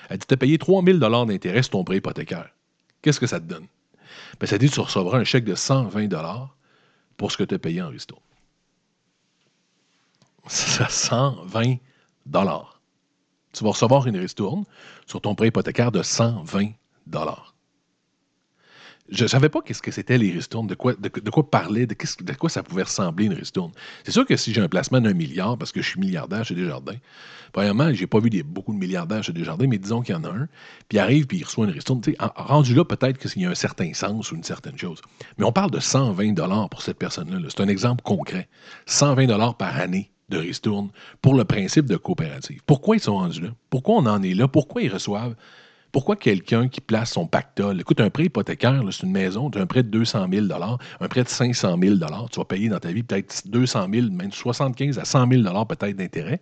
Elle 0.08 0.18
dit, 0.18 0.26
tu 0.28 0.34
as 0.34 0.36
payé 0.36 0.58
3 0.58 0.84
000 0.84 0.98
d'intérêt 0.98 1.62
sur 1.62 1.70
ton 1.70 1.82
prêt 1.82 1.96
hypothécaire. 1.96 2.50
Qu'est-ce 3.02 3.18
que 3.18 3.26
ça 3.26 3.40
te 3.40 3.46
donne? 3.46 3.66
Ben, 4.38 4.46
ça 4.46 4.58
dit 4.58 4.68
que 4.68 4.74
tu 4.74 4.80
recevras 4.80 5.18
un 5.18 5.24
chèque 5.24 5.44
de 5.44 5.54
120 5.54 6.08
pour 7.16 7.32
ce 7.32 7.36
que 7.36 7.44
tu 7.44 7.54
as 7.54 7.58
payé 7.58 7.82
en 7.82 7.88
resto. 7.88 8.18
C'est 10.46 10.88
120 10.88 11.76
Tu 13.52 13.64
vas 13.64 13.70
recevoir 13.70 14.06
une 14.06 14.16
ristourne 14.16 14.64
sur 15.06 15.20
ton 15.20 15.34
prêt 15.34 15.48
hypothécaire 15.48 15.92
de 15.92 16.02
120 16.02 16.72
je 19.10 19.24
ne 19.24 19.28
savais 19.28 19.48
pas 19.48 19.60
qu'est-ce 19.60 19.82
que 19.82 19.90
c'était 19.90 20.18
les 20.18 20.30
ristournes, 20.30 20.66
de 20.66 20.74
quoi, 20.74 20.94
de, 20.94 21.08
quoi 21.30 21.50
parler, 21.50 21.86
de, 21.86 21.94
quoi 22.34 22.48
ça 22.48 22.62
pouvait 22.62 22.84
ressembler 22.84 23.26
une 23.26 23.34
ristourne. 23.34 23.72
C'est 24.04 24.12
sûr 24.12 24.24
que 24.24 24.36
si 24.36 24.52
j'ai 24.52 24.60
un 24.60 24.68
placement 24.68 25.00
d'un 25.00 25.14
milliard, 25.14 25.58
parce 25.58 25.72
que 25.72 25.82
je 25.82 25.88
suis 25.88 26.00
milliardaire 26.00 26.44
chez 26.44 26.54
Desjardins, 26.54 26.96
premièrement, 27.52 27.92
j'ai 27.92 28.06
pas 28.06 28.20
vu 28.20 28.30
beaucoup 28.44 28.72
de 28.72 28.78
milliardaires 28.78 29.22
chez 29.22 29.32
Desjardins, 29.32 29.66
mais 29.66 29.78
disons 29.78 30.02
qu'il 30.02 30.14
y 30.14 30.18
en 30.18 30.24
a 30.24 30.28
un, 30.28 30.48
puis 30.88 30.96
il 30.96 30.98
arrive, 30.98 31.26
puis 31.26 31.38
il 31.38 31.44
reçoit 31.44 31.66
une 31.66 31.72
ristourne. 31.72 32.00
rendu 32.36 32.74
là, 32.74 32.84
peut-être 32.84 33.18
qu'il 33.18 33.42
y 33.42 33.46
a 33.46 33.50
un 33.50 33.54
certain 33.54 33.92
sens 33.94 34.30
ou 34.32 34.36
une 34.36 34.44
certaine 34.44 34.78
chose. 34.78 35.00
Mais 35.38 35.44
on 35.44 35.52
parle 35.52 35.70
de 35.70 35.80
120 35.80 36.68
pour 36.68 36.82
cette 36.82 36.98
personne-là. 36.98 37.38
c'est 37.48 37.60
un 37.60 37.68
exemple 37.68 38.02
concret. 38.02 38.48
120 38.86 39.52
par 39.54 39.76
année 39.76 40.10
de 40.28 40.38
ristourne 40.38 40.90
pour 41.20 41.34
le 41.34 41.44
principe 41.44 41.86
de 41.86 41.96
coopérative. 41.96 42.60
Pourquoi 42.64 42.96
ils 42.96 43.00
sont 43.00 43.16
rendus 43.16 43.40
là? 43.40 43.48
Pourquoi 43.68 43.96
on 43.96 44.06
en 44.06 44.22
est 44.22 44.34
là? 44.34 44.46
Pourquoi 44.46 44.82
ils 44.82 44.92
reçoivent 44.92 45.34
pourquoi 45.92 46.16
quelqu'un 46.16 46.68
qui 46.68 46.80
place 46.80 47.12
son 47.12 47.26
pactole, 47.26 47.80
écoute, 47.80 48.00
un 48.00 48.10
prêt 48.10 48.24
hypothécaire, 48.24 48.82
c'est 48.90 49.02
une 49.02 49.12
maison, 49.12 49.50
tu 49.50 49.58
as 49.58 49.62
un 49.62 49.66
prêt 49.66 49.82
de 49.82 49.88
200 49.88 50.26
000 50.30 50.46
un 51.00 51.08
prêt 51.08 51.24
de 51.24 51.28
500 51.28 51.78
000 51.82 51.96
tu 52.30 52.38
vas 52.38 52.44
payer 52.44 52.68
dans 52.68 52.78
ta 52.78 52.92
vie 52.92 53.02
peut-être 53.02 53.42
200 53.46 53.86
000, 53.92 54.10
même 54.10 54.32
75 54.32 54.98
à 54.98 55.04
100 55.04 55.28
000 55.30 55.64
peut-être 55.66 55.96
d'intérêt. 55.96 56.40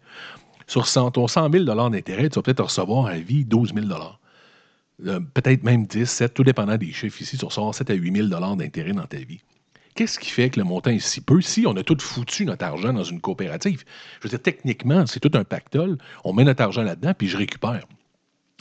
Sur 0.66 0.86
ton 1.12 1.26
100 1.26 1.50
000 1.50 1.64
d'intérêt, 1.64 2.28
tu 2.28 2.34
vas 2.34 2.42
peut-être 2.42 2.64
recevoir 2.64 3.06
à 3.06 3.18
vie 3.18 3.44
12 3.44 3.72
000 3.74 3.86
euh, 5.06 5.20
peut-être 5.20 5.62
même 5.62 5.86
10, 5.86 6.06
7, 6.06 6.34
tout 6.34 6.44
dépendant 6.44 6.76
des 6.76 6.92
chiffres 6.92 7.22
ici, 7.22 7.38
tu 7.38 7.44
recevoir 7.44 7.74
7 7.74 7.90
à 7.90 7.94
8 7.94 8.28
000 8.28 8.56
d'intérêt 8.56 8.92
dans 8.92 9.06
ta 9.06 9.18
vie. 9.18 9.40
Qu'est-ce 9.94 10.18
qui 10.18 10.30
fait 10.30 10.50
que 10.50 10.60
le 10.60 10.64
montant 10.64 10.90
est 10.90 11.00
si 11.00 11.20
peu? 11.20 11.40
Si 11.40 11.66
on 11.66 11.76
a 11.76 11.82
tout 11.82 11.96
foutu 11.98 12.44
notre 12.44 12.64
argent 12.64 12.92
dans 12.92 13.02
une 13.02 13.20
coopérative? 13.20 13.84
Je 14.20 14.24
veux 14.24 14.30
dire, 14.30 14.42
techniquement, 14.42 15.06
c'est 15.06 15.18
tout 15.18 15.30
un 15.34 15.42
pactole. 15.42 15.98
On 16.24 16.32
met 16.32 16.44
notre 16.44 16.62
argent 16.62 16.82
là-dedans, 16.82 17.14
puis 17.18 17.26
je 17.26 17.36
récupère. 17.36 17.84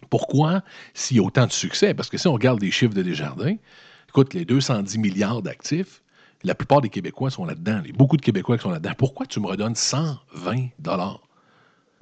Pourquoi, 0.10 0.62
s'il 0.94 1.18
y 1.18 1.20
a 1.20 1.24
autant 1.24 1.48
de 1.48 1.52
succès? 1.52 1.94
Parce 1.94 2.10
que 2.10 2.18
si 2.18 2.28
on 2.28 2.34
regarde 2.34 2.62
les 2.62 2.72
chiffres 2.72 2.94
de 2.94 3.02
Desjardins, 3.02 3.56
écoute, 4.10 4.34
les 4.34 4.46
210 4.46 4.98
milliards 5.00 5.42
d'actifs, 5.42 6.02
la 6.44 6.56
plupart 6.56 6.82
des 6.82 6.90
Québécois 6.90 7.32
sont 7.32 7.46
là-dedans. 7.46 7.82
Beaucoup 7.96 8.18
de 8.18 8.22
Québécois 8.22 8.58
sont 8.58 8.70
là-dedans. 8.70 8.94
Pourquoi 8.98 9.26
tu 9.26 9.40
me 9.40 9.48
redonnes 9.48 9.76
120 9.76 10.70
dollars? 10.80 11.22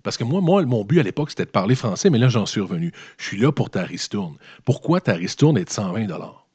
Parce 0.03 0.17
que 0.17 0.23
moi, 0.23 0.39
moi, 0.41 0.63
mon 0.65 0.83
but 0.83 0.99
à 0.99 1.03
l'époque, 1.03 1.31
c'était 1.31 1.45
de 1.45 1.49
parler 1.49 1.73
français, 1.73 2.09
mais 2.09 2.19
là, 2.19 2.29
j'en 2.29 2.45
suis 2.45 2.61
revenu. 2.61 2.91
Je 3.17 3.25
suis 3.25 3.37
là 3.37 3.51
pour 3.51 3.71
ta 3.71 3.83
ristourne. 3.83 4.35
Pourquoi 4.63 5.01
ta 5.01 5.13
ristourne 5.13 5.57
est 5.57 5.65
de 5.65 5.69
120 5.69 6.05
dollars? 6.05 6.45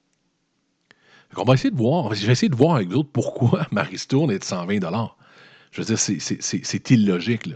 On 1.36 1.44
va 1.44 1.54
essayer 1.54 1.70
de 1.70 1.76
voir, 1.76 2.14
je 2.14 2.26
vais 2.26 2.32
essayer 2.32 2.48
de 2.48 2.56
voir 2.56 2.76
avec 2.76 2.88
vous 2.88 2.98
autres 2.98 3.10
pourquoi 3.12 3.66
ma 3.72 3.82
ristourne 3.82 4.30
est 4.30 4.38
de 4.38 4.44
120 4.44 4.78
dollars. 4.78 5.16
Je 5.72 5.82
veux 5.82 5.86
dire, 5.86 5.98
c'est 5.98 6.90
illogique. 6.90 7.46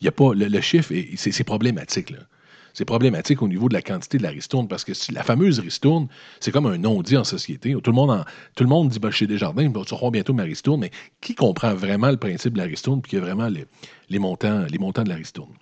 Il 0.00 0.04
y 0.04 0.08
a 0.08 0.12
pas, 0.12 0.32
le, 0.34 0.60
chiffre, 0.60 0.92
c'est 1.16 1.44
problématique. 1.44 2.14
C'est 2.74 2.84
problématique 2.84 3.42
au 3.42 3.48
niveau 3.48 3.68
de 3.68 3.74
la 3.74 3.82
quantité 3.82 4.18
de 4.18 4.22
la 4.22 4.30
ristourne 4.30 4.68
parce 4.68 4.84
que 4.84 4.92
la 5.12 5.22
fameuse 5.22 5.60
ristourne, 5.60 6.08
c'est 6.40 6.52
comme 6.52 6.66
un 6.66 6.78
non-dit 6.78 7.16
en 7.16 7.24
société. 7.24 7.74
Tout 7.82 7.90
le 7.90 7.96
monde, 7.96 8.24
tout 8.56 8.64
le 8.64 8.70
monde 8.70 8.88
dit 8.88 8.98
bah, 8.98 9.10
chez 9.10 9.26
Desjardins, 9.26 9.70
tu 9.70 9.94
auras 9.94 10.10
bientôt 10.10 10.32
ma 10.32 10.44
ristourne, 10.44 10.80
mais 10.80 10.90
qui 11.20 11.34
comprend 11.34 11.74
vraiment 11.74 12.10
le 12.10 12.16
principe 12.16 12.54
de 12.54 12.58
la 12.58 12.64
ristourne 12.64 13.02
puis 13.02 13.10
qui 13.10 13.16
a 13.16 13.20
vraiment 13.20 13.48
les, 13.48 14.18
montants, 14.18 14.64
les 14.70 14.78
montants 14.78 15.02
de 15.02 15.08
la 15.08 15.16
ristourne? 15.16 15.52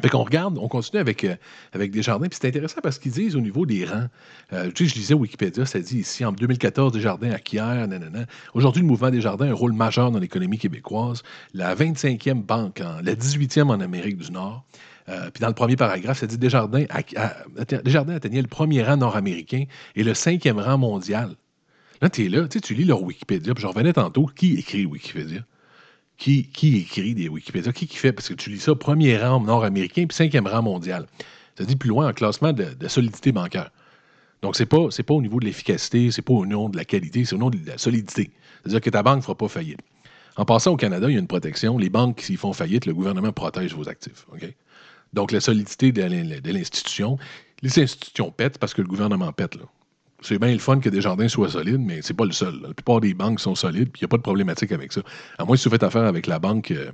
Fait 0.00 0.08
qu'on 0.08 0.22
regarde, 0.22 0.56
on 0.58 0.68
continue 0.68 1.00
avec, 1.00 1.24
euh, 1.24 1.36
Desjardins, 1.74 2.28
puis 2.28 2.38
c'est 2.40 2.48
intéressant 2.48 2.80
parce 2.82 2.98
qu'ils 2.98 3.12
disent 3.12 3.36
au 3.36 3.40
niveau 3.40 3.66
des 3.66 3.84
rangs, 3.84 4.06
euh, 4.52 4.70
tu 4.74 4.84
sais, 4.84 4.94
je 4.94 4.98
lisais 4.98 5.14
Wikipédia, 5.14 5.66
ça 5.66 5.78
dit 5.78 5.98
ici, 5.98 6.24
en 6.24 6.32
2014, 6.32 6.92
Desjardins 6.92 7.32
acquiert, 7.32 7.86
nanana. 7.86 8.24
Aujourd'hui, 8.54 8.80
le 8.80 8.88
mouvement 8.88 9.10
Desjardins 9.10 9.48
a 9.48 9.50
un 9.50 9.54
rôle 9.54 9.72
majeur 9.72 10.10
dans 10.10 10.18
l'économie 10.18 10.58
québécoise, 10.58 11.22
la 11.52 11.74
25e 11.74 12.42
banque, 12.42 12.78
la 12.78 13.14
18e 13.14 13.68
en 13.68 13.80
Amérique 13.80 14.16
du 14.16 14.30
Nord. 14.32 14.64
Euh, 15.08 15.30
puis 15.30 15.40
dans 15.40 15.48
le 15.48 15.54
premier 15.54 15.76
paragraphe, 15.76 16.18
ça 16.18 16.26
dit 16.26 16.38
Desjardins, 16.38 16.84
Desjardins 17.84 18.14
atteignait 18.14 18.42
le 18.42 18.48
premier 18.48 18.82
rang 18.82 18.96
nord-américain 18.96 19.64
et 19.96 20.04
le 20.04 20.14
cinquième 20.14 20.58
rang 20.58 20.78
mondial. 20.78 21.34
Là, 22.02 22.08
tu 22.08 22.24
es 22.24 22.28
là, 22.28 22.46
tu 22.48 22.74
lis 22.74 22.84
leur 22.84 23.02
Wikipédia, 23.02 23.54
puis 23.54 23.62
je 23.62 23.66
revenais 23.66 23.92
tantôt, 23.92 24.26
qui 24.26 24.54
écrit 24.54 24.86
Wikipédia? 24.86 25.44
Qui, 26.16 26.44
qui 26.48 26.78
écrit 26.78 27.14
des 27.14 27.28
Wikipédia? 27.28 27.72
Qui, 27.72 27.86
qui 27.86 27.96
fait? 27.96 28.12
Parce 28.12 28.28
que 28.28 28.34
tu 28.34 28.50
lis 28.50 28.60
ça, 28.60 28.74
premier 28.74 29.18
rang 29.18 29.40
nord-américain, 29.40 30.06
puis 30.06 30.16
cinquième 30.16 30.46
rang 30.46 30.62
mondial. 30.62 31.06
Ça 31.58 31.64
dit 31.64 31.76
plus 31.76 31.90
loin 31.90 32.08
en 32.08 32.12
classement 32.12 32.52
de, 32.52 32.88
solidité 32.88 33.32
bancaire. 33.32 33.70
Donc, 34.42 34.56
ce 34.56 34.62
n'est 34.62 34.66
pas, 34.66 34.88
pas 34.88 35.14
au 35.14 35.20
niveau 35.20 35.40
de 35.40 35.44
l'efficacité, 35.44 36.10
c'est 36.10 36.22
pas 36.22 36.32
au 36.32 36.46
nom 36.46 36.70
de 36.70 36.76
la 36.76 36.86
qualité, 36.86 37.26
c'est 37.26 37.34
au 37.34 37.38
nom 37.38 37.50
de 37.50 37.58
la 37.66 37.76
solidité. 37.76 38.30
C'est-à-dire 38.62 38.80
que 38.80 38.90
ta 38.90 39.02
banque 39.02 39.18
ne 39.18 39.22
fera 39.22 39.34
pas 39.34 39.48
faillite. 39.48 39.80
En 40.36 40.46
passant 40.46 40.72
au 40.72 40.76
Canada, 40.76 41.10
il 41.10 41.12
y 41.12 41.16
a 41.16 41.20
une 41.20 41.26
protection. 41.26 41.76
Les 41.76 41.90
banques, 41.90 42.22
s'ils 42.22 42.38
font 42.38 42.54
faillite, 42.54 42.86
le 42.86 42.94
gouvernement 42.94 43.32
protège 43.32 43.74
vos 43.74 43.90
actifs. 43.90 44.26
OK? 44.32 44.54
Donc, 45.12 45.32
la 45.32 45.40
solidité 45.40 45.92
de 45.92 46.52
l'institution. 46.52 47.18
Les 47.62 47.78
institutions 47.78 48.30
pètent 48.30 48.58
parce 48.58 48.72
que 48.72 48.80
le 48.80 48.88
gouvernement 48.88 49.32
pète. 49.32 49.58
C'est 50.22 50.38
bien 50.38 50.52
le 50.52 50.58
fun 50.58 50.80
que 50.80 50.88
des 50.88 51.00
jardins 51.00 51.28
soient 51.28 51.50
solides, 51.50 51.80
mais 51.80 52.00
c'est 52.02 52.14
pas 52.14 52.24
le 52.24 52.32
seul. 52.32 52.60
La 52.60 52.74
plupart 52.74 53.00
des 53.00 53.14
banques 53.14 53.40
sont 53.40 53.54
solides, 53.54 53.90
puis 53.90 54.00
il 54.00 54.04
n'y 54.04 54.06
a 54.06 54.08
pas 54.08 54.18
de 54.18 54.22
problématique 54.22 54.72
avec 54.72 54.92
ça. 54.92 55.00
À 55.38 55.44
moins 55.44 55.56
que 55.56 55.62
vous 55.62 55.70
faites 55.70 55.82
affaire 55.82 56.04
avec 56.04 56.26
la 56.26 56.38
banque 56.38 56.70
euh, 56.70 56.90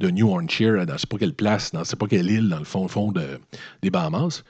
de 0.00 0.10
New 0.10 0.28
Hampshire, 0.32 0.84
dans 0.84 0.94
je 0.94 1.02
sais 1.02 1.06
pas 1.06 1.18
quelle 1.18 1.34
place, 1.34 1.72
dans 1.72 1.84
je 1.84 1.90
sais 1.90 1.96
pas 1.96 2.06
quelle 2.06 2.30
île, 2.30 2.48
dans 2.48 2.58
le 2.58 2.64
fond, 2.64 2.88
fond 2.88 3.12
de, 3.12 3.40
des 3.82 3.90
Bahamas, 3.90 4.42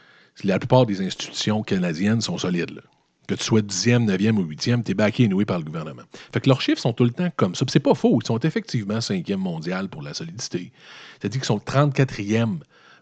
la 0.44 0.58
plupart 0.58 0.86
des 0.86 1.00
institutions 1.00 1.62
canadiennes 1.62 2.20
sont 2.20 2.38
solides. 2.38 2.82
Que 3.28 3.34
tu 3.34 3.44
sois 3.44 3.60
10e, 3.60 4.06
9e 4.06 4.36
ou 4.36 4.44
8e, 4.44 4.84
tu 4.84 4.92
es 4.92 4.94
backé 4.94 5.24
et 5.24 5.28
noué 5.28 5.44
par 5.44 5.58
le 5.58 5.64
gouvernement. 5.64 6.02
Fait 6.32 6.40
que 6.40 6.48
leurs 6.48 6.60
chiffres 6.60 6.80
sont 6.80 6.92
tout 6.92 7.04
le 7.04 7.10
temps 7.10 7.30
comme 7.36 7.54
ça. 7.54 7.64
c'est 7.68 7.80
pas 7.80 7.94
faux. 7.94 8.18
Ils 8.22 8.26
sont 8.26 8.38
effectivement 8.38 8.98
5e 8.98 9.36
mondial 9.36 9.88
pour 9.88 10.02
la 10.02 10.14
solidité. 10.14 10.70
C'est-à-dire 11.18 11.40
qu'ils 11.40 11.46
sont 11.46 11.58
34e 11.58 12.58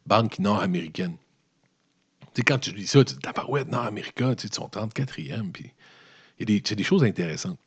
banque 0.07 0.39
nord-américaine. 0.39 1.17
Tu 2.35 2.41
sais, 2.41 2.43
quand 2.43 2.59
tu 2.59 2.73
dis 2.73 2.87
ça, 2.87 3.05
tu 3.05 3.15
dis, 3.15 3.21
ouais, 3.49 3.65
nord-américain, 3.65 4.35
tu 4.35 4.49
sais, 4.49 4.55
sont 4.55 4.69
34e, 4.69 5.53
puis 5.53 5.73
a 6.41 6.45
des, 6.75 6.83
choses 6.83 7.05
intéressantes. 7.05 7.59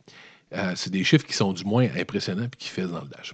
Euh, 0.53 0.73
c'est 0.75 0.89
des 0.89 1.03
chiffres 1.03 1.25
qui 1.25 1.33
sont 1.33 1.53
du 1.53 1.63
moins 1.63 1.87
impressionnants 1.97 2.45
et 2.45 2.57
qui 2.57 2.69
font 2.69 2.87
dans 2.87 3.01
le 3.01 3.07
dash. 3.07 3.33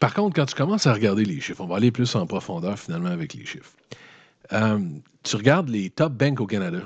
Par 0.00 0.12
contre, 0.12 0.36
quand 0.36 0.46
tu 0.46 0.54
commences 0.54 0.86
à 0.86 0.92
regarder 0.92 1.24
les 1.24 1.40
chiffres, 1.40 1.62
on 1.62 1.66
va 1.66 1.76
aller 1.76 1.90
plus 1.90 2.14
en 2.14 2.26
profondeur 2.26 2.78
finalement 2.78 3.10
avec 3.10 3.34
les 3.34 3.46
chiffres. 3.46 3.72
Euh, 4.52 4.80
tu 5.22 5.36
regardes 5.36 5.68
les 5.68 5.90
top 5.90 6.12
banks 6.12 6.40
au 6.40 6.46
Canada. 6.46 6.80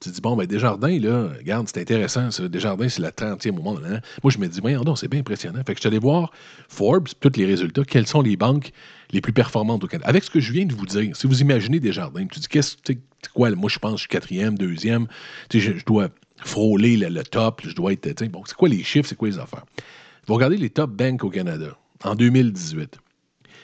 Tu 0.00 0.10
te 0.10 0.14
dis, 0.14 0.20
bon, 0.20 0.36
ben 0.36 0.46
Desjardins, 0.46 0.96
là, 1.00 1.30
regarde, 1.38 1.68
c'est 1.68 1.80
intéressant, 1.80 2.30
ça. 2.30 2.48
Desjardins, 2.48 2.88
c'est 2.88 3.02
la 3.02 3.10
30e 3.10 3.58
au 3.58 3.62
monde. 3.62 4.00
Moi, 4.22 4.30
je 4.30 4.38
me 4.38 4.46
dis, 4.46 4.60
non, 4.60 4.94
c'est 4.94 5.08
bien 5.08 5.20
impressionnant. 5.20 5.58
Fait 5.66 5.74
que 5.74 5.78
je 5.78 5.80
suis 5.80 5.88
allé 5.88 5.98
voir 5.98 6.30
Forbes, 6.68 7.08
tous 7.18 7.32
les 7.36 7.44
résultats, 7.44 7.82
quelles 7.82 8.06
sont 8.06 8.22
les 8.22 8.36
banques 8.36 8.70
les 9.10 9.20
plus 9.20 9.32
performantes 9.32 9.82
au 9.82 9.88
Canada. 9.88 10.08
Avec 10.08 10.22
ce 10.22 10.30
que 10.30 10.38
je 10.38 10.52
viens 10.52 10.66
de 10.66 10.74
vous 10.74 10.86
dire, 10.86 11.16
si 11.16 11.26
vous 11.26 11.40
imaginez 11.40 11.80
Desjardins, 11.80 12.26
tu 12.26 12.38
dis, 12.38 12.46
qu'est-ce 12.46 12.76
que, 12.76 12.92
quoi, 13.34 13.50
moi, 13.50 13.68
je 13.68 13.80
pense, 13.80 13.94
je 13.94 13.98
suis 14.00 14.08
quatrième, 14.08 14.56
deuxième, 14.56 15.08
je, 15.52 15.58
je 15.58 15.84
dois 15.84 16.10
frôler 16.44 16.96
le, 16.96 17.22
top, 17.24 17.62
je 17.64 17.74
dois 17.74 17.92
être, 17.92 18.24
bon, 18.26 18.42
c'est 18.46 18.56
quoi 18.56 18.68
les 18.68 18.84
chiffres, 18.84 19.08
c'est 19.08 19.16
quoi 19.16 19.28
les 19.28 19.38
affaires? 19.40 19.64
Vous 20.28 20.34
regardez 20.34 20.58
les 20.58 20.70
top 20.70 20.90
banks 20.92 21.24
au 21.24 21.30
Canada 21.30 21.76
en 22.04 22.14
2018. 22.14 22.98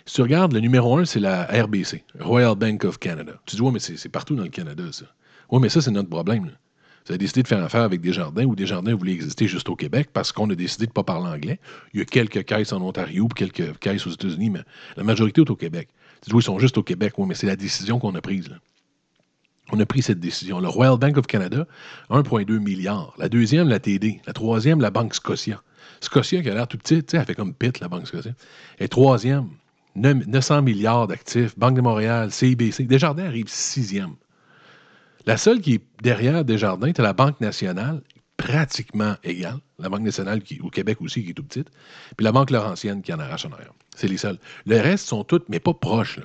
Si 0.06 0.14
tu 0.14 0.22
regardes, 0.22 0.52
le 0.52 0.60
numéro 0.60 0.98
un, 0.98 1.04
c'est 1.04 1.20
la 1.20 1.44
RBC, 1.44 2.02
Royal 2.18 2.56
Bank 2.56 2.84
of 2.84 2.98
Canada. 2.98 3.40
Tu 3.46 3.56
dis, 3.56 3.62
ouais, 3.62 3.70
mais 3.70 3.78
c'est 3.78 4.08
partout 4.08 4.34
dans 4.34 4.42
le 4.42 4.48
Canada, 4.48 4.82
ça. 4.90 5.06
Oui, 5.50 5.60
mais 5.60 5.68
ça, 5.68 5.80
c'est 5.80 5.90
notre 5.90 6.08
problème. 6.08 6.50
Vous 7.06 7.12
avez 7.12 7.18
décidé 7.18 7.42
de 7.42 7.48
faire 7.48 7.62
affaire 7.62 7.82
avec 7.82 8.00
Desjardins 8.00 8.44
ou 8.44 8.56
Desjardins 8.56 8.94
voulait 8.94 9.12
exister 9.12 9.46
juste 9.46 9.68
au 9.68 9.76
Québec 9.76 10.08
parce 10.12 10.32
qu'on 10.32 10.48
a 10.48 10.54
décidé 10.54 10.86
de 10.86 10.90
ne 10.90 10.94
pas 10.94 11.02
parler 11.02 11.28
anglais. 11.28 11.60
Il 11.92 11.98
y 11.98 12.02
a 12.02 12.06
quelques 12.06 12.44
caisses 12.44 12.72
en 12.72 12.80
Ontario 12.80 13.28
quelques 13.28 13.78
caisses 13.78 14.06
aux 14.06 14.10
États-Unis, 14.10 14.48
mais 14.48 14.60
la 14.96 15.04
majorité 15.04 15.42
est 15.42 15.50
au 15.50 15.56
Québec. 15.56 15.88
Oui, 16.32 16.40
ils 16.40 16.42
sont 16.42 16.58
juste 16.58 16.78
au 16.78 16.82
Québec, 16.82 17.12
oui, 17.18 17.26
mais 17.28 17.34
c'est 17.34 17.46
la 17.46 17.56
décision 17.56 17.98
qu'on 17.98 18.14
a 18.14 18.22
prise. 18.22 18.48
On 19.70 19.78
a 19.80 19.84
pris 19.84 20.00
cette 20.00 20.20
décision. 20.20 20.60
Le 20.60 20.68
Royal 20.68 20.96
Bank 20.96 21.18
of 21.18 21.26
Canada, 21.26 21.66
1,2 22.08 22.58
milliard. 22.58 23.12
La 23.18 23.28
deuxième, 23.28 23.68
la 23.68 23.80
TD. 23.80 24.22
La 24.26 24.32
troisième, 24.32 24.80
la 24.80 24.90
Banque 24.90 25.14
Scotia. 25.14 25.62
Scotia, 26.00 26.42
qui 26.42 26.48
a 26.48 26.54
l'air 26.54 26.68
tout 26.68 26.78
petit, 26.78 27.02
tu 27.02 27.10
sais, 27.10 27.16
elle 27.18 27.26
fait 27.26 27.34
comme 27.34 27.52
Pitt, 27.52 27.80
la 27.80 27.88
Banque 27.88 28.06
Scotia. 28.06 28.32
Et 28.78 28.88
troisième, 28.88 29.48
900 29.94 30.62
milliards 30.62 31.06
d'actifs. 31.06 31.58
Banque 31.58 31.76
de 31.76 31.82
Montréal, 31.82 32.30
CIBC. 32.30 32.84
Desjardins 32.84 33.26
arrive 33.26 33.48
sixième. 33.48 34.14
La 35.26 35.38
seule 35.38 35.60
qui 35.60 35.74
est 35.74 35.82
derrière 36.02 36.44
Desjardins, 36.44 36.92
c'est 36.94 37.02
la 37.02 37.14
Banque 37.14 37.40
nationale, 37.40 38.02
pratiquement 38.36 39.16
égale. 39.24 39.58
La 39.78 39.88
Banque 39.88 40.02
nationale 40.02 40.42
qui, 40.42 40.60
au 40.60 40.68
Québec 40.68 40.98
aussi, 41.00 41.24
qui 41.24 41.30
est 41.30 41.34
tout 41.34 41.44
petite. 41.44 41.68
Puis 42.16 42.24
la 42.24 42.32
Banque 42.32 42.50
Laurentienne 42.50 43.00
qui 43.00 43.12
en 43.12 43.18
arrache 43.18 43.46
en 43.46 43.52
arrière. 43.52 43.72
C'est 43.96 44.08
les 44.08 44.18
seuls. 44.18 44.38
Le 44.66 44.78
reste 44.80 45.06
sont 45.06 45.24
toutes, 45.24 45.48
mais 45.48 45.60
pas 45.60 45.72
proches. 45.72 46.18
Là. 46.18 46.24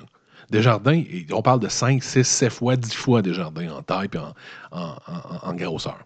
Desjardins, 0.49 1.01
on 1.31 1.41
parle 1.41 1.59
de 1.59 1.69
5, 1.69 2.03
6, 2.03 2.23
7 2.23 2.51
fois, 2.51 2.75
10 2.75 2.93
fois 2.93 3.21
Desjardins 3.21 3.71
en 3.71 3.81
taille 3.83 4.09
et 4.13 4.17
en, 4.71 5.53
grosseur. 5.53 6.05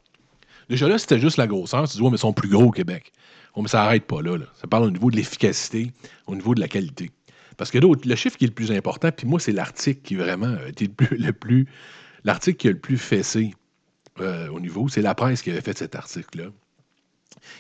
Déjà 0.70 0.88
là, 0.88 0.98
c'était 0.98 1.20
juste 1.20 1.38
la 1.38 1.48
grosseur. 1.48 1.88
Tu 1.88 1.98
dis, 1.98 2.04
ouais, 2.04 2.10
mais 2.10 2.18
ils 2.18 2.20
sont 2.20 2.34
plus 2.34 2.50
gros 2.50 2.66
au 2.66 2.72
Québec. 2.72 3.12
mais 3.58 3.68
ça 3.68 3.80
n'arrête 3.80 4.06
pas 4.06 4.22
là, 4.22 4.38
Ça 4.54 4.68
parle 4.68 4.84
au 4.84 4.92
niveau 4.92 5.10
de 5.10 5.16
l'efficacité, 5.16 5.92
au 6.28 6.36
niveau 6.36 6.54
de 6.54 6.60
la 6.60 6.68
qualité. 6.68 7.10
Parce 7.58 7.72
que 7.72 7.80
le 7.80 8.16
chiffre 8.16 8.38
qui 8.38 8.46
est 8.46 8.48
le 8.48 8.54
plus 8.54 8.72
important, 8.72 9.12
puis 9.12 9.28
moi, 9.28 9.40
c'est 9.40 9.52
l'article 9.52 10.02
qui 10.02 10.16
vraiment 10.16 10.56
été 10.68 10.90
le 11.12 11.32
plus 11.32 11.68
L'article 12.24 12.58
qui 12.58 12.68
a 12.68 12.72
le 12.72 12.80
plus 12.80 12.98
fessé 12.98 13.54
euh, 14.20 14.48
au 14.50 14.60
niveau, 14.60 14.88
c'est 14.88 15.02
la 15.02 15.16
presse 15.16 15.42
qui 15.42 15.52
avait 15.52 15.62
fait 15.62 15.78
cet 15.78 15.96
article-là, 15.96 16.46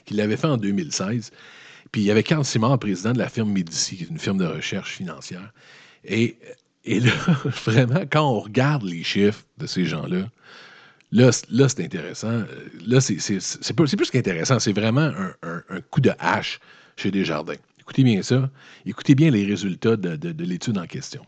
qui 0.05 0.13
l'avait 0.13 0.37
fait 0.37 0.47
en 0.47 0.57
2016. 0.57 1.31
Puis 1.91 2.01
il 2.01 2.05
y 2.05 2.11
avait 2.11 2.23
Carl 2.23 2.45
Simard, 2.45 2.79
président 2.79 3.13
de 3.13 3.19
la 3.19 3.29
firme 3.29 3.51
Medici, 3.51 3.97
qui 3.97 4.03
est 4.03 4.09
une 4.09 4.19
firme 4.19 4.37
de 4.37 4.45
recherche 4.45 4.93
financière. 4.95 5.53
Et, 6.05 6.37
et 6.85 6.99
là, 6.99 7.11
vraiment, 7.65 8.03
quand 8.09 8.27
on 8.27 8.39
regarde 8.39 8.83
les 8.83 9.03
chiffres 9.03 9.43
de 9.57 9.67
ces 9.67 9.85
gens-là, 9.85 10.29
Là, 11.13 11.29
là 11.51 11.69
c'est 11.69 11.83
intéressant. 11.83 12.41
Là, 12.87 12.99
c'est 12.99 13.73
plus 13.75 14.09
qu'intéressant. 14.09 14.57
C'est 14.57 14.73
vraiment 14.73 15.11
un, 15.43 15.81
coup 15.91 16.01
de 16.01 16.11
hache 16.17 16.59
chez 16.97 17.11
Desjardins. 17.11 17.53
Écoutez 17.79 18.03
bien 18.03 18.23
ça. 18.23 18.49
Écoutez 18.87 19.13
bien 19.13 19.29
les 19.29 19.45
résultats 19.45 19.95
de 19.95 20.43
l'étude 20.43 20.79
en 20.79 20.87
question. 20.87 21.23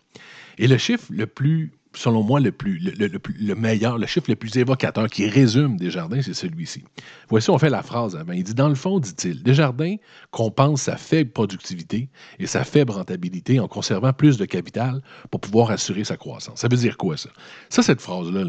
Et 0.58 0.68
le 0.68 0.78
chiffre 0.78 1.06
le 1.12 1.28
plus 1.28 1.72
selon 1.96 2.24
moi, 2.24 2.40
le, 2.40 2.52
plus, 2.52 2.80
le, 2.80 3.56
meilleur, 3.56 3.98
le 3.98 4.06
chiffre 4.06 4.30
le 4.30 4.36
plus 4.36 4.56
évocateur 4.58 5.08
qui 5.08 5.28
résume 5.28 5.78
Desjardins, 5.78 6.22
c'est 6.22 6.34
celui-ci. 6.34 6.84
Voici, 7.30 7.50
on 7.50 7.58
fait 7.58 7.70
la 7.70 7.84
phrase 7.84 8.16
avant. 8.16 8.34
Il 8.34 8.44
dit 8.44 8.54
Dans 8.54 8.70
le 8.70 8.76
fond, 8.76 9.00
dit-il, 9.00 9.44
Desjardins 9.44 9.96
compense 10.32 10.84
sa 10.84 10.98
faible 10.98 11.32
productivité 11.32 12.10
et 12.40 12.48
sa 12.48 12.64
faible 12.64 12.92
rentabilité 12.92 13.60
en 13.60 13.68
conservant 13.68 14.14
plus 14.14 14.38
de 14.38 14.46
capital 14.46 15.02
pour 15.32 15.40
pouvoir 15.40 15.72
assurer 15.72 16.04
sa 16.04 16.18
croissance. 16.18 16.60
Ça 16.60 16.68
veut 16.70 16.78
dire 16.78 16.98
quoi, 16.98 17.18
ça? 17.18 17.30
Ça, 17.70 17.82
cette 17.82 18.02
phrase-là, 18.02 18.44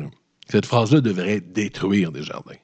cette 0.49 0.67
phrase-là 0.67 1.01
devrait 1.01 1.41
détruire 1.41 2.13
Desjardins. 2.13 2.57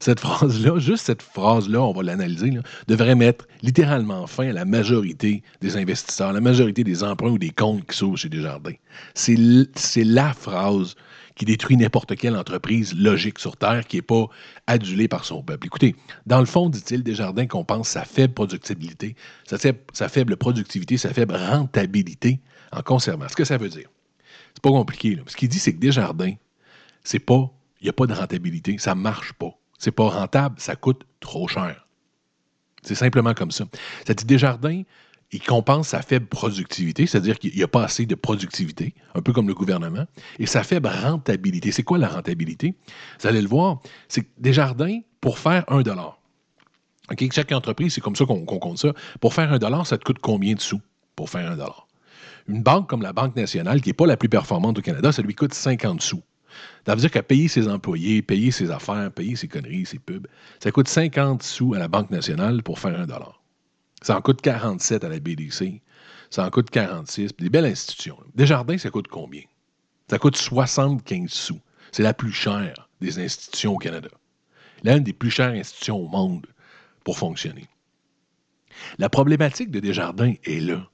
Cette 0.00 0.20
phrase-là, 0.20 0.78
juste 0.78 1.06
cette 1.06 1.22
phrase-là, 1.22 1.80
on 1.82 1.92
va 1.92 2.02
l'analyser, 2.02 2.58
devrait 2.88 3.14
mettre 3.14 3.46
littéralement 3.62 4.26
fin 4.26 4.48
à 4.48 4.52
la 4.52 4.64
majorité 4.64 5.42
des 5.60 5.76
investisseurs, 5.76 6.32
la 6.32 6.40
majorité 6.40 6.84
des 6.84 7.02
emprunts 7.02 7.30
ou 7.30 7.38
des 7.38 7.50
comptes 7.50 7.86
qui 7.86 7.96
s'ouvrent 7.96 8.16
chez 8.16 8.28
Desjardins. 8.28 8.74
C'est 9.14 10.04
la 10.04 10.32
phrase 10.32 10.94
qui 11.36 11.44
détruit 11.44 11.76
n'importe 11.76 12.16
quelle 12.16 12.34
entreprise 12.34 12.94
logique 12.94 13.38
sur 13.38 13.56
Terre 13.56 13.86
qui 13.86 13.96
n'est 13.96 14.02
pas 14.02 14.26
adulée 14.66 15.06
par 15.06 15.24
son 15.24 15.42
peuple. 15.42 15.66
Écoutez, 15.66 15.94
dans 16.24 16.40
le 16.40 16.46
fond, 16.46 16.70
dit-il, 16.70 17.02
Desjardins 17.02 17.46
compense 17.46 17.88
sa 17.88 18.04
faible 18.04 18.32
productivité, 18.32 19.14
sa, 19.46 19.58
sa 19.92 20.08
faible 20.08 20.36
productivité, 20.36 20.96
sa 20.96 21.12
faible 21.12 21.36
rentabilité 21.36 22.40
en 22.72 22.80
conservant. 22.80 23.28
Ce 23.28 23.36
que 23.36 23.44
ça 23.44 23.58
veut 23.58 23.68
dire, 23.68 23.88
c'est 24.54 24.62
pas 24.62 24.70
compliqué. 24.70 25.20
Ce 25.26 25.36
qu'il 25.36 25.50
dit, 25.50 25.58
c'est 25.58 25.74
que 25.74 25.78
Desjardins, 25.78 26.34
c'est 27.04 27.18
pas, 27.18 27.52
il 27.80 27.84
n'y 27.84 27.90
a 27.90 27.92
pas 27.92 28.06
de 28.06 28.14
rentabilité, 28.14 28.78
ça 28.78 28.94
ne 28.94 29.00
marche 29.00 29.34
pas 29.34 29.55
c'est 29.78 29.92
pas 29.92 30.08
rentable, 30.08 30.56
ça 30.58 30.76
coûte 30.76 31.02
trop 31.20 31.48
cher. 31.48 31.86
C'est 32.82 32.94
simplement 32.94 33.34
comme 33.34 33.50
ça. 33.50 33.64
Ça 34.06 34.14
dit 34.14 34.24
Desjardins, 34.24 34.82
il 35.32 35.42
compense 35.42 35.88
sa 35.88 36.02
faible 36.02 36.26
productivité, 36.26 37.06
c'est-à-dire 37.06 37.38
qu'il 37.38 37.54
n'y 37.54 37.62
a 37.62 37.68
pas 37.68 37.84
assez 37.84 38.06
de 38.06 38.14
productivité, 38.14 38.94
un 39.14 39.22
peu 39.22 39.32
comme 39.32 39.48
le 39.48 39.54
gouvernement, 39.54 40.06
et 40.38 40.46
sa 40.46 40.62
faible 40.62 40.88
rentabilité. 40.88 41.72
C'est 41.72 41.82
quoi 41.82 41.98
la 41.98 42.08
rentabilité? 42.08 42.74
Vous 43.20 43.26
allez 43.26 43.42
le 43.42 43.48
voir, 43.48 43.80
c'est 44.08 44.22
que 44.22 44.28
Desjardins, 44.38 45.00
pour 45.20 45.38
faire 45.38 45.64
un 45.68 45.82
dollar, 45.82 46.20
chaque 47.32 47.52
entreprise, 47.52 47.94
c'est 47.94 48.00
comme 48.00 48.16
ça 48.16 48.24
qu'on 48.24 48.44
compte 48.44 48.78
ça, 48.78 48.92
pour 49.20 49.34
faire 49.34 49.52
un 49.52 49.58
dollar, 49.58 49.86
ça 49.86 49.98
te 49.98 50.04
coûte 50.04 50.18
combien 50.20 50.54
de 50.54 50.60
sous 50.60 50.80
pour 51.16 51.30
faire 51.30 51.50
un 51.50 51.56
dollar? 51.56 51.86
Une 52.48 52.62
banque 52.62 52.88
comme 52.88 53.02
la 53.02 53.12
Banque 53.12 53.34
nationale, 53.34 53.80
qui 53.80 53.88
n'est 53.88 53.94
pas 53.94 54.06
la 54.06 54.16
plus 54.16 54.28
performante 54.28 54.78
au 54.78 54.82
Canada, 54.82 55.10
ça 55.10 55.22
lui 55.22 55.34
coûte 55.34 55.54
50 55.54 56.00
sous. 56.00 56.22
Ça 56.86 56.94
veut 56.94 57.00
dire 57.00 57.10
qu'à 57.10 57.22
payer 57.22 57.48
ses 57.48 57.68
employés, 57.68 58.22
payer 58.22 58.50
ses 58.50 58.70
affaires, 58.70 59.10
payer 59.10 59.36
ses 59.36 59.48
conneries, 59.48 59.86
ses 59.86 59.98
pubs, 59.98 60.26
ça 60.60 60.70
coûte 60.70 60.88
50 60.88 61.42
sous 61.42 61.74
à 61.74 61.78
la 61.78 61.88
Banque 61.88 62.10
nationale 62.10 62.62
pour 62.62 62.78
faire 62.78 62.98
un 62.98 63.06
dollar. 63.06 63.42
Ça 64.02 64.16
en 64.16 64.22
coûte 64.22 64.40
47 64.40 65.04
à 65.04 65.08
la 65.08 65.18
BDC. 65.18 65.80
Ça 66.30 66.46
en 66.46 66.50
coûte 66.50 66.70
46. 66.70 67.36
Des 67.36 67.50
belles 67.50 67.64
institutions. 67.66 68.18
Desjardins, 68.34 68.78
ça 68.78 68.90
coûte 68.90 69.08
combien? 69.08 69.42
Ça 70.08 70.18
coûte 70.18 70.36
75 70.36 71.30
sous. 71.30 71.60
C'est 71.92 72.02
la 72.02 72.14
plus 72.14 72.32
chère 72.32 72.88
des 73.00 73.18
institutions 73.18 73.74
au 73.74 73.78
Canada. 73.78 74.10
L'une 74.84 75.02
des 75.02 75.12
plus 75.12 75.30
chères 75.30 75.52
institutions 75.52 75.98
au 75.98 76.08
monde 76.08 76.46
pour 77.04 77.18
fonctionner. 77.18 77.66
La 78.98 79.08
problématique 79.08 79.70
de 79.70 79.80
Desjardins 79.80 80.34
est 80.44 80.60
là. 80.60 80.88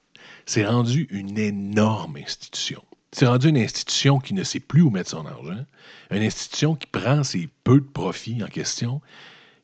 C'est 0.46 0.64
rendu 0.64 1.06
une 1.10 1.38
énorme 1.38 2.16
institution. 2.16 2.82
C'est 3.14 3.26
rendu 3.26 3.48
une 3.48 3.58
institution 3.58 4.18
qui 4.18 4.32
ne 4.32 4.42
sait 4.42 4.58
plus 4.58 4.80
où 4.80 4.88
mettre 4.88 5.10
son 5.10 5.26
argent, 5.26 5.64
une 6.10 6.22
institution 6.22 6.74
qui 6.74 6.86
prend 6.86 7.22
ses 7.22 7.48
peu 7.62 7.78
de 7.80 7.86
profits 7.86 8.42
en 8.42 8.46
question 8.46 9.02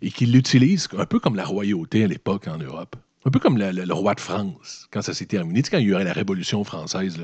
et 0.03 0.11
qui 0.11 0.27
l'utilise 0.27 0.87
un 0.97 1.07
peu 1.07 1.19
comme 1.19 1.35
la 1.35 1.47
royauté 1.47 2.05
à 2.05 2.07
l'époque 2.07 2.47
en 2.47 2.59
Europe. 2.59 2.97
Un 3.25 3.31
peu 3.31 3.39
comme 3.39 3.59
le, 3.59 3.93
roi 3.93 4.15
de 4.15 4.21
France, 4.21 4.87
quand 4.91 5.03
ça 5.03 5.15
s'est 5.15 5.27
terminé. 5.27 5.63
Tu 5.63 5.67
sais, 5.67 5.71
quand 5.73 5.83
il 5.83 5.89
y 5.89 5.95
aurait 5.95 6.05
la 6.05 6.13
Révolution 6.13 6.63
française, 6.63 7.19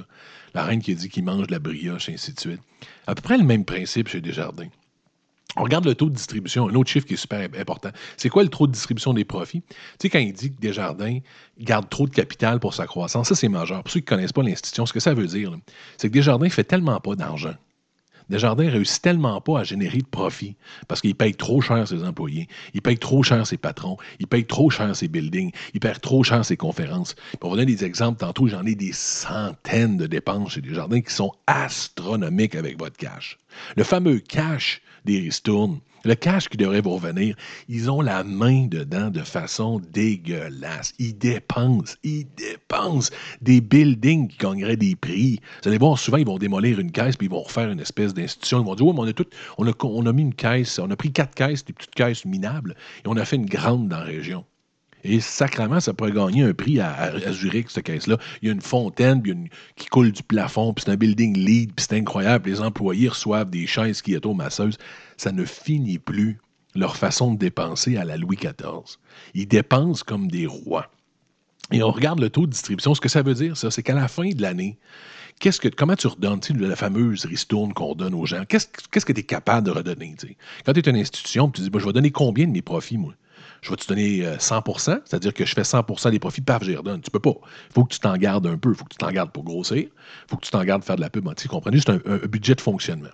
la 0.55 0.65
reine 0.65 0.83
qui 0.83 0.93
a 0.93 0.95
dit 0.95 1.09
qu'il 1.09 1.25
mange 1.25 1.47
de 1.47 1.53
la 1.53 1.59
brioche, 1.59 2.09
et 2.09 2.15
ainsi 2.15 2.33
de 2.33 2.41
suite. 2.41 2.61
À 3.07 3.15
peu 3.15 3.23
près 3.23 3.39
le 3.39 3.45
même 3.45 3.65
principe 3.65 4.09
chez 4.09 4.21
Desjardins. 4.21 4.71
On 5.57 5.63
regarde 5.63 5.85
le 5.85 5.95
taux 5.95 6.09
de 6.09 6.15
distribution, 6.15 6.69
un 6.69 6.75
autre 6.75 6.91
chiffre 6.91 7.07
qui 7.07 7.15
est 7.15 7.19
super 7.19 7.49
important. 7.59 7.91
C'est 8.17 8.29
quoi 8.29 8.43
le 8.43 8.49
taux 8.49 8.67
de 8.67 8.73
distribution 8.73 9.13
des 9.15 9.25
profits? 9.25 9.63
Tu 9.63 9.77
sais, 10.03 10.11
quand 10.11 10.19
il 10.19 10.33
dit 10.33 10.53
que 10.53 10.61
Desjardins 10.61 11.19
garde 11.59 11.89
trop 11.89 12.07
de 12.07 12.15
capital 12.15 12.59
pour 12.59 12.75
sa 12.75 12.87
croissance, 12.87 13.29
ça 13.29 13.35
c'est 13.35 13.49
majeur. 13.49 13.83
Pour 13.83 13.93
ceux 13.93 14.01
qui 14.01 14.07
ne 14.07 14.17
connaissent 14.17 14.33
pas 14.33 14.43
l'institution, 14.43 14.87
ce 14.87 14.93
que 14.93 15.01
ça 15.01 15.15
veut 15.15 15.27
dire, 15.27 15.55
c'est 15.97 16.09
que 16.09 16.15
Desjardins 16.15 16.47
ne 16.47 16.51
fait 16.51 16.65
tellement 16.65 16.99
pas 17.01 17.15
d'argent. 17.15 17.55
Desjardins 18.31 18.71
réussit 18.71 19.03
tellement 19.03 19.41
pas 19.41 19.61
à 19.61 19.65
générer 19.65 19.99
de 19.99 20.07
profit 20.07 20.57
parce 20.89 21.01
qu'il 21.01 21.15
paye 21.15 21.35
trop 21.35 21.61
cher 21.61 21.87
ses 21.87 22.05
employés, 22.05 22.49
il 22.73 22.81
paye 22.81 22.97
trop 22.97 23.23
cher 23.23 23.47
ses 23.47 23.59
patrons, 23.59 23.99
il 24.19 24.27
paye 24.27 24.47
trop 24.47 24.71
cher 24.71 24.97
ses 24.97 25.09
buildings, 25.09 25.53
il 25.75 25.81
perd 25.81 26.01
trop 26.01 26.23
cher 26.23 26.43
ses 26.45 26.57
conférences. 26.57 27.15
Pour 27.39 27.51
vous 27.51 27.57
donner 27.57 27.75
des 27.75 27.85
exemples, 27.85 28.19
tantôt 28.19 28.47
j'en 28.49 28.65
ai 28.65 28.75
des 28.75 28.93
centaines 28.93 29.99
de 29.99 30.07
dépenses 30.07 30.53
chez 30.53 30.63
Desjardins 30.63 31.03
qui 31.03 31.13
sont 31.13 31.33
astronomiques 31.47 32.55
avec 32.55 32.79
votre 32.79 32.97
cash. 32.97 33.39
Le 33.77 33.85
fameux 33.85 34.21
cash 34.21 34.81
des 35.05 35.21
ristournes, 35.21 35.81
le 36.05 36.15
cash 36.15 36.49
qui 36.49 36.59
devrait 36.59 36.83
vous 36.83 36.95
revenir, 36.97 37.35
ils 37.69 37.91
ont 37.91 38.03
la 38.03 38.25
main 38.25 38.67
dedans 38.67 39.11
de 39.11 39.21
façon 39.21 39.81
dégueulasse. 39.93 40.93
Ils 40.99 41.17
dépensent, 41.17 41.97
ils 42.03 42.27
dépensent 42.37 43.11
des 43.41 43.63
buildings 43.63 44.29
qui 44.29 44.37
gagneraient 44.37 44.77
des 44.77 44.97
prix. 44.97 45.41
Vous 45.63 45.69
allez 45.69 45.79
voir, 45.79 45.99
souvent, 45.99 46.19
ils 46.19 46.27
vont 46.27 46.39
démolir 46.39 46.79
une 46.79 46.93
caisse 46.93 47.17
puis 47.17 47.27
ils 47.27 47.31
vont 47.31 47.43
refaire 47.43 47.71
une 47.71 47.81
espèce 47.81 48.13
d'institution. 48.13 48.61
Ils 48.61 48.67
vont 48.67 48.75
dire, 48.75 48.87
oui, 48.87 48.93
mais 48.95 49.01
on 49.01 49.07
a, 49.07 49.13
tout, 49.13 49.27
on, 49.57 49.67
a, 49.67 49.73
on 49.83 50.07
a 50.07 50.13
mis 50.13 50.23
une 50.23 50.35
caisse, 50.35 50.79
on 50.79 50.91
a 50.91 50.97
pris 50.97 51.11
quatre 51.11 51.35
caisses, 51.35 51.65
des 51.65 51.73
petites 51.73 51.95
caisses 51.95 52.25
minables, 52.27 52.75
et 53.05 53.09
on 53.09 53.17
a 53.17 53.25
fait 53.25 53.37
une 53.37 53.47
grande 53.47 53.89
dans 53.89 53.99
la 53.99 54.05
région. 54.05 54.45
Et 55.05 55.21
sacrément, 55.21 55.81
ça 55.81 55.93
pourrait 55.93 56.13
gagner 56.13 56.43
un 56.43 56.55
prix 56.55 56.81
à, 56.81 57.13
Zurich, 57.31 57.71
cette 57.71 57.85
caisse-là. 57.85 58.17
Il 58.41 58.49
y 58.49 58.51
a 58.51 58.55
une 58.55 58.63
fontaine 58.63 59.23
qui 59.77 59.87
coule 59.87 60.11
du 60.11 60.23
plafond, 60.23 60.73
puis 60.73 60.85
c'est 60.85 60.93
un 60.93 60.97
building 60.97 61.37
lead, 61.37 61.75
puis 61.75 61.87
c'est 61.87 61.99
incroyable. 61.99 62.49
Les 62.49 62.63
employés 62.63 63.09
reçoivent 63.09 63.51
des 63.51 63.67
chaises 63.67 64.01
qui 64.01 64.17
masseuses. 64.35 64.79
Ça 65.19 65.31
ne 65.31 65.45
finit 65.45 65.99
plus 65.99 66.39
leur 66.75 66.97
façon 66.97 67.35
de 67.35 67.39
dépenser 67.39 67.99
à 67.99 68.05
la 68.05 68.17
Louis 68.17 68.37
XIV. 68.37 68.99
Ils 69.35 69.47
dépensent 69.47 70.03
comme 70.05 70.29
des 70.29 70.47
rois. 70.47 70.91
Et 71.71 71.83
on 71.83 71.91
regarde 71.91 72.21
le 72.21 72.31
taux 72.31 72.47
de 72.47 72.53
distribution. 72.53 72.95
Ce 72.95 73.01
que 73.01 73.09
ça 73.09 73.23
veut 73.23 73.35
dire, 73.35 73.57
ça, 73.57 73.71
c'est 73.71 73.83
qu'à 73.83 73.95
la 73.95 74.09
fin 74.09 74.29
de 74.29 74.41
l'année, 74.41 74.79
qu'est-ce 75.39 75.61
que, 75.61 75.69
comment 75.69 75.97
tu 75.97 76.07
redonnes 76.07 76.41
la 76.59 76.77
fameuse 76.77 77.27
ristourne 77.27 77.73
qu'on 77.75 77.95
donne 77.95 78.15
aux 78.15 78.27
gens? 78.27 78.45
Qu'est-ce, 78.49 78.67
que 78.67 79.13
tu 79.13 79.21
es 79.21 79.25
capable 79.25 79.67
de 79.67 79.71
redonner? 79.71 80.17
Quand 80.65 80.73
tu 80.73 80.81
es 80.81 80.91
une 80.91 80.97
institution, 80.97 81.51
tu 81.51 81.61
dis, 81.61 81.71
je 81.73 81.85
vais 81.85 81.93
donner 81.93 82.11
combien 82.11 82.47
de 82.47 82.53
mes 82.53 82.63
profits, 82.63 82.99
moi? 82.99 83.15
Je 83.65 83.71
vais 83.71 83.77
te 83.77 83.89
donner 83.89 84.23
100% 84.37 84.91
euh, 84.91 85.01
c'est-à-dire 85.07 85.33
que 85.33 85.47
je 85.47 85.55
fais 85.55 85.63
100% 85.63 86.11
des 86.11 86.19
profits, 86.19 86.43
paf, 86.43 86.63
j'y 86.63 86.77
redonne. 86.77 87.01
Tu 87.01 87.11
peux 87.11 87.19
pas. 87.19 87.35
Il 87.71 87.73
faut 87.73 87.85
que 87.85 87.95
tu 87.95 87.99
t'en 87.99 88.17
gardes 88.17 88.47
un 88.47 88.59
peu. 88.59 88.71
Il 88.71 88.75
faut 88.75 88.85
que 88.85 88.91
tu 88.91 88.99
t'en 88.99 89.11
gardes 89.11 89.33
pour 89.33 89.43
grossir. 89.43 89.79
Il 89.79 89.91
faut 90.29 90.37
que 90.37 90.45
tu 90.45 90.51
t'en 90.51 90.63
gardes 90.65 90.85
faire 90.85 90.97
de 90.97 91.01
la 91.01 91.09
pub. 91.09 91.27
Tu 91.35 91.49
comprenez? 91.49 91.81
C'est 91.81 91.91
un, 91.91 92.19
budget 92.29 92.55
de 92.55 92.61
fonctionnement. 92.61 93.09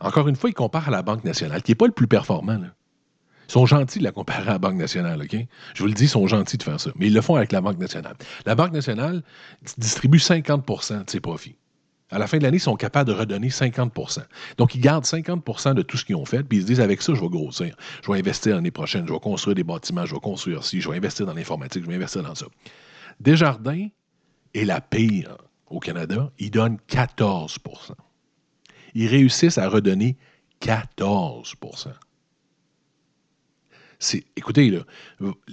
Encore 0.00 0.28
une 0.28 0.36
fois, 0.36 0.48
il 0.48 0.54
compare 0.54 0.88
à 0.88 0.90
la 0.92 1.02
Banque 1.02 1.24
nationale, 1.24 1.62
qui 1.62 1.72
n'est 1.72 1.76
pas 1.76 1.86
le 1.86 1.92
plus 1.92 2.06
performant. 2.06 2.56
Ils 2.56 3.52
sont 3.52 3.66
gentils 3.66 3.98
de 3.98 4.04
la 4.04 4.12
comparer 4.12 4.48
à 4.48 4.52
la 4.52 4.58
Banque 4.58 4.76
nationale, 4.76 5.20
OK? 5.20 5.36
Je 5.74 5.82
vous 5.82 5.88
le 5.88 5.94
dis, 5.94 6.04
ils 6.04 6.08
sont 6.08 6.26
gentils 6.28 6.56
de 6.56 6.62
faire 6.62 6.78
ça. 6.78 6.90
Mais 6.96 7.08
ils 7.08 7.14
le 7.14 7.20
font 7.20 7.34
avec 7.34 7.50
la 7.50 7.60
Banque 7.60 7.78
nationale. 7.78 8.14
La 8.46 8.54
Banque 8.54 8.72
nationale 8.72 9.22
distribue 9.76 10.18
50% 10.18 11.04
de 11.04 11.10
ses 11.10 11.20
profits 11.20 11.56
à 12.10 12.18
la 12.18 12.26
fin 12.26 12.38
de 12.38 12.42
l'année, 12.42 12.58
ils 12.58 12.60
sont 12.60 12.76
capables 12.76 13.08
de 13.08 13.14
redonner 13.14 13.48
50% 13.48 14.24
Donc, 14.58 14.74
ils 14.74 14.80
gardent 14.80 15.04
50% 15.04 15.74
de 15.74 15.82
tout 15.82 15.96
ce 15.96 16.04
qu'ils 16.04 16.16
ont 16.16 16.24
fait, 16.24 16.42
puis 16.42 16.58
ils 16.58 16.62
se 16.62 16.66
disent 16.66 16.80
avec 16.80 17.02
ça, 17.02 17.14
je 17.14 17.20
vais 17.20 17.28
grossir. 17.28 17.74
Je 18.04 18.12
vais 18.12 18.18
investir 18.18 18.54
l'année 18.54 18.70
prochaine, 18.70 19.06
je 19.08 19.12
vais 19.12 19.18
construire 19.18 19.54
des 19.54 19.64
bâtiments, 19.64 20.06
je 20.06 20.14
vais 20.14 20.20
construire 20.20 20.64
ci, 20.64 20.80
je 20.80 20.88
vais 20.88 20.96
investir 20.96 21.26
dans 21.26 21.34
l'informatique, 21.34 21.82
je 21.82 21.88
vais 21.88 21.96
investir 21.96 22.22
dans 22.22 22.34
ça. 22.34 22.46
Desjardins 23.20 23.88
est 24.54 24.64
la 24.64 24.80
pire 24.80 25.36
au 25.68 25.80
Canada. 25.80 26.30
Ils 26.38 26.50
donnent 26.50 26.78
14% 26.88 27.58
Ils 28.94 29.08
réussissent 29.08 29.58
à 29.58 29.68
redonner 29.68 30.16
14% 30.60 31.88
Écoutez, 34.36 34.78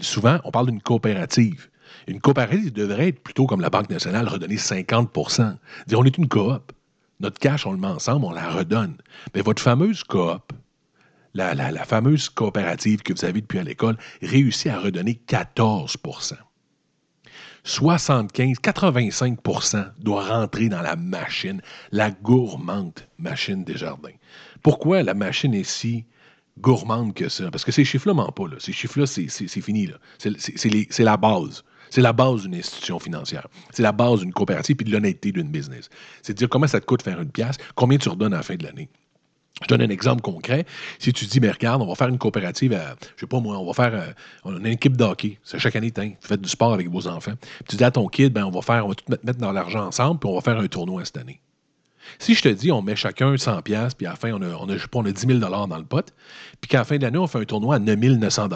souvent, 0.02 0.40
on 0.44 0.52
parle 0.52 0.68
d'une 0.68 0.82
coopérative. 0.82 1.71
Une 2.08 2.20
coopérative 2.20 2.72
devrait 2.74 3.10
être 3.10 3.22
plutôt 3.22 3.46
comme 3.46 3.62
la 3.62 3.70
Banque 3.70 3.90
nationale, 3.90 4.28
redonner 4.28 4.58
50 4.58 5.12
Dire 5.88 6.00
on 6.00 6.04
est 6.04 6.18
une 6.18 6.28
coop. 6.28 6.72
Notre 7.20 7.40
cash, 7.40 7.68
on 7.68 7.72
le 7.72 7.78
met 7.78 7.88
ensemble, 7.88 8.26
on 8.26 8.32
la 8.32 8.50
redonne. 8.50 8.98
Mais 9.36 9.42
votre 9.42 9.62
fameuse 9.62 10.04
coop, 10.04 10.54
la, 11.34 11.86
fameuse 11.86 12.30
coopérative 12.30 13.04
que 13.04 13.14
vous 13.14 13.26
avez 13.26 13.42
depuis 13.42 13.60
à 13.60 13.64
l'école, 13.64 13.98
réussit 14.22 14.68
à 14.72 14.80
redonner 14.80 15.22
14% 15.28 16.36
75, 17.64 18.58
85% 18.58 19.92
doit 20.00 20.26
rentrer 20.26 20.68
dans 20.68 20.82
la 20.82 20.96
machine, 20.96 21.62
la 21.92 22.10
gourmande 22.10 23.00
machine 23.20 23.64
des 23.64 23.78
jardins. 23.78 24.10
Pourquoi 24.64 25.04
la 25.04 25.14
machine 25.14 25.54
est 25.54 25.64
si 25.64 26.06
gourmande 26.60 27.14
que 27.14 27.30
ça? 27.30 27.52
Parce 27.52 27.64
que 27.64 27.72
ces 27.72 27.86
chiffres-là 27.86 28.16
mentent 28.16 28.36
pas. 28.36 28.46
Ces 28.58 28.74
chiffres-là, 28.74 29.06
c'est 29.06 29.62
fini. 29.62 29.90
C'est 30.18 31.04
la 31.04 31.18
base. 31.18 31.64
C'est 31.92 32.02
la 32.02 32.14
base 32.14 32.44
d'une 32.44 32.56
institution 32.56 33.00
financière. 33.00 33.48
C'est 33.72 33.84
la 33.84 33.92
base 33.92 34.22
d'une 34.22 34.32
coopérative 34.32 34.78
et 34.80 34.84
de 34.86 34.92
l'honnêteté 34.92 35.32
d'une 35.32 35.50
business. 35.50 35.90
C'est 36.24 36.34
de 36.34 36.38
dire 36.38 36.50
comment 36.50 36.66
ça 36.66 36.80
te 36.80 36.86
coûte 36.86 37.04
faire 37.04 37.22
une 37.22 37.30
pièce, 37.30 37.58
combien 37.76 37.98
tu 37.98 38.10
redonnes 38.10 38.34
à 38.34 38.38
la 38.38 38.44
fin 38.44 38.56
de 38.56 38.64
l'année. 38.64 38.90
Je 39.62 39.68
donne 39.68 39.82
un 39.82 39.90
exemple 39.90 40.22
concret. 40.22 40.66
Si 41.00 41.12
tu 41.12 41.26
dis, 41.26 41.40
mais 41.42 41.52
regarde, 41.52 41.82
on 41.82 41.86
va 41.86 41.96
faire 41.96 42.08
une 42.08 42.18
coopérative 42.18 42.74
à, 42.74 42.96
je 43.16 43.20
sais 43.20 43.28
pas 43.28 43.40
moi, 43.42 43.60
on 43.60 43.66
va 43.66 43.74
faire, 43.74 43.94
euh, 43.94 44.12
on 44.46 44.56
a 44.56 44.58
une 44.58 44.66
équipe 44.68 44.96
de 44.96 45.04
hockey. 45.04 45.38
C'est 45.44 45.60
chaque 45.60 45.76
année, 45.76 45.92
vous 45.96 46.16
faites 46.22 46.42
du 46.42 46.50
sport 46.50 46.74
avec 46.74 46.90
vos 46.90 47.08
enfants. 47.08 47.34
Puis 47.40 47.66
tu 47.70 47.76
dis 47.76 47.84
à 47.84 47.92
ton 47.92 48.08
kid, 48.08 48.32
ben, 48.32 48.46
on 48.46 48.52
va 48.52 48.62
faire, 48.62 48.86
on 48.86 48.90
va 48.90 48.96
tout 48.96 49.06
mettre 49.10 49.40
dans 49.40 49.52
l'argent 49.52 49.86
ensemble, 49.86 50.20
puis 50.20 50.30
on 50.30 50.36
va 50.36 50.42
faire 50.42 50.58
un 50.58 50.68
tournoi 50.68 51.04
cette 51.06 51.18
année. 51.18 51.42
Si 52.18 52.34
je 52.34 52.42
te 52.42 52.50
dis, 52.50 52.72
on 52.72 52.82
met 52.82 52.96
chacun 52.96 53.38
100 53.38 53.62
pièces 53.62 53.94
puis 53.94 54.08
à 54.08 54.12
la 54.12 54.16
fin, 54.16 54.32
on 54.32 54.42
a, 54.42 54.48
on 54.56 54.70
a, 54.70 54.76
pas, 54.76 55.00
on 55.00 55.06
a 55.06 55.12
10 55.12 55.28
000 55.28 55.40
dans 55.40 55.78
le 55.78 55.84
pot, 55.84 56.12
puis 56.62 56.70
qu'à 56.70 56.80
la 56.80 56.84
fin 56.86 56.98
de 56.98 57.04
l'année, 57.04 57.20
on 57.20 57.28
fait 57.28 57.40
un 57.40 57.46
tournoi 57.46 57.76
à 57.76 57.80
9 57.80 58.00
900 58.00 58.48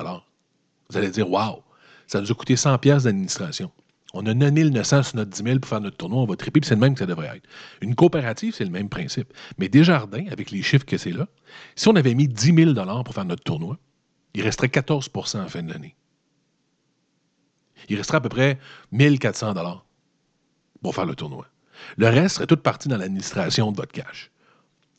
Vous 0.90 0.98
allez 0.98 1.10
dire, 1.10 1.30
waouh, 1.30 1.62
ça 2.08 2.22
nous 2.22 2.32
a 2.32 2.36
coûté 2.36 2.56
100 2.56 2.78
pièces 2.80 3.04
d'administration. 3.04 3.72
On 4.14 4.26
a 4.28 4.34
9 4.34 4.52
900 4.54 5.04
sur 5.04 5.16
notre 5.18 5.32
10 5.32 5.44
000 5.44 5.60
pour 5.60 5.70
faire 5.70 5.82
notre 5.82 5.98
tournoi, 5.98 6.22
on 6.22 6.26
va 6.26 6.36
triper, 6.38 6.62
puis 6.62 6.68
c'est 6.68 6.76
le 6.76 6.80
même 6.80 6.94
que 6.94 7.00
ça 7.00 7.06
devrait 7.06 7.36
être. 7.36 7.48
Une 7.82 7.96
coopérative, 7.96 8.54
c'est 8.56 8.64
le 8.64 8.72
même 8.72 8.88
principe. 8.88 9.34
Mais 9.58 9.68
Desjardins, 9.68 10.26
avec 10.32 10.52
les 10.52 10.62
chiffres 10.62 10.86
que 10.86 10.98
c'est 10.98 11.12
là, 11.12 11.28
si 11.76 11.90
on 11.90 11.96
avait 11.96 12.14
mis 12.14 12.28
10 12.28 12.74
000 12.74 13.04
pour 13.04 13.14
faire 13.14 13.26
notre 13.26 13.44
tournoi, 13.44 13.78
il 14.34 14.42
resterait 14.42 14.70
14 14.70 15.10
à 15.34 15.38
la 15.40 15.48
fin 15.48 15.64
de 15.64 15.72
l'année. 15.72 15.96
Il 17.90 17.98
resterait 17.98 18.18
à 18.18 18.22
peu 18.22 18.30
près 18.30 18.58
1400 18.92 19.54
pour 20.82 20.96
faire 20.96 21.06
le 21.06 21.16
tournoi. 21.16 21.48
Le 21.98 22.08
reste 22.08 22.36
serait 22.36 22.48
toute 22.48 22.62
partie 22.62 22.88
dans 22.88 22.98
l'administration 22.98 23.72
de 23.72 23.78
votre 23.78 23.92
cash. 23.92 24.32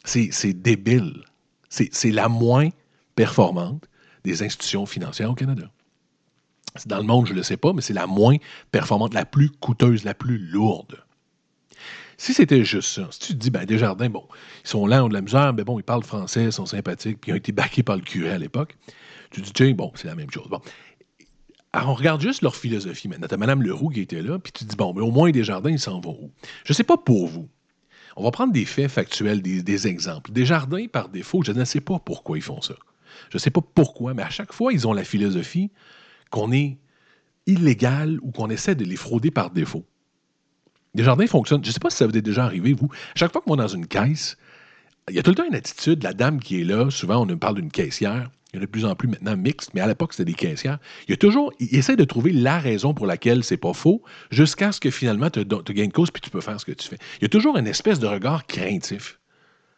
C'est 0.05 0.53
débile. 0.53 1.25
C'est 1.69 2.11
la 2.11 2.29
moins 2.29 2.69
performante 3.15 3.89
des 4.25 4.43
institutions 4.43 4.87
financières 4.87 5.31
au 5.31 5.35
Canada. 5.35 5.71
Dans 6.87 6.99
le 6.99 7.05
monde, 7.05 7.27
je 7.27 7.33
ne 7.33 7.39
le 7.39 7.43
sais 7.43 7.57
pas, 7.57 7.72
mais 7.72 7.83
c'est 7.83 7.95
la 7.95 8.07
moins 8.07 8.37
performante, 8.70 9.14
la 9.14 9.24
plus 9.24 9.51
coûteuse, 9.51 10.05
la 10.05 10.14
plus 10.14 10.39
lourde. 10.39 11.03
Si 12.18 12.33
c'était 12.33 12.64
juste 12.64 12.89
ça, 12.89 13.09
si 13.11 13.20
tu 13.20 13.33
te 13.35 13.39
dis, 13.39 13.51
ben 13.51 13.64
Desjardins, 13.66 14.09
bon, 14.09 14.24
ils 14.64 14.68
sont 14.68 14.87
là, 14.87 15.05
ont 15.05 15.09
de 15.09 15.14
la 15.14 15.20
misère, 15.20 15.53
mais 15.53 15.64
bon, 15.64 15.79
ils 15.79 15.83
parlent 15.83 16.03
français, 16.03 16.45
ils 16.45 16.53
sont 16.53 16.64
sympathiques, 16.64 17.20
puis 17.20 17.31
ils 17.31 17.35
ont 17.35 17.37
été 17.37 17.53
baqués 17.53 17.83
par 17.83 17.97
le 17.97 18.03
curé 18.03 18.31
à 18.31 18.39
l'époque, 18.39 18.77
tu 19.31 19.43
te 19.43 19.47
dis, 19.47 19.53
tiens, 19.53 19.72
bon, 19.72 19.93
c'est 19.95 20.07
la 20.07 20.14
même 20.14 20.31
chose. 20.31 20.49
Bon. 20.49 20.61
Alors, 21.72 21.91
on 21.91 21.95
regarde 21.95 22.22
juste 22.22 22.41
leur 22.41 22.57
philosophie 22.57 23.09
maintenant. 23.09 23.27
T'as 23.29 23.37
Mme 23.37 23.62
Leroux 23.62 23.91
qui 23.91 24.01
était 24.01 24.22
là, 24.22 24.39
puis 24.39 24.51
tu 24.51 24.64
te 24.64 24.70
dis, 24.70 24.77
bon, 24.77 24.95
mais 24.95 25.03
au 25.03 25.11
moins, 25.11 25.31
Desjardins, 25.31 25.70
ils 25.70 25.79
s'en 25.79 26.01
vont 26.01 26.18
où? 26.22 26.31
Je 26.64 26.72
ne 26.72 26.74
sais 26.74 26.85
pas 26.85 26.97
pour 26.97 27.27
vous. 27.27 27.49
On 28.16 28.24
va 28.24 28.31
prendre 28.31 28.55
des 28.55 28.64
faits 28.64 28.91
factuels, 28.91 29.43
des, 29.43 29.62
des 29.62 29.87
exemples. 29.87 30.33
Desjardins, 30.33 30.87
par 30.87 31.11
défaut, 31.11 31.43
je 31.43 31.53
ne 31.53 31.64
sais 31.66 31.83
pas 31.83 31.99
pourquoi 31.99 32.39
ils 32.39 32.43
font 32.43 32.62
ça. 32.62 32.77
Je 33.31 33.37
ne 33.37 33.41
sais 33.41 33.51
pas 33.51 33.61
pourquoi, 33.61 34.14
mais 34.14 34.22
à 34.22 34.31
chaque 34.31 34.55
fois, 34.55 34.72
ils 34.72 34.89
ont 34.89 34.95
la 34.95 35.05
philosophie 35.05 35.70
qu'on 36.31 36.53
est 36.53 36.79
illégal 37.47 38.18
ou 38.22 38.31
qu'on 38.31 38.51
essaie 38.51 38.74
de 38.74 38.85
les 38.85 38.97
frauder 38.97 39.31
par 39.31 39.51
défaut. 39.51 39.85
Desjardins 40.95 41.27
fonctionnent. 41.27 41.62
Je 41.62 41.68
ne 41.68 41.72
sais 41.72 41.81
pas 41.81 41.91
si 41.91 41.99
ça 41.99 42.07
vous 42.07 42.16
est 42.16 42.22
déjà 42.22 42.45
arrivé, 42.45 42.72
vous. 42.72 42.89
chaque 43.14 43.33
fois 43.33 43.41
que 43.41 43.49
moi, 43.49 43.57
dans 43.57 43.68
une 43.68 43.87
caisse, 43.87 44.37
il 45.09 45.14
y 45.14 45.18
a 45.18 45.22
tout 45.22 45.31
le 45.31 45.37
temps 45.37 45.47
une 45.47 45.55
attitude, 45.55 46.03
la 46.03 46.12
dame 46.12 46.41
qui 46.41 46.61
est 46.61 46.64
là, 46.64 46.91
souvent 46.91 47.22
on 47.22 47.27
nous 47.27 47.39
parle 47.39 47.57
d'une 47.57 47.70
caissière, 47.70 48.31
il 48.53 48.57
y 48.57 48.59
en 48.59 48.62
a 48.62 48.66
de 48.66 48.70
plus 48.70 48.85
en 48.85 48.95
plus 48.95 49.09
maintenant 49.09 49.37
mixte, 49.37 49.72
mais 49.74 49.81
à 49.81 49.87
l'époque, 49.87 50.14
c'était 50.14 50.33
des 50.33 50.35
caissières. 50.35 50.79
Il 51.07 51.11
y 51.11 51.14
a 51.14 51.16
toujours, 51.16 51.53
il 51.61 51.74
essaie 51.77 51.97
de 51.97 52.05
trouver 52.05 52.33
la 52.33 52.59
raison 52.59 52.95
pour 52.95 53.07
laquelle 53.07 53.45
c'est 53.45 53.57
pas 53.57 53.72
faux, 53.72 54.03
jusqu'à 54.31 54.72
ce 54.72 54.81
que 54.81 54.91
finalement, 54.91 55.29
tu 55.31 55.45
gagnes 55.45 55.91
cause 55.91 56.11
puis 56.11 56.22
tu 56.22 56.31
peux 56.31 56.41
faire 56.41 56.59
ce 56.59 56.64
que 56.64 56.72
tu 56.72 56.89
fais. 56.89 56.99
Il 57.20 57.22
y 57.22 57.27
a 57.27 57.29
toujours 57.29 57.57
une 57.57 57.66
espèce 57.66 57.99
de 57.99 58.07
regard 58.07 58.47
craintif. 58.47 59.20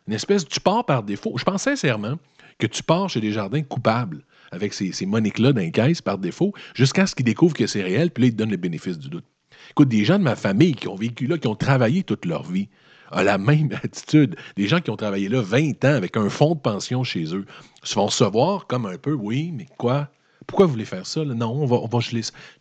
Une 0.07 0.14
espèce, 0.14 0.46
tu 0.46 0.61
pars 0.61 0.86
par 0.86 1.03
défaut. 1.03 1.34
Je 1.36 1.44
pense 1.44 1.62
sincèrement 1.62 2.18
que 2.59 2.66
tu 2.66 2.82
pars 2.82 3.11
chez 3.11 3.20
des 3.20 3.32
jardins 3.32 3.62
coupables 3.62 4.24
avec 4.51 4.72
ces, 4.72 4.92
ces 4.92 5.07
moniques-là 5.07 5.53
dans 5.53 5.92
par 6.05 6.18
défaut, 6.18 6.53
jusqu'à 6.74 7.07
ce 7.07 7.14
qu'ils 7.14 7.24
découvrent 7.24 7.55
que 7.55 7.66
c'est 7.66 7.82
réel, 7.82 8.11
puis 8.11 8.22
là, 8.22 8.28
ils 8.28 8.32
te 8.32 8.36
donnent 8.36 8.51
le 8.51 8.57
bénéfice 8.57 8.99
du 8.99 9.09
doute. 9.09 9.24
Écoute, 9.70 9.88
des 9.88 10.05
gens 10.05 10.18
de 10.18 10.24
ma 10.24 10.36
famille 10.36 10.74
qui 10.74 10.88
ont 10.88 10.96
vécu 10.96 11.26
là, 11.26 11.38
qui 11.38 11.49
ont 11.49 11.55
travaillé 11.55 12.03
toute 12.03 12.24
leur 12.24 12.44
vie, 12.44 12.68
ont 13.12 13.22
la 13.22 13.38
même 13.38 13.70
attitude. 13.82 14.36
Des 14.57 14.68
gens 14.68 14.80
qui 14.80 14.90
ont 14.90 14.96
travaillé 14.96 15.28
là 15.28 15.40
20 15.40 15.84
ans 15.84 15.94
avec 15.94 16.16
un 16.16 16.28
fonds 16.28 16.55
de 16.55 16.61
pension 16.61 17.05
chez 17.05 17.34
eux 17.34 17.44
se 17.82 17.94
font 17.94 18.07
recevoir 18.07 18.66
comme 18.66 18.86
un 18.86 18.99
peu, 18.99 19.12
oui, 19.12 19.53
mais 19.53 19.66
quoi? 19.76 20.09
Pourquoi 20.46 20.66
vous 20.66 20.72
voulez 20.72 20.86
faire 20.86 21.07
ça? 21.07 21.24
Non, 21.24 21.51
on 21.51 21.66
va, 21.66 21.76
on 21.76 21.86
va. 21.86 21.99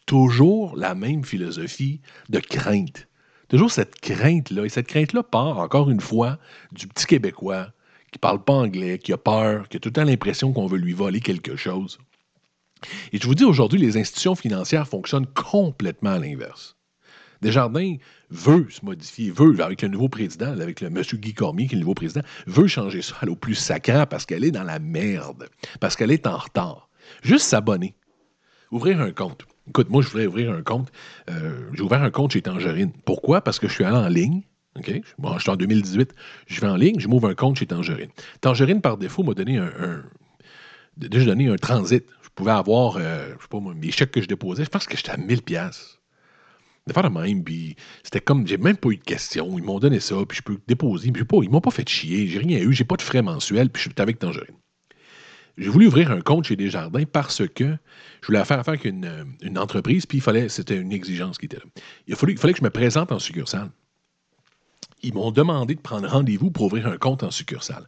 Toujours 0.06 0.76
la 0.76 0.94
même 0.94 1.24
philosophie 1.24 2.02
de 2.30 2.40
crainte. 2.40 3.08
Toujours 3.48 3.72
cette 3.72 4.02
crainte-là. 4.02 4.66
Et 4.66 4.70
cette 4.70 4.88
crainte-là 4.88 5.24
part, 5.24 5.60
encore 5.60 5.90
une 5.90 6.02
fois, 6.02 6.38
du 6.74 6.88
petit 6.88 7.06
Québécois 7.06 7.72
qui 8.18 8.20
parle 8.20 8.44
pas 8.44 8.54
anglais, 8.54 8.98
qui 8.98 9.14
a 9.14 9.18
peur, 9.18 9.70
qui 9.70 9.78
a 9.78 9.80
tout 9.80 9.90
le 9.90 9.94
temps 9.94 10.04
l'impression 10.04 10.52
qu'on 10.52 10.66
veut 10.66 10.80
lui 10.80 10.94
voler 10.94 11.20
quelque 11.20 11.56
chose. 11.56 12.00
Et 13.14 13.20
je 13.20 13.28
vous 13.28 13.36
dis 13.36 13.44
aujourd'hui, 13.44 13.80
les 13.80 13.96
institutions 13.96 14.34
financières 14.34 14.88
fonctionnent 14.88 15.28
complètement 15.28 16.14
à 16.14 16.18
l'inverse. 16.18 16.76
Desjardins 17.44 17.98
veut 18.32 18.66
se 18.72 18.84
modifier, 18.84 19.30
veut, 19.30 19.62
avec 19.62 19.84
le 19.84 19.90
nouveau 19.90 20.10
président, 20.10 20.48
avec 20.48 20.82
le 20.82 20.90
monsieur 20.90 21.20
Guy 21.20 21.36
Cormier, 21.36 21.68
qui 21.68 21.76
est 21.76 21.78
le 21.78 21.82
nouveau 21.82 21.94
président, 21.94 22.24
veut 22.48 22.66
changer 22.66 23.04
ça 23.04 23.16
au 23.28 23.36
plus 23.36 23.54
sacrant 23.54 24.08
parce 24.08 24.26
qu'elle 24.26 24.44
est 24.44 24.52
dans 24.52 24.64
la 24.64 24.80
merde, 24.80 25.48
parce 25.80 25.96
qu'elle 25.96 26.12
est 26.12 26.26
en 26.26 26.38
retard. 26.38 26.90
Juste 27.22 27.46
s'abonner, 27.46 27.94
ouvrir 28.72 29.00
un 29.00 29.12
compte. 29.12 29.46
Écoute, 29.68 29.92
moi, 29.92 30.02
je 30.02 30.08
voudrais 30.08 30.26
ouvrir 30.26 30.52
un 30.52 30.64
compte. 30.64 30.92
Euh, 31.30 31.70
j'ai 31.74 31.84
ouvert 31.84 32.02
un 32.02 32.10
compte 32.10 32.32
chez 32.32 32.42
Tangerine. 32.42 32.92
Pourquoi? 33.06 33.42
Parce 33.42 33.60
que 33.60 33.68
je 33.68 33.74
suis 33.74 33.84
allé 33.84 33.98
en 33.98 34.08
ligne. 34.08 34.42
Bon, 35.18 35.36
je 35.38 35.42
suis 35.42 35.50
en 35.50 35.56
2018. 35.56 36.14
Je 36.48 36.62
vais 36.62 36.68
en 36.68 36.76
ligne, 36.76 37.00
je 37.00 37.08
m'ouvre 37.08 37.30
un 37.30 37.36
compte 37.36 37.58
chez 37.58 37.66
Tangerine. 37.66 38.10
Tangerine, 38.42 38.82
par 38.82 38.98
défaut, 38.98 39.24
m'a 39.24 39.34
donné 39.34 39.58
un, 39.58 40.04
déjà 40.98 41.26
donné 41.26 41.48
un 41.48 41.56
transit. 41.56 42.06
Je 42.24 42.30
pouvais 42.36 42.52
avoir, 42.52 42.98
euh, 42.98 43.34
je 43.38 43.44
sais 43.44 43.50
pas 43.50 43.60
mes 43.60 43.92
chèques 43.92 44.12
que 44.12 44.22
je 44.22 44.28
déposais. 44.28 44.64
Je 44.64 44.70
pense 44.70 44.86
que 44.86 44.96
j'étais 44.96 45.12
à 45.12 45.18
1000 45.18 45.42
pièces 45.42 45.98
de 46.88 46.94
faire 46.94 47.04
de 47.04 47.10
même, 47.10 47.44
puis 47.44 47.76
c'était 48.04 48.22
comme, 48.22 48.48
j'ai 48.48 48.58
même 48.58 48.78
pas 48.78 48.90
eu 48.90 48.98
de 48.98 49.04
questions. 49.04 49.58
Ils 49.58 49.64
m'ont 49.64 49.80
donné 49.80 50.00
ça, 50.00 50.16
puis 50.28 50.38
je 50.38 50.42
peux 50.42 50.58
déposer, 50.68 51.12
puis 51.12 51.26
pas, 51.26 51.38
ils 51.44 51.50
m'ont 51.50 51.62
pas 51.62 51.72
fait 51.72 51.88
chier, 51.88 52.28
j'ai 52.28 52.40
rien 52.40 52.60
eu, 52.60 52.74
j'ai 52.74 52.86
pas 52.86 52.96
de 52.96 53.02
frais 53.02 53.22
mensuels, 53.22 53.70
puis 53.70 53.84
je 53.84 53.90
suis 53.90 54.02
avec 54.02 54.20
Tangerine. 54.20 54.56
J'ai 55.58 55.70
voulu 55.70 55.88
ouvrir 55.88 56.12
un 56.12 56.22
compte 56.22 56.46
chez 56.46 56.56
Desjardins 56.56 57.04
parce 57.12 57.42
que 57.48 57.78
je 58.22 58.28
voulais 58.28 58.44
faire 58.46 58.60
affaire 58.60 58.76
avec 58.76 58.86
une, 58.86 59.58
entreprise, 59.58 60.06
puis 60.06 60.20
il 60.20 60.22
fallait, 60.22 60.50
c'était 60.50 60.78
une 60.78 60.92
exigence 60.92 61.38
qui 61.38 61.46
était 61.48 61.58
là. 61.58 61.64
Il 62.08 62.16
il 62.30 62.38
fallait 62.38 62.54
que 62.54 62.60
je 62.60 62.64
me 62.64 62.70
présente 62.70 63.12
en 63.12 63.20
succursale. 63.20 63.72
Ils 65.08 65.14
m'ont 65.14 65.32
demandé 65.32 65.74
de 65.74 65.80
prendre 65.80 66.06
rendez-vous 66.06 66.52
pour 66.52 66.66
ouvrir 66.66 66.88
un 66.88 66.98
compte 66.98 67.24
en 67.24 67.32
succursale. 67.32 67.88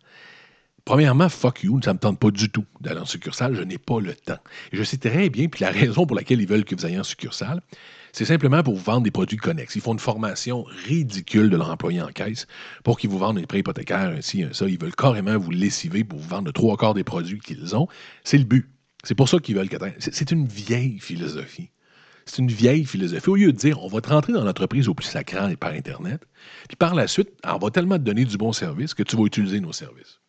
Premièrement, 0.85 1.27
fuck 1.27 1.63
you, 1.63 1.77
ça 1.83 1.91
ne 1.91 1.95
me 1.95 1.99
tente 1.99 2.17
pas 2.17 2.31
du 2.31 2.49
tout 2.49 2.63
d'aller 2.79 3.01
en 3.01 3.05
succursale, 3.05 3.55
je 3.55 3.61
n'ai 3.61 3.77
pas 3.77 3.99
le 3.99 4.15
temps. 4.15 4.37
Et 4.71 4.77
je 4.77 4.83
sais 4.83 4.95
très 4.95 5.29
bien, 5.29 5.49
puis 5.49 5.65
la 5.65 5.69
raison 5.69 6.05
pour 6.05 6.15
laquelle 6.15 6.39
ils 6.39 6.47
veulent 6.47 6.63
que 6.63 6.75
vous 6.75 6.85
ayez 6.85 6.97
en 6.97 7.03
succursale, 7.03 7.61
c'est 8.13 8.23
simplement 8.23 8.63
pour 8.63 8.73
vous 8.73 8.83
vendre 8.83 9.01
des 9.01 9.11
produits 9.11 9.35
connexes. 9.35 9.75
Ils 9.75 9.81
font 9.81 9.91
une 9.91 9.99
formation 9.99 10.63
ridicule 10.87 11.49
de 11.49 11.57
leur 11.57 11.69
employé 11.69 12.01
en 12.01 12.07
caisse 12.07 12.47
pour 12.85 12.97
qu'ils 12.97 13.09
vous 13.09 13.17
vendent 13.17 13.37
des 13.37 13.45
prêts 13.45 13.59
hypothécaires, 13.59 14.13
ainsi, 14.17 14.45
ça. 14.53 14.65
Ils 14.65 14.79
veulent 14.79 14.95
carrément 14.95 15.37
vous 15.37 15.51
lessiver 15.51 16.05
pour 16.05 16.19
vous 16.19 16.29
vendre 16.29 16.45
de 16.45 16.51
trois 16.51 16.77
quarts 16.77 16.93
des 16.93 17.03
produits 17.03 17.41
qu'ils 17.41 17.75
ont. 17.75 17.89
C'est 18.23 18.37
le 18.37 18.45
but. 18.45 18.69
C'est 19.03 19.15
pour 19.15 19.27
ça 19.27 19.39
qu'ils 19.39 19.57
veulent 19.57 19.69
que 19.69 19.77
C'est 19.99 20.31
une 20.31 20.47
vieille 20.47 20.99
philosophie. 20.99 21.69
C'est 22.29 22.43
une 22.43 22.51
vieille 22.51 22.85
philosophie. 22.85 23.27
Au 23.27 23.35
lieu 23.35 23.51
de 23.51 23.57
dire, 23.57 23.83
on 23.83 23.87
va 23.87 24.01
te 24.01 24.09
rentrer 24.09 24.33
dans 24.33 24.43
l'entreprise 24.43 24.87
au 24.87 24.93
plus 24.93 25.07
sacrant 25.07 25.49
et 25.49 25.55
par 25.55 25.71
Internet, 25.71 26.21
puis 26.67 26.77
par 26.77 26.93
la 26.93 27.07
suite, 27.07 27.29
on 27.43 27.57
va 27.57 27.71
tellement 27.71 27.95
te 27.95 28.03
donner 28.03 28.23
du 28.23 28.37
bon 28.37 28.53
service 28.53 28.93
que 28.93 29.01
tu 29.01 29.17
vas 29.17 29.23
utiliser 29.23 29.59
nos 29.59 29.73
services. 29.73 30.19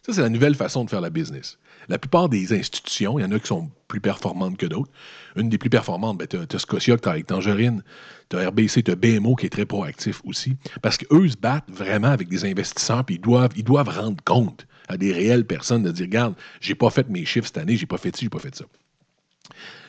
Ça, 0.00 0.14
c'est 0.14 0.22
la 0.22 0.30
nouvelle 0.30 0.54
façon 0.54 0.82
de 0.82 0.88
faire 0.88 1.02
la 1.02 1.10
business. 1.10 1.58
La 1.90 1.98
plupart 1.98 2.30
des 2.30 2.58
institutions, 2.58 3.18
il 3.18 3.22
y 3.22 3.24
en 3.26 3.32
a 3.32 3.38
qui 3.38 3.48
sont 3.48 3.70
plus 3.86 4.00
performantes 4.00 4.56
que 4.56 4.64
d'autres. 4.64 4.90
Une 5.36 5.50
des 5.50 5.58
plus 5.58 5.68
performantes, 5.68 6.16
ben, 6.16 6.26
tu 6.26 6.38
as, 6.38 6.58
Scotia 6.58 6.96
tu 6.96 7.06
as 7.06 7.12
avec 7.12 7.26
Tangerine, 7.26 7.82
tu 8.30 8.38
as 8.38 8.48
RBC, 8.48 8.82
tu 8.82 8.90
as 8.90 8.96
BMO 8.96 9.36
qui 9.36 9.44
est 9.44 9.50
très 9.50 9.66
proactif 9.66 10.22
aussi. 10.24 10.56
Parce 10.80 10.96
qu'eux 10.96 11.28
se 11.28 11.36
battent 11.36 11.70
vraiment 11.70 12.08
avec 12.08 12.28
des 12.28 12.46
investisseurs, 12.46 13.04
puis 13.04 13.16
ils 13.16 13.20
doivent, 13.20 13.52
ils 13.56 13.64
doivent 13.64 13.90
rendre 13.90 14.24
compte 14.24 14.66
à 14.88 14.96
des 14.96 15.12
réelles 15.12 15.44
personnes 15.44 15.82
de 15.82 15.92
dire 15.92 16.06
Regarde, 16.06 16.34
j'ai 16.62 16.74
pas 16.74 16.88
fait 16.88 17.10
mes 17.10 17.26
chiffres 17.26 17.46
cette 17.46 17.58
année, 17.58 17.76
j'ai 17.76 17.86
pas 17.86 17.98
fait 17.98 18.16
ci, 18.16 18.24
j'ai 18.24 18.30
pas 18.30 18.38
fait 18.38 18.56
ça. 18.56 18.64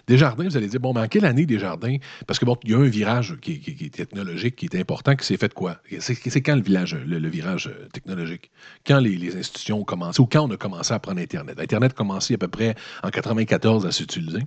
Desjardins, 0.07 0.43
vous 0.43 0.57
allez 0.57 0.67
dire, 0.67 0.81
bon, 0.81 0.93
mais 0.93 0.99
en 0.99 1.07
quelle 1.07 1.23
année 1.23 1.45
Desjardins? 1.45 1.95
Parce 2.27 2.37
que 2.37 2.43
bon, 2.45 2.57
il 2.63 2.71
y 2.71 2.73
a 2.73 2.77
un 2.77 2.83
virage 2.83 3.37
qui, 3.41 3.53
est 3.53 3.93
technologique 3.93 4.57
qui 4.57 4.65
est 4.65 4.75
important, 4.75 5.15
qui 5.15 5.25
s'est 5.25 5.37
fait 5.37 5.53
quoi? 5.53 5.77
C'est 5.99 6.41
quand 6.41 6.55
le, 6.55 7.29
virage 7.29 7.67
euh, 7.67 7.87
technologique? 7.87 8.51
Quand 8.85 8.99
les, 8.99 9.37
institutions 9.37 9.79
ont 9.79 9.83
commencé 9.85 10.21
ou 10.21 10.25
quand 10.25 10.41
on 10.41 10.51
a 10.51 10.57
commencé 10.57 10.93
à 10.93 10.99
prendre 10.99 11.21
Internet? 11.21 11.57
Internet 11.59 11.93
a 11.93 11.95
commencé 11.95 12.33
à 12.33 12.37
peu 12.37 12.49
près 12.49 12.75
en 13.01 13.09
94 13.09 13.85
à 13.85 13.91
s'utiliser. 13.91 14.41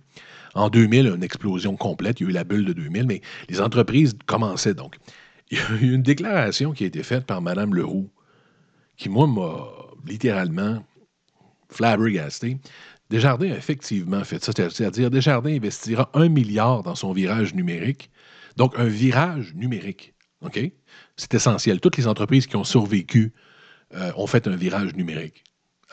En 0.54 0.68
2000, 0.68 1.07
une 1.07 1.22
explosion 1.22 1.74
complète. 1.76 2.20
Il 2.20 2.24
y 2.24 2.26
a 2.26 2.30
eu 2.30 2.32
la 2.32 2.44
bulle 2.44 2.66
de 2.66 2.74
2000, 2.74 3.07
mais 3.07 3.22
les 3.48 3.61
entreprises 3.61 4.14
commençaient 4.26 4.74
donc. 4.74 4.96
Il 5.50 5.59
y 5.59 5.61
a 5.61 5.70
eu 5.80 5.94
une 5.94 6.02
déclaration 6.02 6.72
qui 6.72 6.84
a 6.84 6.86
été 6.88 7.02
faite 7.02 7.24
par 7.24 7.40
Mme 7.40 7.74
Leroux, 7.74 8.11
qui, 8.96 9.09
moi, 9.09 9.26
m'a 9.26 9.64
littéralement 10.07 10.82
flabbergasté. 11.70 12.59
Desjardins 13.11 13.52
a 13.52 13.57
effectivement 13.57 14.24
fait 14.24 14.42
ça, 14.42 14.52
c'est-à-dire 14.52 15.11
Desjardins 15.11 15.54
investira 15.54 16.11
un 16.14 16.28
milliard 16.28 16.82
dans 16.82 16.94
son 16.94 17.12
virage 17.12 17.54
numérique. 17.54 18.11
Donc, 18.57 18.74
un 18.78 18.86
virage 18.86 19.54
numérique. 19.54 20.14
OK? 20.40 20.59
C'est 21.16 21.34
essentiel. 21.34 21.80
Toutes 21.80 21.96
les 21.96 22.07
entreprises 22.07 22.46
qui 22.46 22.57
ont 22.57 22.64
survécu 22.64 23.32
euh, 23.94 24.12
ont 24.16 24.26
fait 24.26 24.48
un 24.48 24.57
virage 24.57 24.94
numérique. 24.94 25.44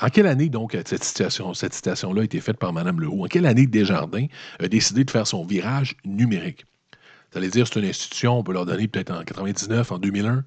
En 0.02 0.10
quelle 0.10 0.26
année, 0.26 0.50
donc, 0.50 0.76
cette 0.86 1.04
citation, 1.04 1.54
cette 1.54 1.74
citation-là 1.74 2.22
a 2.22 2.26
été 2.26 2.40
faite 2.40 2.58
par 2.58 2.74
Mme 2.74 3.00
Leroux? 3.00 3.24
En 3.24 3.28
quelle 3.28 3.46
année 3.46 3.68
Desjardins 3.68 4.26
a 4.60 4.68
décidé 4.68 5.04
de 5.04 5.12
faire 5.12 5.28
son 5.28 5.46
virage 5.46 5.96
numérique? 6.04 6.66
Vous 7.32 7.38
allez 7.38 7.50
dire, 7.50 7.68
c'est 7.68 7.80
une 7.80 7.86
institution, 7.86 8.40
on 8.40 8.44
peut 8.44 8.54
leur 8.54 8.66
donner 8.66 8.88
peut-être 8.88 9.12
en 9.12 9.24
99, 9.24 9.92
en 9.92 10.00
2001. 10.00 10.44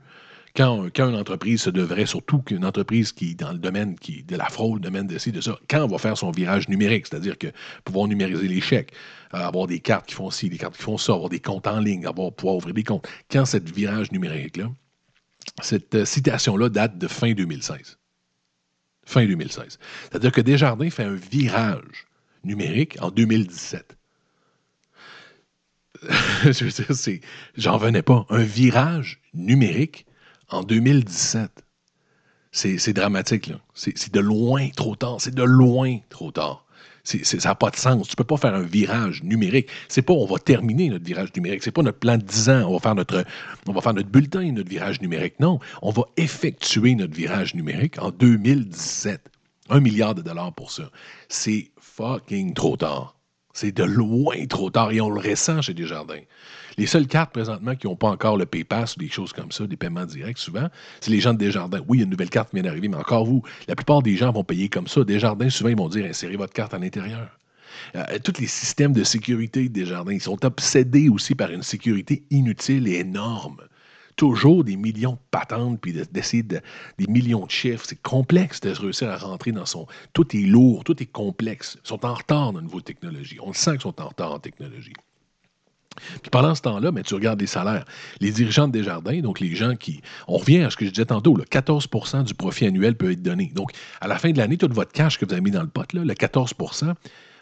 Quand, 0.56 0.88
quand, 0.94 1.10
une 1.10 1.16
entreprise 1.16 1.62
se 1.62 1.70
devrait, 1.70 2.06
surtout 2.06 2.40
qu'une 2.40 2.64
entreprise 2.64 3.12
qui 3.12 3.34
dans 3.34 3.52
le 3.52 3.58
domaine 3.58 3.96
qui, 3.98 4.22
de 4.22 4.36
la 4.36 4.46
fraude, 4.46 4.76
le 4.76 4.80
domaine 4.80 5.06
de 5.06 5.18
ci, 5.18 5.30
de 5.30 5.40
ça, 5.40 5.58
quand 5.68 5.84
on 5.84 5.86
va 5.86 5.98
faire 5.98 6.16
son 6.16 6.30
virage 6.30 6.68
numérique, 6.68 7.06
c'est-à-dire 7.06 7.36
que 7.36 7.48
pouvoir 7.84 8.08
numériser 8.08 8.48
les 8.48 8.60
chèques, 8.60 8.92
euh, 9.34 9.38
avoir 9.38 9.66
des 9.66 9.80
cartes 9.80 10.06
qui 10.06 10.14
font 10.14 10.30
ci, 10.30 10.48
des 10.48 10.56
cartes 10.56 10.76
qui 10.76 10.82
font 10.82 10.96
ça, 10.96 11.12
avoir 11.12 11.28
des 11.28 11.40
comptes 11.40 11.66
en 11.66 11.78
ligne, 11.78 12.06
avoir, 12.06 12.32
pouvoir 12.32 12.56
ouvrir 12.56 12.74
des 12.74 12.84
comptes, 12.84 13.06
quand 13.30 13.44
cette 13.44 13.70
virage 13.70 14.10
numérique-là, 14.12 14.70
cette 15.62 15.94
euh, 15.94 16.04
citation-là 16.04 16.70
date 16.70 16.96
de 16.96 17.06
fin 17.06 17.32
2016. 17.32 17.98
Fin 19.04 19.26
2016. 19.26 19.78
C'est-à-dire 20.10 20.32
que 20.32 20.40
Desjardins 20.40 20.90
fait 20.90 21.04
un 21.04 21.14
virage 21.14 22.06
numérique 22.44 22.96
en 23.00 23.10
2017. 23.10 23.96
je 26.44 26.64
veux 26.64 26.70
dire, 26.70 27.20
j'en 27.56 27.76
venais 27.76 28.02
pas. 28.02 28.26
Un 28.30 28.42
virage 28.42 29.20
numérique 29.34 30.05
en 30.48 30.62
2017. 30.62 31.50
C'est 32.52 32.92
dramatique, 32.94 33.48
là. 33.48 33.56
C'est 33.74 34.12
de 34.12 34.20
loin 34.20 34.68
trop 34.70 34.96
tard. 34.96 35.16
C'est 35.18 35.34
de 35.34 35.42
loin 35.42 35.98
trop 36.08 36.30
tard. 36.30 36.64
ça 37.04 37.36
n'a 37.44 37.54
pas 37.54 37.70
de 37.70 37.76
sens. 37.76 38.08
Tu 38.08 38.12
ne 38.12 38.16
peux 38.16 38.24
pas 38.24 38.38
faire 38.38 38.54
un 38.54 38.62
virage 38.62 39.22
numérique. 39.22 39.68
C'est 39.88 40.00
pas 40.00 40.14
on 40.14 40.24
va 40.24 40.38
terminer 40.38 40.88
notre 40.88 41.04
virage 41.04 41.28
numérique. 41.36 41.62
C'est 41.62 41.70
pas 41.70 41.82
notre 41.82 41.98
plan 41.98 42.16
de 42.16 42.22
10 42.22 42.48
ans. 42.48 42.64
On 42.68 42.72
va 42.72 42.78
faire 42.78 42.94
notre, 42.94 43.24
on 43.66 43.72
va 43.72 43.82
faire 43.82 43.92
notre 43.92 44.08
bulletin 44.08 44.40
et 44.40 44.52
notre 44.52 44.70
virage 44.70 45.02
numérique. 45.02 45.38
Non, 45.38 45.58
on 45.82 45.90
va 45.90 46.04
effectuer 46.16 46.94
notre 46.94 47.14
virage 47.14 47.54
numérique 47.54 47.98
en 47.98 48.10
2017. 48.10 49.20
Un 49.68 49.80
milliard 49.80 50.14
de 50.14 50.22
dollars 50.22 50.54
pour 50.54 50.70
ça. 50.70 50.90
C'est 51.28 51.70
fucking 51.78 52.54
trop 52.54 52.78
tard. 52.78 53.15
C'est 53.56 53.72
de 53.72 53.84
loin 53.84 54.44
trop 54.50 54.68
tard 54.68 54.92
et 54.92 55.00
on 55.00 55.08
le 55.08 55.18
ressent 55.18 55.62
chez 55.62 55.72
Desjardins. 55.72 56.20
Les 56.76 56.84
seules 56.84 57.06
cartes 57.06 57.32
présentement 57.32 57.74
qui 57.74 57.86
n'ont 57.86 57.96
pas 57.96 58.10
encore 58.10 58.36
le 58.36 58.44
PayPass 58.44 58.96
ou 58.96 58.98
des 58.98 59.08
choses 59.08 59.32
comme 59.32 59.50
ça, 59.50 59.66
des 59.66 59.78
paiements 59.78 60.04
directs 60.04 60.36
souvent, 60.36 60.68
c'est 61.00 61.10
les 61.10 61.20
gens 61.20 61.32
de 61.32 61.38
Desjardins. 61.38 61.80
Oui, 61.88 62.02
une 62.02 62.10
nouvelle 62.10 62.28
carte 62.28 62.50
qui 62.50 62.56
vient 62.56 62.64
d'arriver, 62.64 62.88
mais 62.88 62.98
encore 62.98 63.24
vous, 63.24 63.42
la 63.66 63.74
plupart 63.74 64.02
des 64.02 64.14
gens 64.14 64.30
vont 64.30 64.44
payer 64.44 64.68
comme 64.68 64.86
ça. 64.86 65.04
Desjardins, 65.04 65.48
souvent, 65.48 65.70
ils 65.70 65.76
vont 65.76 65.88
dire 65.88 66.04
insérez 66.04 66.36
votre 66.36 66.52
carte 66.52 66.74
à 66.74 66.78
l'intérieur. 66.78 67.30
Euh, 67.94 68.18
tous 68.22 68.38
les 68.38 68.46
systèmes 68.46 68.92
de 68.92 69.04
sécurité 69.04 69.70
de 69.70 69.72
Desjardins, 69.72 70.12
ils 70.12 70.20
sont 70.20 70.44
obsédés 70.44 71.08
aussi 71.08 71.34
par 71.34 71.50
une 71.50 71.62
sécurité 71.62 72.24
inutile 72.30 72.86
et 72.88 72.98
énorme 72.98 73.56
toujours 74.16 74.64
des 74.64 74.76
millions 74.76 75.12
de 75.12 75.18
patentes, 75.30 75.80
puis 75.80 75.92
d'essayer 75.92 76.42
des 76.42 76.60
millions 77.06 77.46
de 77.46 77.50
chiffres. 77.50 77.84
C'est 77.86 78.00
complexe 78.00 78.60
de 78.60 78.70
réussir 78.70 79.10
à 79.10 79.16
rentrer 79.16 79.52
dans 79.52 79.66
son... 79.66 79.86
Tout 80.12 80.36
est 80.36 80.40
lourd, 80.40 80.84
tout 80.84 81.00
est 81.02 81.06
complexe. 81.06 81.78
Ils 81.84 81.88
sont 81.88 82.04
en 82.04 82.14
retard 82.14 82.52
dans 82.52 82.58
le 82.58 82.64
niveau 82.64 82.80
de 82.80 82.84
technologie. 82.84 83.38
On 83.42 83.48
le 83.48 83.54
sent 83.54 83.72
qu'ils 83.72 83.82
sont 83.82 84.00
en 84.00 84.08
retard 84.08 84.32
en 84.32 84.38
technologie. 84.38 84.94
Puis 86.22 86.30
pendant 86.30 86.54
ce 86.54 86.62
temps-là, 86.62 86.92
mais 86.92 87.02
tu 87.02 87.14
regardes 87.14 87.40
les 87.40 87.46
salaires. 87.46 87.84
Les 88.20 88.30
dirigeants 88.30 88.68
de 88.68 88.72
Desjardins, 88.72 89.20
donc 89.20 89.40
les 89.40 89.54
gens 89.54 89.76
qui. 89.76 90.02
On 90.28 90.36
revient 90.36 90.62
à 90.62 90.70
ce 90.70 90.76
que 90.76 90.84
je 90.84 90.90
disais 90.90 91.06
tantôt, 91.06 91.34
le 91.36 91.44
14% 91.44 92.24
du 92.24 92.34
profit 92.34 92.66
annuel 92.66 92.96
peut 92.96 93.12
être 93.12 93.22
donné. 93.22 93.50
Donc, 93.54 93.72
à 94.00 94.08
la 94.08 94.18
fin 94.18 94.30
de 94.30 94.38
l'année, 94.38 94.58
tout 94.58 94.68
votre 94.70 94.92
cash 94.92 95.18
que 95.18 95.24
vous 95.24 95.32
avez 95.32 95.40
mis 95.40 95.50
dans 95.50 95.62
le 95.62 95.68
pot, 95.68 95.90
là, 95.92 96.04
le 96.04 96.14
14 96.14 96.52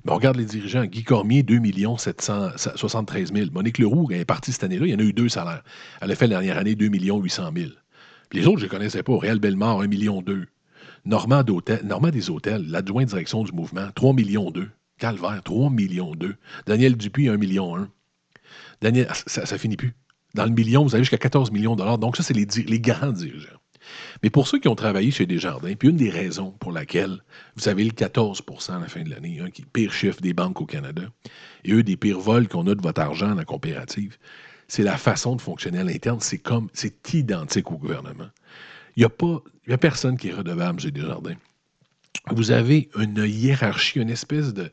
mais 0.04 0.12
on 0.12 0.16
regarde 0.16 0.36
les 0.36 0.44
dirigeants. 0.44 0.84
Guy 0.84 1.02
Cormier, 1.02 1.42
2 1.42 1.60
773 1.98 3.32
000. 3.32 3.50
Monique 3.52 3.78
Leroux, 3.78 4.08
elle 4.10 4.20
est 4.20 4.24
partie 4.24 4.52
cette 4.52 4.64
année-là, 4.64 4.86
il 4.86 4.92
y 4.92 4.94
en 4.94 4.98
a 4.98 5.02
eu 5.02 5.12
deux 5.12 5.28
salaires. 5.28 5.62
Elle 6.00 6.10
a 6.10 6.14
fait 6.14 6.26
la 6.26 6.36
dernière 6.36 6.58
année 6.58 6.74
2 6.74 6.86
800 6.86 7.50
000. 7.56 7.70
Puis 8.28 8.40
les 8.40 8.46
autres, 8.46 8.58
je 8.58 8.66
ne 8.66 8.70
connaissais 8.70 9.02
pas. 9.02 9.18
Réal 9.18 9.38
Bellemare, 9.38 9.80
1 9.80 9.86
million 9.86 10.20
2. 10.20 10.46
Normand, 11.06 11.42
des 11.42 12.30
Hôtels, 12.30 12.66
l'adjoint 12.68 13.04
direction 13.04 13.44
du 13.44 13.52
mouvement, 13.52 13.88
3 13.94 14.12
millions 14.14 14.50
2. 14.50 14.68
Calvaire, 14.98 15.42
3 15.42 15.70
millions 15.70 16.14
2. 16.14 16.34
Daniel 16.66 16.96
Dupuis, 16.96 17.28
1 17.28 17.36
million 17.36 17.76
1. 17.76 17.88
Daniel, 18.80 19.08
ça, 19.26 19.42
ne 19.42 19.58
finit 19.58 19.76
plus. 19.76 19.92
Dans 20.34 20.44
le 20.44 20.50
million, 20.50 20.84
vous 20.84 20.94
avez 20.94 21.04
jusqu'à 21.04 21.18
14 21.18 21.50
millions 21.50 21.74
de 21.74 21.78
dollars. 21.78 21.98
Donc, 21.98 22.16
ça, 22.16 22.22
c'est 22.22 22.34
les 22.34 22.80
grands 22.80 23.12
dirigeants. 23.12 23.58
Mais 24.22 24.30
pour 24.30 24.48
ceux 24.48 24.58
qui 24.58 24.68
ont 24.68 24.74
travaillé 24.74 25.10
chez 25.10 25.26
Desjardins, 25.26 25.74
puis 25.74 25.88
une 25.88 25.96
des 25.96 26.10
raisons 26.10 26.52
pour 26.52 26.72
laquelle 26.72 27.22
vous 27.56 27.68
avez 27.68 27.84
le 27.84 27.90
14% 27.90 28.72
à 28.72 28.78
la 28.78 28.88
fin 28.88 29.02
de 29.02 29.10
l'année, 29.10 29.40
qui 29.52 29.62
est 29.62 29.64
le 29.64 29.70
pire 29.72 29.92
chiffre 29.92 30.20
des 30.20 30.32
banques 30.32 30.60
au 30.60 30.66
Canada, 30.66 31.02
et 31.64 31.72
eux, 31.72 31.82
des 31.82 31.96
pires 31.96 32.20
vols 32.20 32.48
qu'on 32.48 32.66
a 32.66 32.74
de 32.74 32.82
votre 32.82 33.00
argent 33.00 33.28
dans 33.28 33.34
la 33.34 33.44
coopérative, 33.44 34.16
c'est 34.68 34.82
la 34.82 34.96
façon 34.96 35.36
de 35.36 35.40
fonctionner 35.40 35.78
à 35.78 35.84
l'interne. 35.84 36.20
C'est 36.20 36.38
comme, 36.38 36.68
c'est 36.72 37.12
identique 37.12 37.70
au 37.70 37.76
gouvernement. 37.76 38.28
Il 38.96 39.00
n'y 39.00 39.72
a 39.72 39.74
a 39.74 39.78
personne 39.78 40.16
qui 40.16 40.28
est 40.28 40.32
redevable 40.32 40.80
chez 40.80 40.90
Desjardins. 40.90 41.36
Vous 42.30 42.52
avez 42.52 42.88
une 42.96 43.24
hiérarchie, 43.26 44.00
une 44.00 44.10
espèce 44.10 44.54
de, 44.54 44.70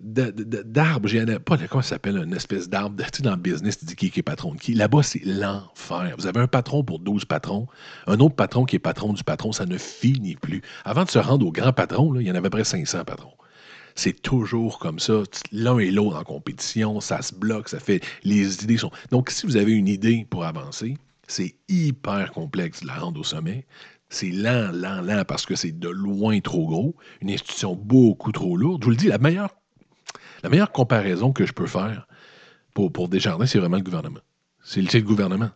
d'arbres, 0.00 1.08
j'ai 1.08 1.24
pas 1.38 1.56
de 1.56 1.66
quoi 1.66 1.82
ça 1.82 1.90
s'appelle, 1.90 2.16
une 2.16 2.34
espèce 2.34 2.68
d'arbre. 2.68 2.96
Tu 2.96 3.18
sais, 3.18 3.22
dans 3.22 3.32
le 3.32 3.36
business, 3.36 3.78
tu 3.78 3.84
dis 3.84 3.96
qui, 3.96 4.06
est 4.06 4.22
patron 4.22 4.54
de 4.54 4.58
qui? 4.58 4.74
Là-bas, 4.74 5.02
c'est 5.02 5.24
l'enfer. 5.24 6.14
Vous 6.18 6.26
avez 6.26 6.40
un 6.40 6.46
patron 6.46 6.82
pour 6.82 6.98
12 6.98 7.26
patrons, 7.26 7.66
un 8.06 8.18
autre 8.20 8.34
patron 8.34 8.64
qui 8.64 8.76
est 8.76 8.80
patron 8.80 9.12
du 9.12 9.22
patron, 9.22 9.52
ça 9.52 9.66
ne 9.66 9.76
finit 9.76 10.36
plus. 10.36 10.62
Avant 10.84 11.04
de 11.04 11.10
se 11.10 11.18
rendre 11.18 11.46
au 11.46 11.52
grand 11.52 11.72
patron, 11.72 12.18
il 12.18 12.26
y 12.26 12.30
en 12.30 12.34
avait 12.34 12.50
près 12.50 12.64
500 12.64 13.04
patrons. 13.04 13.34
C'est 13.94 14.22
toujours 14.22 14.78
comme 14.78 14.98
ça. 14.98 15.22
L'un 15.52 15.78
et 15.78 15.90
l'autre 15.90 16.16
en 16.16 16.24
compétition, 16.24 17.00
ça 17.00 17.20
se 17.22 17.34
bloque, 17.34 17.68
ça 17.68 17.80
fait. 17.80 18.00
Les 18.24 18.62
idées 18.64 18.78
sont. 18.78 18.90
Donc, 19.10 19.30
si 19.30 19.46
vous 19.46 19.56
avez 19.56 19.72
une 19.72 19.88
idée 19.88 20.26
pour 20.30 20.44
avancer, 20.44 20.96
c'est 21.28 21.54
hyper 21.68 22.32
complexe 22.32 22.80
de 22.80 22.86
la 22.86 22.94
rendre 22.94 23.20
au 23.20 23.24
sommet. 23.24 23.66
C'est 24.08 24.30
lent, 24.30 24.72
lent, 24.72 25.02
lent 25.02 25.24
parce 25.26 25.46
que 25.46 25.54
c'est 25.54 25.78
de 25.78 25.88
loin 25.88 26.40
trop 26.40 26.66
gros. 26.66 26.96
Une 27.20 27.30
institution 27.30 27.76
beaucoup 27.76 28.32
trop 28.32 28.56
lourde. 28.56 28.82
Je 28.82 28.86
vous 28.86 28.90
le 28.90 28.96
dis, 28.96 29.06
la 29.06 29.18
meilleure 29.18 29.59
la 30.42 30.48
meilleure 30.48 30.72
comparaison 30.72 31.32
que 31.32 31.46
je 31.46 31.52
peux 31.52 31.66
faire 31.66 32.06
pour, 32.74 32.92
pour 32.92 33.08
Desjardins, 33.08 33.46
c'est 33.46 33.58
vraiment 33.58 33.76
le 33.76 33.82
gouvernement. 33.82 34.20
C'est 34.62 34.80
le, 34.80 35.00
gouvernement. 35.00 35.50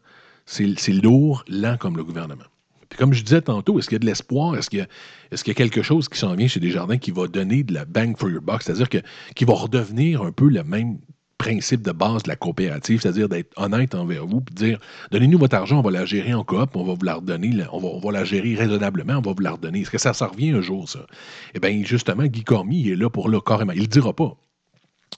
C'est 0.46 0.92
lourd, 0.92 1.44
lent 1.48 1.76
comme 1.78 1.96
le 1.96 2.04
gouvernement. 2.04 2.44
Puis 2.88 2.98
comme 2.98 3.12
je 3.12 3.22
disais 3.22 3.42
tantôt, 3.42 3.78
est-ce 3.78 3.88
qu'il 3.88 3.96
y 3.96 3.96
a 3.96 4.00
de 4.00 4.06
l'espoir? 4.06 4.56
Est-ce 4.56 4.70
qu'il 4.70 4.78
y, 4.78 5.50
a 5.50 5.54
quelque 5.54 5.82
chose 5.82 6.08
qui 6.08 6.18
s'en 6.18 6.34
vient 6.34 6.48
chez 6.48 6.60
Desjardins 6.60 6.98
qui 6.98 7.10
va 7.10 7.26
donner 7.26 7.62
de 7.62 7.74
la 7.74 7.84
bang 7.84 8.16
for 8.16 8.30
your 8.30 8.42
buck? 8.42 8.62
C'est-à-dire 8.62 8.88
que, 8.88 8.98
qui 9.34 9.44
va 9.44 9.54
redevenir 9.54 10.22
un 10.22 10.32
peu 10.32 10.48
le 10.48 10.64
même 10.64 10.98
principe 11.38 11.82
de 11.82 11.92
base 11.92 12.22
de 12.22 12.28
la 12.28 12.36
coopérative, 12.36 13.00
c'est-à-dire 13.00 13.28
d'être 13.28 13.52
honnête 13.56 13.94
envers 13.94 14.26
vous, 14.26 14.40
puis 14.40 14.54
dire 14.54 14.78
donnez-nous 15.10 15.38
votre 15.38 15.56
argent, 15.56 15.80
on 15.80 15.82
va 15.82 15.90
la 15.90 16.04
gérer 16.04 16.32
en 16.32 16.44
coop, 16.44 16.74
on 16.74 16.84
va 16.84 16.94
vous 16.94 17.04
la 17.04 17.16
redonner, 17.16 17.52
on 17.72 17.98
va, 17.98 18.12
la 18.12 18.24
gérer 18.24 18.54
raisonnablement, 18.54 19.14
on 19.14 19.20
va 19.20 19.32
vous 19.32 19.42
la 19.42 19.52
redonner. 19.52 19.80
Est-ce 19.80 19.90
que 19.90 19.98
ça, 19.98 20.12
revient 20.26 20.50
un 20.50 20.60
jour, 20.60 20.88
ça? 20.88 21.00
Eh 21.54 21.58
bien, 21.58 21.82
justement, 21.84 22.24
Guy 22.24 22.44
Cormier, 22.44 22.92
est 22.92 22.96
là 22.96 23.10
pour 23.10 23.28
là, 23.28 23.40
carrément. 23.44 23.72
Il 23.72 23.82
le 23.82 23.86
dira 23.88 24.12
pas. 24.12 24.36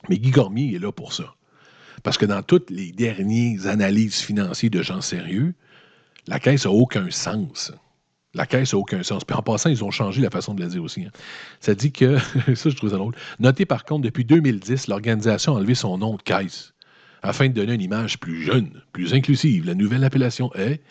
Mais 0.08 0.18
Guy 0.18 0.74
est 0.74 0.78
là 0.78 0.92
pour 0.92 1.12
ça. 1.12 1.34
Parce 2.02 2.18
que 2.18 2.26
dans 2.26 2.42
toutes 2.42 2.70
les 2.70 2.92
dernières 2.92 3.66
analyses 3.66 4.20
financières 4.20 4.70
de 4.70 4.82
gens 4.82 5.00
sérieux, 5.00 5.54
la 6.26 6.38
caisse 6.38 6.64
n'a 6.64 6.70
aucun 6.70 7.10
sens. 7.10 7.72
La 8.34 8.46
caisse 8.46 8.72
n'a 8.72 8.78
aucun 8.78 9.02
sens. 9.02 9.24
Puis 9.24 9.36
en 9.36 9.42
passant, 9.42 9.70
ils 9.70 9.82
ont 9.82 9.90
changé 9.90 10.20
la 10.20 10.30
façon 10.30 10.54
de 10.54 10.62
le 10.62 10.68
dire 10.68 10.82
aussi. 10.82 11.04
Hein. 11.04 11.10
Ça 11.60 11.74
dit 11.74 11.92
que, 11.92 12.18
ça 12.54 12.70
je 12.70 12.76
trouve 12.76 12.90
ça 12.90 12.96
drôle, 12.96 13.14
notez 13.38 13.64
par 13.64 13.84
contre, 13.84 14.02
depuis 14.02 14.24
2010, 14.24 14.88
l'organisation 14.88 15.54
a 15.54 15.58
enlevé 15.58 15.74
son 15.74 15.98
nom 15.98 16.14
de 16.14 16.22
caisse 16.22 16.74
afin 17.22 17.48
de 17.48 17.54
donner 17.54 17.74
une 17.74 17.80
image 17.80 18.18
plus 18.20 18.42
jeune, 18.42 18.82
plus 18.92 19.14
inclusive. 19.14 19.66
La 19.66 19.74
nouvelle 19.74 20.04
appellation 20.04 20.54
est, 20.54 20.82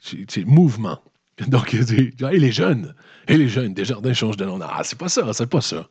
c'est 0.00 0.44
mouvement. 0.44 1.00
Donc, 1.48 1.74
dit, 1.74 2.12
les 2.32 2.52
jeunes, 2.52 2.94
et 3.28 3.36
les 3.36 3.48
jeunes, 3.48 3.74
Desjardins 3.74 4.12
changent 4.12 4.36
de 4.36 4.44
nom. 4.44 4.58
Ah, 4.62 4.82
c'est 4.84 4.98
pas 4.98 5.08
ça, 5.08 5.32
c'est 5.32 5.46
pas 5.48 5.60
ça. 5.60 5.88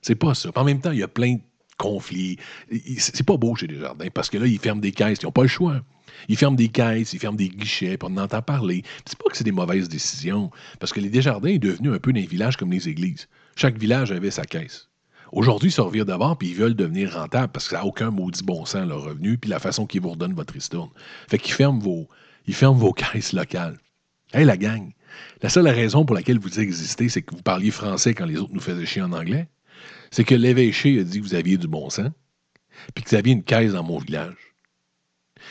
C'est 0.00 0.14
pas 0.14 0.34
ça. 0.34 0.50
En 0.54 0.64
même 0.64 0.80
temps, 0.80 0.90
il 0.90 0.98
y 0.98 1.02
a 1.02 1.08
plein 1.08 1.34
de 1.34 1.40
conflit. 1.76 2.38
C'est 2.98 3.26
pas 3.26 3.36
beau 3.36 3.54
chez 3.54 3.66
Desjardins 3.66 4.08
parce 4.12 4.30
que 4.30 4.38
là, 4.38 4.46
ils 4.46 4.58
ferment 4.58 4.80
des 4.80 4.92
caisses. 4.92 5.18
Ils 5.22 5.26
n'ont 5.26 5.32
pas 5.32 5.42
le 5.42 5.48
choix. 5.48 5.82
Ils 6.28 6.36
ferment 6.36 6.56
des 6.56 6.68
caisses, 6.68 7.12
ils 7.12 7.18
ferment 7.18 7.36
des 7.36 7.48
guichets, 7.48 7.96
puis 7.96 8.08
on 8.10 8.16
entend 8.16 8.42
parler. 8.42 8.82
C'est 9.04 9.18
pas 9.18 9.30
que 9.30 9.36
c'est 9.36 9.44
des 9.44 9.52
mauvaises 9.52 9.88
décisions, 9.88 10.50
parce 10.78 10.92
que 10.92 11.00
les 11.00 11.08
Desjardins 11.08 11.48
est 11.48 11.58
devenu 11.58 11.92
un 11.92 11.98
peu 11.98 12.12
des 12.12 12.26
villages 12.26 12.56
comme 12.56 12.70
les 12.70 12.88
églises. 12.88 13.28
Chaque 13.56 13.78
village 13.78 14.12
avait 14.12 14.30
sa 14.30 14.44
caisse. 14.44 14.88
Aujourd'hui, 15.32 15.70
ils 15.70 15.72
se 15.72 15.80
revirent 15.80 16.04
d'abord, 16.04 16.36
puis 16.36 16.48
ils 16.48 16.54
veulent 16.54 16.74
devenir 16.74 17.14
rentables 17.14 17.52
parce 17.52 17.64
que 17.64 17.70
ça 17.70 17.78
n'a 17.78 17.86
aucun 17.86 18.10
maudit 18.10 18.44
bon 18.44 18.64
sens, 18.66 18.86
leur 18.86 19.02
revenu, 19.02 19.38
puis 19.38 19.50
la 19.50 19.58
façon 19.58 19.86
qu'ils 19.86 20.02
vous 20.02 20.10
redonnent 20.10 20.34
votre 20.34 20.52
ristourne. 20.52 20.90
Fait 21.28 21.38
qu'ils 21.38 21.54
ferment 21.54 21.78
vos, 21.78 22.06
ils 22.46 22.54
ferment 22.54 22.78
vos 22.78 22.92
caisses 23.12 23.32
locales. 23.32 23.78
Hey, 24.34 24.44
la 24.44 24.56
gang, 24.56 24.92
la 25.42 25.48
seule 25.48 25.68
raison 25.68 26.04
pour 26.04 26.14
laquelle 26.14 26.38
vous 26.38 26.60
existez, 26.60 27.08
c'est 27.08 27.22
que 27.22 27.34
vous 27.34 27.42
parliez 27.42 27.70
français 27.70 28.14
quand 28.14 28.26
les 28.26 28.38
autres 28.38 28.52
nous 28.52 28.60
faisaient 28.60 28.86
chier 28.86 29.02
en 29.02 29.12
anglais 29.12 29.48
c'est 30.12 30.24
que 30.24 30.34
l'évêché 30.36 31.00
a 31.00 31.04
dit 31.04 31.18
que 31.18 31.24
vous 31.24 31.34
aviez 31.34 31.56
du 31.56 31.66
bon 31.66 31.90
sens, 31.90 32.10
puis 32.94 33.02
que 33.02 33.10
vous 33.10 33.16
aviez 33.16 33.32
une 33.32 33.42
caisse 33.42 33.72
dans 33.72 33.82
mon 33.82 33.98
village. 33.98 34.36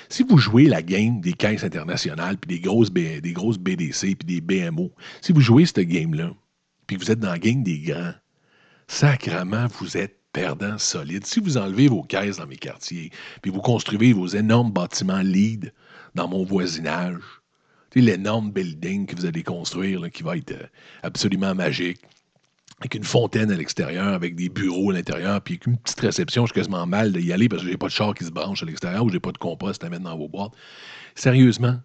Si 0.08 0.24
vous 0.24 0.38
jouez 0.38 0.66
la 0.66 0.82
game 0.82 1.20
des 1.20 1.34
caisses 1.34 1.64
internationales, 1.64 2.38
puis 2.38 2.56
des 2.56 2.62
grosses, 2.62 2.92
des 2.92 3.34
grosses 3.34 3.58
BDC, 3.58 4.16
puis 4.16 4.26
des 4.26 4.40
BMO, 4.40 4.94
si 5.20 5.34
vous 5.34 5.42
jouez 5.42 5.66
cette 5.66 5.80
game-là, 5.80 6.34
puis 6.88 6.96
vous 6.96 7.12
êtes 7.12 7.20
dans 7.20 7.32
la 7.32 7.40
game 7.40 7.64
des 7.64 7.80
grands, 7.80 8.14
sacrement, 8.88 9.68
vous 9.80 9.98
êtes 9.98 10.18
perdant 10.32 10.78
solide. 10.78 11.26
Si 11.26 11.40
vous 11.40 11.58
enlevez 11.58 11.88
vos 11.88 12.04
caisses 12.04 12.38
dans 12.38 12.48
mes 12.48 12.56
quartiers, 12.56 13.12
puis 13.42 13.52
vous 13.52 13.62
construisez 13.62 14.14
vos 14.14 14.28
énormes 14.28 14.72
bâtiments 14.72 15.22
lead 15.22 15.74
dans 16.16 16.28
mon 16.28 16.46
voisinage, 16.46 17.20
l'énorme 17.96 18.52
building 18.52 19.08
que 19.08 19.16
vous 19.16 19.26
allez 19.26 19.44
construire, 19.44 20.10
qui 20.12 20.24
va 20.24 20.38
être 20.38 20.52
euh, 20.52 20.68
absolument 21.04 21.54
magique, 21.56 22.00
avec 22.82 22.96
une 22.96 23.04
fontaine 23.04 23.52
à 23.52 23.56
l'extérieur, 23.56 24.08
avec 24.08 24.36
des 24.36 24.50
bureaux 24.50 24.90
à 24.90 24.94
l'intérieur, 24.94 25.40
puis 25.42 25.60
une 25.68 25.78
petite 25.78 26.00
réception, 26.00 26.48
je 26.48 26.52
suis 26.52 26.62
quasiment 26.62 26.88
mal 26.88 27.12
d'y 27.14 27.32
aller 27.32 27.48
parce 27.48 27.62
que 27.62 27.70
j'ai 27.70 27.78
pas 27.78 27.86
de 27.86 27.92
char 27.92 28.16
qui 28.16 28.26
se 28.26 28.32
branche 28.32 28.64
à 28.64 28.66
l'extérieur 28.66 29.06
ou 29.06 29.10
j'ai 29.10 29.20
pas 29.20 29.32
de 29.32 29.38
compost 29.38 29.84
à 29.84 29.90
mettre 29.90 30.04
dans 30.04 30.18
vos 30.18 30.28
boîtes. 30.28 30.54
Sérieusement, 31.14 31.80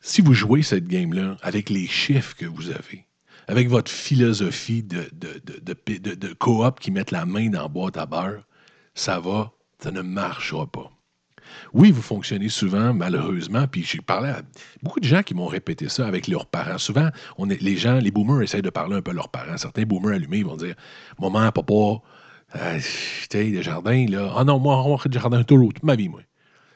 si 0.00 0.20
vous 0.20 0.34
jouez 0.34 0.62
cette 0.62 0.86
game-là 0.86 1.38
avec 1.40 1.70
les 1.70 1.86
chiffres 1.86 2.36
que 2.36 2.44
vous 2.44 2.68
avez, 2.68 3.06
avec 3.48 3.70
votre 3.70 3.90
philosophie 3.90 4.82
de 4.82 6.32
coop 6.34 6.80
qui 6.80 6.90
mettent 6.90 7.10
la 7.10 7.24
main 7.24 7.48
dans 7.48 7.62
la 7.62 7.68
boîte 7.68 7.96
à 7.96 8.04
beurre, 8.04 8.44
ça 8.94 9.18
va, 9.20 9.52
ça 9.82 9.90
ne 9.90 10.02
marchera 10.02 10.66
pas. 10.66 10.90
Oui, 11.72 11.90
vous 11.90 12.02
fonctionnez 12.02 12.48
souvent, 12.48 12.94
malheureusement, 12.94 13.66
puis 13.66 13.82
j'ai 13.82 14.00
parlé 14.00 14.30
à 14.30 14.42
beaucoup 14.82 15.00
de 15.00 15.04
gens 15.04 15.22
qui 15.22 15.34
m'ont 15.34 15.46
répété 15.46 15.88
ça 15.88 16.06
avec 16.06 16.28
leurs 16.28 16.46
parents. 16.46 16.78
Souvent, 16.78 17.08
on 17.38 17.50
est, 17.50 17.60
les 17.60 17.76
gens, 17.76 17.98
les 17.98 18.10
boomers 18.10 18.42
essayent 18.42 18.62
de 18.62 18.70
parler 18.70 18.96
un 18.96 19.02
peu 19.02 19.10
à 19.10 19.14
leurs 19.14 19.28
parents. 19.28 19.56
Certains 19.56 19.82
boomers 19.82 20.14
allumés 20.14 20.42
vont 20.42 20.56
dire 20.56 20.74
Maman, 21.20 21.50
papa, 21.52 22.00
euh, 22.56 22.78
tu 22.78 22.82
sais, 23.30 23.62
jardins, 23.62 24.06
là. 24.08 24.32
Ah 24.36 24.44
non, 24.44 24.58
moi, 24.58 24.82
on 24.84 24.96
des 24.96 25.18
jardins 25.18 25.42
tout 25.42 25.56
toute 25.56 25.82
ma 25.82 25.96
vie, 25.96 26.08
moi. 26.08 26.20
Tu 26.20 26.26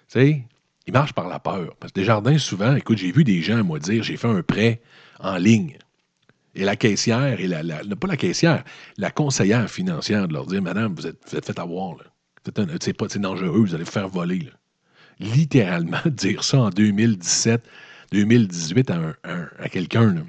sais, 0.08 0.44
ils 0.86 0.92
marchent 0.92 1.12
par 1.12 1.28
la 1.28 1.38
peur. 1.38 1.76
Parce 1.78 1.92
que 1.92 2.00
des 2.00 2.06
jardins, 2.06 2.38
souvent, 2.38 2.74
écoute, 2.74 2.98
j'ai 2.98 3.12
vu 3.12 3.24
des 3.24 3.42
gens, 3.42 3.62
moi, 3.62 3.78
dire 3.78 4.02
j'ai 4.02 4.16
fait 4.16 4.28
un 4.28 4.42
prêt 4.42 4.80
en 5.20 5.36
ligne. 5.36 5.78
Et 6.54 6.64
la 6.64 6.74
caissière, 6.76 7.40
et 7.40 7.46
la, 7.46 7.62
pas 7.94 8.08
la 8.08 8.16
caissière, 8.16 8.64
la 8.96 9.10
conseillère 9.10 9.70
financière 9.70 10.26
de 10.26 10.32
leur 10.32 10.46
dire 10.46 10.62
Madame, 10.62 10.94
vous 10.94 11.06
êtes, 11.06 11.44
fait 11.44 11.58
avoir, 11.58 11.96
là. 11.96 12.04
C'est 12.80 13.18
dangereux, 13.18 13.60
vous 13.60 13.74
allez 13.74 13.84
vous 13.84 13.90
faire 13.90 14.08
voler. 14.08 14.40
Là 14.40 14.52
littéralement 15.20 15.98
dire 16.06 16.44
ça 16.44 16.60
en 16.60 16.70
2017, 16.70 17.62
2018 18.12 18.90
à, 18.90 19.68
quelqu'un. 19.68 20.26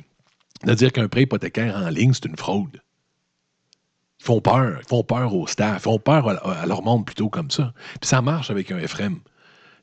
De 0.65 0.73
dire 0.73 0.91
qu'un 0.91 1.07
prêt 1.07 1.23
hypothécaire 1.23 1.75
en 1.75 1.89
ligne, 1.89 2.13
c'est 2.13 2.25
une 2.25 2.37
fraude. 2.37 2.81
Ils 4.19 4.25
font 4.25 4.41
peur. 4.41 4.79
Ils 4.81 4.87
font 4.87 5.03
peur 5.03 5.33
au 5.33 5.47
staff. 5.47 5.77
Ils 5.81 5.83
font 5.83 5.99
peur 5.99 6.27
à, 6.45 6.65
leur 6.65 6.83
monde 6.83 7.05
plutôt 7.05 7.29
comme 7.29 7.49
ça. 7.49 7.73
Puis 8.01 8.09
ça 8.09 8.21
marche 8.21 8.49
avec 8.51 8.71
un 8.71 8.77
Ephraim. 8.77 9.19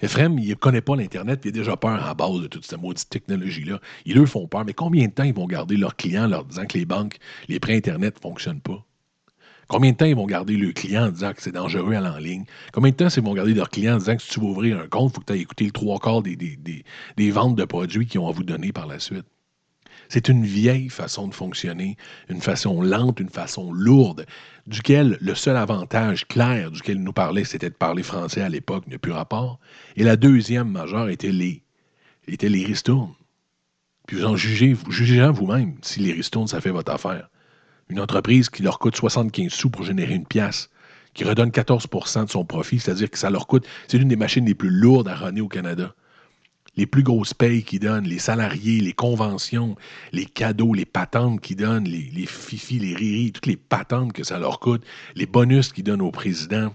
Ephraim, 0.03 0.37
il 0.39 0.51
ne 0.51 0.55
connaît 0.55 0.83
pas 0.83 0.95
l'Internet, 0.95 1.41
puis 1.41 1.49
il 1.49 1.55
a 1.55 1.59
déjà 1.59 1.77
peur 1.79 2.07
à 2.07 2.13
base 2.13 2.43
de 2.43 2.47
toute 2.49 2.67
cette 2.67 2.79
maudite 2.79 3.09
technologie-là. 3.09 3.81
Ils 4.05 4.15
leur 4.17 4.29
font 4.29 4.47
peur. 4.47 4.67
Mais 4.67 4.75
combien 4.75 5.07
de 5.07 5.13
temps 5.13 5.25
ils 5.25 5.33
vont 5.33 5.47
garder 5.47 5.79
leurs 5.79 5.97
clients 5.97 6.27
leur 6.27 6.45
disant 6.45 6.67
que 6.67 6.77
les 6.77 6.85
banques, 6.85 7.17
les 7.49 7.59
prêts 7.59 7.77
Internet 7.77 8.17
ne 8.17 8.21
fonctionnent 8.21 8.61
pas? 8.61 8.85
Combien 9.69 9.91
de 9.91 9.97
temps 9.97 10.05
ils 10.05 10.15
vont 10.15 10.27
garder 10.27 10.57
le 10.57 10.73
client 10.73 11.07
en 11.07 11.11
disant 11.11 11.33
que 11.33 11.43
c'est 11.43 11.53
dangereux 11.53 11.95
à 11.95 12.13
en 12.13 12.19
ligne? 12.19 12.45
Combien 12.73 12.93
de 12.93 12.97
temps 12.97 13.09
ils 13.09 13.23
vont 13.23 13.35
garder 13.35 13.53
leur 13.53 13.69
client 13.69 13.95
en 13.95 13.99
disant 13.99 14.17
que 14.17 14.23
si 14.23 14.31
tu 14.31 14.41
veux 14.41 14.47
ouvrir 14.47 14.79
un 14.79 14.87
compte, 14.87 15.11
il 15.11 15.15
faut 15.15 15.21
que 15.21 15.27
tu 15.27 15.33
aies 15.33 15.43
écouté 15.43 15.65
le 15.65 15.73
trois 15.73 15.99
quarts 15.99 16.23
des, 16.23 17.33
ventes 17.33 17.57
de 17.57 17.65
produits 17.65 18.07
qu'ils 18.07 18.21
ont 18.21 18.29
à 18.29 18.33
vous 18.33 18.45
donner 18.45 18.73
par 18.73 18.87
la 18.87 19.01
suite? 19.01 19.27
C'est 20.09 20.29
une 20.29 20.45
vieille 20.45 20.89
façon 20.89 21.27
de 21.27 21.35
fonctionner, 21.35 21.97
une 22.29 22.41
façon 22.41 22.81
lente, 22.81 23.19
une 23.19 23.29
façon 23.29 23.73
lourde, 23.73 24.25
duquel 24.69 25.19
le 25.21 25.35
seul 25.35 25.57
avantage 25.57 26.29
clair 26.29 26.71
duquel 26.71 27.03
nous 27.03 27.13
parlait, 27.13 27.43
c'était 27.43 27.71
de 27.71 27.75
parler 27.75 28.05
français 28.05 28.43
à 28.43 28.49
l'époque, 28.49 28.87
n'a 28.87 28.99
plus 28.99 29.11
rapport. 29.11 29.59
Et 29.97 30.05
la 30.05 30.15
deuxième 30.15 30.71
majeure 30.71 31.09
était 31.09 31.33
les, 31.33 31.65
était 32.29 32.49
les 32.49 32.65
ristournes. 32.65 33.15
Puis 34.07 34.19
vous 34.19 34.27
en 34.27 34.37
jugez, 34.37 34.77
jugez 34.89 35.29
vous-même 35.29 35.75
si 35.83 35.99
les 35.99 36.13
ristournes, 36.13 36.47
ça 36.47 36.61
fait 36.61 36.71
votre 36.71 36.93
affaire. 36.93 37.29
Une 37.89 38.01
entreprise 38.01 38.51
qui 38.51 38.63
leur 38.63 38.79
coûte 38.79 38.97
75 38.97 39.53
sous 39.53 39.71
pour 39.71 39.85
générer 39.85 40.15
une 40.15 40.27
pièce, 40.27 40.71
qui 41.15 41.25
redonne 41.25 41.51
14% 41.51 42.27
de 42.27 42.31
son 42.31 42.45
profit, 42.45 42.79
c'est-à-dire 42.79 43.11
que 43.11 43.19
ça 43.19 43.31
leur 43.31 43.47
coûte, 43.47 43.67
c'est 43.89 43.99
l'une 43.99 44.09
des 44.09 44.17
machines 44.17 44.45
les 44.45 44.55
plus 44.55 44.71
lourdes 44.71 45.09
à 45.09 45.15
runner 45.15 45.41
au 45.41 45.49
Canada. 45.49 45.95
Les 46.77 46.85
plus 46.85 47.03
grosses 47.03 47.33
payes 47.33 47.63
qu'ils 47.63 47.81
donnent, 47.81 48.05
les 48.05 48.19
salariés, 48.19 48.81
les 48.81 48.93
conventions, 48.93 49.77
les 50.13 50.27
cadeaux, 50.27 50.75
les 50.75 50.85
patentes 50.85 51.41
qu'ils 51.41 51.57
donnent, 51.57 51.89
les, 51.89 52.11
les 52.13 52.27
fifis, 52.27 52.79
les 52.79 52.95
riris, 52.95 53.33
toutes 53.33 53.47
les 53.47 53.57
patentes 53.57 54.13
que 54.13 54.25
ça 54.25 54.39
leur 54.39 54.61
coûte, 54.61 54.85
les 55.15 55.25
bonus 55.25 55.73
qu'ils 55.73 55.85
donnent 55.85 56.03
au 56.03 56.11
président, 56.11 56.75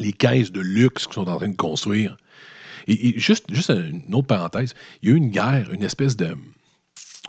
les 0.00 0.12
caisses 0.12 0.50
de 0.50 0.60
luxe 0.60 1.06
qu'ils 1.06 1.14
sont 1.14 1.28
en 1.28 1.36
train 1.36 1.48
de 1.48 1.56
construire. 1.56 2.16
Et, 2.88 3.18
juste, 3.20 3.44
juste 3.52 3.70
une 3.70 4.14
autre 4.14 4.26
parenthèse, 4.26 4.74
il 5.02 5.08
y 5.08 5.12
a 5.12 5.14
eu 5.14 5.18
une 5.18 5.30
guerre, 5.30 5.70
une 5.72 5.84
espèce 5.84 6.16
de, 6.16 6.36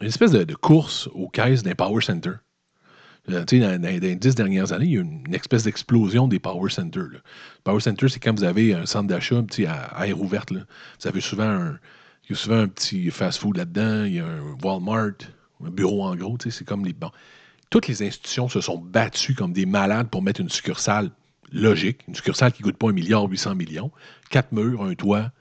une 0.02 0.08
espèce 0.08 0.32
de, 0.32 0.44
de 0.44 0.56
course 0.56 1.08
aux 1.14 1.30
caisses 1.30 1.62
d'un 1.62 1.76
Power 1.76 2.02
Center. 2.02 2.34
Euh, 3.30 3.46
dans, 3.46 3.82
les 3.82 4.16
dix 4.16 4.36
dernières 4.36 4.74
années, 4.74 4.86
il 4.86 4.92
y 4.92 4.98
a 4.98 5.02
eu 5.02 5.04
une, 5.04 5.36
espèce 5.36 5.64
d'explosion 5.64 6.28
des 6.28 6.40
power 6.40 6.72
centers. 6.72 7.22
Power 7.64 7.80
center, 7.80 8.10
c'est 8.10 8.20
quand 8.20 8.38
vous 8.38 8.44
avez 8.44 8.74
un 8.74 8.86
centre 8.86 9.08
d'achat 9.08 9.44
à, 9.68 10.08
air 10.08 10.20
ouverte. 10.20 10.52
Là. 10.52 10.62
Vous 11.00 11.08
avez 11.08 11.22
souvent 11.22 11.50
un, 11.50 11.80
il 12.24 12.32
y 12.32 12.34
a 12.34 12.36
souvent 12.36 12.60
un 12.60 12.68
petit 12.68 13.12
fast-food 13.12 13.58
là-dedans, 13.58 14.06
il 14.06 14.16
y 14.16 14.20
a 14.20 14.26
un 14.26 14.58
Walmart, 14.64 15.14
un 15.64 15.70
bureau 15.70 16.04
en 16.04 16.16
gros. 16.16 16.38
C'est 16.50 16.66
comme 16.66 16.86
les. 16.86 16.96
Toutes 17.70 17.88
les 17.88 18.04
institutions 18.04 18.50
se 18.50 18.60
sont 18.60 18.80
battues 18.80 19.36
comme 19.36 19.54
des 19.54 19.66
malades 19.66 20.10
pour 20.10 20.22
mettre 20.22 20.42
une 20.42 20.50
succursale 20.50 21.10
logique, 21.54 22.00
une 22.08 22.16
succursale 22.16 22.52
qui 22.52 22.64
ne 22.64 22.68
coûte 22.68 22.78
pas 22.78 22.90
un 22.90 22.94
milliard 22.94 23.24
800 23.24 23.56
millions, 23.56 23.92
quatre 24.30 24.52
murs, 24.52 24.84
un 24.84 24.94
toit, 24.94 25.32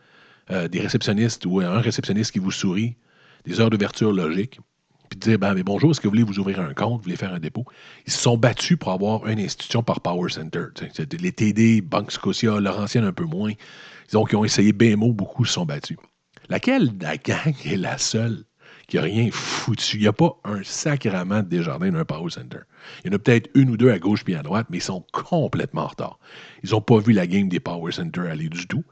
euh, 0.51 0.69
des 0.69 0.81
réceptionnistes 0.81 1.45
ou 1.47 1.61
un 1.61 1.81
réceptionniste 1.81 2.33
qui 2.33 2.39
vous 2.39 2.51
sourit, 2.51 2.95
des 3.47 3.61
heures 3.61 3.71
d'ouverture 3.71 4.13
logiques 4.13 4.61
puis 5.11 5.19
dire 5.19 5.39
ben, 5.39 5.55
mais 5.55 5.65
bonjour, 5.65 5.91
est-ce 5.91 6.01
que 6.01 6.07
vous 6.07 6.13
voulez 6.13 6.23
vous 6.23 6.39
ouvrir 6.39 6.61
un 6.61 6.73
compte, 6.73 6.99
vous 6.99 7.03
voulez 7.03 7.17
faire 7.17 7.35
un 7.35 7.41
dépôt? 7.41 7.65
Ils 8.07 8.13
se 8.13 8.21
sont 8.21 8.39
battus 8.39 8.79
pour 8.79 8.93
avoir 8.93 9.27
une 9.27 9.41
institution 9.41 9.83
par 9.83 10.01
Power 10.01 10.31
Center. 10.31 10.67
Les 11.21 11.33
TD, 11.33 11.81
Banque 11.81 12.13
Scotia, 12.13 12.61
Laurentienne 12.61 13.05
un 13.05 13.13
peu 13.13 13.25
moins. 13.25 13.53
Ils 14.13 14.17
ont, 14.17 14.45
essayé 14.45 14.73
BMO, 14.73 15.13
beaucoup 15.13 15.45
se 15.45 15.53
sont 15.53 15.67
battus. 15.67 15.99
Laquelle 16.49 16.93
la 17.01 17.17
gang 17.17 17.55
est 17.65 17.77
la 17.77 17.99
seule 17.99 18.45
qui 18.87 18.97
n'a 18.97 19.03
rien 19.03 19.29
foutu? 19.33 19.97
Il 19.97 20.03
n'y 20.03 20.07
a 20.07 20.13
pas 20.13 20.37
un 20.45 20.63
sacrament 20.63 21.43
de 21.43 21.49
Desjardins 21.49 21.91
dans 21.91 21.99
un 21.99 22.05
Power 22.05 22.31
Center. 22.31 22.61
Il 23.05 23.11
y 23.11 23.13
en 23.13 23.17
a 23.17 23.19
peut-être 23.19 23.51
une 23.55 23.71
ou 23.71 23.77
deux 23.77 23.91
à 23.91 23.99
gauche 23.99 24.25
puis 24.25 24.37
à 24.37 24.43
droite, 24.43 24.69
mais 24.71 24.79
ils 24.79 24.83
sont 24.83 25.05
complètement 25.13 25.83
en 25.83 25.89
retard. 25.89 26.19
Ils 26.63 26.71
n'ont 26.71 26.81
pas 26.81 26.99
vu 26.99 27.13
la 27.13 27.27
game 27.27 27.49
des 27.49 27.61
Power 27.61 27.91
Center 27.93 28.23
aller 28.23 28.49
du 28.49 28.67
tout. 28.67 28.85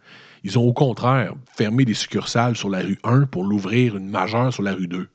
Ils 0.42 0.58
ont 0.58 0.66
au 0.66 0.72
contraire 0.72 1.34
fermé 1.56 1.84
des 1.84 1.94
succursales 1.94 2.56
sur 2.56 2.70
la 2.70 2.80
rue 2.80 2.98
1 3.04 3.26
pour 3.26 3.44
l'ouvrir 3.44 3.96
une 3.96 4.08
majeure 4.08 4.52
sur 4.52 4.62
la 4.62 4.74
rue 4.74 4.88
2. 4.88 5.08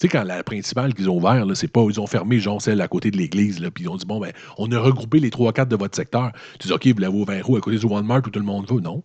Tu 0.00 0.06
sais, 0.06 0.08
quand 0.08 0.22
la 0.22 0.44
principale 0.44 0.94
qu'ils 0.94 1.10
ont 1.10 1.16
ouvert, 1.16 1.44
c'est 1.54 1.68
pas, 1.68 1.84
ils 1.88 2.00
ont 2.00 2.06
fermé, 2.06 2.38
genre, 2.38 2.62
celle 2.62 2.80
à 2.80 2.88
côté 2.88 3.10
de 3.10 3.16
l'église, 3.16 3.58
puis 3.74 3.84
ils 3.84 3.88
ont 3.88 3.96
dit, 3.96 4.06
bon, 4.06 4.20
ben, 4.20 4.32
on 4.56 4.70
a 4.70 4.78
regroupé 4.78 5.18
les 5.18 5.30
trois 5.30 5.52
quatre 5.52 5.68
de 5.68 5.76
votre 5.76 5.96
secteur. 5.96 6.30
Tu 6.60 6.68
dis, 6.68 6.72
OK, 6.72 6.86
vous 6.86 7.00
l'avez 7.00 7.16
ouvert 7.16 7.50
où, 7.50 7.56
à 7.56 7.60
côté 7.60 7.78
du 7.78 7.86
Walmart 7.86 8.22
où 8.24 8.30
tout 8.30 8.38
le 8.38 8.44
monde 8.44 8.68
veut? 8.70 8.80
Non. 8.80 9.02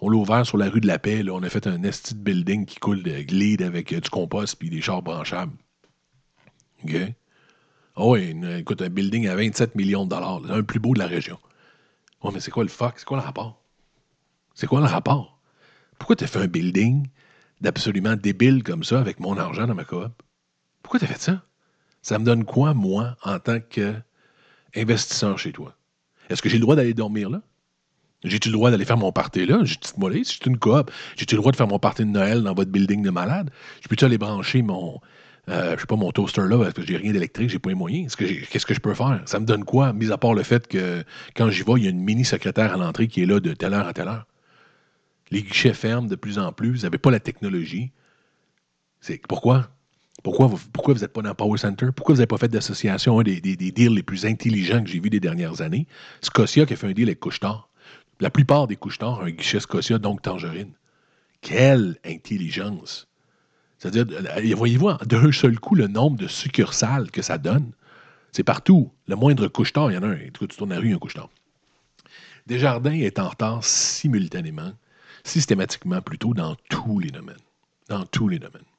On 0.00 0.08
l'a 0.08 0.16
ouvert 0.16 0.46
sur 0.46 0.56
la 0.56 0.70
rue 0.70 0.80
de 0.80 0.86
la 0.86 0.98
Paix, 0.98 1.22
là. 1.22 1.32
On 1.34 1.42
a 1.42 1.50
fait 1.50 1.66
un 1.66 1.82
esti 1.82 2.14
de 2.14 2.20
building 2.20 2.64
qui 2.64 2.78
coule 2.78 3.02
de 3.02 3.20
glide 3.20 3.60
avec 3.60 3.92
euh, 3.92 4.00
du 4.00 4.08
compost 4.08 4.56
puis 4.58 4.70
des 4.70 4.80
chars 4.80 5.02
branchables. 5.02 5.52
OK? 6.84 6.96
Ah 7.96 8.06
oui, 8.06 8.34
écoute, 8.56 8.80
un 8.80 8.88
building 8.88 9.28
à 9.28 9.36
27 9.36 9.74
millions 9.74 10.04
de 10.04 10.10
dollars, 10.10 10.40
un 10.48 10.62
plus 10.62 10.80
beau 10.80 10.94
de 10.94 10.98
la 10.98 11.06
région. 11.06 11.38
Ouais, 12.22 12.30
mais 12.32 12.40
c'est 12.40 12.50
quoi 12.50 12.62
le 12.62 12.70
fuck? 12.70 12.94
C'est 12.96 13.04
quoi 13.04 13.18
le 13.18 13.22
rapport? 13.24 13.62
C'est 14.54 14.66
quoi 14.66 14.80
le 14.80 14.86
rapport? 14.86 15.38
Pourquoi 15.98 16.16
tu 16.16 16.24
as 16.24 16.28
fait 16.28 16.38
un 16.38 16.46
building 16.46 17.06
d'absolument 17.60 18.16
débile 18.16 18.62
comme 18.62 18.84
ça 18.84 19.00
avec 19.00 19.20
mon 19.20 19.36
argent 19.36 19.66
dans 19.66 19.74
ma 19.74 19.84
coop? 19.84 20.22
Pourquoi 20.82 20.98
tu 20.98 21.04
as 21.04 21.08
fait 21.08 21.20
ça? 21.20 21.42
Ça 22.02 22.18
me 22.18 22.24
donne 22.24 22.44
quoi, 22.44 22.74
moi, 22.74 23.16
en 23.22 23.38
tant 23.38 23.58
qu'investisseur 23.60 25.38
chez 25.38 25.52
toi? 25.52 25.76
Est-ce 26.28 26.42
que 26.42 26.48
j'ai 26.48 26.56
le 26.56 26.62
droit 26.62 26.76
d'aller 26.76 26.94
dormir 26.94 27.30
là? 27.30 27.42
J'ai-tu 28.22 28.48
le 28.48 28.52
droit 28.52 28.70
d'aller 28.70 28.84
faire 28.84 28.98
mon 28.98 29.12
party 29.12 29.46
là? 29.46 29.60
J'ai 29.64 29.76
si 29.82 29.92
c'est 30.24 30.46
une 30.46 30.58
coop? 30.58 30.90
J'ai-tu 31.16 31.34
le 31.34 31.40
droit 31.40 31.52
de 31.52 31.56
faire 31.56 31.68
mon 31.68 31.78
party 31.78 32.04
de 32.04 32.10
Noël 32.10 32.42
dans 32.42 32.54
votre 32.54 32.70
building 32.70 33.02
de 33.02 33.10
malade? 33.10 33.50
Je 33.82 33.88
peux-tu 33.88 34.04
aller 34.04 34.18
brancher 34.18 34.62
mon, 34.62 35.00
euh, 35.48 35.76
je 35.78 35.86
pas, 35.86 35.96
mon 35.96 36.12
toaster 36.12 36.42
là 36.42 36.58
parce 36.58 36.74
que 36.74 36.82
j'ai 36.82 36.96
rien 36.96 37.12
d'électrique, 37.12 37.48
j'ai 37.48 37.58
pas 37.58 37.70
les 37.70 37.74
moyens? 37.74 38.14
Qu'est-ce 38.16 38.66
que 38.66 38.74
je 38.74 38.80
peux 38.80 38.94
faire? 38.94 39.22
Ça 39.24 39.40
me 39.40 39.46
donne 39.46 39.64
quoi, 39.64 39.92
mis 39.92 40.12
à 40.12 40.18
part 40.18 40.34
le 40.34 40.42
fait 40.42 40.68
que 40.68 41.02
quand 41.34 41.50
j'y 41.50 41.62
vais, 41.62 41.72
il 41.78 41.84
y 41.84 41.86
a 41.86 41.90
une 41.90 42.02
mini 42.02 42.24
secrétaire 42.24 42.74
à 42.74 42.76
l'entrée 42.76 43.08
qui 43.08 43.22
est 43.22 43.26
là 43.26 43.40
de 43.40 43.54
telle 43.54 43.74
heure 43.74 43.88
à 43.88 43.94
telle 43.94 44.08
heure. 44.08 44.26
Les 45.30 45.42
guichets 45.42 45.74
ferment 45.74 46.08
de 46.08 46.16
plus 46.16 46.38
en 46.38 46.52
plus, 46.52 46.70
vous 46.70 46.82
n'avez 46.82 46.98
pas 46.98 47.10
la 47.10 47.20
technologie. 47.20 47.92
C'est 49.00 49.20
pourquoi? 49.26 49.70
Pourquoi 50.22 50.46
vous 50.46 51.00
n'êtes 51.00 51.12
pas 51.12 51.22
dans 51.22 51.34
Power 51.34 51.58
Center? 51.58 51.86
Pourquoi 51.94 52.14
vous 52.14 52.18
n'avez 52.18 52.26
pas 52.26 52.36
fait 52.36 52.48
d'association, 52.48 53.20
un 53.20 53.22
des, 53.22 53.40
deals 53.40 53.94
les 53.94 54.02
plus 54.02 54.26
intelligents 54.26 54.82
que 54.82 54.90
j'ai 54.90 55.00
vus 55.00 55.10
des 55.10 55.20
dernières 55.20 55.60
années? 55.62 55.86
Scotia 56.20 56.66
qui 56.66 56.74
a 56.74 56.76
fait 56.76 56.86
un 56.86 56.92
deal 56.92 57.08
avec 57.08 57.20
Couchetard. 57.20 57.68
La 58.20 58.30
plupart 58.30 58.66
des 58.66 58.76
Couchetard 58.76 59.20
ont 59.20 59.22
un 59.22 59.30
guichet 59.30 59.60
Scotia, 59.60 59.98
donc 59.98 60.22
Tangerine. 60.22 60.72
Quelle 61.40 61.96
intelligence! 62.04 63.08
C'est-à-dire, 63.78 64.04
euh, 64.10 64.54
voyez-vous 64.54 64.92
d'un 65.06 65.32
seul 65.32 65.58
coup 65.58 65.74
le 65.74 65.86
nombre 65.86 66.18
de 66.18 66.26
succursales 66.26 67.10
que 67.10 67.22
ça 67.22 67.38
donne? 67.38 67.72
C'est 68.32 68.44
partout. 68.44 68.92
Le 69.08 69.16
moindre 69.16 69.48
couche-tard, 69.48 69.90
il 69.90 69.94
y 69.94 69.98
en 69.98 70.02
a 70.02 70.08
un. 70.08 70.18
Tu 70.38 70.46
tournes 70.48 70.70
la 70.70 70.78
rue, 70.78 70.88
il 70.88 70.90
y 70.90 70.92
a 70.92 70.96
un 70.96 70.98
couche-tard. 70.98 71.30
Desjardins 72.46 72.92
est 72.92 73.18
en 73.18 73.28
retard 73.28 73.64
simultanément, 73.64 74.72
systématiquement 75.24 76.02
plutôt, 76.02 76.34
dans 76.34 76.56
tous 76.68 76.98
les 76.98 77.10
domaines. 77.10 77.36
Dans 77.88 78.04
tous 78.04 78.28
les 78.28 78.38
domaines. 78.38 78.69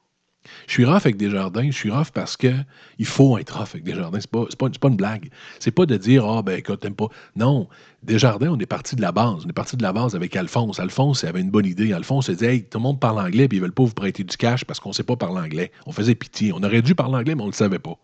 Je 0.66 0.72
suis 0.72 0.84
rough 0.84 0.96
avec 0.96 1.16
Desjardins, 1.16 1.70
je 1.70 1.76
suis 1.76 1.90
rough 1.90 2.10
parce 2.12 2.36
que 2.36 2.52
il 2.98 3.06
faut 3.06 3.38
être 3.38 3.56
rough 3.56 3.68
avec 3.74 3.84
Desjardins. 3.84 4.20
C'est 4.20 4.30
pas, 4.30 4.44
pas, 4.58 4.68
pas, 4.68 4.88
une 4.88 4.96
blague. 4.96 5.30
C'est 5.60 5.70
pas 5.70 5.86
de 5.86 5.96
dire 5.96 6.24
Ah 6.26 6.42
ben 6.42 6.58
écoute, 6.58 6.80
t'aimes 6.80 6.94
pas. 6.94 7.08
Non. 7.36 7.68
Desjardins, 8.02 8.50
on 8.50 8.58
est 8.58 8.66
parti 8.66 8.96
de 8.96 9.02
la 9.02 9.12
base. 9.12 9.44
On 9.44 9.48
est 9.48 9.52
parti 9.52 9.76
de 9.76 9.82
la 9.82 9.92
base 9.92 10.16
avec 10.16 10.34
Alphonse. 10.34 10.80
Alphonse 10.80 11.24
avait 11.24 11.40
une 11.40 11.50
bonne 11.50 11.66
idée. 11.66 11.92
Alphonse 11.92 12.28
a 12.28 12.34
dit 12.34 12.44
Hey, 12.44 12.64
tout 12.64 12.78
le 12.78 12.82
monde 12.82 13.00
parle 13.00 13.20
anglais, 13.20 13.48
puis 13.48 13.58
ils 13.58 13.60
veulent 13.60 13.72
pas 13.72 13.84
vous 13.84 13.94
prêter 13.94 14.24
du 14.24 14.36
cash 14.36 14.64
parce 14.64 14.80
qu'on 14.80 14.92
sait 14.92 15.04
pas 15.04 15.16
parler 15.16 15.40
anglais. 15.40 15.70
On 15.86 15.92
faisait 15.92 16.14
pitié. 16.14 16.52
On 16.52 16.62
aurait 16.62 16.82
dû 16.82 16.94
parler 16.94 17.16
anglais, 17.16 17.34
mais 17.34 17.42
on 17.42 17.46
le 17.46 17.52
savait 17.52 17.78
pas. 17.78 17.96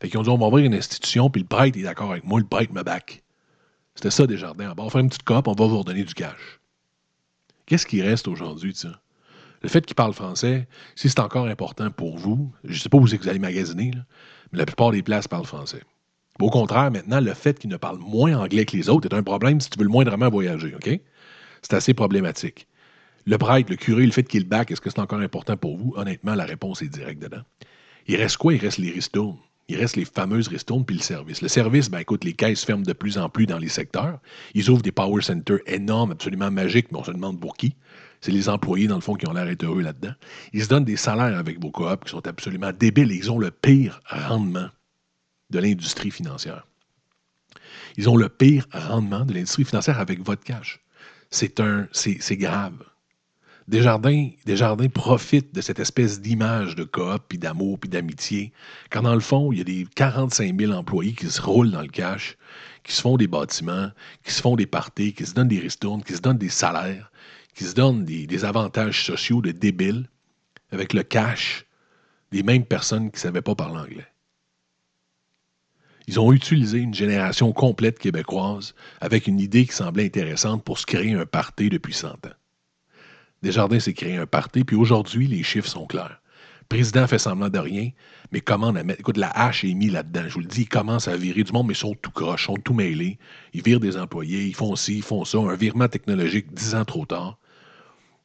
Fait 0.00 0.08
qu'ils 0.08 0.18
ont 0.18 0.22
dit 0.22 0.30
On 0.30 0.38
va 0.38 0.46
ouvrir 0.46 0.64
une 0.64 0.74
institution, 0.74 1.28
puis 1.30 1.42
le 1.42 1.48
prêtre 1.48 1.78
est 1.78 1.82
d'accord 1.82 2.10
avec 2.10 2.24
moi, 2.24 2.40
le 2.40 2.46
prêtre 2.46 2.72
me 2.72 2.82
back. 2.82 3.22
C'était 3.94 4.10
ça, 4.10 4.26
Desjardins. 4.26 4.72
On 4.76 4.84
va 4.84 4.90
faire 4.90 5.00
une 5.00 5.08
petite 5.08 5.22
cop, 5.22 5.46
on 5.46 5.52
va 5.52 5.66
vous 5.66 5.78
redonner 5.78 6.04
du 6.04 6.14
cash. 6.14 6.60
Qu'est-ce 7.66 7.86
qui 7.86 8.02
reste 8.02 8.28
aujourd'hui 8.28 8.74
ça? 8.74 9.00
Le 9.64 9.70
fait 9.70 9.86
qu'ils 9.86 9.94
parlent 9.94 10.12
français, 10.12 10.68
si 10.94 11.08
c'est 11.08 11.20
encore 11.20 11.46
important 11.46 11.90
pour 11.90 12.18
vous, 12.18 12.52
je 12.64 12.74
ne 12.74 12.78
sais 12.78 12.90
pas 12.90 12.98
où 12.98 13.00
vous 13.00 13.28
allez 13.30 13.38
magasiner, 13.38 13.92
mais 14.52 14.58
la 14.58 14.66
plupart 14.66 14.90
des 14.90 15.02
places 15.02 15.26
parlent 15.26 15.46
français. 15.46 15.80
Au 16.38 16.50
contraire, 16.50 16.90
maintenant, 16.90 17.18
le 17.18 17.32
fait 17.32 17.58
qu'ils 17.58 17.70
ne 17.70 17.78
parlent 17.78 17.98
moins 17.98 18.36
anglais 18.36 18.66
que 18.66 18.76
les 18.76 18.90
autres 18.90 19.08
est 19.08 19.14
un 19.14 19.22
problème 19.22 19.62
si 19.62 19.70
tu 19.70 19.78
veux 19.78 19.86
le 19.86 19.90
moindrement 19.90 20.28
voyager, 20.28 20.74
OK? 20.74 21.00
C'est 21.62 21.72
assez 21.72 21.94
problématique. 21.94 22.68
Le 23.24 23.38
prêtre, 23.38 23.70
le 23.70 23.76
curé, 23.76 24.04
le 24.04 24.12
fait 24.12 24.24
qu'il 24.24 24.46
back, 24.46 24.70
est-ce 24.70 24.82
que 24.82 24.90
c'est 24.90 25.00
encore 25.00 25.20
important 25.20 25.56
pour 25.56 25.78
vous? 25.78 25.94
Honnêtement, 25.96 26.34
la 26.34 26.44
réponse 26.44 26.82
est 26.82 26.88
directe 26.88 27.22
dedans. 27.22 27.42
Il 28.06 28.16
reste 28.16 28.36
quoi? 28.36 28.52
Il 28.52 28.60
reste 28.60 28.76
les 28.76 28.90
ristournes. 28.90 29.38
Il 29.68 29.78
reste 29.78 29.96
les 29.96 30.04
fameuses 30.04 30.48
ristournes 30.48 30.84
puis 30.84 30.96
le 30.96 31.02
service. 31.02 31.40
Le 31.40 31.48
service, 31.48 31.90
ben 31.90 32.00
écoute, 32.00 32.24
les 32.24 32.34
caisses 32.34 32.66
ferment 32.66 32.82
de 32.82 32.92
plus 32.92 33.16
en 33.16 33.30
plus 33.30 33.46
dans 33.46 33.56
les 33.56 33.70
secteurs. 33.70 34.18
Ils 34.52 34.68
ouvrent 34.68 34.82
des 34.82 34.92
power 34.92 35.22
centers 35.22 35.60
énormes, 35.64 36.10
absolument 36.10 36.50
magiques, 36.50 36.92
mais 36.92 36.98
on 36.98 37.04
se 37.04 37.12
demande 37.12 37.40
pour 37.40 37.56
qui. 37.56 37.74
C'est 38.24 38.32
les 38.32 38.48
employés, 38.48 38.86
dans 38.86 38.94
le 38.94 39.02
fond, 39.02 39.16
qui 39.16 39.28
ont 39.28 39.34
l'air 39.34 39.44
d'être 39.44 39.64
heureux 39.64 39.82
là-dedans. 39.82 40.14
Ils 40.54 40.64
se 40.64 40.68
donnent 40.68 40.86
des 40.86 40.96
salaires 40.96 41.38
avec 41.38 41.60
vos 41.60 41.70
coops 41.70 42.04
qui 42.04 42.10
sont 42.10 42.26
absolument 42.26 42.72
débiles 42.72 43.12
ils 43.12 43.30
ont 43.30 43.38
le 43.38 43.50
pire 43.50 44.00
rendement 44.08 44.70
de 45.50 45.58
l'industrie 45.58 46.10
financière. 46.10 46.66
Ils 47.98 48.08
ont 48.08 48.16
le 48.16 48.30
pire 48.30 48.66
rendement 48.72 49.26
de 49.26 49.34
l'industrie 49.34 49.66
financière 49.66 50.00
avec 50.00 50.24
votre 50.24 50.42
cash. 50.42 50.80
C'est 51.28 51.60
c'est 51.92 52.36
grave. 52.38 52.82
Desjardins, 53.68 54.30
Desjardins 54.46 54.88
profite 54.88 55.54
de 55.54 55.60
cette 55.60 55.78
espèce 55.78 56.22
d'image 56.22 56.76
de 56.76 56.84
coop, 56.84 57.24
puis 57.28 57.36
d'amour, 57.36 57.78
puis 57.78 57.90
d'amitié, 57.90 58.54
quand 58.88 59.02
dans 59.02 59.14
le 59.14 59.20
fond, 59.20 59.52
il 59.52 59.58
y 59.58 59.60
a 59.60 59.64
des 59.64 59.86
45 59.96 60.58
000 60.58 60.72
employés 60.72 61.12
qui 61.12 61.26
se 61.28 61.42
roulent 61.42 61.70
dans 61.70 61.82
le 61.82 61.88
cash, 61.88 62.38
qui 62.84 62.94
se 62.94 63.02
font 63.02 63.18
des 63.18 63.26
bâtiments, 63.26 63.90
qui 64.22 64.32
se 64.32 64.40
font 64.40 64.56
des 64.56 64.66
parties, 64.66 65.12
qui 65.12 65.26
se 65.26 65.34
donnent 65.34 65.48
des 65.48 65.60
ristournes, 65.60 66.02
qui 66.02 66.14
se 66.14 66.22
donnent 66.22 66.38
des 66.38 66.48
salaires, 66.48 67.10
qui 67.54 67.64
se 67.64 67.74
donnent 67.74 68.04
des, 68.04 68.44
avantages 68.44 69.04
sociaux 69.04 69.40
de 69.40 69.52
débiles 69.52 70.08
avec 70.70 70.92
le 70.92 71.02
cash 71.02 71.66
des 72.32 72.42
mêmes 72.42 72.64
personnes 72.64 73.10
qui 73.10 73.16
ne 73.16 73.20
savaient 73.20 73.42
pas 73.42 73.54
parler 73.54 73.78
anglais. 73.78 74.06
Ils 76.06 76.20
ont 76.20 76.32
utilisé 76.32 76.78
une 76.78 76.94
génération 76.94 77.52
complète 77.52 77.98
québécoise 77.98 78.74
avec 79.00 79.26
une 79.26 79.40
idée 79.40 79.64
qui 79.64 79.72
semblait 79.72 80.04
intéressante 80.04 80.62
pour 80.62 80.78
se 80.78 80.84
créer 80.84 81.14
un 81.14 81.24
parti 81.24 81.70
depuis 81.70 81.94
100 81.94 82.08
ans. 82.08 82.36
Desjardins 83.42 83.80
s'est 83.80 83.94
créé 83.94 84.16
un 84.16 84.26
parti, 84.26 84.64
puis 84.64 84.76
aujourd'hui, 84.76 85.26
les 85.26 85.42
chiffres 85.42 85.68
sont 85.68 85.86
clairs. 85.86 86.20
Le 86.62 86.66
président 86.68 87.06
fait 87.06 87.18
semblant 87.18 87.50
de 87.50 87.58
rien, 87.58 87.90
mais 88.32 88.40
comment 88.40 88.68
à 88.68 88.82
mettre. 88.82 89.00
Écoute, 89.00 89.18
la 89.18 89.28
hache 89.30 89.64
est 89.64 89.74
mise 89.74 89.92
là-dedans. 89.92 90.24
Je 90.26 90.34
vous 90.34 90.40
le 90.40 90.46
dis, 90.46 90.62
ils 90.62 90.68
commencent 90.68 91.08
à 91.08 91.16
virer 91.16 91.42
du 91.42 91.52
monde, 91.52 91.66
mais 91.66 91.74
ils 91.74 91.76
sont 91.76 91.94
tout 91.94 92.10
croches, 92.10 92.46
sont 92.46 92.56
tout 92.56 92.72
mêlés. 92.72 93.18
Ils 93.52 93.62
virent 93.62 93.80
des 93.80 93.98
employés, 93.98 94.46
ils 94.46 94.54
font 94.54 94.74
ci, 94.76 94.96
ils 94.96 95.02
font 95.02 95.24
ça. 95.24 95.38
Un 95.38 95.56
virement 95.56 95.88
technologique 95.88 96.52
dix 96.52 96.74
ans 96.74 96.86
trop 96.86 97.04
tard. 97.04 97.38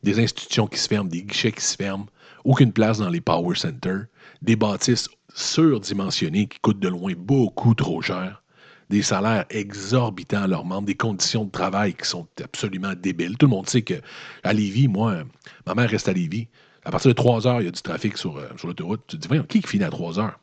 Des 0.04 0.20
institutions 0.20 0.68
qui 0.68 0.80
se 0.80 0.88
ferment, 0.88 1.10
des 1.10 1.24
guichets 1.24 1.52
qui 1.52 1.64
se 1.64 1.76
ferment. 1.76 2.08
Aucune 2.46 2.72
place 2.72 3.00
dans 3.00 3.10
les 3.10 3.22
power 3.22 3.56
centers. 3.56 4.06
Des 4.42 4.56
bâtisses 4.56 5.10
surdimensionnées 5.34 6.48
qui 6.48 6.60
coûtent 6.60 6.80
de 6.80 6.88
loin 6.88 7.14
beaucoup 7.18 7.76
trop 7.76 8.02
cher 8.02 8.42
des 8.90 9.02
salaires 9.04 9.46
exorbitants 9.50 10.44
à 10.44 10.48
leurs 10.48 10.66
membres, 10.66 10.88
des 10.88 10.96
conditions 10.96 11.46
de 11.46 11.52
travail 11.52 11.94
qui 11.94 12.08
sont 12.08 12.28
absolument 12.44 12.94
débiles. 12.96 13.38
Tout 13.38 13.46
le 13.46 13.52
monde 13.52 13.70
sait 13.70 13.84
qu'à 13.84 14.54
Lévis, 14.54 14.88
moi, 14.88 15.24
ma 15.68 15.76
mère 15.76 15.90
reste 15.90 16.08
à 16.08 16.14
Lévis. 16.14 16.48
À 16.86 16.92
partir 16.92 17.10
de 17.10 17.14
3 17.14 17.46
heures, 17.46 17.62
il 17.62 17.66
y 17.66 17.68
a 17.68 17.72
du 17.72 17.82
trafic 17.82 18.18
sur, 18.18 18.38
euh, 18.38 18.48
sur 18.58 18.68
l'autoroute. 18.68 19.02
Tu 19.08 19.18
te 19.18 19.22
dis, 19.22 19.28
voyons, 19.28 19.44
qui 19.44 19.62
finit 19.62 19.84
à 19.84 19.90
3 19.90 20.20
heures? 20.20 20.40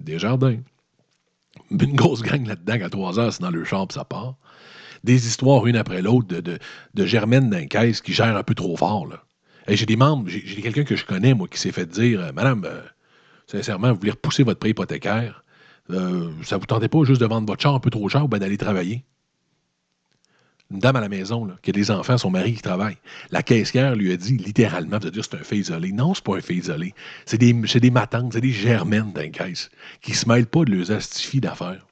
Des 0.00 0.18
jardins. 0.18 0.58
Une 1.70 1.94
grosse 1.94 2.22
gang 2.22 2.44
là-dedans, 2.46 2.84
à 2.84 2.90
3 2.90 3.18
heures, 3.20 3.32
c'est 3.32 3.42
dans 3.42 3.50
le 3.50 3.64
champ, 3.64 3.86
ça 3.90 4.04
part. 4.04 4.34
Des 5.04 5.28
histoires 5.28 5.66
une 5.66 5.76
après 5.76 6.02
l'autre 6.02 6.26
de, 6.26 6.40
de, 6.40 6.58
de 6.94 7.06
Germaine 7.06 7.48
d'un 7.50 7.66
qui 7.66 8.12
gère 8.12 8.36
un 8.36 8.42
peu 8.42 8.54
trop 8.54 8.76
fort. 8.76 9.06
Là. 9.06 9.22
j'ai 9.68 9.86
des 9.86 9.96
membres, 9.96 10.28
j'ai, 10.28 10.62
quelqu'un 10.62 10.84
que 10.84 10.96
je 10.96 11.04
connais, 11.04 11.34
moi, 11.34 11.46
qui 11.46 11.58
s'est 11.60 11.72
fait 11.72 11.86
dire 11.86 12.20
euh, 12.20 12.32
Madame, 12.32 12.64
euh, 12.64 12.80
sincèrement, 13.46 13.92
vous 13.92 13.98
voulez 14.00 14.10
repousser 14.10 14.42
votre 14.42 14.58
prêt 14.58 14.70
hypothécaire 14.70 15.44
euh, 15.90 16.30
ça 16.42 16.56
vous 16.56 16.66
tentait 16.66 16.88
pas 16.88 17.04
juste 17.04 17.20
de 17.20 17.26
vendre 17.26 17.46
votre 17.46 17.62
char 17.62 17.74
un 17.74 17.80
peu 17.80 17.90
trop 17.90 18.08
cher 18.08 18.24
ou 18.24 18.28
d'aller 18.28 18.56
travailler? 18.56 19.04
Une 20.70 20.78
dame 20.78 20.96
à 20.96 21.00
la 21.00 21.10
maison, 21.10 21.46
qui 21.62 21.70
a 21.70 21.72
des 21.72 21.90
enfants, 21.90 22.16
son 22.16 22.30
mari 22.30 22.54
qui 22.54 22.62
travaille. 22.62 22.96
La 23.30 23.42
caissière 23.42 23.94
lui 23.94 24.10
a 24.12 24.16
dit 24.16 24.38
littéralement, 24.38 24.98
vous 24.98 25.10
dire 25.10 25.22
c'est 25.22 25.36
un 25.36 25.44
fait 25.44 25.58
isolé. 25.58 25.92
Non, 25.92 26.14
c'est 26.14 26.24
pas 26.24 26.36
un 26.36 26.40
fait 26.40 26.54
isolé. 26.54 26.94
C'est 27.26 27.36
des, 27.36 27.52
des 27.52 27.90
matantes, 27.90 28.32
c'est 28.32 28.40
des 28.40 28.50
germaines 28.50 29.12
dans 29.12 29.30
caisse 29.30 29.68
qui 30.00 30.14
se 30.14 30.26
mêlent 30.26 30.46
pas 30.46 30.64
de 30.64 30.74
leurs 30.74 30.90
astifies 30.90 31.40
d'affaires, 31.40 31.86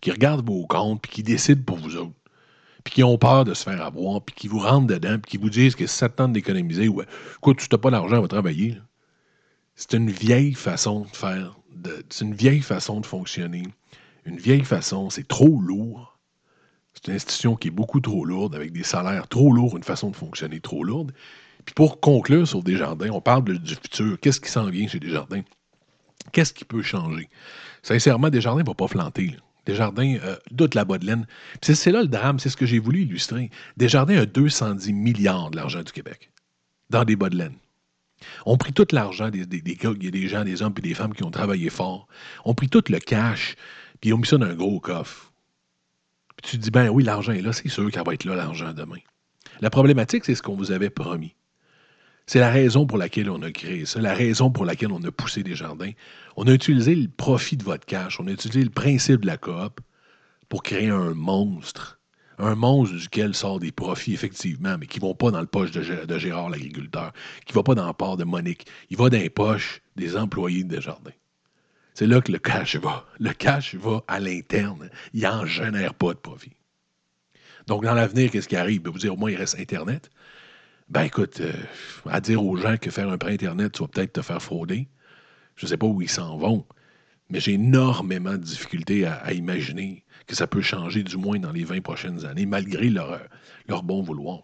qui 0.00 0.10
regardent 0.10 0.44
vos 0.44 0.66
comptes 0.66 1.00
puis 1.02 1.12
qui 1.12 1.22
décident 1.22 1.62
pour 1.64 1.78
vous 1.78 1.96
autres, 1.96 2.16
puis 2.84 2.94
qui 2.94 3.04
ont 3.04 3.18
peur 3.18 3.44
de 3.44 3.54
se 3.54 3.62
faire 3.62 3.82
avoir, 3.82 4.22
puis 4.22 4.34
qui 4.34 4.48
vous 4.48 4.58
rentrent 4.58 4.86
dedans, 4.86 5.18
puis 5.18 5.32
qui 5.32 5.36
vous 5.36 5.50
disent 5.50 5.76
que 5.76 5.86
ça 5.86 6.08
tente 6.08 6.32
d'économiser 6.32 6.88
ou 6.88 7.02
quoi, 7.40 7.54
tu 7.54 7.66
n'as 7.70 7.78
pas 7.78 7.90
d'argent, 7.90 8.24
à 8.24 8.28
travailler. 8.28 8.78
C'est 9.74 9.94
une 9.94 10.10
vieille 10.10 10.54
façon 10.54 11.00
de 11.00 11.16
faire 11.16 11.56
c'est 12.10 12.24
une 12.24 12.34
vieille 12.34 12.60
façon 12.60 13.00
de 13.00 13.06
fonctionner. 13.06 13.64
Une 14.24 14.36
vieille 14.36 14.64
façon, 14.64 15.10
c'est 15.10 15.26
trop 15.26 15.60
lourd. 15.60 16.18
C'est 16.94 17.08
une 17.08 17.14
institution 17.14 17.56
qui 17.56 17.68
est 17.68 17.72
beaucoup 17.72 18.00
trop 18.00 18.24
lourde, 18.24 18.54
avec 18.54 18.72
des 18.72 18.82
salaires 18.82 19.28
trop 19.28 19.52
lourds, 19.52 19.76
une 19.76 19.82
façon 19.82 20.10
de 20.10 20.16
fonctionner 20.16 20.60
trop 20.60 20.84
lourde. 20.84 21.12
Puis 21.64 21.74
pour 21.74 22.00
conclure 22.00 22.46
sur 22.46 22.62
Desjardins, 22.62 23.10
on 23.10 23.20
parle 23.20 23.58
du 23.58 23.74
futur. 23.74 24.18
Qu'est-ce 24.20 24.40
qui 24.40 24.50
s'en 24.50 24.68
vient 24.68 24.86
chez 24.86 25.00
Desjardins? 25.00 25.42
Qu'est-ce 26.32 26.52
qui 26.52 26.64
peut 26.64 26.82
changer? 26.82 27.28
Sincèrement, 27.82 28.30
Desjardins 28.30 28.62
ne 28.62 28.66
va 28.66 28.74
pas 28.74 28.88
flanter. 28.88 29.36
Desjardins 29.66 30.16
euh, 30.24 30.36
doute 30.50 30.74
la 30.74 30.84
bas 30.84 30.98
de 30.98 31.06
laine. 31.06 31.26
C'est 31.62 31.92
là 31.92 32.02
le 32.02 32.08
drame, 32.08 32.38
c'est 32.38 32.48
ce 32.48 32.56
que 32.56 32.66
j'ai 32.66 32.78
voulu 32.78 33.02
illustrer. 33.02 33.50
Desjardins 33.76 34.18
a 34.18 34.26
210 34.26 34.92
milliards 34.92 35.50
de 35.50 35.56
l'argent 35.56 35.82
du 35.82 35.92
Québec 35.92 36.30
dans 36.90 37.04
des 37.04 37.16
bas 37.16 37.30
de 37.30 37.36
laine. 37.36 37.54
On 38.46 38.56
pris 38.56 38.72
tout 38.72 38.86
l'argent 38.92 39.30
des, 39.30 39.46
des, 39.46 39.60
des, 39.60 39.76
des 39.76 40.28
gens, 40.28 40.44
des 40.44 40.62
hommes 40.62 40.74
et 40.78 40.80
des 40.80 40.94
femmes 40.94 41.14
qui 41.14 41.24
ont 41.24 41.30
travaillé 41.30 41.70
fort. 41.70 42.06
On 42.44 42.54
pris 42.54 42.68
tout 42.68 42.84
le 42.88 42.98
cash, 42.98 43.56
puis 44.00 44.10
ils 44.10 44.14
ont 44.14 44.18
mis 44.18 44.26
ça 44.26 44.38
dans 44.38 44.46
un 44.46 44.54
gros 44.54 44.80
coffre. 44.80 45.32
Tu 46.42 46.58
te 46.58 46.62
dis, 46.62 46.70
ben 46.70 46.88
oui, 46.88 47.04
l'argent 47.04 47.32
est 47.32 47.42
là, 47.42 47.52
c'est 47.52 47.68
sûr 47.68 47.90
qu'il 47.90 48.02
va 48.02 48.14
être 48.14 48.24
là, 48.24 48.34
l'argent 48.34 48.72
demain. 48.72 48.98
La 49.60 49.70
problématique, 49.70 50.24
c'est 50.24 50.34
ce 50.34 50.42
qu'on 50.42 50.56
vous 50.56 50.72
avait 50.72 50.90
promis. 50.90 51.34
C'est 52.26 52.38
la 52.38 52.50
raison 52.50 52.86
pour 52.86 52.98
laquelle 52.98 53.30
on 53.30 53.42
a 53.42 53.50
créé 53.50 53.84
ça, 53.84 54.00
la 54.00 54.14
raison 54.14 54.50
pour 54.50 54.64
laquelle 54.64 54.92
on 54.92 55.02
a 55.02 55.10
poussé 55.10 55.42
des 55.42 55.54
jardins. 55.54 55.90
On 56.36 56.46
a 56.46 56.52
utilisé 56.52 56.94
le 56.94 57.08
profit 57.08 57.56
de 57.56 57.64
votre 57.64 57.84
cash, 57.84 58.20
on 58.20 58.26
a 58.26 58.30
utilisé 58.30 58.62
le 58.62 58.70
principe 58.70 59.22
de 59.22 59.26
la 59.26 59.36
coop 59.36 59.80
pour 60.48 60.62
créer 60.62 60.88
un 60.88 61.14
monstre 61.14 62.00
un 62.38 62.54
monstre 62.54 62.96
duquel 62.96 63.34
sort 63.34 63.60
des 63.60 63.72
profits, 63.72 64.14
effectivement, 64.14 64.76
mais 64.78 64.86
qui 64.86 64.98
ne 64.98 65.02
vont 65.02 65.14
pas 65.14 65.30
dans 65.30 65.40
le 65.40 65.46
poche 65.46 65.70
de, 65.70 66.18
Gérard 66.18 66.50
l'agriculteur, 66.50 67.12
qui 67.46 67.52
ne 67.52 67.58
va 67.58 67.62
pas 67.62 67.74
dans 67.74 67.86
le 67.86 67.92
port 67.92 68.16
de 68.16 68.24
Monique. 68.24 68.66
Il 68.90 68.96
va 68.96 69.10
dans 69.10 69.18
les 69.18 69.30
poches 69.30 69.80
des 69.96 70.16
employés 70.16 70.64
de 70.64 70.74
Desjardins. 70.74 71.12
C'est 71.94 72.06
là 72.06 72.20
que 72.20 72.32
le 72.32 72.38
cash 72.38 72.76
va. 72.76 73.06
Le 73.20 73.32
cash 73.32 73.74
va 73.74 74.02
à 74.08 74.18
l'interne. 74.18 74.90
Il 75.12 75.22
n'en 75.22 75.44
génère 75.44 75.94
pas 75.94 76.14
de 76.14 76.18
profit. 76.18 76.56
Donc, 77.66 77.84
dans 77.84 77.94
l'avenir, 77.94 78.30
qu'est-ce 78.30 78.48
qui 78.48 78.56
arrive? 78.56 78.82
Vous 78.88 78.98
dire, 78.98 79.12
au 79.12 79.16
moins, 79.16 79.30
il 79.30 79.36
reste 79.36 79.58
Internet. 79.58 80.10
Ben, 80.92 81.04
écoute, 81.04 81.40
euh, 81.40 81.54
à 82.04 82.20
dire 82.20 82.44
aux 82.44 82.54
gens 82.58 82.76
que 82.76 82.90
faire 82.90 83.08
un 83.08 83.16
prêt 83.16 83.32
Internet, 83.32 83.72
tu 83.72 83.82
vas 83.82 83.88
peut-être 83.88 84.12
te 84.12 84.20
faire 84.20 84.42
frauder. 84.42 84.88
Je 85.56 85.64
ne 85.64 85.70
sais 85.70 85.78
pas 85.78 85.86
où 85.86 86.02
ils 86.02 86.10
s'en 86.10 86.36
vont, 86.36 86.66
mais 87.30 87.40
j'ai 87.40 87.54
énormément 87.54 88.32
de 88.32 88.44
difficultés 88.44 89.06
à 89.06 89.32
imaginer 89.32 90.04
que 90.26 90.34
ça 90.34 90.46
peut 90.46 90.60
changer 90.60 91.02
du 91.02 91.16
moins 91.16 91.38
dans 91.38 91.50
les 91.50 91.64
20 91.64 91.80
prochaines 91.80 92.26
années, 92.26 92.44
malgré 92.44 92.90
leur, 92.90 93.20
leur 93.68 93.82
bon 93.82 94.02
vouloir. 94.02 94.40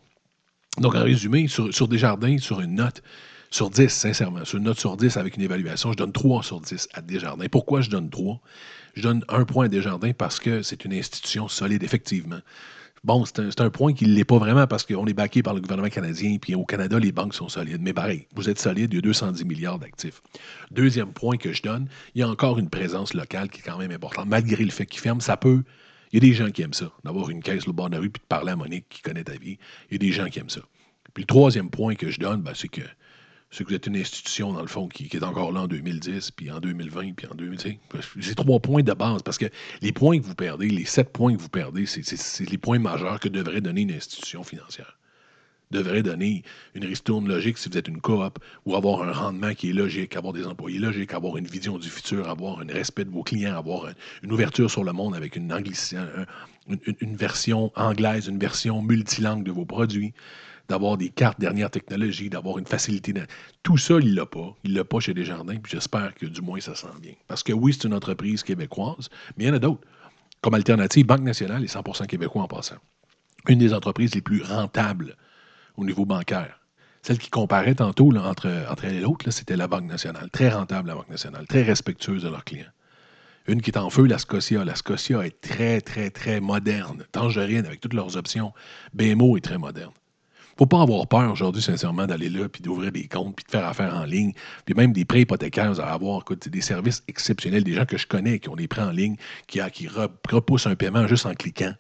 Donc, 0.79 0.95
en 0.95 1.03
résumé, 1.03 1.49
sur, 1.49 1.75
sur 1.75 1.87
Desjardins, 1.87 2.39
sur 2.39 2.63
une 2.63 2.77
note 2.77 3.03
sur 3.51 3.69
10, 3.69 3.89
sincèrement, 3.89 4.47
sur 4.47 4.57
une 4.57 4.65
note 4.65 4.81
sur 4.81 4.97
10 4.97 5.19
avec 5.19 5.37
une 5.37 5.43
évaluation, 5.43 5.93
je 5.93 5.99
donne 5.99 6.13
3 6.13 6.43
sur 6.43 6.63
10 6.63 6.89
à 6.95 7.03
Desjardins. 7.03 7.49
Pourquoi 7.51 7.83
je 7.83 7.91
donne 7.91 8.09
3? 8.09 8.41
Je 8.95 9.03
donne 9.03 9.23
un 9.29 9.45
point 9.45 9.67
à 9.67 9.69
Desjardins 9.69 10.13
parce 10.13 10.41
que 10.41 10.63
c'est 10.63 10.87
une 10.87 10.95
institution 10.95 11.47
solide, 11.47 11.83
effectivement. 11.83 12.41
Bon, 13.05 13.25
c'est 13.25 13.61
un, 13.61 13.71
point 13.71 13.93
qui 13.93 14.07
ne 14.07 14.15
l'est 14.15 14.25
pas 14.25 14.39
vraiment 14.39 14.67
parce 14.67 14.85
qu'on 14.85 15.07
est 15.07 15.15
baqué 15.15 15.43
par 15.43 15.55
le 15.55 15.61
gouvernement 15.61 15.89
canadien, 15.89 16.37
puis 16.41 16.55
au 16.55 16.65
Canada, 16.65 16.99
les 16.99 17.13
banques 17.13 17.35
sont 17.35 17.49
solides. 17.49 17.81
Mais 17.81 17.93
pareil, 17.93 18.27
vous 18.35 18.49
êtes 18.51 18.59
solide, 18.59 18.93
il 18.93 18.97
y 18.97 18.99
a 18.99 19.03
210 19.03 19.45
milliards 19.45 19.79
d'actifs. 19.79 20.21
Deuxième 20.71 21.13
point 21.13 21.37
que 21.37 21.53
je 21.53 21.63
donne, 21.63 21.89
il 22.15 22.21
y 22.21 22.23
a 22.25 22.29
encore 22.29 22.59
une 22.59 22.69
présence 22.69 23.15
locale 23.15 23.51
qui 23.51 23.61
est 23.61 23.65
quand 23.65 23.79
même 23.79 23.93
importante. 23.93 24.27
Malgré 24.27 24.65
le 24.65 24.71
fait 24.71 24.87
qu'ils 24.87 25.01
ferment, 25.01 25.21
ça 25.21 25.37
peut. 25.37 25.63
Il 26.13 26.23
y 26.23 26.27
a 26.27 26.29
des 26.29 26.35
gens 26.35 26.51
qui 26.51 26.63
aiment 26.63 26.75
ça, 26.75 26.91
d'avoir 27.05 27.31
une 27.31 27.43
caisse 27.43 27.69
au 27.69 27.73
bord 27.73 27.91
de 27.91 27.95
la 27.95 28.01
rue 28.01 28.11
puis 28.11 28.21
de 28.21 28.27
parler 28.27 28.53
à 28.53 28.57
Monique 28.57 28.87
qui 28.89 29.03
connaît 29.03 29.25
ta 29.25 29.37
vie. 29.37 29.59
Il 29.91 29.93
y 29.93 29.97
a 29.97 29.99
des 29.99 30.13
gens 30.13 30.27
qui 30.27 30.39
aiment 30.39 30.51
ça. 30.51 30.63
Puis 31.15 31.23
le 31.23 31.27
troisième 31.27 31.71
point 31.71 31.95
que 31.95 32.11
je 32.11 32.19
donne, 32.19 32.43
ben, 32.43 32.53
c'est 32.55 32.69
que 32.69 32.83
c'est 33.51 33.65
que 33.65 33.71
vous 33.71 33.75
êtes 33.75 33.87
une 33.87 33.97
institution, 33.97 34.53
dans 34.53 34.61
le 34.61 34.69
fond, 34.69 34.89
qui, 34.89 35.05
est 35.05 35.23
encore 35.23 35.53
là 35.53 35.63
en 35.63 35.67
2010, 35.67 36.33
puis 36.33 36.51
en 36.51 36.61
2020, 36.61 37.15
puis 37.15 37.27
en 37.27 37.35
2020. 37.35 37.77
C'est 38.21 38.35
trois 38.35 38.61
points 38.61 38.83
de 38.83 38.93
base, 38.93 39.23
parce 39.23 39.39
que 39.39 39.47
les 39.81 39.93
points 39.93 40.19
que 40.19 40.25
vous 40.25 40.35
perdez, 40.35 40.69
les 40.69 40.85
sept 40.85 41.13
points 41.13 41.35
que 41.35 41.41
vous 41.41 41.49
perdez, 41.49 41.87
c'est 41.87 42.51
les 42.51 42.59
points 42.59 42.79
majeurs 42.79 43.21
que 43.21 43.29
devrait 43.29 43.63
donner 43.63 43.83
une 43.83 43.93
institution 43.93 44.43
financière. 44.43 44.99
Devrait 45.71 46.03
donner 46.03 46.45
une 46.75 46.85
ristourne 46.85 47.29
logique 47.29 47.59
si 47.59 47.69
vous 47.69 47.77
êtes 47.79 47.89
une 47.89 48.01
coop, 48.01 48.39
ou 48.67 48.75
avoir 48.75 49.03
un 49.03 49.13
rendement 49.13 49.55
qui 49.55 49.71
est 49.71 49.75
logique, 49.75 50.17
avoir 50.17 50.35
des 50.35 50.47
employés 50.47 50.79
logiques, 50.79 51.15
avoir 51.15 51.39
une 51.39 51.47
vision 51.47 51.79
du 51.79 51.89
futur, 51.89 52.29
avoir 52.29 52.61
un 52.61 52.67
respect 52.67 53.05
de 53.05 53.11
vos 53.11 53.23
clients, 53.23 53.57
avoir 53.57 53.89
une 54.23 54.33
ouverture 54.33 54.71
sur 54.71 54.85
le 54.85 54.93
monde 54.93 55.15
avec 55.15 55.37
une, 55.37 55.51
une, 56.69 56.95
une 57.01 57.17
version 57.17 57.71
anglaise, 57.77 58.29
une 58.29 58.39
version 58.39 58.83
multilangue 58.83 59.45
de 59.45 59.53
vos 59.53 59.67
produits 59.67 60.13
d'avoir 60.69 60.97
des 60.97 61.09
cartes 61.09 61.41
dernière 61.41 61.71
technologie, 61.71 62.29
d'avoir 62.29 62.59
une 62.59 62.67
facilité. 62.67 63.15
Tout 63.63 63.79
ça, 63.79 63.95
il 64.01 64.15
l'a 64.15 64.27
pas. 64.27 64.55
Il 64.65 64.75
l'a 64.75 64.85
pas 64.85 65.01
chez 65.01 65.15
Desjardins, 65.15 65.57
puis 65.57 65.73
j'espère 65.73 66.15
que 66.15 66.27
du 66.27 66.43
moins 66.43 66.61
ça 66.61 66.75
sent 66.75 66.89
bien. 67.01 67.15
Parce 67.27 67.43
que 67.43 67.53
oui, 67.53 67.73
c'est 67.73 67.87
une 67.87 67.95
entreprise 67.95 68.43
québécoise, 68.43 69.09
mais 69.37 69.45
il 69.45 69.47
y 69.49 69.51
en 69.51 69.55
a 69.55 69.59
d'autres. 69.59 69.87
Comme 70.43 70.55
alternative, 70.55 71.07
Banque 71.07 71.23
nationale 71.23 71.65
est 71.65 71.75
100% 71.75 72.07
québécois 72.07 72.43
en 72.43 72.49
passant. 72.49 72.77
Une 73.49 73.59
des 73.59 73.73
entreprises 73.73 74.15
les 74.15 74.21
plus 74.21 74.43
rentables 74.43 75.17
au 75.77 75.85
niveau 75.85 76.05
bancaire. 76.05 76.61
Celle 77.03 77.19
qui 77.19 77.31
comparait 77.31 77.77
tantôt 77.77 78.15
entre, 78.17 78.51
entre 78.71 78.85
elle 78.85 78.97
et 78.97 79.01
l'autre, 79.01 79.31
c'était 79.31 79.57
la 79.57 79.69
Banque 79.69 79.87
nationale. 79.87 80.29
Très 80.31 80.51
rentable, 80.51 80.89
la 80.89 80.97
Banque 80.97 81.09
nationale. 81.09 81.47
Très 81.47 81.63
respectueuse 81.63 82.23
de 82.23 82.29
leurs 82.29 82.45
clients. 82.45 82.71
Une 83.47 83.63
qui 83.63 83.71
est 83.71 83.79
en 83.79 83.89
feu, 83.89 84.05
la 84.05 84.19
Scotia. 84.19 84.65
La 84.65 84.75
Scotia 84.75 85.25
est 85.25 85.41
très, 85.41 85.81
très, 85.81 86.11
très 86.11 86.41
moderne. 86.41 87.05
Tangerine, 87.13 87.65
avec 87.65 87.81
toutes 87.81 87.95
leurs 87.95 88.17
options. 88.17 88.53
BMO 88.93 89.39
est 89.39 89.41
très 89.41 89.57
moderne. 89.57 89.93
Faut 90.59 90.67
pas 90.67 90.83
avoir 90.83 91.07
peur 91.07 91.31
aujourd'hui, 91.31 91.63
sincèrement, 91.63 92.07
d'aller 92.07 92.29
là, 92.29 92.49
puis 92.49 92.63
d'ouvrir 92.63 92.91
des 92.91 93.07
comptes, 93.07 93.37
puis 93.37 93.45
de 93.45 93.51
faire 93.51 93.67
affaire 93.67 93.95
en 93.95 94.05
ligne, 94.05 94.33
puis 94.65 94.75
même 94.75 94.93
des 94.93 95.05
prêts 95.05 95.21
hypothécaires, 95.21 95.73
vous 95.73 95.81
allez 95.81 95.91
avoir 95.91 96.25
des 96.25 96.61
services 96.61 97.05
exceptionnels, 97.07 97.63
des 97.63 97.75
gens 97.75 97.87
que 97.87 97.97
je 97.97 98.07
connais 98.07 98.41
qui 98.41 98.49
ont 98.49 98.57
des 98.57 98.67
prêts 98.67 98.83
en 98.83 98.91
ligne, 98.91 99.17
qui, 99.47 99.61
qui 99.73 99.87
repoussent 99.87 100.67
un 100.67 100.75
paiement 100.75 101.07
juste 101.07 101.27
en 101.27 101.35
cliquant. 101.35 101.73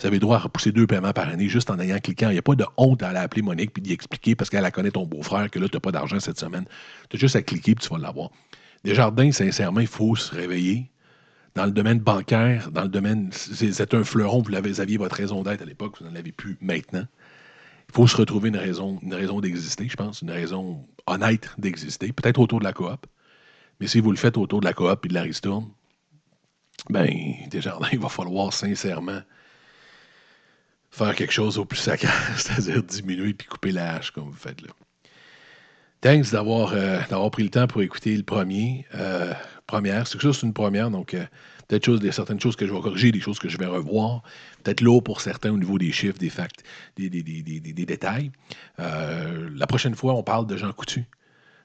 Vous 0.00 0.06
avez 0.06 0.16
le 0.16 0.20
droit 0.20 0.36
à 0.36 0.40
repousser 0.40 0.72
deux 0.72 0.86
paiements 0.86 1.12
par 1.12 1.28
année 1.28 1.48
juste 1.48 1.70
en 1.70 1.78
ayant 1.78 1.98
cliquant. 1.98 2.30
Il 2.30 2.32
n'y 2.32 2.38
a 2.38 2.42
pas 2.42 2.54
de 2.54 2.64
honte 2.78 3.02
à 3.02 3.08
aller 3.08 3.18
appeler 3.18 3.42
Monique 3.42 3.74
puis 3.74 3.82
d'y 3.82 3.92
expliquer 3.92 4.34
parce 4.34 4.48
qu'elle 4.48 4.70
connaît 4.70 4.92
ton 4.92 5.04
beau-frère 5.04 5.50
que 5.50 5.58
là, 5.58 5.68
tu 5.68 5.76
n'as 5.76 5.80
pas 5.80 5.92
d'argent 5.92 6.18
cette 6.20 6.38
semaine. 6.38 6.64
Tu 7.10 7.16
as 7.16 7.20
juste 7.20 7.36
à 7.36 7.42
cliquer 7.42 7.74
puis 7.74 7.86
tu 7.86 7.92
vas 7.92 8.00
l'avoir. 8.00 8.30
Desjardins, 8.82 9.30
sincèrement, 9.30 9.80
il 9.80 9.86
faut 9.86 10.16
se 10.16 10.34
réveiller 10.34 10.90
dans 11.54 11.66
le 11.66 11.72
domaine 11.72 11.98
bancaire, 11.98 12.70
dans 12.70 12.82
le 12.82 12.88
domaine. 12.88 13.28
C'est 13.32 13.94
un 13.94 14.04
fleuron, 14.04 14.40
vous, 14.40 14.54
avez, 14.54 14.80
aviez 14.80 14.96
votre 14.96 15.16
raison 15.16 15.42
d'être 15.42 15.60
à 15.60 15.66
l'époque, 15.66 15.96
vous 16.00 16.06
n'en 16.06 16.14
avez 16.14 16.32
plus 16.32 16.56
maintenant. 16.62 17.04
Il 17.90 17.96
faut 17.96 18.06
se 18.06 18.16
retrouver 18.16 18.50
une 18.50 18.56
raison, 18.56 19.00
une 19.02 19.14
raison 19.14 19.40
d'exister, 19.40 19.88
je 19.88 19.96
pense, 19.96 20.22
une 20.22 20.30
raison 20.30 20.86
honnête 21.06 21.50
d'exister, 21.58 22.12
peut-être 22.12 22.38
autour 22.38 22.60
de 22.60 22.64
la 22.64 22.72
coop. 22.72 23.04
Mais 23.80 23.88
si 23.88 23.98
vous 23.98 24.12
le 24.12 24.16
faites 24.16 24.36
autour 24.36 24.60
de 24.60 24.64
la 24.64 24.72
coop 24.72 25.04
et 25.04 25.08
de 25.08 25.14
la 25.14 25.22
ristourne, 25.22 25.68
ben, 26.88 27.10
Desjardins, 27.50 27.88
il 27.92 27.98
va 27.98 28.08
falloir 28.08 28.52
sincèrement 28.52 29.20
faire 30.92 31.16
quelque 31.16 31.32
chose 31.32 31.58
au 31.58 31.64
plus 31.64 31.78
sacré, 31.78 32.08
c'est-à-dire 32.36 32.80
diminuer 32.84 33.34
puis 33.34 33.48
couper 33.48 33.72
la 33.72 33.96
hache 33.96 34.12
comme 34.12 34.30
vous 34.30 34.36
faites 34.36 34.62
là. 34.62 34.68
Thanks 36.00 36.30
d'avoir 36.30 36.72
euh, 36.72 37.30
pris 37.30 37.42
le 37.42 37.50
temps 37.50 37.66
pour 37.66 37.82
écouter 37.82 38.16
le 38.16 38.22
premier. 38.22 38.86
Euh, 38.94 39.34
première. 39.66 40.06
C'est 40.06 40.16
que 40.16 40.30
c'est 40.30 40.46
une 40.46 40.54
première, 40.54 40.90
donc 40.90 41.14
euh, 41.14 41.24
peut-être 41.70 41.98
des, 41.98 42.10
certaines 42.10 42.40
choses 42.40 42.56
que 42.56 42.66
je 42.66 42.72
vais 42.72 42.80
corriger, 42.80 43.12
des 43.12 43.20
choses 43.20 43.38
que 43.38 43.48
je 43.48 43.56
vais 43.56 43.66
revoir. 43.66 44.22
Peut-être 44.64 44.80
lourd 44.80 45.02
pour 45.04 45.20
certains 45.20 45.52
au 45.52 45.56
niveau 45.56 45.78
des 45.78 45.92
chiffres, 45.92 46.18
des 46.18 46.30
facts, 46.30 46.64
des 46.96 47.08
détails. 47.10 48.32
Euh, 48.80 49.48
la 49.54 49.66
prochaine 49.66 49.94
fois, 49.94 50.14
on 50.14 50.24
parle 50.24 50.46
de 50.46 50.56
Jean 50.56 50.72
Coutu. 50.72 51.04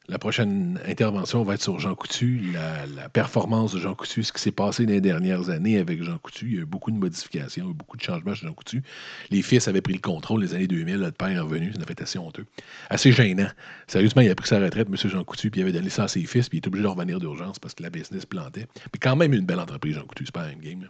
La 0.07 0.19
prochaine 0.19 0.79
intervention 0.85 1.43
va 1.43 1.55
être 1.55 1.63
sur 1.63 1.79
Jean 1.79 1.95
Coutu, 1.95 2.53
la, 2.53 3.09
performance 3.09 3.73
de 3.73 3.79
Jean 3.79 3.95
Coutu, 3.95 4.21
ce 4.21 4.31
qui 4.31 4.39
s'est 4.39 4.51
passé 4.51 4.85
les 4.85 5.01
dernières 5.01 5.49
années 5.49 5.79
avec 5.79 6.03
Jean 6.03 6.19
Coutu. 6.19 6.45
Il 6.45 6.53
y 6.53 6.57
a 6.59 6.61
eu 6.61 6.65
beaucoup 6.65 6.91
de 6.91 6.97
modifications, 6.97 7.65
beaucoup 7.69 7.97
de 7.97 8.03
changements 8.03 8.35
chez 8.35 8.45
Jean 8.45 8.53
Coutu. 8.53 8.83
Les 9.31 9.41
fils 9.41 9.67
avaient 9.67 9.81
pris 9.81 9.93
le 9.93 9.99
contrôle 9.99 10.41
les 10.41 10.53
années 10.53 10.67
2000, 10.67 10.97
le 10.97 11.11
père 11.11 11.29
est 11.29 11.39
revenu, 11.39 11.73
ça 11.73 11.83
fait 11.87 11.99
assez 12.03 12.19
honteux. 12.19 12.45
Assez 12.91 13.11
gênant. 13.11 13.49
Sérieusement, 13.87 14.21
il 14.21 14.29
a 14.29 14.35
pris 14.35 14.47
sa 14.47 14.59
retraite, 14.59 14.87
M. 14.89 15.09
Jean 15.09 15.23
Coutu, 15.23 15.49
puis 15.49 15.61
il 15.61 15.63
avait 15.63 15.73
donné 15.73 15.89
ça 15.89 16.03
à 16.03 16.07
ses 16.07 16.23
fils, 16.25 16.49
puis 16.49 16.59
il 16.59 16.61
est 16.61 16.67
obligé 16.67 16.83
de 16.83 16.89
revenir 16.89 17.19
d'urgence 17.19 17.57
parce 17.57 17.73
que 17.73 17.81
la 17.81 17.89
business 17.89 18.27
plantait. 18.27 18.67
Mais 18.93 18.99
quand 19.01 19.15
même 19.15 19.33
une 19.33 19.45
belle 19.45 19.59
entreprise, 19.59 19.95
Jean 19.95 20.05
Coutu, 20.05 20.25
c'est 20.25 20.35
pas 20.35 20.43
un 20.43 20.53
game. 20.53 20.87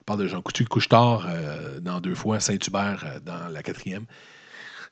On 0.00 0.04
parle 0.04 0.20
de 0.20 0.28
Jean 0.28 0.40
Coutu, 0.40 0.64
couche-tard 0.66 1.26
euh, 1.28 1.80
dans 1.80 2.00
deux 2.00 2.14
fois, 2.14 2.38
Saint-Hubert 2.38 3.04
euh, 3.04 3.18
dans 3.24 3.48
la 3.48 3.62
quatrième. 3.62 4.04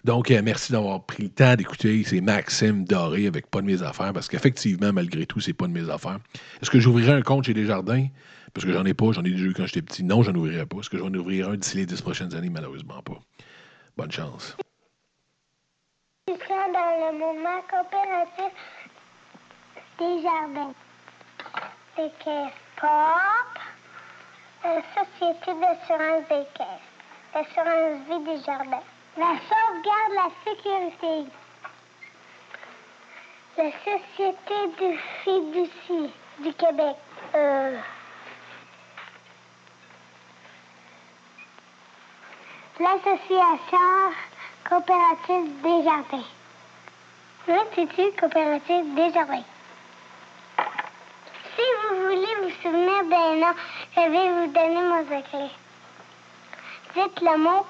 Donc, 0.05 0.30
euh, 0.30 0.40
merci 0.42 0.72
d'avoir 0.72 1.05
pris 1.05 1.24
le 1.24 1.28
temps 1.28 1.55
d'écouter. 1.57 2.03
C'est 2.05 2.20
Maxime 2.20 2.84
Doré 2.84 3.26
avec 3.26 3.46
Pas 3.48 3.61
de 3.61 3.66
mes 3.66 3.82
affaires, 3.82 4.12
parce 4.12 4.28
qu'effectivement, 4.28 4.92
malgré 4.92 5.26
tout, 5.26 5.40
c'est 5.40 5.53
pas 5.53 5.66
de 5.66 5.72
mes 5.72 5.90
affaires. 5.90 6.18
Est-ce 6.62 6.70
que 6.70 6.80
j'ouvrirai 6.80 7.12
un 7.12 7.22
compte 7.22 7.44
chez 7.44 7.55
Desjardins? 7.55 8.07
Parce 8.55 8.66
que 8.66 8.72
j'en 8.72 8.84
ai 8.84 8.94
pas, 8.94 9.12
j'en 9.12 9.22
ai 9.22 9.30
déjà 9.30 9.44
eu 9.44 9.53
quand 9.53 9.66
j'étais 9.66 9.82
petit. 9.82 10.03
Non, 10.03 10.22
j'en 10.22 10.34
ouvrirai 10.34 10.66
pas. 10.66 10.78
Est-ce 10.78 10.90
que 10.90 10.96
je 10.96 11.03
vais 11.03 11.09
en 11.09 11.14
ouvrir 11.14 11.51
un 11.51 11.57
d'ici 11.57 11.76
les 11.76 11.86
dix 11.86 12.01
prochaines 12.01 12.34
années? 12.34 12.51
Malheureusement 12.51 13.03
pas. 13.03 13.20
Bonne 13.96 14.11
chance. 14.11 14.57
Dans 16.26 17.12
le 17.12 17.18
moment 17.18 17.61
coopératif 17.68 18.53
Desjardins. 19.98 20.74
C'est 21.96 22.12
que 22.24 22.48
POP, 22.80 23.59
la 24.64 24.82
Société 24.94 25.51
d'assurance 25.61 26.28
des 26.28 26.46
caisses, 26.55 26.88
l'assurance 27.34 27.98
vie 28.09 28.24
des 28.24 28.44
jardins. 28.44 28.82
La 29.16 29.34
sauvegarde 29.48 30.12
la 30.14 30.30
sécurité. 30.44 31.30
La 33.58 33.70
Société 33.84 34.54
du 34.78 34.98
fiducie 35.24 36.12
du 36.38 36.52
Québec. 36.54 36.96
Euh, 37.34 37.76
L'Association 42.78 43.78
coopérative 44.68 45.61
des 45.62 45.84
jardins. 45.84 46.24
L'Institut 47.48 48.16
coopérative 48.18 48.94
des 48.94 49.12
jardins. 49.12 49.44
Si 51.56 51.62
vous 51.82 52.02
voulez 52.04 52.34
vous 52.42 52.62
souvenir 52.62 53.04
d'un 53.04 53.34
nom, 53.36 53.54
je 53.96 54.00
vais 54.00 54.32
vous 54.32 54.52
donner 54.52 54.82
mon 54.82 55.02
secret. 55.02 55.50
Dites 56.94 57.20
le 57.20 57.36
mot 57.38 57.66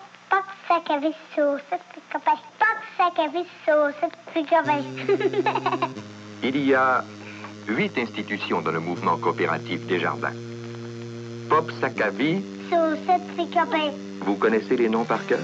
Il 6.43 6.57
y 6.65 6.75
a 6.75 7.05
huit 7.69 7.97
institutions 7.99 8.63
dans 8.63 8.73
le 8.73 8.81
mouvement 8.81 9.17
coopératif 9.17 9.87
des 9.87 10.01
jardins. 10.01 10.33
Pop 11.49 11.71
Sakavi. 11.81 12.45
Vous 14.21 14.37
connaissez 14.37 14.77
les 14.77 14.89
noms 14.89 15.05
par 15.05 15.27
cœur? 15.27 15.41